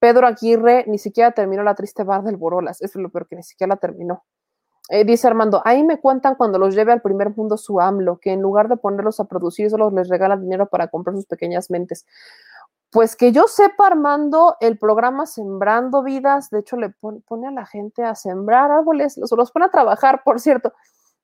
Pedro 0.00 0.26
Aguirre 0.26 0.84
ni 0.86 0.98
siquiera 0.98 1.32
terminó 1.32 1.62
la 1.62 1.74
triste 1.74 2.02
bar 2.04 2.24
del 2.24 2.36
Borolas, 2.36 2.82
eso 2.82 2.98
es 2.98 3.02
lo 3.02 3.10
peor 3.10 3.26
que 3.28 3.36
ni 3.36 3.42
siquiera 3.42 3.74
la 3.74 3.76
terminó. 3.76 4.24
Eh, 4.90 5.04
dice 5.04 5.26
Armando, 5.26 5.62
ahí 5.64 5.82
me 5.82 5.98
cuentan 5.98 6.34
cuando 6.34 6.58
los 6.58 6.74
lleve 6.74 6.92
al 6.92 7.00
primer 7.00 7.30
mundo 7.34 7.56
su 7.56 7.80
AMLO, 7.80 8.18
que 8.18 8.32
en 8.32 8.42
lugar 8.42 8.68
de 8.68 8.76
ponerlos 8.76 9.18
a 9.18 9.24
producir, 9.24 9.70
solo 9.70 9.90
les 9.90 10.08
regala 10.08 10.36
dinero 10.36 10.66
para 10.66 10.88
comprar 10.88 11.16
sus 11.16 11.24
pequeñas 11.24 11.70
mentes. 11.70 12.04
Pues 12.94 13.16
que 13.16 13.32
yo 13.32 13.48
sepa, 13.48 13.88
Armando, 13.88 14.56
el 14.60 14.78
programa 14.78 15.26
Sembrando 15.26 16.04
Vidas, 16.04 16.48
de 16.50 16.60
hecho, 16.60 16.76
le 16.76 16.90
pone, 16.90 17.48
a 17.48 17.50
la 17.50 17.66
gente 17.66 18.04
a 18.04 18.14
sembrar 18.14 18.70
árboles, 18.70 19.18
los, 19.18 19.32
los 19.32 19.50
pone 19.50 19.64
a 19.64 19.68
trabajar, 19.68 20.22
por 20.22 20.38
cierto. 20.38 20.72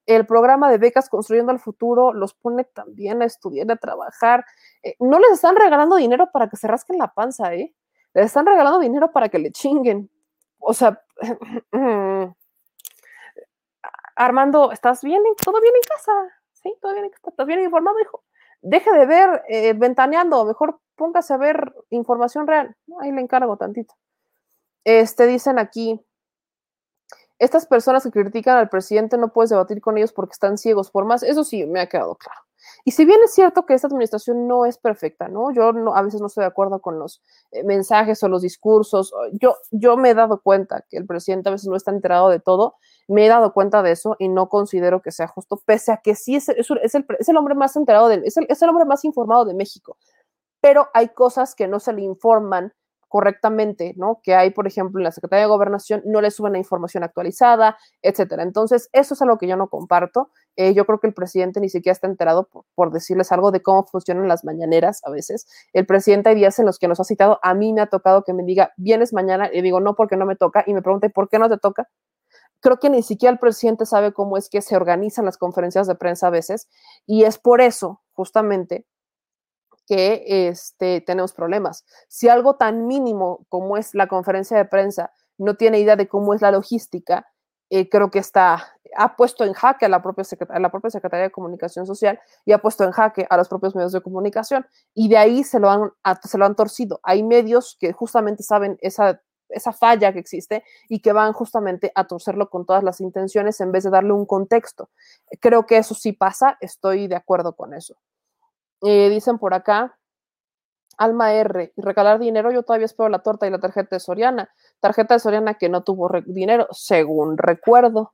El 0.05 0.27
programa 0.27 0.69
de 0.69 0.79
becas 0.79 1.09
Construyendo 1.09 1.53
el 1.53 1.61
Futuro 1.61 2.13
los 2.13 2.35
pone 2.35 2.65
también 2.65 3.23
a 3.23 3.25
estudiar, 3.25 3.71
a 3.71 3.77
trabajar. 3.77 4.45
Eh, 4.83 4.97
no 4.99 5.21
les 5.21 5.31
están 5.31 5.55
regalando 5.55 5.95
dinero 5.95 6.33
para 6.33 6.49
que 6.49 6.57
se 6.57 6.67
rasquen 6.67 6.99
la 6.99 7.15
panza, 7.15 7.55
¿eh? 7.55 7.73
Les 8.15 8.27
están 8.27 8.47
regalando 8.47 8.81
dinero 8.81 9.13
para 9.13 9.29
que 9.29 9.39
le 9.39 9.53
chinguen. 9.53 10.11
O 10.59 10.75
sea, 10.75 11.01
Armando, 14.17 14.73
¿estás 14.73 15.05
bien? 15.05 15.23
¿Todo 15.45 15.61
bien 15.61 15.75
en 15.77 15.83
casa? 15.89 16.13
¿Sí? 16.53 16.75
¿Todo 16.81 16.95
bien 16.95 17.05
en 17.05 17.11
casa? 17.13 17.31
¿Estás 17.31 17.47
bien 17.47 17.61
informado, 17.61 18.01
hijo? 18.01 18.25
Deje 18.63 18.91
de 18.93 19.07
ver 19.07 19.43
eh, 19.49 19.73
ventaneando, 19.73 20.45
mejor 20.45 20.81
póngase 20.97 21.33
a 21.35 21.39
ver 21.39 21.73
información 21.91 22.47
real. 22.47 22.77
Ahí 23.01 23.11
le 23.13 23.21
encargo 23.21 23.57
tantito. 23.57 23.95
Este, 24.85 25.27
dicen 25.27 25.59
aquí, 25.59 26.01
estas 27.41 27.67
personas 27.67 28.05
que 28.05 28.11
critican 28.11 28.59
al 28.59 28.69
presidente 28.69 29.17
no 29.17 29.33
puedes 29.33 29.51
debatir 29.51 29.81
con 29.81 29.97
ellos 29.97 30.13
porque 30.13 30.33
están 30.33 30.59
ciegos, 30.59 30.91
por 30.91 31.07
más, 31.07 31.23
eso 31.23 31.43
sí 31.43 31.65
me 31.67 31.81
ha 31.81 31.89
quedado 31.89 32.15
claro. 32.15 32.41
Y 32.85 32.91
si 32.91 33.07
bien 33.07 33.19
es 33.25 33.33
cierto 33.33 33.65
que 33.65 33.73
esta 33.73 33.87
administración 33.87 34.47
no 34.47 34.67
es 34.67 34.77
perfecta, 34.77 35.29
¿no? 35.29 35.51
Yo 35.51 35.73
no, 35.73 35.97
a 35.97 36.03
veces 36.03 36.21
no 36.21 36.27
estoy 36.27 36.43
de 36.43 36.49
acuerdo 36.49 36.81
con 36.81 36.99
los 36.99 37.23
eh, 37.51 37.65
mensajes 37.65 38.23
o 38.23 38.29
los 38.29 38.43
discursos. 38.43 39.15
Yo, 39.33 39.97
me 39.97 40.11
he 40.11 40.15
dado 40.15 40.43
cuenta 40.43 40.85
que 40.91 40.99
el 40.99 41.07
presidente 41.07 41.49
a 41.49 41.53
veces 41.53 41.69
no 41.69 41.77
está 41.77 41.91
enterado 41.91 42.29
de 42.29 42.41
todo. 42.41 42.77
Me 43.09 43.25
he 43.25 43.29
dado 43.29 43.55
cuenta 43.55 43.83
de 43.83 43.93
eso 43.93 44.17
y 44.19 44.29
no 44.29 44.51
considero 44.51 45.01
que 45.01 45.11
sea 45.11 45.27
justo, 45.27 45.61
pese 45.65 45.93
a 45.93 45.97
que 45.97 46.15
sí 46.15 46.37
es, 46.37 46.49
el, 46.51 47.37
hombre 47.39 47.55
más 47.55 47.75
enterado, 47.75 48.11
es 48.11 48.37
el 48.37 48.69
hombre 48.69 48.85
más 48.85 49.05
informado 49.07 49.47
de 49.47 49.55
México. 49.55 49.97
Pero 50.61 50.89
hay 50.93 51.09
cosas 51.09 51.55
que 51.55 51.67
no 51.69 51.81
se 51.81 51.95
le 51.95 52.03
informan 52.03 52.75
correctamente, 53.11 53.93
¿no? 53.97 54.21
Que 54.23 54.37
hay, 54.37 54.51
por 54.51 54.69
ejemplo, 54.69 55.01
en 55.01 55.05
la 55.05 55.11
Secretaría 55.11 55.43
de 55.43 55.49
Gobernación, 55.51 56.01
no 56.07 56.21
le 56.21 56.31
suben 56.31 56.53
la 56.53 56.59
información 56.59 57.03
actualizada, 57.03 57.77
etcétera. 58.03 58.45
Entonces, 58.45 58.89
eso 58.93 59.15
es 59.15 59.21
algo 59.21 59.37
que 59.37 59.49
yo 59.49 59.57
no 59.57 59.69
comparto. 59.69 60.31
Eh, 60.55 60.75
yo 60.75 60.87
creo 60.87 61.01
que 61.01 61.09
el 61.09 61.13
presidente 61.13 61.61
ni 61.61 61.69
siquiera 61.69 61.93
está 61.93 62.07
enterado 62.07 62.47
por, 62.47 62.65
por, 62.77 62.93
decirles 62.93 63.33
algo 63.33 63.51
de 63.51 63.63
cómo 63.63 63.85
funcionan 63.85 64.29
las 64.29 64.45
mañaneras 64.45 65.01
a 65.05 65.11
veces. 65.11 65.49
El 65.73 65.87
presidente 65.87 66.29
hay 66.29 66.37
días 66.37 66.57
en 66.61 66.67
los 66.67 66.79
que 66.79 66.87
nos 66.87 67.01
ha 67.01 67.05
citado, 67.05 67.41
a 67.43 67.53
mí 67.53 67.73
me 67.73 67.81
ha 67.81 67.87
tocado 67.87 68.23
que 68.23 68.33
me 68.33 68.45
diga, 68.45 68.73
vienes 68.77 69.13
mañana, 69.13 69.51
y 69.53 69.61
digo, 69.61 69.81
no, 69.81 69.97
porque 69.97 70.17
no 70.17 70.25
me 70.25 70.37
toca, 70.37 70.63
y 70.65 70.73
me 70.73 70.81
pregunta, 70.81 71.09
¿por 71.09 71.29
qué 71.29 71.41
no 71.41 71.49
te 71.49 71.59
toca? 71.59 71.89
Creo 72.61 72.79
que 72.79 72.91
ni 72.91 73.03
siquiera 73.03 73.33
el 73.33 73.39
presidente 73.41 73.87
sabe 73.87 74.13
cómo 74.13 74.37
es 74.37 74.49
que 74.49 74.63
se 74.63 74.77
organizan 74.77 75.25
las 75.25 75.37
conferencias 75.37 75.89
de 75.89 75.97
prensa 75.97 76.29
a 76.29 76.31
veces, 76.31 76.69
y 77.07 77.25
es 77.25 77.39
por 77.39 77.61
eso, 77.61 78.03
justamente, 78.13 78.87
que 79.91 80.23
este, 80.49 81.01
tenemos 81.01 81.33
problemas. 81.33 81.85
Si 82.07 82.29
algo 82.29 82.55
tan 82.55 82.87
mínimo 82.87 83.45
como 83.49 83.77
es 83.77 83.93
la 83.93 84.07
conferencia 84.07 84.57
de 84.57 84.65
prensa 84.65 85.13
no 85.37 85.57
tiene 85.57 85.81
idea 85.81 85.97
de 85.97 86.07
cómo 86.07 86.33
es 86.33 86.41
la 86.43 86.53
logística, 86.53 87.27
eh, 87.71 87.89
creo 87.89 88.09
que 88.09 88.21
está, 88.21 88.69
ha 88.97 89.17
puesto 89.17 89.45
en 89.45 89.53
jaque 89.53 89.87
a 89.87 89.89
la, 89.89 90.01
propia 90.01 90.23
Secretaría 90.23 91.25
de 91.25 91.33
Comunicación 91.33 91.87
Social 91.87 92.21
y 92.45 92.53
ha 92.53 92.59
puesto 92.59 92.85
en 92.85 92.93
jaque 92.93 93.27
a 93.29 93.37
los 93.37 93.49
propios 93.49 93.75
medios 93.75 93.91
de 93.91 94.01
comunicación. 94.01 94.65
Y 94.95 95.09
de 95.09 95.17
ahí 95.17 95.43
se 95.43 95.59
lo 95.59 95.69
han, 95.69 95.91
se 96.23 96.39
lo 96.39 96.45
han 96.45 96.55
torcido. 96.55 97.01
Hay 97.03 97.25
medios 97.25 97.77
que 97.81 97.93
justamente 97.93 98.45
saben 98.45 98.79
esa, 98.83 99.21
esa 99.49 99.73
falla 99.73 100.13
que 100.13 100.21
existe 100.21 100.63
y 100.89 101.01
que 101.01 101.13
van 101.13 101.33
justamente 101.33 101.91
a 101.97 102.07
torcerlo 102.07 102.49
con 102.49 102.65
todas 102.65 102.85
las 102.85 103.01
intenciones 103.01 103.61
en 103.61 103.73
vez 103.73 103.83
de 103.83 103.91
darle 103.91 104.13
un 104.13 104.25
contexto. 104.25 104.89
Creo 105.41 105.67
que 105.67 105.79
eso 105.79 105.97
sí 105.97 106.13
pasa, 106.13 106.59
estoy 106.61 107.09
de 107.09 107.17
acuerdo 107.17 107.57
con 107.57 107.75
eso. 107.75 107.97
Eh, 108.83 109.09
dicen 109.11 109.39
por 109.39 109.55
acá, 109.55 109.99
Alma 110.97 111.33
R, 111.33 111.73
y 111.75 111.81
regalar 111.81 112.19
dinero, 112.19 112.51
yo 112.51 112.63
todavía 112.63 112.85
espero 112.85 113.09
la 113.09 113.21
torta 113.21 113.47
y 113.47 113.51
la 113.51 113.59
tarjeta 113.59 113.97
de 113.97 114.01
Soriana. 114.01 114.51
Tarjeta 114.81 115.15
de 115.15 115.21
Soriana 115.21 115.55
que 115.55 115.69
no 115.69 115.83
tuvo 115.83 116.11
dinero, 116.27 116.67
según 116.73 117.39
recuerdo. 117.39 118.13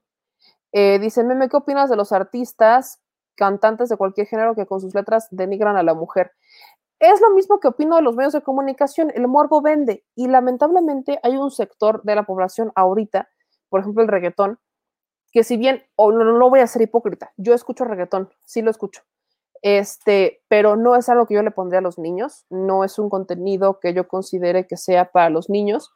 Eh, 0.72 0.98
dice, 1.00 1.24
Meme, 1.24 1.48
¿qué 1.48 1.56
opinas 1.56 1.90
de 1.90 1.96
los 1.96 2.12
artistas, 2.12 3.00
cantantes 3.34 3.88
de 3.88 3.96
cualquier 3.96 4.26
género 4.26 4.54
que 4.54 4.66
con 4.66 4.80
sus 4.80 4.94
letras 4.94 5.26
denigran 5.30 5.76
a 5.76 5.82
la 5.82 5.94
mujer? 5.94 6.32
Es 6.98 7.20
lo 7.20 7.30
mismo 7.30 7.60
que 7.60 7.68
opino 7.68 7.96
de 7.96 8.02
los 8.02 8.16
medios 8.16 8.32
de 8.32 8.42
comunicación, 8.42 9.12
el 9.14 9.28
morbo 9.28 9.60
vende 9.60 10.04
y 10.14 10.28
lamentablemente 10.28 11.18
hay 11.22 11.36
un 11.36 11.50
sector 11.50 12.02
de 12.04 12.14
la 12.14 12.22
población 12.22 12.72
ahorita, 12.74 13.28
por 13.68 13.80
ejemplo 13.80 14.02
el 14.02 14.08
reggaetón, 14.08 14.58
que 15.30 15.44
si 15.44 15.58
bien, 15.58 15.82
o 15.96 16.10
no, 16.10 16.24
no 16.24 16.50
voy 16.50 16.60
a 16.60 16.66
ser 16.66 16.82
hipócrita, 16.82 17.32
yo 17.36 17.52
escucho 17.52 17.84
reggaetón, 17.84 18.30
sí 18.46 18.62
lo 18.62 18.70
escucho, 18.70 19.02
este, 19.62 20.42
pero 20.48 20.76
no 20.76 20.96
es 20.96 21.08
algo 21.08 21.26
que 21.26 21.34
yo 21.34 21.42
le 21.42 21.50
pondría 21.50 21.80
a 21.80 21.82
los 21.82 21.98
niños, 21.98 22.44
no 22.50 22.84
es 22.84 22.98
un 22.98 23.08
contenido 23.08 23.80
que 23.80 23.94
yo 23.94 24.08
considere 24.08 24.66
que 24.66 24.76
sea 24.76 25.10
para 25.10 25.30
los 25.30 25.50
niños. 25.50 25.92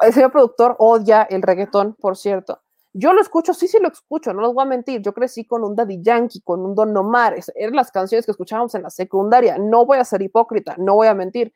El 0.00 0.12
señor 0.12 0.32
productor 0.32 0.76
odia 0.78 1.22
el 1.22 1.42
reggaetón, 1.42 1.94
por 1.94 2.16
cierto. 2.16 2.60
Yo 2.98 3.12
lo 3.12 3.20
escucho, 3.20 3.52
sí, 3.52 3.68
sí 3.68 3.78
lo 3.78 3.88
escucho, 3.88 4.32
no 4.32 4.40
les 4.40 4.54
voy 4.54 4.62
a 4.62 4.66
mentir. 4.66 5.02
Yo 5.02 5.12
crecí 5.12 5.44
con 5.44 5.62
un 5.64 5.76
Daddy 5.76 6.00
Yankee, 6.02 6.40
con 6.40 6.64
un 6.64 6.74
Don 6.74 6.96
Omar, 6.96 7.34
eran 7.54 7.76
las 7.76 7.90
canciones 7.90 8.24
que 8.24 8.32
escuchábamos 8.32 8.74
en 8.74 8.84
la 8.84 8.90
secundaria. 8.90 9.58
No 9.58 9.84
voy 9.84 9.98
a 9.98 10.04
ser 10.04 10.22
hipócrita, 10.22 10.76
no 10.78 10.94
voy 10.94 11.08
a 11.08 11.14
mentir, 11.14 11.52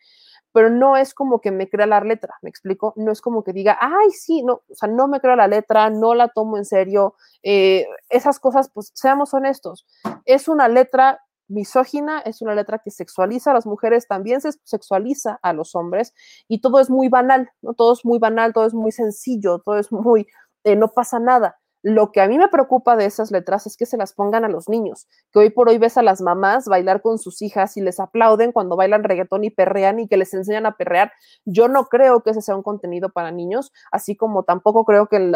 pero 0.52 0.70
no 0.70 0.96
es 0.96 1.14
como 1.14 1.40
que 1.40 1.50
me 1.50 1.68
crea 1.68 1.86
la 1.86 2.00
letra, 2.00 2.34
¿me 2.42 2.50
explico? 2.50 2.92
No 2.96 3.12
es 3.12 3.20
como 3.20 3.44
que 3.44 3.52
diga, 3.52 3.78
ay, 3.80 4.10
sí, 4.10 4.42
no, 4.42 4.62
o 4.68 4.74
sea, 4.74 4.88
no 4.88 5.08
me 5.08 5.20
creo 5.20 5.36
la 5.36 5.48
letra, 5.48 5.90
no 5.90 6.14
la 6.14 6.28
tomo 6.28 6.56
en 6.56 6.64
serio. 6.64 7.14
Eh, 7.42 7.86
esas 8.08 8.40
cosas, 8.40 8.70
pues 8.70 8.90
seamos 8.94 9.34
honestos, 9.34 9.86
es 10.24 10.48
una 10.48 10.68
letra 10.68 11.20
misógina, 11.48 12.20
es 12.20 12.42
una 12.42 12.54
letra 12.54 12.78
que 12.78 12.90
sexualiza 12.90 13.50
a 13.50 13.54
las 13.54 13.66
mujeres, 13.66 14.06
también 14.06 14.40
se 14.40 14.52
sexualiza 14.64 15.38
a 15.42 15.52
los 15.52 15.74
hombres 15.74 16.14
y 16.48 16.60
todo 16.60 16.80
es 16.80 16.90
muy 16.90 17.08
banal, 17.08 17.50
¿no? 17.60 17.74
Todo 17.74 17.92
es 17.92 18.04
muy 18.04 18.18
banal, 18.18 18.52
todo 18.52 18.66
es 18.66 18.74
muy 18.74 18.92
sencillo, 18.92 19.58
todo 19.58 19.78
es 19.78 19.90
muy, 19.92 20.26
eh, 20.64 20.76
no 20.76 20.88
pasa 20.88 21.18
nada. 21.18 21.58
Lo 21.82 22.12
que 22.12 22.20
a 22.20 22.28
mí 22.28 22.36
me 22.36 22.48
preocupa 22.48 22.96
de 22.96 23.06
esas 23.06 23.30
letras 23.30 23.66
es 23.66 23.76
que 23.76 23.86
se 23.86 23.96
las 23.96 24.12
pongan 24.12 24.44
a 24.44 24.48
los 24.48 24.68
niños, 24.68 25.08
que 25.32 25.38
hoy 25.38 25.50
por 25.50 25.68
hoy 25.68 25.78
ves 25.78 25.96
a 25.96 26.02
las 26.02 26.20
mamás 26.20 26.66
bailar 26.66 27.00
con 27.00 27.18
sus 27.18 27.40
hijas 27.40 27.76
y 27.76 27.80
les 27.80 28.00
aplauden 28.00 28.52
cuando 28.52 28.76
bailan 28.76 29.02
reggaetón 29.02 29.44
y 29.44 29.50
perrean 29.50 29.98
y 29.98 30.06
que 30.06 30.18
les 30.18 30.34
enseñan 30.34 30.66
a 30.66 30.76
perrear. 30.76 31.12
Yo 31.46 31.68
no 31.68 31.86
creo 31.86 32.22
que 32.22 32.30
ese 32.30 32.42
sea 32.42 32.54
un 32.54 32.62
contenido 32.62 33.08
para 33.08 33.30
niños, 33.30 33.72
así 33.92 34.14
como 34.14 34.42
tampoco 34.42 34.84
creo 34.84 35.06
que 35.06 35.32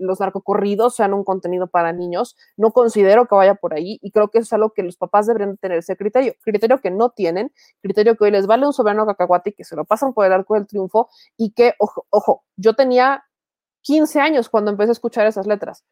los 0.00 0.20
narcocorridos 0.20 0.94
sean 0.94 1.12
un 1.12 1.24
contenido 1.24 1.66
para 1.66 1.92
niños. 1.92 2.36
No 2.56 2.70
considero 2.72 3.26
que 3.26 3.34
vaya 3.34 3.56
por 3.56 3.74
ahí 3.74 3.98
y 4.00 4.12
creo 4.12 4.28
que 4.28 4.38
eso 4.38 4.44
es 4.46 4.52
algo 4.52 4.70
que 4.70 4.82
los 4.82 4.96
papás 4.96 5.26
deberían 5.26 5.56
tener 5.56 5.78
ese 5.78 5.96
criterio, 5.96 6.34
criterio 6.42 6.80
que 6.80 6.90
no 6.90 7.10
tienen, 7.10 7.52
criterio 7.82 8.16
que 8.16 8.24
hoy 8.24 8.30
les 8.30 8.46
vale 8.46 8.66
un 8.66 8.72
soberano 8.72 9.06
cacahuate 9.06 9.50
y 9.50 9.52
que 9.54 9.64
se 9.64 9.74
lo 9.74 9.84
pasan 9.84 10.12
por 10.14 10.24
el 10.24 10.32
arco 10.32 10.54
del 10.54 10.66
triunfo 10.66 11.08
y 11.36 11.52
que, 11.52 11.74
ojo, 11.78 12.06
ojo, 12.10 12.44
yo 12.56 12.74
tenía 12.74 13.24
15 13.82 14.20
años 14.20 14.48
cuando 14.48 14.70
empecé 14.70 14.90
a 14.90 14.92
escuchar 14.92 15.26
esas 15.26 15.46
letras. 15.46 15.84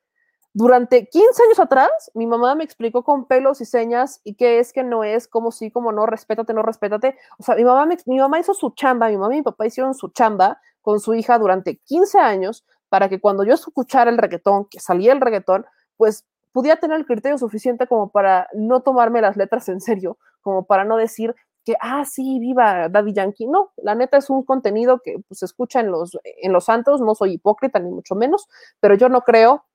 Durante 0.55 1.07
15 1.07 1.43
años 1.45 1.61
atrás, 1.61 1.91
mi 2.14 2.26
mamá 2.26 2.55
me 2.55 2.64
explicó 2.64 3.05
con 3.05 3.26
pelos 3.26 3.61
y 3.61 3.64
señas 3.64 4.20
y 4.24 4.34
qué 4.34 4.59
es, 4.59 4.72
que 4.72 4.82
no 4.82 5.05
es, 5.05 5.28
cómo 5.28 5.53
sí, 5.53 5.70
cómo 5.70 5.93
no, 5.93 6.07
respétate, 6.07 6.55
no 6.55 6.62
respétate. 6.62 7.16
O 7.39 7.43
sea, 7.43 7.55
mi 7.55 7.64
mamá, 7.64 7.86
me, 7.86 7.97
mi 8.07 8.18
mamá 8.18 8.41
hizo 8.41 8.55
su 8.55 8.70
chamba, 8.70 9.09
mi 9.09 9.16
mamá 9.16 9.34
y 9.34 9.39
mi 9.39 9.43
papá 9.43 9.66
hicieron 9.66 9.95
su 9.95 10.09
chamba 10.09 10.61
con 10.80 11.01
su 11.01 11.14
hija 11.14 11.39
durante 11.39 11.76
15 11.76 12.18
años 12.18 12.64
para 12.89 13.09
que 13.09 13.20
cuando 13.20 13.45
yo 13.45 13.55
escuchara 13.55 14.11
el 14.11 14.18
reggaetón, 14.18 14.66
que 14.70 14.80
salía 14.80 15.12
el 15.12 15.20
reggaetón, 15.20 15.66
pues 15.97 16.24
pudiera 16.53 16.80
tener 16.80 16.97
el 16.97 17.07
criterio 17.07 17.39
suficiente 17.39 17.86
como 17.86 18.11
para 18.11 18.49
no 18.55 18.80
tomarme 18.80 19.20
las 19.20 19.36
letras 19.36 19.68
en 19.68 19.80
serio, 19.80 20.18
como 20.41 20.64
para 20.64 20.84
no 20.84 20.97
decir, 20.97 21.34
que, 21.68 21.76
ah, 21.82 22.06
sí, 22.06 22.38
viva 22.38 22.88
Daddy 22.88 23.12
Yankee. 23.12 23.46
No, 23.46 23.72
la 23.76 23.94
neta 23.94 24.16
es 24.16 24.30
un 24.30 24.42
contenido 24.42 25.00
que 25.04 25.16
pues, 25.28 25.40
se 25.40 25.44
escucha 25.44 25.80
en 25.80 25.90
los, 25.90 26.18
en 26.24 26.54
los 26.54 26.64
santos, 26.64 27.02
no 27.02 27.14
soy 27.14 27.34
hipócrita 27.34 27.78
ni 27.78 27.90
mucho 27.90 28.14
menos, 28.14 28.48
pero 28.80 28.94
yo 28.94 29.10
no 29.10 29.20
creo 29.20 29.66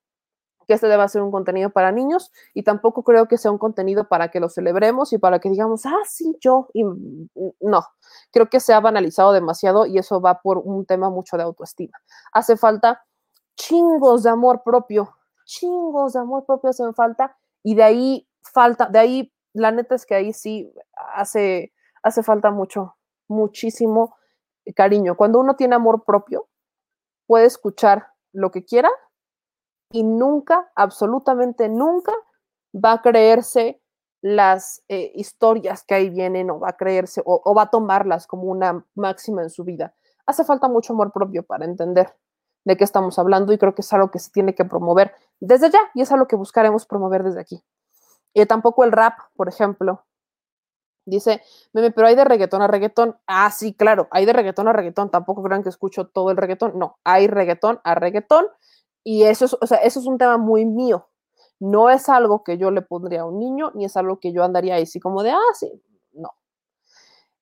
que 0.65 0.73
este 0.73 0.87
deba 0.87 1.07
ser 1.07 1.21
un 1.21 1.29
contenido 1.29 1.69
para 1.69 1.91
niños 1.91 2.31
y 2.55 2.63
tampoco 2.63 3.03
creo 3.03 3.27
que 3.27 3.37
sea 3.37 3.51
un 3.51 3.59
contenido 3.59 4.07
para 4.07 4.31
que 4.31 4.39
lo 4.39 4.49
celebremos 4.49 5.13
y 5.13 5.19
para 5.19 5.37
que 5.37 5.51
digamos, 5.51 5.85
ah, 5.85 6.01
sí, 6.07 6.35
yo, 6.41 6.67
y 6.73 6.83
no, 7.59 7.85
creo 8.31 8.49
que 8.49 8.59
se 8.59 8.73
ha 8.73 8.79
banalizado 8.79 9.33
demasiado 9.33 9.85
y 9.85 9.99
eso 9.99 10.19
va 10.19 10.41
por 10.41 10.57
un 10.57 10.85
tema 10.87 11.11
mucho 11.11 11.37
de 11.37 11.43
autoestima. 11.43 11.99
Hace 12.31 12.57
falta 12.57 13.03
chingos 13.55 14.23
de 14.23 14.31
amor 14.31 14.63
propio, 14.63 15.15
chingos 15.45 16.13
de 16.13 16.21
amor 16.21 16.43
propio 16.45 16.71
hacen 16.71 16.95
falta 16.95 17.37
y 17.61 17.75
de 17.75 17.83
ahí 17.83 18.27
falta, 18.41 18.87
de 18.87 18.99
ahí, 18.99 19.33
la 19.53 19.71
neta 19.71 19.95
es 19.95 20.05
que 20.05 20.15
ahí 20.15 20.33
sí 20.33 20.73
hace, 21.13 21.72
hace 22.03 22.21
falta 22.21 22.51
mucho, 22.51 22.97
muchísimo 23.27 24.15
cariño. 24.75 25.15
Cuando 25.15 25.39
uno 25.39 25.55
tiene 25.55 25.75
amor 25.75 26.03
propio, 26.05 26.47
puede 27.25 27.45
escuchar 27.45 28.07
lo 28.31 28.51
que 28.51 28.65
quiera 28.65 28.89
y 29.91 30.03
nunca, 30.03 30.71
absolutamente 30.75 31.69
nunca, 31.69 32.13
va 32.73 32.93
a 32.93 33.01
creerse 33.01 33.81
las 34.21 34.83
eh, 34.87 35.11
historias 35.15 35.83
que 35.83 35.95
ahí 35.95 36.09
vienen 36.09 36.49
o 36.49 36.59
va 36.59 36.69
a 36.69 36.77
creerse 36.77 37.21
o, 37.25 37.53
va 37.53 37.63
a 37.63 37.69
tomarlas 37.69 38.25
como 38.25 38.43
una 38.43 38.85
máxima 38.95 39.43
en 39.43 39.49
su 39.49 39.63
vida. 39.63 39.93
Hace 40.25 40.45
falta 40.45 40.69
mucho 40.69 40.93
amor 40.93 41.11
propio 41.11 41.43
para 41.43 41.65
entender 41.65 42.15
de 42.63 42.77
qué 42.77 42.85
estamos 42.85 43.19
hablando 43.19 43.51
y 43.51 43.57
creo 43.57 43.75
que 43.75 43.81
es 43.81 43.91
algo 43.91 44.11
que 44.11 44.19
se 44.19 44.31
tiene 44.31 44.55
que 44.55 44.63
promover 44.63 45.13
desde 45.41 45.69
ya 45.69 45.79
y 45.93 46.01
es 46.01 46.11
algo 46.11 46.27
que 46.27 46.37
buscaremos 46.37 46.85
promover 46.85 47.23
desde 47.23 47.41
aquí. 47.41 47.63
Y 48.33 48.45
tampoco 48.45 48.85
el 48.85 48.93
rap, 48.93 49.19
por 49.35 49.49
ejemplo, 49.49 50.05
Dice, 51.05 51.41
meme, 51.73 51.91
pero 51.91 52.07
hay 52.07 52.15
de 52.15 52.23
reggaetón 52.23 52.61
a 52.61 52.67
reggaetón. 52.67 53.17
Ah, 53.27 53.51
sí, 53.51 53.73
claro, 53.73 54.07
hay 54.11 54.25
de 54.25 54.33
reggaetón 54.33 54.67
a 54.67 54.73
reggaetón. 54.73 55.11
Tampoco 55.11 55.43
crean 55.43 55.63
que 55.63 55.69
escucho 55.69 56.07
todo 56.07 56.31
el 56.31 56.37
reggaetón. 56.37 56.79
No, 56.79 56.97
hay 57.03 57.27
reggaetón 57.27 57.81
a 57.83 57.95
reggaetón. 57.95 58.45
Y 59.03 59.23
eso 59.23 59.45
es, 59.45 59.55
o 59.59 59.67
sea, 59.67 59.79
eso 59.79 59.99
es 59.99 60.05
un 60.05 60.17
tema 60.17 60.37
muy 60.37 60.65
mío. 60.65 61.09
No 61.59 61.89
es 61.89 62.09
algo 62.09 62.43
que 62.43 62.57
yo 62.57 62.71
le 62.71 62.81
pondría 62.81 63.21
a 63.21 63.25
un 63.25 63.39
niño, 63.39 63.71
ni 63.75 63.85
es 63.85 63.97
algo 63.97 64.19
que 64.19 64.34
yo 64.34 64.43
andaría 64.43 64.75
ahí 64.75 64.84
así 64.84 64.99
como 64.99 65.23
de, 65.23 65.31
ah, 65.31 65.53
sí, 65.55 65.71
no. 66.13 66.30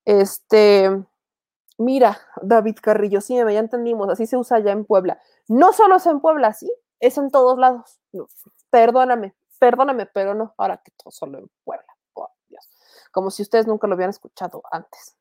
Este, 0.05 0.89
mira, 1.77 2.19
David 2.41 2.77
Carrillo, 2.81 3.21
sí, 3.21 3.35
ya 3.35 3.59
entendimos, 3.59 4.09
así 4.09 4.25
se 4.27 4.38
usa 4.38 4.59
ya 4.59 4.71
en 4.71 4.85
Puebla. 4.85 5.19
No 5.47 5.73
solo 5.73 5.97
es 5.97 6.05
en 6.07 6.19
Puebla, 6.21 6.53
sí, 6.53 6.71
es 6.99 7.17
en 7.17 7.31
todos 7.31 7.57
lados. 7.59 7.99
Perdóname, 8.71 9.35
perdóname, 9.59 10.07
pero 10.07 10.33
no, 10.35 10.53
ahora 10.57 10.77
que 10.83 10.91
todo 10.91 11.11
solo 11.11 11.39
en 11.39 11.49
Puebla 11.63 11.90
como 13.11 13.31
si 13.31 13.43
ustedes 13.43 13.67
nunca 13.67 13.88
lo 13.88 13.95
hubieran 13.95 14.11
escuchado 14.11 14.63
antes. 14.71 15.15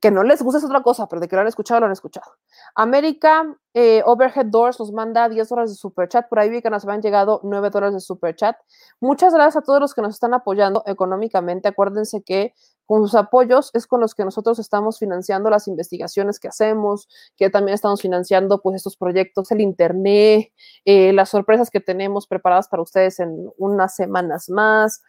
Que 0.00 0.10
no 0.10 0.22
les 0.22 0.40
gusta 0.40 0.58
es 0.58 0.64
otra 0.64 0.82
cosa, 0.82 1.06
pero 1.06 1.20
de 1.20 1.28
que 1.28 1.36
lo 1.36 1.42
han 1.42 1.48
escuchado, 1.48 1.80
lo 1.80 1.86
han 1.86 1.92
escuchado. 1.92 2.32
América 2.74 3.44
eh, 3.74 4.02
Overhead 4.06 4.46
Doors 4.46 4.80
nos 4.80 4.90
manda 4.90 5.28
10 5.28 5.46
dólares 5.50 5.70
de 5.70 5.76
super 5.76 6.08
chat. 6.08 6.28
Por 6.30 6.38
ahí 6.38 6.48
vi 6.48 6.62
que 6.62 6.70
nos 6.70 6.84
habían 6.84 7.02
llegado 7.02 7.40
9 7.42 7.68
dólares 7.68 7.94
de 7.94 8.00
super 8.00 8.34
chat. 8.34 8.56
Muchas 9.00 9.34
gracias 9.34 9.56
a 9.58 9.62
todos 9.62 9.80
los 9.80 9.92
que 9.92 10.00
nos 10.00 10.14
están 10.14 10.32
apoyando 10.32 10.82
económicamente. 10.86 11.68
Acuérdense 11.68 12.22
que 12.22 12.54
con 12.86 13.02
sus 13.02 13.14
apoyos 13.14 13.70
es 13.74 13.86
con 13.86 14.00
los 14.00 14.14
que 14.14 14.24
nosotros 14.24 14.58
estamos 14.58 14.98
financiando 14.98 15.50
las 15.50 15.68
investigaciones 15.68 16.38
que 16.38 16.48
hacemos, 16.48 17.08
que 17.36 17.50
también 17.50 17.74
estamos 17.74 18.00
financiando 18.00 18.60
pues 18.60 18.76
estos 18.76 18.96
proyectos, 18.96 19.50
el 19.50 19.60
internet, 19.60 20.52
eh, 20.84 21.12
las 21.12 21.30
sorpresas 21.30 21.70
que 21.70 21.80
tenemos 21.80 22.26
preparadas 22.26 22.68
para 22.68 22.82
ustedes 22.82 23.20
en 23.20 23.50
unas 23.56 23.94
semanas 23.94 24.48
más 24.48 25.02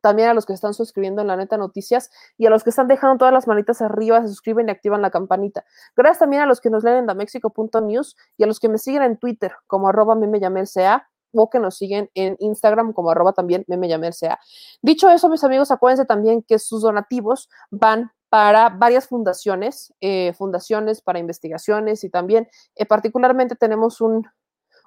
también 0.00 0.28
a 0.28 0.34
los 0.34 0.46
que 0.46 0.52
están 0.52 0.74
suscribiendo 0.74 1.22
en 1.22 1.28
la 1.28 1.36
neta 1.36 1.56
noticias 1.56 2.10
y 2.36 2.46
a 2.46 2.50
los 2.50 2.64
que 2.64 2.70
están 2.70 2.88
dejando 2.88 3.18
todas 3.18 3.34
las 3.34 3.46
manitas 3.46 3.82
arriba, 3.82 4.20
se 4.22 4.28
suscriben 4.28 4.68
y 4.68 4.70
activan 4.70 5.02
la 5.02 5.10
campanita. 5.10 5.64
Gracias 5.96 6.20
también 6.20 6.42
a 6.42 6.46
los 6.46 6.60
que 6.60 6.70
nos 6.70 6.84
leen 6.84 6.98
en 6.98 7.06
damexico.news 7.06 8.16
y 8.36 8.44
a 8.44 8.46
los 8.46 8.60
que 8.60 8.68
me 8.68 8.78
siguen 8.78 9.02
en 9.02 9.18
Twitter 9.18 9.52
como 9.66 9.88
arroba 9.88 10.14
memeyamelca 10.14 11.08
o 11.32 11.50
que 11.50 11.58
nos 11.58 11.76
siguen 11.76 12.10
en 12.14 12.36
Instagram 12.38 12.92
como 12.92 13.10
arroba 13.10 13.32
también 13.32 13.64
memeyamelca. 13.66 14.38
Dicho 14.82 15.10
eso, 15.10 15.28
mis 15.28 15.44
amigos, 15.44 15.70
acuérdense 15.70 16.04
también 16.04 16.42
que 16.42 16.58
sus 16.58 16.82
donativos 16.82 17.48
van 17.70 18.10
para 18.28 18.68
varias 18.68 19.08
fundaciones, 19.08 19.94
eh, 20.00 20.32
fundaciones 20.34 21.00
para 21.00 21.18
investigaciones 21.18 22.04
y 22.04 22.10
también 22.10 22.48
eh, 22.74 22.84
particularmente 22.84 23.56
tenemos 23.56 24.00
un, 24.00 24.26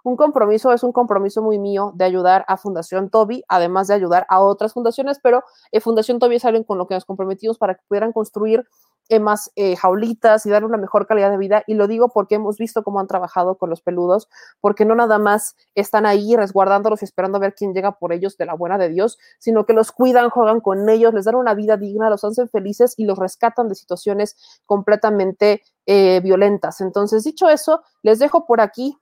un 0.03 0.15
compromiso, 0.15 0.71
es 0.71 0.83
un 0.83 0.91
compromiso 0.91 1.41
muy 1.41 1.59
mío 1.59 1.91
de 1.95 2.05
ayudar 2.05 2.45
a 2.47 2.57
Fundación 2.57 3.09
Toby, 3.09 3.43
además 3.47 3.87
de 3.87 3.93
ayudar 3.93 4.25
a 4.29 4.39
otras 4.39 4.73
fundaciones, 4.73 5.19
pero 5.21 5.43
eh, 5.71 5.79
Fundación 5.79 6.19
Toby 6.19 6.35
es 6.35 6.45
alguien 6.45 6.63
con 6.63 6.77
lo 6.77 6.87
que 6.87 6.95
nos 6.95 7.05
comprometimos 7.05 7.57
para 7.57 7.75
que 7.75 7.81
pudieran 7.87 8.11
construir 8.11 8.65
eh, 9.09 9.19
más 9.19 9.51
eh, 9.55 9.75
jaulitas 9.75 10.45
y 10.45 10.49
dar 10.49 10.63
una 10.63 10.77
mejor 10.77 11.05
calidad 11.05 11.31
de 11.31 11.37
vida. 11.37 11.63
Y 11.67 11.73
lo 11.73 11.87
digo 11.87 12.09
porque 12.09 12.35
hemos 12.35 12.57
visto 12.57 12.81
cómo 12.83 12.99
han 12.99 13.07
trabajado 13.07 13.57
con 13.57 13.69
los 13.69 13.81
peludos, 13.81 14.29
porque 14.61 14.85
no 14.85 14.95
nada 14.95 15.19
más 15.19 15.55
están 15.75 16.05
ahí 16.05 16.35
resguardándolos 16.35 17.01
y 17.01 17.05
esperando 17.05 17.37
a 17.37 17.41
ver 17.41 17.53
quién 17.53 17.73
llega 17.73 17.97
por 17.97 18.13
ellos 18.13 18.37
de 18.37 18.45
la 18.45 18.53
buena 18.53 18.77
de 18.77 18.89
Dios, 18.89 19.17
sino 19.37 19.65
que 19.65 19.73
los 19.73 19.91
cuidan, 19.91 20.29
juegan 20.29 20.61
con 20.61 20.87
ellos, 20.87 21.13
les 21.13 21.25
dan 21.25 21.35
una 21.35 21.53
vida 21.53 21.77
digna, 21.77 22.09
los 22.09 22.23
hacen 22.23 22.47
felices 22.47 22.93
y 22.97 23.05
los 23.05 23.19
rescatan 23.19 23.67
de 23.67 23.75
situaciones 23.75 24.37
completamente 24.65 25.61
violentas. 26.23 26.79
Entonces, 26.79 27.25
dicho 27.25 27.49
eso, 27.49 27.81
les 28.01 28.19
dejo 28.19 28.45
por 28.45 28.61
aquí 28.61 28.97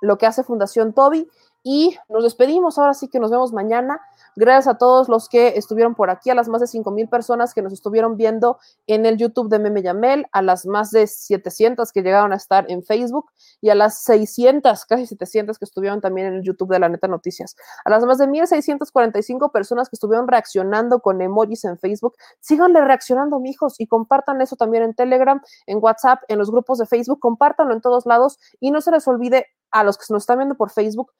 lo 0.00 0.18
que 0.18 0.26
hace 0.26 0.44
Fundación 0.44 0.92
Toby. 0.92 1.28
Y 1.62 1.96
nos 2.08 2.24
despedimos, 2.24 2.78
ahora 2.78 2.94
sí 2.94 3.08
que 3.08 3.20
nos 3.20 3.30
vemos 3.30 3.52
mañana. 3.52 4.00
Gracias 4.34 4.68
a 4.68 4.78
todos 4.78 5.08
los 5.08 5.28
que 5.28 5.48
estuvieron 5.56 5.94
por 5.94 6.08
aquí, 6.08 6.30
a 6.30 6.34
las 6.34 6.48
más 6.48 6.60
de 6.62 6.66
5 6.66 6.90
mil 6.90 7.08
personas 7.08 7.52
que 7.52 7.60
nos 7.60 7.72
estuvieron 7.72 8.16
viendo 8.16 8.58
en 8.86 9.04
el 9.04 9.18
YouTube 9.18 9.50
de 9.50 9.58
Meme 9.58 9.82
Yamel, 9.82 10.26
a 10.32 10.40
las 10.40 10.64
más 10.64 10.90
de 10.90 11.06
700 11.06 11.92
que 11.92 12.02
llegaron 12.02 12.32
a 12.32 12.36
estar 12.36 12.64
en 12.70 12.82
Facebook 12.82 13.30
y 13.60 13.68
a 13.68 13.74
las 13.74 14.02
600, 14.02 14.86
casi 14.86 15.06
700 15.06 15.58
que 15.58 15.64
estuvieron 15.64 16.00
también 16.00 16.28
en 16.28 16.34
el 16.34 16.42
YouTube 16.42 16.70
de 16.70 16.78
La 16.78 16.88
Neta 16.88 17.08
Noticias. 17.08 17.56
A 17.84 17.90
las 17.90 18.04
más 18.04 18.18
de 18.18 18.26
1645 18.26 19.52
personas 19.52 19.90
que 19.90 19.96
estuvieron 19.96 20.28
reaccionando 20.28 21.00
con 21.00 21.20
emojis 21.20 21.64
en 21.64 21.78
Facebook, 21.78 22.14
síganle 22.40 22.80
reaccionando, 22.82 23.38
mijos, 23.38 23.80
y 23.80 23.86
compartan 23.86 24.40
eso 24.40 24.56
también 24.56 24.84
en 24.84 24.94
Telegram, 24.94 25.42
en 25.66 25.78
WhatsApp, 25.82 26.22
en 26.28 26.38
los 26.38 26.50
grupos 26.50 26.78
de 26.78 26.86
Facebook, 26.86 27.20
compártanlo 27.20 27.74
en 27.74 27.80
todos 27.80 28.06
lados 28.06 28.38
y 28.60 28.70
no 28.70 28.80
se 28.80 28.90
les 28.90 29.06
olvide 29.08 29.46
a 29.70 29.84
los 29.84 29.98
que 29.98 30.04
nos 30.10 30.22
están 30.22 30.38
viendo 30.38 30.56
por 30.56 30.70
Facebook, 30.70 31.12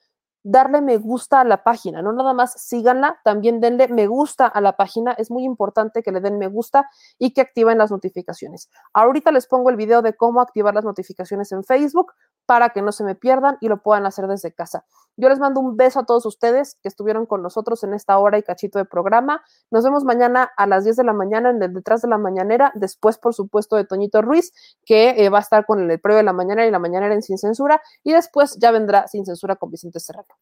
darle 0.43 0.81
me 0.81 0.97
gusta 0.97 1.41
a 1.41 1.45
la 1.45 1.63
página, 1.63 2.03
no 2.03 2.13
nada 2.13 2.33
más 2.33 2.53
síganla, 2.53 3.21
también 3.25 3.61
denle 3.61 3.89
me 3.89 4.07
gusta 4.07 4.47
a 4.47 4.61
la 4.61 4.77
página, 4.77 5.13
es 5.13 5.31
muy 5.31 5.45
importante 5.45 6.03
que 6.03 6.13
le 6.13 6.21
den 6.21 6.39
me 6.39 6.49
gusta 6.49 6.89
y 7.19 7.33
que 7.33 7.41
activen 7.41 7.79
las 7.79 7.91
notificaciones. 7.91 8.71
Ahorita 8.93 9.33
les 9.33 9.47
pongo 9.47 9.71
el 9.71 9.77
video 9.77 10.03
de 10.03 10.15
cómo 10.15 10.41
activar 10.41 10.75
las 10.75 10.85
notificaciones 10.85 11.53
en 11.53 11.65
Facebook 11.65 12.13
para 12.47 12.71
que 12.71 12.83
no 12.83 12.93
se 12.93 13.05
me 13.05 13.15
pierdan 13.15 13.59
y 13.61 13.69
lo 13.69 13.83
puedan 13.83 14.07
hacer 14.07 14.27
desde 14.27 14.53
casa. 14.53 14.85
Yo 15.17 15.29
les 15.29 15.39
mando 15.39 15.61
un 15.61 15.77
beso 15.77 16.01
a 16.01 16.07
todos 16.07 16.25
ustedes 16.25 16.77
que 16.83 16.89
estuvieron 16.89 17.27
con 17.27 17.43
nosotros 17.43 17.85
en 17.85 17.95
esta 17.95 18.19
hora 18.19 18.39
y 18.39 18.43
cachito 18.43 18.79
de 18.79 18.87
programa. 18.87 19.43
Nos 19.71 19.85
vemos 19.85 20.05
mañana 20.05 20.51
a 20.57 20.67
las 20.67 20.85
10 20.85 20.97
de 20.97 21.05
la 21.05 21.13
mañana 21.13 21.51
en 21.51 21.63
el 21.63 21.75
detrás 21.75 22.01
de 22.03 22.09
la 22.09 22.19
mañanera, 22.19 22.73
después 22.75 23.19
por 23.19 23.35
supuesto 23.35 23.77
de 23.77 23.85
Toñito 23.85 24.23
Ruiz, 24.23 24.53
que 24.85 25.11
eh, 25.11 25.29
va 25.29 25.39
a 25.39 25.43
estar 25.43 25.67
con 25.67 25.91
el 25.91 26.01
previo 26.01 26.19
de 26.19 26.25
la 26.25 26.33
mañana 26.33 26.67
y 26.67 26.71
la 26.71 26.79
mañanera 26.79 27.15
en 27.15 27.23
Sin 27.23 27.39
Censura 27.39 27.83
y 28.03 28.13
después 28.13 28.57
ya 28.59 28.71
vendrá 28.71 29.07
Sin 29.09 29.27
Censura 29.27 29.57
con 29.57 29.71
Vicente 29.71 30.01
Serrano. 30.01 30.35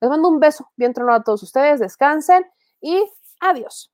Les 0.00 0.10
mando 0.10 0.28
un 0.28 0.40
beso 0.40 0.70
bien 0.76 0.92
tronado 0.92 1.20
a 1.20 1.22
todos 1.22 1.42
ustedes, 1.42 1.78
descansen 1.80 2.44
y 2.80 3.04
adiós. 3.40 3.93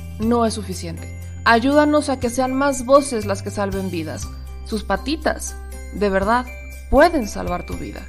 no 0.21 0.45
es 0.45 0.53
suficiente. 0.53 1.07
Ayúdanos 1.45 2.09
a 2.09 2.19
que 2.19 2.29
sean 2.29 2.53
más 2.53 2.85
voces 2.85 3.25
las 3.25 3.41
que 3.41 3.51
salven 3.51 3.89
vidas. 3.91 4.27
Sus 4.65 4.83
patitas, 4.83 5.55
de 5.93 6.09
verdad, 6.09 6.45
pueden 6.89 7.27
salvar 7.27 7.65
tu 7.65 7.73
vida. 7.75 8.07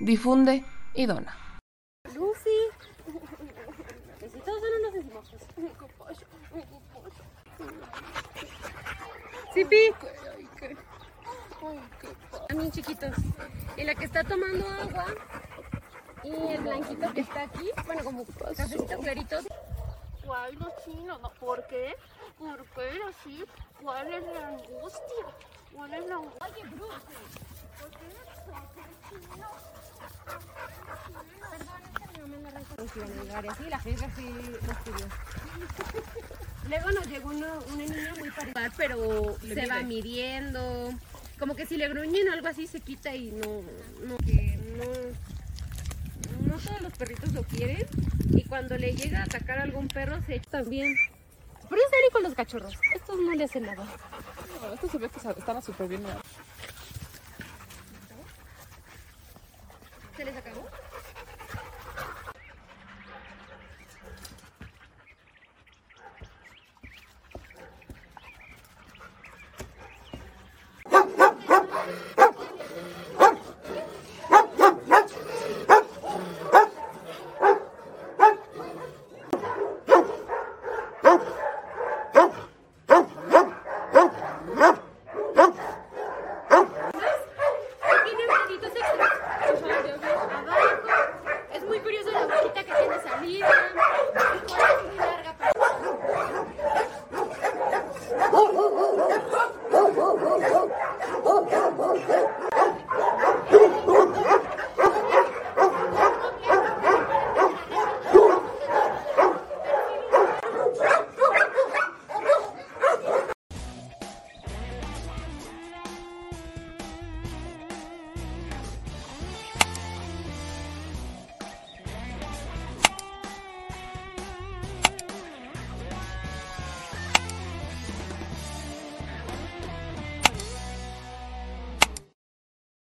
Difunde 0.00 0.64
y 0.94 1.06
dona. 1.06 1.36
Lucy. 2.14 2.50
Besitos, 4.20 4.46
no 4.46 4.82
nos 4.82 4.94
decimos. 4.94 5.34
Sipi. 9.54 9.92
Chiquitos. 12.72 13.16
Y 13.76 13.84
la 13.84 13.94
que 13.94 14.04
está 14.04 14.22
tomando 14.22 14.66
agua 14.68 15.06
y 16.22 16.30
el 16.30 16.60
blanquito 16.60 17.12
que 17.12 17.20
está 17.20 17.42
aquí, 17.42 17.70
bueno, 17.86 18.04
como 18.04 18.24
cafecito 18.56 18.98
clarito. 19.00 19.36
Chinos, 20.84 21.20
¿no? 21.20 21.30
¿por 21.34 21.66
qué? 21.66 21.96
¿Por 22.38 22.64
qué 22.70 23.00
así? 23.08 23.44
¿Cuál 23.82 24.12
es 24.12 24.22
la 24.24 24.48
angustia? 24.48 25.26
¿Cuál 25.74 25.94
es 25.94 26.06
la 26.06 26.14
angustia? 26.14 26.46
Oye, 26.46 26.62
Bruce, 26.68 26.94
¿por 27.78 27.90
qué 27.90 28.06
son 28.14 29.18
chinos? 29.24 29.50
Sí, 33.58 33.64
la 33.68 33.78
jefa 33.80 34.06
sí 34.16 34.28
estudió. 34.70 35.06
Luego 36.68 36.90
nos 36.92 37.06
llegó 37.08 37.28
una, 37.30 37.52
una 37.58 37.84
niña 37.84 38.14
muy 38.18 38.30
parecida, 38.30 38.72
pero 38.76 39.36
se 39.40 39.66
va 39.66 39.82
midiendo. 39.82 40.92
Como 41.38 41.54
que 41.54 41.66
si 41.66 41.76
le 41.76 41.88
gruñen 41.88 42.28
o 42.28 42.32
algo 42.32 42.48
así 42.48 42.66
se 42.66 42.80
quita 42.80 43.14
y 43.14 43.32
no, 43.32 43.62
no, 44.06 44.16
que 44.18 44.58
no, 44.76 44.84
no 46.50 46.58
todos 46.58 46.80
los 46.82 46.92
perritos 46.92 47.32
lo 47.32 47.42
quieren. 47.44 47.86
Y 48.30 48.44
cuando 48.44 48.76
le 48.76 48.92
llega 48.92 49.20
a 49.20 49.24
atacar 49.24 49.58
a 49.58 49.62
algún 49.62 49.88
perro 49.88 50.20
se 50.26 50.36
echa 50.36 50.50
también. 50.50 50.94
Pero 51.68 51.82
es 51.82 51.90
Dani 51.90 52.10
con 52.12 52.22
los 52.24 52.34
cachorros. 52.34 52.74
Estos 52.94 53.16
no 53.18 53.32
le 53.34 53.44
hacen 53.44 53.64
nada. 53.64 53.86
Esto 54.74 54.88
se 54.88 54.98
ve 54.98 55.08
que 55.08 55.16
estaba 55.16 55.62
súper 55.62 55.88
bien. 55.88 56.02
Se 60.16 60.24
les 60.24 60.36
acabó. 60.36 60.66